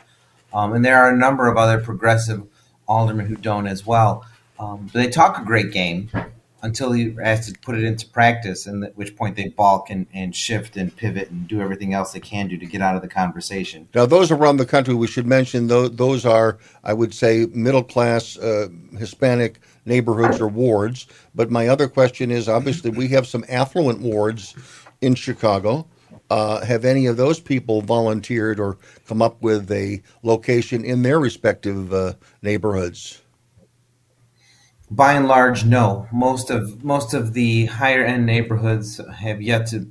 Um, 0.54 0.74
and 0.74 0.84
there 0.84 0.98
are 0.98 1.14
a 1.14 1.18
number 1.18 1.48
of 1.48 1.58
other 1.58 1.80
progressive 1.80 2.44
aldermen 2.88 3.28
who 3.28 3.36
don't 3.36 3.68
as 3.68 3.86
well. 3.86 4.26
Um, 4.60 4.90
they 4.94 5.08
talk 5.08 5.40
a 5.40 5.46
great 5.46 5.72
game 5.72 6.10
until 6.62 6.92
he 6.92 7.16
ask 7.24 7.52
to 7.52 7.60
put 7.60 7.78
it 7.78 7.84
into 7.84 8.08
practice, 8.08 8.66
and 8.66 8.84
at 8.84 8.98
which 8.98 9.16
point 9.16 9.36
they 9.36 9.50
balk 9.50 9.90
and, 9.90 10.08
and 10.14 10.36
shift 10.36 10.76
and 10.76 10.96
pivot 10.96 11.30
and 11.30 11.48
do 11.48 11.62
everything 11.62 11.94
else 11.94 12.12
they 12.14 12.20
can 12.20 12.48
do 12.48 12.58
to 12.58 12.66
get 12.66 12.82
out 12.82 12.96
of 12.96 13.02
the 13.02 13.08
conversation. 13.08 13.88
Now, 13.94 14.06
those 14.06 14.32
around 14.32 14.58
the 14.58 14.66
country, 14.66 14.94
we 14.94 15.08
should 15.08 15.28
mention 15.28 15.68
those, 15.68 15.96
those 15.96 16.26
are, 16.26 16.58
I 16.84 16.94
would 16.94 17.14
say, 17.14 17.46
middle 17.54 17.84
class 17.84 18.38
uh, 18.38 18.70
Hispanic 18.98 19.60
neighborhoods 19.86 20.42
or 20.42 20.48
wards. 20.48 21.08
But 21.36 21.52
my 21.52 21.68
other 21.68 21.88
question 21.88 22.32
is 22.32 22.50
obviously, 22.50 22.90
we 22.92 23.08
have 23.10 23.28
some 23.28 23.46
affluent 23.48 24.02
wards 24.02 24.56
in 25.02 25.16
Chicago. 25.16 25.88
Uh, 26.30 26.66
have 26.66 26.84
any 26.84 27.06
of 27.06 27.16
those 27.16 27.40
people 27.40 27.82
volunteered 27.82 28.60
or 28.60 28.78
come 29.08 29.22
up 29.22 29.42
with 29.42 29.72
a 29.72 30.02
location 30.24 30.84
in 30.84 31.02
their 31.02 31.20
respective 31.20 31.94
uh, 31.94 32.14
neighborhoods? 32.42 33.22
By 34.90 35.14
and 35.14 35.28
large, 35.28 35.66
no. 35.66 36.08
Most 36.12 36.50
of 36.50 36.84
most 36.84 37.14
of 37.14 37.34
the 37.34 37.66
higher 37.66 38.04
end 38.06 38.26
neighborhoods 38.26 39.02
have 39.20 39.42
yet 39.42 39.68
to 39.68 39.88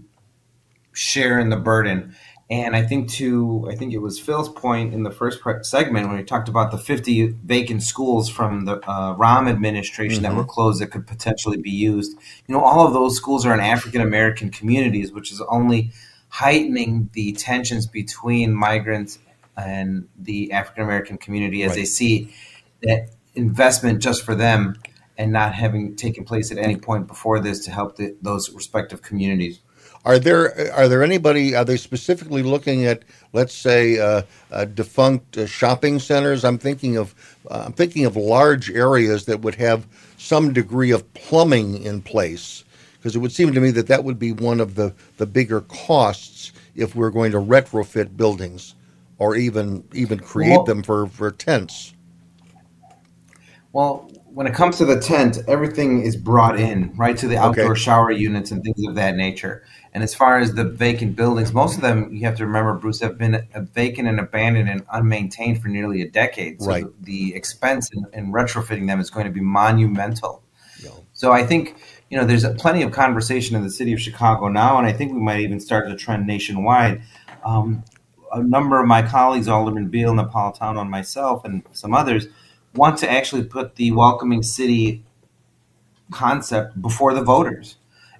share 0.92 1.38
in 1.38 1.50
the 1.50 1.56
burden. 1.56 2.14
And 2.48 2.76
I 2.76 2.82
think 2.82 3.10
to 3.12 3.68
I 3.70 3.74
think 3.74 3.92
it 3.92 3.98
was 3.98 4.18
Phil's 4.18 4.48
point 4.48 4.94
in 4.94 5.02
the 5.02 5.10
first 5.10 5.40
segment 5.62 6.08
when 6.08 6.16
we 6.16 6.22
talked 6.22 6.48
about 6.48 6.70
the 6.70 6.78
50 6.78 7.28
vacant 7.44 7.82
schools 7.82 8.30
from 8.30 8.64
the 8.64 8.76
uh, 8.88 9.14
Rahm 9.16 9.50
administration 9.50 10.22
that 10.22 10.32
Mhm. 10.32 10.36
were 10.36 10.44
closed 10.44 10.80
that 10.80 10.92
could 10.92 11.06
potentially 11.06 11.56
be 11.58 11.70
used. 11.70 12.16
You 12.46 12.54
know, 12.54 12.62
all 12.62 12.86
of 12.86 12.94
those 12.94 13.16
schools 13.16 13.44
are 13.44 13.52
in 13.52 13.60
African 13.60 14.00
American 14.00 14.50
communities, 14.50 15.12
which 15.12 15.30
is 15.32 15.42
only 15.48 15.90
heightening 16.28 17.10
the 17.12 17.32
tensions 17.32 17.86
between 17.86 18.54
migrants 18.54 19.18
and 19.56 20.06
the 20.18 20.52
African 20.52 20.84
American 20.84 21.18
community 21.18 21.64
as 21.64 21.74
they 21.74 21.84
see 21.84 22.32
that 22.82 23.10
investment 23.34 24.00
just 24.00 24.24
for 24.24 24.34
them 24.34 24.76
and 25.18 25.32
not 25.32 25.54
having 25.54 25.96
taken 25.96 26.24
place 26.24 26.50
at 26.52 26.58
any 26.58 26.76
point 26.76 27.06
before 27.06 27.40
this 27.40 27.64
to 27.64 27.70
help 27.70 27.96
the, 27.96 28.16
those 28.22 28.50
respective 28.52 29.02
communities. 29.02 29.60
Are 30.04 30.20
there 30.20 30.72
are 30.72 30.88
there 30.88 31.02
anybody? 31.02 31.56
Are 31.56 31.64
they 31.64 31.76
specifically 31.76 32.44
looking 32.44 32.84
at, 32.86 33.02
let's 33.32 33.52
say, 33.54 33.98
uh, 33.98 34.22
uh, 34.52 34.64
defunct 34.66 35.36
uh, 35.36 35.46
shopping 35.46 35.98
centers? 35.98 36.44
I'm 36.44 36.58
thinking 36.58 36.96
of 36.96 37.12
uh, 37.50 37.64
I'm 37.66 37.72
thinking 37.72 38.04
of 38.04 38.14
large 38.14 38.70
areas 38.70 39.24
that 39.24 39.40
would 39.40 39.56
have 39.56 39.88
some 40.16 40.52
degree 40.52 40.92
of 40.92 41.12
plumbing 41.14 41.82
in 41.82 42.02
place, 42.02 42.62
because 42.92 43.16
it 43.16 43.18
would 43.18 43.32
seem 43.32 43.52
to 43.52 43.60
me 43.60 43.72
that 43.72 43.88
that 43.88 44.04
would 44.04 44.18
be 44.18 44.30
one 44.30 44.60
of 44.60 44.76
the 44.76 44.94
the 45.16 45.26
bigger 45.26 45.62
costs 45.62 46.52
if 46.76 46.94
we're 46.94 47.10
going 47.10 47.32
to 47.32 47.38
retrofit 47.38 48.16
buildings, 48.16 48.76
or 49.18 49.34
even 49.34 49.82
even 49.92 50.20
create 50.20 50.50
Well- 50.50 50.64
them 50.64 50.84
for 50.84 51.08
for 51.08 51.32
tents. 51.32 51.94
Well, 53.72 54.08
when 54.36 54.46
it 54.46 54.52
comes 54.52 54.76
to 54.76 54.84
the 54.84 55.00
tent, 55.00 55.38
everything 55.48 56.02
is 56.02 56.14
brought 56.14 56.60
in 56.60 56.92
right 56.94 57.16
to 57.16 57.26
the 57.26 57.38
outdoor 57.38 57.70
Okay. 57.70 57.80
shower 57.80 58.10
units 58.10 58.50
and 58.50 58.62
things 58.62 58.86
of 58.86 58.94
that 58.94 59.16
nature. 59.16 59.64
And 59.94 60.04
as 60.04 60.14
far 60.14 60.36
as 60.38 60.52
the 60.52 60.64
vacant 60.64 61.16
buildings, 61.16 61.54
most 61.54 61.76
of 61.76 61.80
them 61.80 62.12
you 62.12 62.26
have 62.26 62.36
to 62.36 62.44
remember, 62.44 62.74
Bruce, 62.74 63.00
have 63.00 63.16
been 63.16 63.48
vacant 63.72 64.06
and 64.08 64.20
abandoned 64.20 64.68
and 64.68 64.86
unmaintained 64.88 65.62
for 65.62 65.68
nearly 65.68 66.02
a 66.02 66.10
decade. 66.10 66.60
So 66.60 66.68
Right. 66.68 66.84
the, 66.84 67.30
the 67.30 67.34
expense 67.34 67.88
in, 67.94 68.04
in 68.12 68.30
retrofitting 68.30 68.86
them 68.86 69.00
is 69.00 69.08
going 69.08 69.24
to 69.24 69.32
be 69.32 69.40
monumental. 69.40 70.42
So 71.14 71.32
I 71.32 71.46
think 71.46 71.76
you 72.10 72.18
know 72.18 72.26
there's 72.26 72.46
plenty 72.58 72.82
of 72.82 72.92
conversation 72.92 73.56
in 73.56 73.62
the 73.62 73.70
city 73.70 73.94
of 73.94 74.00
Chicago 74.02 74.48
now, 74.48 74.76
and 74.76 74.86
I 74.86 74.92
think 74.92 75.14
we 75.14 75.18
might 75.18 75.40
even 75.40 75.60
start 75.60 75.88
the 75.88 75.96
trend 75.96 76.26
nationwide. 76.26 77.00
Um, 77.42 77.84
a 78.34 78.42
number 78.42 78.78
of 78.78 78.86
my 78.86 79.00
colleagues, 79.00 79.48
Alderman 79.48 79.88
Beale, 79.88 80.12
Napolitano, 80.12 80.82
and 80.82 80.90
myself, 80.90 81.42
and 81.46 81.62
some 81.72 81.94
others, 81.94 82.26
want 82.76 82.98
to 82.98 83.10
actually 83.10 83.44
put 83.44 83.76
the 83.76 83.92
welcoming 83.92 84.42
city 84.42 85.04
concept 86.10 86.80
before 86.80 87.14
the 87.14 87.22
voters. 87.22 87.76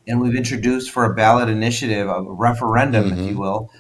And 0.07 0.21
we've 0.21 0.37
introduced 0.37 0.91
for 0.91 1.05
a 1.05 1.15
ballot 1.15 1.49
initiative, 1.49 2.09
a 2.09 2.23
referendum, 2.23 3.13
if 3.13 3.19
you 3.19 3.25
mm-hmm. 3.25 3.39
will, 3.39 3.71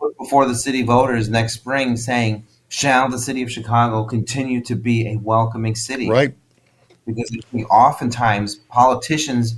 put 0.00 0.16
before 0.16 0.46
the 0.46 0.54
city 0.54 0.82
voters 0.82 1.28
next 1.28 1.54
spring 1.54 1.96
saying, 1.96 2.46
shall 2.68 3.08
the 3.08 3.18
city 3.18 3.42
of 3.42 3.50
Chicago 3.50 4.04
continue 4.04 4.60
to 4.62 4.76
be 4.76 5.08
a 5.08 5.16
welcoming 5.16 5.74
city? 5.74 6.08
Right. 6.08 6.34
Because 7.06 7.36
oftentimes 7.70 8.56
politicians 8.56 9.56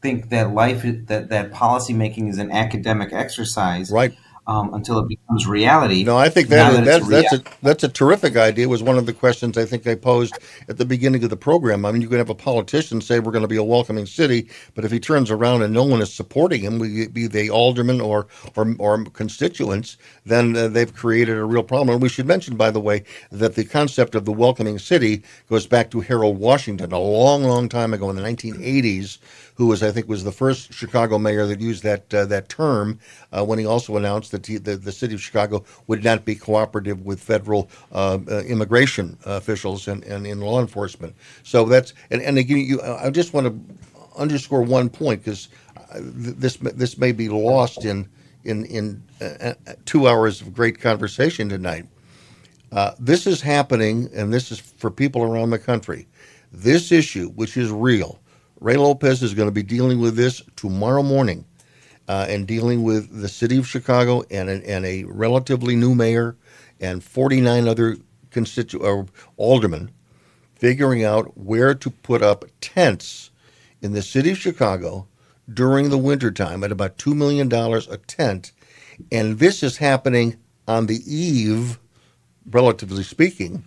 think 0.00 0.28
that 0.28 0.52
life 0.52 0.82
that 1.06 1.28
that 1.30 1.50
policy 1.52 1.92
making 1.92 2.28
is 2.28 2.38
an 2.38 2.52
academic 2.52 3.12
exercise, 3.12 3.90
right? 3.90 4.14
Um, 4.48 4.74
until 4.74 4.98
it 5.00 5.08
becomes 5.08 5.46
reality. 5.46 6.04
No, 6.04 6.16
I 6.18 6.30
think 6.30 6.48
that, 6.50 6.70
that 6.70 6.84
that's 6.84 7.08
that's 7.08 7.32
a 7.34 7.42
that's 7.62 7.84
a 7.84 7.88
terrific 7.88 8.36
idea. 8.36 8.66
It 8.66 8.70
was 8.70 8.82
one 8.82 8.98
of 8.98 9.06
the 9.06 9.14
questions 9.14 9.58
I 9.58 9.66
think 9.66 9.86
I 9.86 9.94
posed 9.96 10.40
at 10.68 10.78
the 10.78 10.86
beginning 10.86 11.24
of 11.24 11.30
the 11.30 11.36
program. 11.36 11.84
I 11.86 11.92
mean, 11.92 12.02
you 12.02 12.08
can 12.08 12.18
have 12.18 12.30
a 12.30 12.36
politician 12.36 13.00
say 13.02 13.20
we're 13.20 13.32
going 13.32 13.42
to 13.42 13.48
be 13.48 13.56
a 13.58 13.64
welcoming 13.64 14.06
city, 14.06 14.48
but 14.74 14.84
if 14.84 14.92
he 14.92 15.00
turns 15.00 15.30
around 15.30 15.62
and 15.62 15.74
no 15.74 15.84
one 15.84 16.02
is 16.02 16.12
supporting 16.14 16.62
him, 16.62 16.80
be 17.12 17.28
they 17.28 17.50
aldermen 17.50 18.00
or 18.00 18.28
or, 18.56 18.74
or 18.80 19.04
constituents, 19.06 19.98
then 20.26 20.56
uh, 20.56 20.68
they've 20.68 20.94
created 20.94 21.36
a 21.38 21.44
real 21.44 21.64
problem. 21.64 21.90
And 21.90 22.02
we 22.02 22.08
should 22.10 22.26
mention, 22.26 22.56
by 22.56 22.70
the 22.70 22.80
way, 22.80 23.04
that 23.32 23.56
the 23.56 23.64
concept 23.66 24.14
of 24.16 24.24
the 24.26 24.32
welcoming 24.32 24.78
city 24.80 25.24
goes 25.50 25.66
back 25.66 25.90
to 25.92 26.00
Harold 26.00 26.38
Washington 26.38 26.92
a 26.92 26.98
long, 26.98 27.44
long 27.44 27.68
time 27.68 27.94
ago 27.94 28.10
in 28.10 28.16
the 28.16 28.22
1980s 28.22 29.18
who 29.58 29.66
was 29.66 29.82
I 29.82 29.90
think 29.90 30.08
was 30.08 30.22
the 30.22 30.32
first 30.32 30.72
Chicago 30.72 31.18
mayor 31.18 31.44
that 31.46 31.60
used 31.60 31.82
that 31.82 32.14
uh, 32.14 32.24
that 32.26 32.48
term 32.48 33.00
uh, 33.32 33.44
when 33.44 33.58
he 33.58 33.66
also 33.66 33.96
announced 33.96 34.30
that 34.30 34.46
he, 34.46 34.56
the, 34.56 34.76
the 34.76 34.92
city 34.92 35.14
of 35.14 35.20
Chicago 35.20 35.64
would 35.88 36.04
not 36.04 36.24
be 36.24 36.36
cooperative 36.36 37.04
with 37.04 37.20
federal 37.20 37.68
uh, 37.90 38.18
uh, 38.30 38.38
immigration 38.42 39.18
officials 39.26 39.88
and, 39.88 40.04
and 40.04 40.28
in 40.28 40.40
law 40.40 40.60
enforcement. 40.60 41.12
So 41.42 41.64
that's 41.64 41.92
and, 42.10 42.22
and 42.22 42.38
again, 42.38 42.58
you, 42.58 42.80
I 42.80 43.10
just 43.10 43.34
want 43.34 43.48
to 43.48 43.76
underscore 44.16 44.62
one 44.62 44.88
point 44.88 45.24
because 45.24 45.48
this 45.96 46.56
this 46.56 46.96
may 46.96 47.10
be 47.10 47.28
lost 47.28 47.84
in 47.84 48.08
in 48.44 48.64
in 48.66 49.02
uh, 49.20 49.54
uh, 49.66 49.72
two 49.84 50.06
hours 50.06 50.40
of 50.40 50.54
great 50.54 50.80
conversation 50.80 51.48
tonight. 51.48 51.84
Uh, 52.70 52.92
this 53.00 53.26
is 53.26 53.40
happening, 53.40 54.08
and 54.14 54.32
this 54.32 54.52
is 54.52 54.60
for 54.60 54.88
people 54.88 55.24
around 55.24 55.50
the 55.50 55.58
country. 55.58 56.06
This 56.52 56.92
issue, 56.92 57.30
which 57.30 57.56
is 57.56 57.72
real, 57.72 58.20
Ray 58.60 58.76
Lopez 58.76 59.22
is 59.22 59.34
going 59.34 59.48
to 59.48 59.52
be 59.52 59.62
dealing 59.62 60.00
with 60.00 60.16
this 60.16 60.42
tomorrow 60.56 61.02
morning 61.02 61.44
uh, 62.08 62.26
and 62.28 62.46
dealing 62.46 62.82
with 62.82 63.20
the 63.20 63.28
city 63.28 63.58
of 63.58 63.66
Chicago 63.68 64.24
and, 64.30 64.48
a- 64.48 64.68
and 64.70 64.84
a 64.84 65.04
relatively 65.04 65.76
new 65.76 65.94
mayor 65.94 66.36
and 66.80 67.04
49 67.04 67.68
other 67.68 67.96
constitu- 68.30 68.82
or 68.82 69.06
aldermen 69.36 69.90
figuring 70.56 71.04
out 71.04 71.36
where 71.38 71.74
to 71.74 71.90
put 71.90 72.22
up 72.22 72.44
tents 72.60 73.30
in 73.80 73.92
the 73.92 74.02
city 74.02 74.32
of 74.32 74.38
Chicago 74.38 75.06
during 75.52 75.90
the 75.90 75.98
wintertime 75.98 76.64
at 76.64 76.72
about 76.72 76.98
$2 76.98 77.14
million 77.14 77.52
a 77.52 77.96
tent. 77.98 78.52
And 79.12 79.38
this 79.38 79.62
is 79.62 79.76
happening 79.76 80.36
on 80.66 80.86
the 80.86 81.00
eve, 81.06 81.78
relatively 82.50 83.04
speaking, 83.04 83.64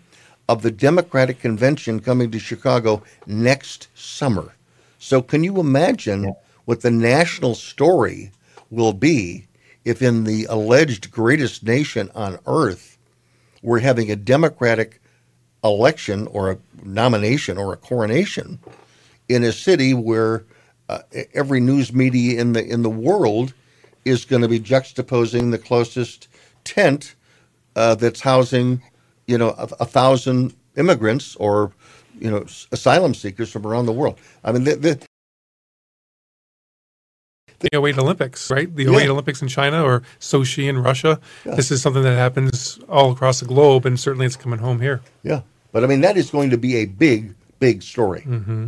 of 0.50 0.62
the 0.64 0.72
Democratic 0.72 1.40
convention 1.40 2.02
coming 2.02 2.30
to 2.32 2.40
Chicago 2.40 3.02
next 3.26 3.88
summer. 3.94 4.54
So, 5.02 5.23
can 5.23 5.44
you 5.44 5.60
imagine 5.60 6.36
what 6.65 6.82
the 6.82 6.91
national 6.91 7.56
story 7.56 8.32
will 8.69 8.94
be 8.94 9.48
if, 9.84 9.99
in 9.99 10.26
the 10.26 10.45
alleged 10.45 11.10
greatest 11.10 11.64
nation 11.64 12.11
on 12.14 12.38
earth, 12.45 12.99
we're 13.64 13.80
having 13.80 14.11
a 14.11 14.15
Democratic 14.15 15.02
election 15.64 16.28
or 16.28 16.52
a 16.52 16.57
nomination 16.84 17.57
or 17.57 17.73
a 17.73 17.78
coronation 17.78 18.60
in 19.28 19.44
a 19.44 19.52
city 19.52 19.95
where 19.95 20.45
uh, 20.88 20.99
every 21.34 21.60
news 21.60 21.91
media 21.91 22.40
in 22.40 22.53
the 22.53 22.64
in 22.64 22.84
the 22.84 22.90
world 22.90 23.56
is 24.06 24.23
going 24.23 24.44
to 24.44 24.48
be 24.48 24.60
juxtaposing 24.60 25.49
the 25.49 25.57
closest 25.57 26.28
tent 26.64 27.15
uh, 27.76 27.95
that's 27.95 28.22
housing, 28.22 28.84
you 29.26 29.40
know, 29.40 29.49
a, 29.57 29.68
a 29.80 29.86
thousand 29.86 30.53
immigrants 30.78 31.36
or 31.38 31.72
you 32.22 32.30
know 32.31 32.45
asylum 32.72 33.14
seekers 33.14 33.52
from 33.52 33.65
around 33.68 33.85
the 33.88 33.91
world. 33.93 34.18
I 34.43 34.52
mean, 34.52 34.64
the, 34.64 34.76
the, 34.76 35.06
the 37.60 37.77
08 37.85 37.98
Olympics, 37.98 38.49
right? 38.49 38.73
The 38.76 38.84
Yeah. 38.85 39.10
Olympics 39.10 39.41
in 39.41 39.48
China 39.48 39.84
or 39.84 40.02
Sochi 40.19 40.68
in 40.68 40.80
Russia. 40.80 41.19
This 41.45 41.72
is 41.72 41.81
something 41.81 42.03
that 42.03 42.15
happens 42.15 42.80
all 42.89 43.11
across 43.11 43.39
the 43.39 43.45
globe, 43.45 43.85
and 43.85 43.99
certainly 43.99 44.26
it's 44.26 44.35
coming 44.35 44.60
home 44.60 44.80
here. 44.81 45.02
yeah, 45.23 45.41
but 45.72 45.84
I 45.84 45.88
mean 45.88 46.02
that 46.02 46.18
is 46.18 46.30
going 46.31 46.49
to 46.52 46.57
be 46.57 46.76
a 46.77 46.85
big, 46.85 47.34
big 47.60 47.81
story. 47.84 48.22
hmm 48.22 48.68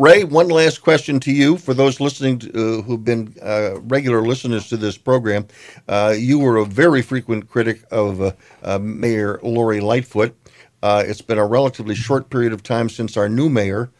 Ray, 0.00 0.22
one 0.22 0.46
last 0.48 0.80
question 0.80 1.18
to 1.20 1.32
you. 1.32 1.56
For 1.58 1.74
those 1.74 1.98
listening 1.98 2.38
to, 2.38 2.48
uh, 2.78 2.82
who've 2.82 3.04
been 3.04 3.34
uh, 3.42 3.80
regular 3.80 4.22
listeners 4.22 4.68
to 4.68 4.76
this 4.76 4.96
program, 4.96 5.48
uh, 5.88 6.14
you 6.16 6.38
were 6.38 6.56
a 6.58 6.64
very 6.64 7.02
frequent 7.02 7.48
critic 7.50 7.82
of 7.90 8.22
uh, 8.22 8.30
uh, 8.62 8.78
Mayor 8.78 9.40
Lori 9.42 9.80
Lightfoot. 9.80 10.36
Uh, 10.82 11.02
it's 11.06 11.22
been 11.22 11.38
a 11.38 11.46
relatively 11.46 11.94
short 11.94 12.30
period 12.30 12.52
of 12.52 12.62
time 12.62 12.88
since 12.88 13.16
our 13.16 13.28
new 13.28 13.48
mayor. 13.48 13.90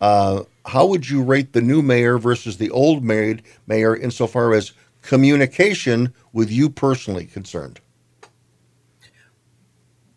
Uh, 0.00 0.44
how 0.66 0.86
would 0.86 1.08
you 1.08 1.22
rate 1.22 1.52
the 1.52 1.60
new 1.60 1.82
mayor 1.82 2.18
versus 2.18 2.58
the 2.58 2.70
old 2.70 3.02
mayor, 3.02 3.38
mayor 3.66 3.96
insofar 3.96 4.54
as 4.54 4.72
communication 5.02 6.12
with 6.32 6.50
you 6.50 6.70
personally 6.70 7.24
concerned? 7.24 7.80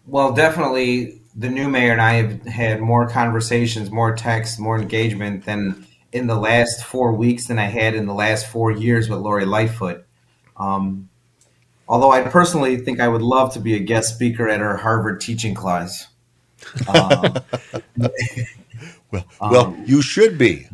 Well, 0.05 0.33
definitely, 0.33 1.21
the 1.35 1.49
new 1.49 1.69
mayor 1.69 1.93
and 1.93 2.01
I 2.01 2.13
have 2.13 2.45
had 2.45 2.81
more 2.81 3.07
conversations, 3.07 3.89
more 3.91 4.15
texts, 4.15 4.59
more 4.59 4.77
engagement 4.77 5.45
than 5.45 5.87
in 6.11 6.27
the 6.27 6.35
last 6.35 6.83
four 6.83 7.13
weeks 7.13 7.47
than 7.47 7.57
I 7.57 7.65
had 7.65 7.95
in 7.95 8.05
the 8.05 8.13
last 8.13 8.47
four 8.47 8.71
years 8.71 9.09
with 9.09 9.19
Lori 9.19 9.45
Lightfoot. 9.45 10.05
Um, 10.57 11.09
although 11.87 12.11
I 12.11 12.23
personally 12.23 12.77
think 12.77 12.99
I 12.99 13.07
would 13.07 13.21
love 13.21 13.53
to 13.53 13.59
be 13.59 13.75
a 13.75 13.79
guest 13.79 14.13
speaker 14.13 14.49
at 14.49 14.59
her 14.59 14.77
Harvard 14.77 15.21
teaching 15.21 15.55
class. 15.55 16.07
Um, 16.87 17.37
Well, 19.11 19.25
well, 19.41 19.65
Um, 19.67 19.83
you 19.85 20.01
should 20.01 20.37
be. 20.37 20.67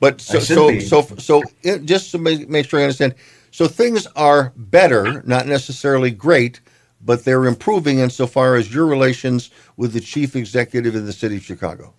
But 0.00 0.20
so 0.20 0.40
so, 0.40 0.68
be. 0.68 0.80
so 0.80 1.02
so 1.18 1.42
it, 1.62 1.84
just 1.84 2.10
to 2.12 2.18
make, 2.18 2.48
make 2.48 2.68
sure 2.68 2.80
I 2.80 2.84
understand. 2.84 3.14
So 3.50 3.68
things 3.68 4.06
are 4.16 4.52
better, 4.56 5.22
not 5.26 5.46
necessarily 5.46 6.10
great, 6.10 6.60
but 7.00 7.24
they're 7.24 7.44
improving 7.46 7.98
insofar 7.98 8.56
as 8.56 8.72
your 8.74 8.86
relations 8.86 9.50
with 9.76 9.92
the 9.92 10.00
chief 10.00 10.34
executive 10.36 10.94
of 10.94 11.06
the 11.06 11.12
city 11.12 11.36
of 11.36 11.42
Chicago. 11.42 11.94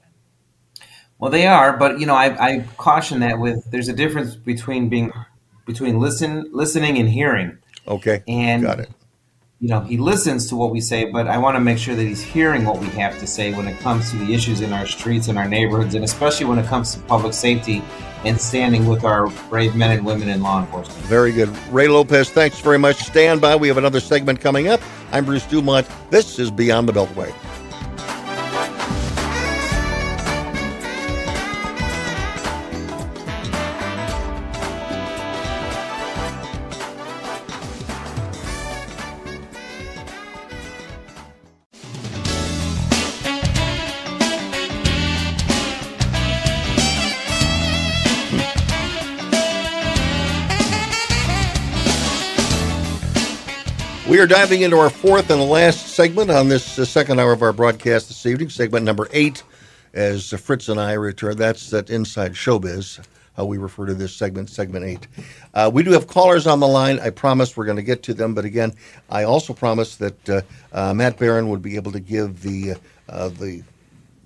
Well, 1.19 1.31
they 1.31 1.47
are, 1.47 1.77
but 1.77 1.99
you 1.99 2.05
know, 2.05 2.15
I, 2.15 2.55
I 2.55 2.59
caution 2.77 3.19
that 3.21 3.39
with 3.39 3.63
there's 3.71 3.87
a 3.87 3.93
difference 3.93 4.35
between 4.35 4.89
being 4.89 5.11
between 5.65 5.99
listen 5.99 6.49
listening 6.51 6.97
and 6.97 7.07
hearing. 7.07 7.57
Okay, 7.87 8.23
And 8.27 8.63
got 8.63 8.79
it. 8.79 8.89
You 9.63 9.69
know, 9.69 9.79
he 9.79 9.95
listens 9.95 10.49
to 10.49 10.57
what 10.57 10.71
we 10.71 10.81
say, 10.81 11.05
but 11.05 11.25
I 11.25 11.37
want 11.37 11.55
to 11.55 11.61
make 11.61 11.77
sure 11.77 11.95
that 11.95 12.03
he's 12.03 12.21
hearing 12.21 12.65
what 12.65 12.79
we 12.79 12.87
have 12.87 13.17
to 13.19 13.25
say 13.25 13.53
when 13.53 13.65
it 13.65 13.79
comes 13.79 14.11
to 14.11 14.17
the 14.17 14.33
issues 14.33 14.59
in 14.59 14.73
our 14.73 14.85
streets 14.85 15.29
and 15.29 15.37
our 15.37 15.47
neighborhoods, 15.47 15.95
and 15.95 16.03
especially 16.03 16.47
when 16.47 16.59
it 16.59 16.65
comes 16.65 16.93
to 16.95 16.99
public 17.03 17.33
safety 17.33 17.81
and 18.25 18.39
standing 18.39 18.85
with 18.87 19.05
our 19.05 19.27
brave 19.49 19.73
men 19.73 19.91
and 19.91 20.05
women 20.05 20.27
in 20.27 20.43
law 20.43 20.59
enforcement. 20.59 20.99
Very 21.05 21.31
good. 21.31 21.47
Ray 21.69 21.87
Lopez, 21.87 22.29
thanks 22.29 22.59
very 22.59 22.77
much. 22.77 22.97
Stand 22.97 23.39
by. 23.39 23.55
We 23.55 23.69
have 23.69 23.77
another 23.77 24.01
segment 24.01 24.41
coming 24.41 24.67
up. 24.67 24.81
I'm 25.13 25.23
Bruce 25.23 25.45
Dumont. 25.45 25.87
This 26.09 26.39
is 26.39 26.51
Beyond 26.51 26.89
the 26.89 26.91
Beltway. 26.91 27.33
Are 54.23 54.27
diving 54.27 54.61
into 54.61 54.77
our 54.77 54.89
fourth 54.89 55.31
and 55.31 55.41
last 55.41 55.87
segment 55.89 56.31
on 56.31 56.47
this 56.47 56.79
uh, 56.79 56.85
second 56.85 57.19
hour 57.19 57.33
of 57.33 57.41
our 57.41 57.51
broadcast 57.51 58.07
this 58.07 58.25
evening, 58.25 58.49
segment 58.49 58.85
number 58.85 59.09
eight, 59.11 59.43
as 59.93 60.29
Fritz 60.29 60.69
and 60.69 60.79
I 60.79 60.93
return. 60.93 61.35
That's 61.35 61.69
that 61.71 61.89
inside 61.89 62.31
showbiz, 62.31 63.05
how 63.35 63.43
we 63.43 63.57
refer 63.57 63.85
to 63.85 63.93
this 63.93 64.15
segment, 64.15 64.49
segment 64.49 64.85
eight. 64.85 65.07
Uh, 65.53 65.69
we 65.73 65.83
do 65.83 65.91
have 65.91 66.07
callers 66.07 66.47
on 66.47 66.61
the 66.61 66.67
line. 66.69 67.01
I 67.01 67.09
promise 67.09 67.57
we're 67.57 67.65
going 67.65 67.75
to 67.75 67.83
get 67.83 68.01
to 68.03 68.13
them, 68.13 68.33
but 68.33 68.45
again, 68.45 68.71
I 69.09 69.23
also 69.25 69.51
promised 69.51 69.99
that 69.99 70.29
uh, 70.29 70.41
uh, 70.71 70.93
Matt 70.93 71.17
Baron 71.17 71.49
would 71.49 71.61
be 71.61 71.75
able 71.75 71.91
to 71.91 71.99
give 71.99 72.43
the 72.43 72.75
uh, 73.09 73.27
the 73.27 73.61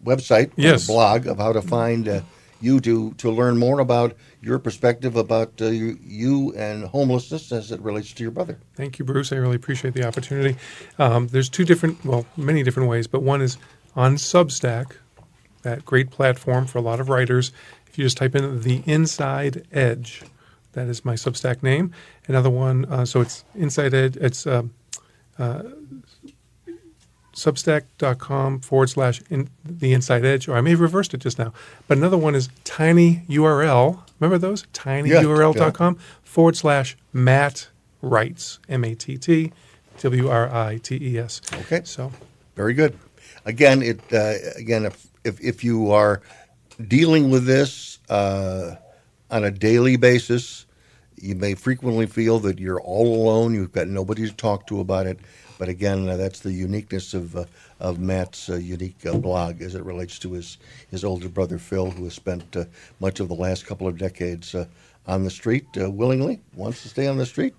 website, 0.06 0.52
Yes. 0.58 0.86
the 0.86 0.94
blog 0.94 1.26
of 1.26 1.40
how 1.40 1.54
to 1.54 1.62
find 1.64 2.08
uh, 2.08 2.22
you 2.62 2.80
to 2.82 3.12
to 3.14 3.32
learn 3.32 3.58
more 3.58 3.80
about 3.80 4.16
your 4.42 4.60
perspective 4.60 5.16
about 5.16 5.62
uh, 5.62 5.66
you, 5.66 5.98
you 6.04 6.54
and 6.56 6.86
homelessness 6.86 7.52
as 7.52 7.72
it 7.72 7.82
relates 7.82 8.14
to 8.14 8.24
your 8.24 8.32
brother. 8.32 8.58
Thank 8.76 9.00
you, 9.00 9.06
Bruce. 9.06 9.32
I 9.32 9.36
really 9.38 9.56
appreciate 9.56 9.94
the 9.94 10.08
opportunity. 10.08 10.56
Um, 10.98 11.28
there's 11.28 11.50
two 11.50 11.66
different, 11.66 12.04
well, 12.06 12.26
many 12.36 12.64
different 12.64 12.90
ways, 12.90 13.08
but 13.08 13.22
one 13.22 13.42
is 13.42 13.58
on 13.96 14.16
Substack, 14.16 14.94
that 15.64 15.86
great 15.86 16.10
platform 16.12 16.66
for 16.68 16.78
a 16.78 16.82
lot 16.82 17.00
of 17.00 17.10
writers. 17.10 17.52
If 17.88 17.98
you 17.98 18.06
just 18.06 18.18
type 18.18 18.36
in 18.36 18.62
the 18.62 18.84
inside 18.86 19.66
edge, 19.72 20.24
That 20.78 20.90
is 20.90 21.04
my 21.04 21.16
Substack 21.16 21.64
name. 21.64 21.92
Another 22.28 22.52
one, 22.52 22.86
uh, 22.86 23.04
so 23.04 23.20
it's 23.22 23.44
Inside 23.56 23.96
Edge. 23.96 24.16
It's 24.18 24.46
uh, 24.46 24.62
uh, 25.40 25.64
substack.com 27.38 28.62
forward 28.62 28.90
slash 28.90 29.22
in, 29.30 29.50
the 29.64 29.94
inside 29.94 30.26
edge, 30.26 30.48
or 30.48 30.58
I 30.58 30.62
may 30.62 30.72
have 30.72 30.80
reversed 30.80 31.14
it 31.14 31.20
just 31.20 31.38
now. 31.38 31.54
But 31.88 32.00
another 32.00 32.18
one 32.18 32.34
is 32.34 32.50
tiny 32.64 33.22
URL. 33.30 34.02
Remember 34.20 34.40
those? 34.40 34.64
tinyurl.com 34.74 35.98
forward 36.24 36.58
slash 36.58 36.98
Matt 37.14 37.70
Writes, 38.02 38.60
M 38.68 38.84
A 38.84 38.96
T 38.96 39.18
T 39.18 39.52
W 40.00 40.30
R 40.30 40.54
I 40.54 40.78
T 40.78 40.98
E 41.00 41.20
S. 41.20 41.42
Okay. 41.54 41.82
So 41.84 42.12
Very 42.56 42.74
good. 42.74 42.98
Again, 43.46 43.84
it 43.84 44.02
uh, 44.12 44.34
again 44.56 44.86
if, 44.86 45.08
if 45.24 45.40
if 45.40 45.64
you 45.64 45.92
are 45.92 46.22
dealing 46.88 47.30
with 47.30 47.46
this 47.46 48.00
uh, 48.10 48.76
on 49.30 49.44
a 49.44 49.52
daily 49.52 49.96
basis, 49.96 50.66
you 51.22 51.36
may 51.36 51.54
frequently 51.54 52.08
feel 52.08 52.40
that 52.40 52.58
you're 52.58 52.82
all 52.82 53.16
alone. 53.16 53.54
You've 53.54 53.72
got 53.72 53.88
nobody 53.88 54.28
to 54.28 54.36
talk 54.36 54.66
to 54.68 54.80
about 54.80 55.06
it. 55.06 55.20
But 55.58 55.70
again, 55.70 56.08
uh, 56.08 56.18
that's 56.18 56.40
the 56.40 56.52
uniqueness 56.52 57.14
of 57.14 57.36
uh, 57.36 57.46
of 57.80 58.00
Matt's 58.00 58.50
uh, 58.50 58.56
unique 58.56 59.06
uh, 59.06 59.18
blog 59.18 59.62
as 59.62 59.76
it 59.76 59.84
relates 59.84 60.20
to 60.20 60.34
his 60.34 60.58
his 60.90 61.04
older 61.04 61.30
brother 61.30 61.58
Phil, 61.58 61.92
who 61.92 62.04
has 62.04 62.14
spent 62.14 62.56
uh, 62.56 62.66
much 63.00 63.20
of 63.20 63.28
the 63.28 63.36
last 63.36 63.66
couple 63.66 63.88
of 63.88 63.98
decades 63.98 64.54
uh, 64.56 64.66
on 65.08 65.24
the 65.24 65.32
street 65.32 65.66
uh, 65.80 65.90
willingly, 65.90 66.40
wants 66.56 66.82
to 66.84 66.90
stay 66.90 67.08
on 67.08 67.18
the 67.18 67.26
street. 67.26 67.56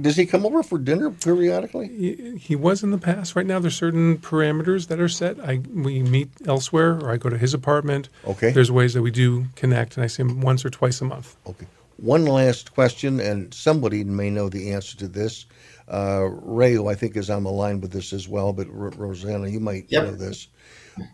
Does 0.00 0.16
he 0.16 0.24
come 0.24 0.46
over 0.46 0.62
for 0.62 0.78
dinner 0.78 1.10
periodically? 1.10 1.88
he, 1.88 2.36
he 2.36 2.54
was 2.54 2.84
in 2.84 2.92
the 2.92 2.98
past. 2.98 3.34
Right 3.34 3.46
now, 3.46 3.58
there's 3.58 3.76
certain 3.76 4.18
parameters 4.18 4.86
that 4.86 5.00
are 5.00 5.08
set. 5.08 5.40
I 5.40 5.62
we 5.74 6.02
meet 6.02 6.30
elsewhere, 6.46 6.92
or 6.92 7.10
I 7.10 7.16
go 7.16 7.28
to 7.28 7.38
his 7.38 7.54
apartment. 7.54 8.08
Okay. 8.24 8.52
There's 8.52 8.70
ways 8.70 8.94
that 8.94 9.02
we 9.02 9.10
do 9.10 9.46
connect, 9.56 9.96
and 9.96 10.04
I 10.04 10.06
see 10.06 10.22
him 10.22 10.40
once 10.40 10.64
or 10.64 10.70
twice 10.70 11.00
a 11.00 11.04
month. 11.04 11.36
Okay. 11.46 11.66
One 11.96 12.24
last 12.24 12.72
question, 12.72 13.20
and 13.20 13.52
somebody 13.52 14.04
may 14.04 14.30
know 14.30 14.48
the 14.48 14.72
answer 14.72 14.96
to 14.98 15.08
this. 15.08 15.46
Uh, 15.88 16.24
Ray, 16.42 16.74
who 16.74 16.88
I 16.88 16.94
think 16.94 17.16
is 17.16 17.30
on 17.30 17.44
the 17.44 17.52
line 17.52 17.80
with 17.80 17.92
this 17.92 18.12
as 18.12 18.28
well, 18.28 18.52
but 18.52 18.68
R- 18.68 18.92
Rossana, 18.92 19.50
you 19.50 19.60
might 19.60 19.88
Yep. 19.88 20.04
know 20.04 20.14
this. 20.16 20.48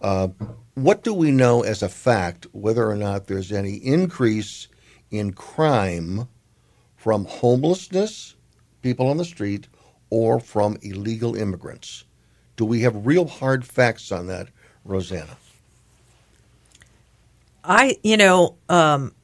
Uh, 0.03 0.29
what 0.75 1.03
do 1.05 1.15
we 1.15 1.31
know 1.31 1.63
as 1.63 1.83
a 1.83 1.89
fact 1.89 2.47
whether 2.53 2.89
or 2.91 2.97
not 2.97 3.27
there's 3.27 3.53
any 3.53 3.77
increase 3.77 4.69
in 5.11 5.33
crime 5.33 6.29
from 6.97 7.25
homelessness, 7.27 8.37
people 8.83 9.09
on 9.09 9.19
the 9.19 9.25
street, 9.25 9.69
or 10.11 10.41
from 10.41 10.79
illegal 10.83 11.37
immigrants? 11.37 12.05
Do 12.57 12.65
we 12.67 12.83
have 12.83 13.07
real 13.07 13.27
hard 13.27 13.65
facts 13.67 14.13
on 14.13 14.27
that, 14.29 14.49
Rossana? 14.87 15.37
I, 17.65 17.99
you 18.03 18.17
know, 18.17 18.57
um, 18.69 19.15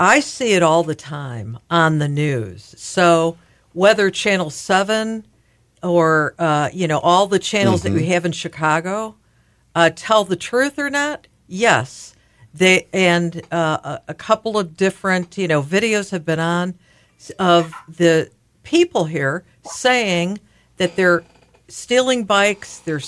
I 0.00 0.20
see 0.20 0.54
it 0.54 0.62
all 0.62 0.84
the 0.84 0.94
time 0.94 1.58
on 1.70 1.98
the 1.98 2.08
news. 2.08 2.74
So 2.78 3.38
whether 3.76 4.10
Channel 4.10 4.48
7 4.48 5.26
or, 5.82 6.34
uh, 6.38 6.70
you 6.72 6.88
know, 6.88 6.98
all 6.98 7.26
the 7.26 7.38
channels 7.38 7.82
that 7.82 7.92
we 7.92 8.06
have 8.06 8.24
in 8.24 8.32
Chicago 8.32 9.16
uh, 9.74 9.90
tell 9.94 10.24
the 10.24 10.34
truth 10.34 10.78
or 10.78 10.88
not, 10.88 11.26
yes. 11.46 12.14
They 12.54 12.86
And 12.94 13.42
uh, 13.52 13.78
a, 13.84 14.00
a 14.08 14.14
couple 14.14 14.58
of 14.58 14.78
different, 14.78 15.36
you 15.36 15.46
know, 15.46 15.62
videos 15.62 16.10
have 16.10 16.24
been 16.24 16.40
on 16.40 16.74
of 17.38 17.74
the 17.86 18.30
people 18.62 19.04
here 19.04 19.44
saying 19.64 20.40
that 20.78 20.96
they're 20.96 21.22
stealing 21.68 22.24
bikes, 22.24 22.78
they're 22.78 23.02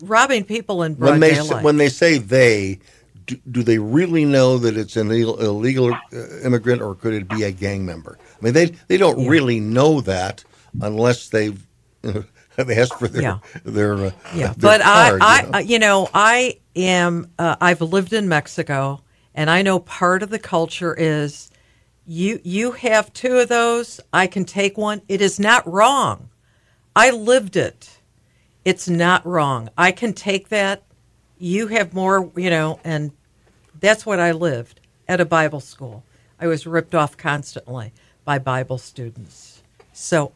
robbing 0.00 0.44
people 0.44 0.84
in 0.84 0.94
broad 0.94 1.10
when 1.10 1.20
they 1.20 1.34
daylight. 1.34 1.62
when 1.62 1.76
they 1.76 1.90
say 1.90 2.16
they, 2.16 2.78
do, 3.26 3.36
do 3.50 3.62
they 3.62 3.78
really 3.78 4.24
know 4.24 4.58
that 4.58 4.76
it's 4.76 4.96
an 4.96 5.08
illegal, 5.08 5.38
illegal 5.40 6.00
uh, 6.12 6.38
immigrant 6.44 6.82
or 6.82 6.94
could 6.94 7.14
it 7.14 7.28
be 7.28 7.42
a 7.44 7.52
gang 7.52 7.84
member? 7.86 8.18
I 8.40 8.44
mean, 8.44 8.54
they 8.54 8.66
they 8.88 8.96
don't 8.96 9.28
really 9.28 9.60
know 9.60 10.00
that 10.02 10.44
unless 10.80 11.28
they've 11.28 11.66
you 12.02 12.12
know, 12.14 12.24
have 12.56 12.70
asked 12.70 12.94
for 12.94 13.08
their 13.08 13.22
Yeah. 13.22 13.38
their 13.64 13.94
uh, 13.94 14.10
Yeah, 14.34 14.54
their 14.54 14.54
but 14.60 14.80
card, 14.82 15.22
I, 15.22 15.38
you 15.40 15.42
know? 15.42 15.50
I, 15.54 15.60
you 15.60 15.78
know, 15.78 16.08
I 16.14 16.58
am. 16.76 17.30
Uh, 17.38 17.56
I've 17.60 17.80
lived 17.82 18.12
in 18.12 18.28
Mexico, 18.28 19.02
and 19.34 19.50
I 19.50 19.62
know 19.62 19.78
part 19.80 20.22
of 20.22 20.30
the 20.30 20.38
culture 20.38 20.94
is 20.94 21.50
you. 22.06 22.40
You 22.44 22.72
have 22.72 23.12
two 23.12 23.38
of 23.38 23.48
those. 23.48 24.00
I 24.12 24.26
can 24.26 24.44
take 24.44 24.78
one. 24.78 25.02
It 25.08 25.20
is 25.20 25.40
not 25.40 25.66
wrong. 25.70 26.30
I 26.94 27.10
lived 27.10 27.56
it. 27.56 27.98
It's 28.64 28.88
not 28.88 29.26
wrong. 29.26 29.68
I 29.76 29.92
can 29.92 30.12
take 30.12 30.48
that. 30.48 30.84
You 31.38 31.68
have 31.68 31.92
more, 31.92 32.30
you 32.36 32.50
know, 32.50 32.80
and 32.84 33.12
that's 33.78 34.06
what 34.06 34.18
I 34.18 34.32
lived 34.32 34.80
at 35.08 35.20
a 35.20 35.24
Bible 35.24 35.60
school. 35.60 36.02
I 36.40 36.46
was 36.46 36.66
ripped 36.66 36.94
off 36.94 37.16
constantly 37.16 37.92
by 38.24 38.38
Bible 38.38 38.78
students. 38.78 39.62
So 39.92 40.32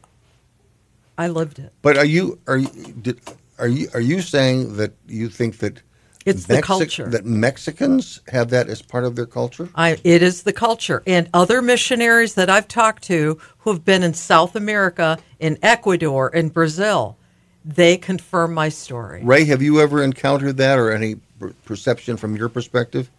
I 1.17 1.27
lived 1.27 1.59
it. 1.59 1.71
But 1.81 1.97
are 1.97 2.05
you 2.05 2.39
are 2.47 2.57
you 2.57 2.67
did, 3.01 3.19
are 3.59 3.67
you 3.67 3.89
are 3.93 3.99
you 3.99 4.21
saying 4.21 4.77
that 4.77 4.93
you 5.07 5.29
think 5.29 5.57
that 5.59 5.81
It's 6.25 6.45
the 6.45 6.61
culture. 6.61 7.07
that 7.09 7.25
Mexicans 7.25 8.21
have 8.29 8.49
that 8.49 8.69
as 8.69 8.81
part 8.81 9.03
of 9.03 9.15
their 9.15 9.25
culture? 9.25 9.69
I, 9.75 9.99
it 10.03 10.21
is 10.23 10.43
the 10.43 10.53
culture. 10.53 11.03
And 11.05 11.29
other 11.33 11.61
missionaries 11.61 12.35
that 12.35 12.49
I've 12.49 12.67
talked 12.67 13.03
to 13.05 13.39
who 13.59 13.71
have 13.71 13.85
been 13.85 14.03
in 14.03 14.13
South 14.13 14.55
America, 14.55 15.19
in 15.39 15.57
Ecuador, 15.61 16.29
in 16.29 16.49
Brazil, 16.49 17.17
they 17.63 17.97
confirm 17.97 18.53
my 18.53 18.69
story. 18.69 19.23
Ray, 19.23 19.45
have 19.45 19.61
you 19.61 19.81
ever 19.81 20.03
encountered 20.03 20.57
that 20.57 20.79
or 20.79 20.91
any 20.91 21.15
per- 21.39 21.53
perception 21.65 22.17
from 22.17 22.35
your 22.35 22.49
perspective? 22.49 23.09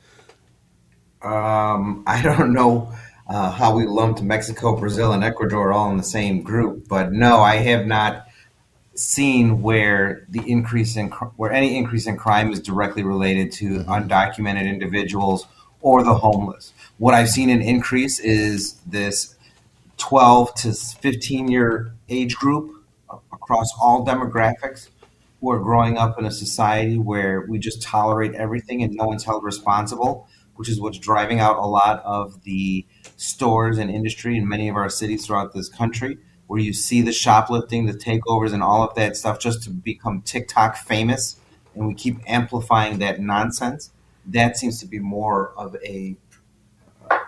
Um, 1.23 2.03
I 2.07 2.21
don't 2.23 2.53
know 2.53 2.93
uh, 3.29 3.51
how 3.51 3.77
we 3.77 3.87
lumped 3.87 4.23
Mexico, 4.23 4.77
Brazil, 4.77 5.13
and 5.13 5.23
Ecuador 5.23 5.73
all 5.73 5.91
in 5.91 5.97
the 5.97 6.03
same 6.03 6.43
group, 6.43 6.89
but 6.89 7.13
no, 7.13 7.39
I 7.39 7.57
have 7.57 7.87
not 7.87 8.27
seen 8.95 9.63
where 9.63 10.27
the 10.29 10.43
increase 10.51 10.97
in 10.97 11.09
cr- 11.09 11.27
where 11.37 11.53
any 11.53 11.77
increase 11.77 12.07
in 12.07 12.17
crime 12.17 12.53
is 12.53 12.61
directly 12.61 13.03
related 13.03 13.51
to 13.53 13.79
undocumented 13.85 14.69
individuals 14.69 15.47
or 15.81 16.03
the 16.03 16.15
homeless. 16.15 16.73
What 16.99 17.15
I've 17.15 17.31
seen 17.31 17.49
an 17.49 17.63
increase 17.63 18.19
is 18.19 18.75
this 18.87 19.35
12 19.97 20.55
to 20.55 20.73
15 20.73 21.49
year 21.49 21.93
age 22.09 22.35
group 22.37 22.71
a- 22.71 22.82
across 23.53 23.71
all 23.79 24.05
demographics 24.05 24.89
who 25.41 25.51
are 25.51 25.59
growing 25.59 25.99
up 25.99 26.19
in 26.19 26.25
a 26.25 26.31
society 26.31 26.97
where 26.97 27.45
we 27.51 27.59
just 27.59 27.83
tolerate 27.83 28.35
everything 28.35 28.83
and 28.83 28.95
no 28.95 29.05
one's 29.05 29.25
held 29.25 29.45
responsible, 29.45 30.27
which 30.57 30.71
is 30.71 30.81
what's 30.81 30.97
driving 30.97 31.39
out 31.39 31.59
a 31.59 31.67
lot 31.67 32.03
of 32.03 32.45
the 32.45 32.87
stores 33.19 33.77
and 33.77 33.91
industry 33.91 34.39
in 34.39 34.49
many 34.49 34.71
of 34.71 34.77
our 34.77 34.89
cities 34.89 35.27
throughout 35.27 35.53
this 35.53 35.69
country, 35.69 36.17
where 36.47 36.61
you 36.61 36.73
see 36.73 37.03
the 37.03 37.13
shoplifting, 37.13 37.85
the 37.85 37.93
takeovers, 37.93 38.55
and 38.55 38.63
all 38.63 38.83
of 38.83 38.95
that 38.95 39.19
stuff 39.19 39.39
just 39.39 39.63
to 39.63 39.71
become 39.71 40.23
TikTok 40.23 40.77
famous. 40.77 41.39
And 41.75 41.87
we 41.87 41.93
keep 41.93 42.21
amplifying 42.27 43.01
that 43.01 43.21
nonsense. 43.21 43.91
That 44.25 44.57
seems 44.57 44.81
to 44.81 44.87
be 44.87 44.99
more 44.99 45.53
of 45.59 45.77
a 45.85 46.17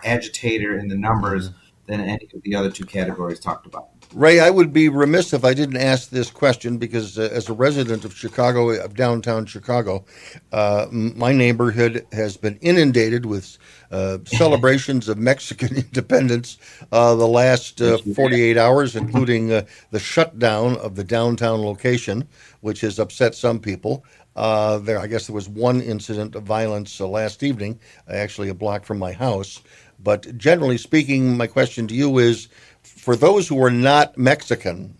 agitator 0.03 0.75
in 0.75 0.87
the 0.87 0.97
numbers 0.97 1.51
than 1.85 2.01
any 2.01 2.27
of 2.33 2.41
the 2.41 2.55
other 2.55 2.71
two 2.71 2.85
categories 2.85 3.39
talked 3.39 3.67
about. 3.67 3.94
Ray, 4.15 4.39
I 4.39 4.49
would 4.49 4.71
be 4.71 4.87
remiss 4.87 5.33
if 5.33 5.43
I 5.43 5.53
didn't 5.53 5.75
ask 5.75 6.09
this 6.09 6.31
question 6.31 6.77
because, 6.77 7.19
uh, 7.19 7.27
as 7.33 7.49
a 7.49 7.53
resident 7.53 8.05
of 8.05 8.15
Chicago, 8.15 8.69
of 8.69 8.95
downtown 8.95 9.45
Chicago, 9.45 10.05
uh, 10.53 10.87
my 10.89 11.33
neighborhood 11.33 12.07
has 12.13 12.37
been 12.37 12.55
inundated 12.61 13.25
with 13.25 13.57
uh, 13.91 14.19
celebrations 14.23 15.09
of 15.09 15.17
Mexican 15.17 15.75
independence 15.75 16.57
uh, 16.93 17.13
the 17.15 17.27
last 17.27 17.81
uh, 17.81 17.97
48 17.97 18.57
hours, 18.57 18.95
including 18.95 19.51
uh, 19.51 19.63
the 19.91 19.99
shutdown 19.99 20.77
of 20.77 20.95
the 20.95 21.03
downtown 21.03 21.61
location, 21.61 22.25
which 22.61 22.79
has 22.81 22.99
upset 22.99 23.35
some 23.35 23.59
people. 23.59 24.05
Uh, 24.37 24.77
there, 24.77 24.97
I 24.97 25.07
guess 25.07 25.27
there 25.27 25.35
was 25.35 25.49
one 25.49 25.81
incident 25.81 26.35
of 26.35 26.43
violence 26.43 27.01
uh, 27.01 27.07
last 27.07 27.43
evening, 27.43 27.81
actually 28.07 28.47
a 28.47 28.53
block 28.53 28.85
from 28.85 28.97
my 28.97 29.11
house. 29.11 29.61
But 29.99 30.37
generally 30.37 30.77
speaking, 30.77 31.37
my 31.37 31.47
question 31.47 31.87
to 31.87 31.93
you 31.93 32.17
is 32.17 32.47
for 32.85 33.15
those 33.15 33.47
who 33.47 33.61
are 33.63 33.71
not 33.71 34.17
Mexican, 34.17 34.97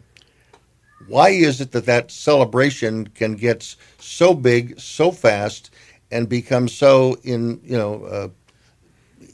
why 1.08 1.30
is 1.30 1.62
it 1.62 1.72
that 1.72 1.86
that 1.86 2.12
celebration 2.12 3.08
can 3.08 3.36
get 3.36 3.76
so 4.00 4.34
big 4.34 4.80
so 4.80 5.12
fast 5.12 5.70
and 6.12 6.28
become 6.28 6.68
so 6.68 7.18
in 7.24 7.62
you 7.64 7.78
know 7.78 8.06
uh, 8.06 8.28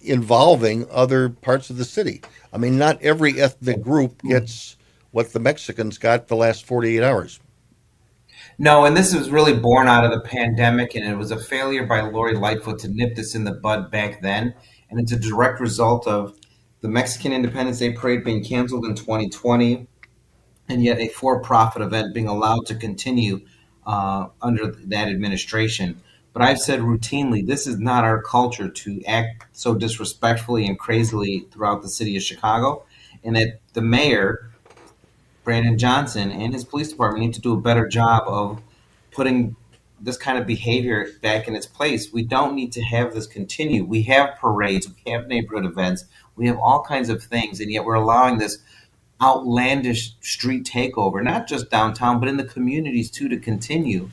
involving 0.03 0.85
other 0.91 1.29
parts 1.29 1.69
of 1.69 1.77
the 1.77 1.85
city? 1.85 2.21
I 2.51 2.57
mean, 2.57 2.77
not 2.77 3.01
every 3.01 3.39
ethnic 3.39 3.81
group 3.81 4.21
gets 4.23 4.75
what 5.11 5.31
the 5.31 5.39
Mexicans 5.39 5.97
got 5.97 6.27
the 6.27 6.35
last 6.35 6.65
forty 6.65 6.97
eight 6.97 7.03
hours. 7.03 7.39
No, 8.57 8.85
and 8.85 8.95
this 8.95 9.13
was 9.15 9.29
really 9.29 9.53
born 9.53 9.87
out 9.87 10.03
of 10.03 10.11
the 10.11 10.27
pandemic, 10.27 10.95
and 10.95 11.05
it 11.05 11.17
was 11.17 11.31
a 11.31 11.39
failure 11.39 11.85
by 11.85 12.01
Lori 12.01 12.35
Lightfoot 12.35 12.79
to 12.79 12.89
nip 12.89 13.15
this 13.15 13.33
in 13.33 13.43
the 13.43 13.53
bud 13.53 13.89
back 13.91 14.21
then. 14.21 14.53
And 14.89 14.99
it's 14.99 15.13
a 15.13 15.19
direct 15.19 15.61
result 15.61 16.05
of 16.05 16.35
the 16.81 16.87
Mexican 16.87 17.31
Independence 17.31 17.79
Day 17.79 17.93
parade 17.93 18.23
being 18.23 18.43
canceled 18.43 18.85
in 18.85 18.95
2020, 18.95 19.87
and 20.67 20.83
yet 20.83 20.99
a 20.99 21.07
for 21.07 21.39
profit 21.39 21.81
event 21.81 22.13
being 22.13 22.27
allowed 22.27 22.65
to 22.67 22.75
continue 22.75 23.41
uh, 23.85 24.27
under 24.41 24.71
that 24.71 25.07
administration. 25.07 26.01
But 26.33 26.41
I've 26.41 26.59
said 26.59 26.79
routinely, 26.79 27.45
this 27.45 27.67
is 27.67 27.77
not 27.77 28.03
our 28.03 28.21
culture 28.21 28.69
to 28.69 29.03
act 29.05 29.45
so 29.51 29.75
disrespectfully 29.75 30.65
and 30.65 30.79
crazily 30.79 31.45
throughout 31.51 31.81
the 31.81 31.89
city 31.89 32.15
of 32.15 32.23
Chicago, 32.23 32.83
and 33.23 33.35
that 33.35 33.59
the 33.73 33.81
mayor, 33.81 34.49
Brandon 35.43 35.77
Johnson, 35.77 36.31
and 36.31 36.53
his 36.53 36.63
police 36.63 36.89
department 36.89 37.25
need 37.25 37.33
to 37.35 37.41
do 37.41 37.53
a 37.53 37.61
better 37.61 37.87
job 37.87 38.23
of 38.27 38.61
putting 39.11 39.55
this 39.99 40.17
kind 40.17 40.37
of 40.37 40.47
behavior 40.47 41.07
back 41.21 41.47
in 41.47 41.55
its 41.55 41.67
place. 41.67 42.11
We 42.11 42.23
don't 42.23 42.55
need 42.55 42.71
to 42.73 42.81
have 42.81 43.13
this 43.13 43.27
continue. 43.27 43.83
We 43.83 44.03
have 44.03 44.35
parades, 44.39 44.87
we 44.87 45.11
have 45.11 45.27
neighborhood 45.27 45.65
events, 45.65 46.05
we 46.41 46.47
have 46.47 46.57
all 46.57 46.83
kinds 46.83 47.09
of 47.09 47.23
things, 47.23 47.59
and 47.59 47.71
yet 47.71 47.85
we're 47.85 47.93
allowing 47.93 48.39
this 48.39 48.57
outlandish 49.21 50.15
street 50.21 50.65
takeover, 50.65 51.23
not 51.23 51.47
just 51.47 51.69
downtown, 51.69 52.19
but 52.19 52.27
in 52.27 52.37
the 52.37 52.43
communities 52.43 53.11
too, 53.11 53.29
to 53.29 53.37
continue. 53.37 54.09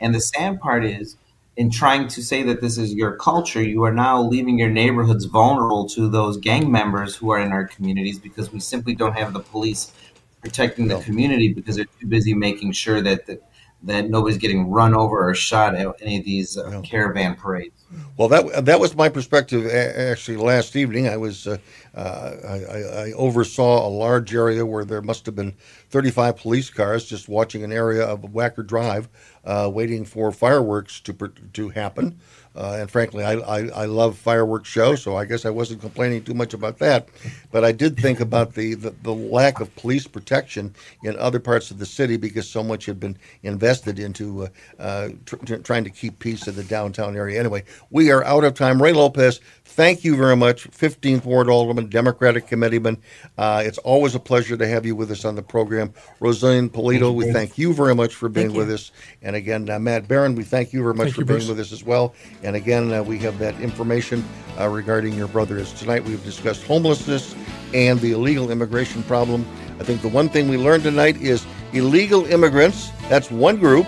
And 0.00 0.14
the 0.14 0.20
sad 0.20 0.60
part 0.60 0.84
is, 0.84 1.16
in 1.56 1.70
trying 1.70 2.08
to 2.08 2.22
say 2.22 2.42
that 2.42 2.60
this 2.60 2.78
is 2.78 2.94
your 2.94 3.16
culture, 3.16 3.62
you 3.62 3.84
are 3.84 3.92
now 3.92 4.20
leaving 4.20 4.58
your 4.58 4.68
neighborhoods 4.68 5.24
vulnerable 5.24 5.88
to 5.90 6.08
those 6.08 6.36
gang 6.36 6.70
members 6.70 7.16
who 7.16 7.30
are 7.30 7.40
in 7.40 7.52
our 7.52 7.66
communities 7.66 8.18
because 8.18 8.52
we 8.52 8.60
simply 8.60 8.94
don't 8.94 9.16
have 9.16 9.32
the 9.32 9.40
police 9.40 9.92
protecting 10.40 10.88
the 10.88 11.00
community 11.00 11.52
because 11.52 11.76
they're 11.76 11.86
too 12.00 12.06
busy 12.06 12.34
making 12.34 12.72
sure 12.72 13.00
that 13.00 13.26
the, 13.26 13.40
that 13.84 14.10
nobody's 14.10 14.38
getting 14.38 14.70
run 14.70 14.94
over 14.94 15.28
or 15.28 15.34
shot 15.34 15.74
at 15.74 15.94
any 16.02 16.18
of 16.18 16.24
these 16.24 16.58
uh, 16.58 16.80
caravan 16.82 17.34
parades. 17.36 17.74
Well, 18.16 18.28
that 18.28 18.66
that 18.66 18.80
was 18.80 18.94
my 18.94 19.08
perspective. 19.08 19.66
Actually, 19.66 20.36
last 20.36 20.76
evening 20.76 21.08
I 21.08 21.16
was 21.16 21.46
uh, 21.46 21.56
uh, 21.94 22.32
I, 22.46 22.54
I- 22.76 23.04
I 23.08 23.12
oversaw 23.12 23.86
a 23.86 23.88
large 23.88 24.34
area 24.34 24.66
where 24.66 24.84
there 24.84 25.00
must 25.00 25.24
have 25.26 25.34
been 25.36 25.54
35 25.90 26.36
police 26.36 26.68
cars 26.70 27.04
just 27.06 27.28
watching 27.28 27.62
an 27.64 27.72
area 27.72 28.04
of 28.04 28.20
Wacker 28.22 28.66
Drive, 28.66 29.08
uh, 29.44 29.70
waiting 29.72 30.04
for 30.04 30.32
fireworks 30.32 31.00
to 31.00 31.12
to 31.54 31.68
happen. 31.70 32.18
Uh, 32.58 32.78
and 32.80 32.90
frankly, 32.90 33.24
I, 33.24 33.34
I, 33.34 33.68
I 33.68 33.84
love 33.86 34.18
fireworks 34.18 34.68
shows, 34.68 35.00
so 35.00 35.16
I 35.16 35.24
guess 35.24 35.46
I 35.46 35.50
wasn't 35.50 35.80
complaining 35.80 36.24
too 36.24 36.34
much 36.34 36.54
about 36.54 36.78
that. 36.78 37.08
But 37.52 37.64
I 37.64 37.70
did 37.72 37.96
think 37.96 38.18
about 38.20 38.54
the, 38.54 38.74
the, 38.74 38.90
the 39.02 39.14
lack 39.14 39.60
of 39.60 39.74
police 39.76 40.08
protection 40.08 40.74
in 41.04 41.16
other 41.18 41.38
parts 41.38 41.70
of 41.70 41.78
the 41.78 41.86
city 41.86 42.16
because 42.16 42.48
so 42.48 42.64
much 42.64 42.86
had 42.86 42.98
been 42.98 43.16
invested 43.44 44.00
into 44.00 44.44
uh, 44.44 44.48
uh, 44.80 45.08
tr- 45.24 45.36
tr- 45.36 45.56
trying 45.58 45.84
to 45.84 45.90
keep 45.90 46.18
peace 46.18 46.48
in 46.48 46.56
the 46.56 46.64
downtown 46.64 47.16
area. 47.16 47.38
Anyway, 47.38 47.62
we 47.90 48.10
are 48.10 48.24
out 48.24 48.42
of 48.44 48.54
time. 48.54 48.82
Ray 48.82 48.92
Lopez, 48.92 49.40
thank 49.78 50.02
you 50.02 50.16
very 50.16 50.34
much, 50.34 50.68
15th 50.72 51.24
Ward 51.24 51.48
Alderman, 51.48 51.88
Democratic 51.88 52.48
Committeeman. 52.48 53.00
Uh, 53.38 53.62
it's 53.64 53.78
always 53.78 54.16
a 54.16 54.18
pleasure 54.18 54.56
to 54.56 54.66
have 54.66 54.84
you 54.84 54.96
with 54.96 55.08
us 55.12 55.24
on 55.24 55.36
the 55.36 55.42
program. 55.42 55.94
Rosalind 56.18 56.72
Pulido, 56.72 57.14
we 57.14 57.32
thank 57.32 57.56
you 57.56 57.72
very 57.72 57.94
much 57.94 58.16
for 58.16 58.28
being 58.28 58.52
with 58.54 58.72
us. 58.72 58.90
And 59.22 59.36
again, 59.36 59.70
uh, 59.70 59.78
Matt 59.78 60.08
Baron, 60.08 60.34
we 60.34 60.42
thank 60.42 60.72
you 60.72 60.82
very 60.82 60.94
much 60.94 61.04
Thank 61.04 61.14
for 61.14 61.20
you, 61.20 61.26
being 61.26 61.38
Bruce. 61.38 61.48
with 61.48 61.60
us 61.60 61.70
as 61.70 61.84
well. 61.84 62.12
And 62.42 62.56
again, 62.56 62.92
uh, 62.92 63.04
we 63.04 63.18
have 63.18 63.38
that 63.38 63.54
information 63.60 64.24
uh, 64.58 64.68
regarding 64.68 65.14
your 65.14 65.28
brother. 65.28 65.58
As 65.58 65.72
tonight 65.72 66.02
we've 66.02 66.24
discussed 66.24 66.64
homelessness 66.64 67.36
and 67.72 68.00
the 68.00 68.10
illegal 68.10 68.50
immigration 68.50 69.04
problem. 69.04 69.46
I 69.78 69.84
think 69.84 70.02
the 70.02 70.08
one 70.08 70.28
thing 70.28 70.48
we 70.48 70.56
learned 70.56 70.82
tonight 70.82 71.18
is 71.18 71.46
illegal 71.72 72.26
immigrants, 72.26 72.90
that's 73.08 73.30
one 73.30 73.58
group, 73.58 73.86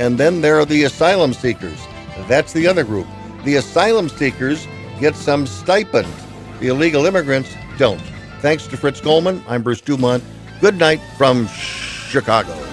and 0.00 0.18
then 0.18 0.40
there 0.40 0.58
are 0.58 0.64
the 0.64 0.82
asylum 0.82 1.32
seekers. 1.32 1.78
That's 2.26 2.52
the 2.52 2.66
other 2.66 2.82
group. 2.82 3.06
The 3.44 3.54
asylum 3.54 4.08
seekers 4.08 4.66
get 4.98 5.14
some 5.14 5.46
stipend. 5.46 6.12
The 6.60 6.68
illegal 6.68 7.06
immigrants 7.06 7.54
don't. 7.76 8.02
Thanks 8.40 8.66
to 8.68 8.76
Fritz 8.76 9.00
Coleman, 9.00 9.42
I'm 9.48 9.62
Bruce 9.62 9.80
Dumont. 9.80 10.22
Good 10.60 10.76
night 10.76 11.00
from 11.16 11.46
Chicago. 11.48 12.67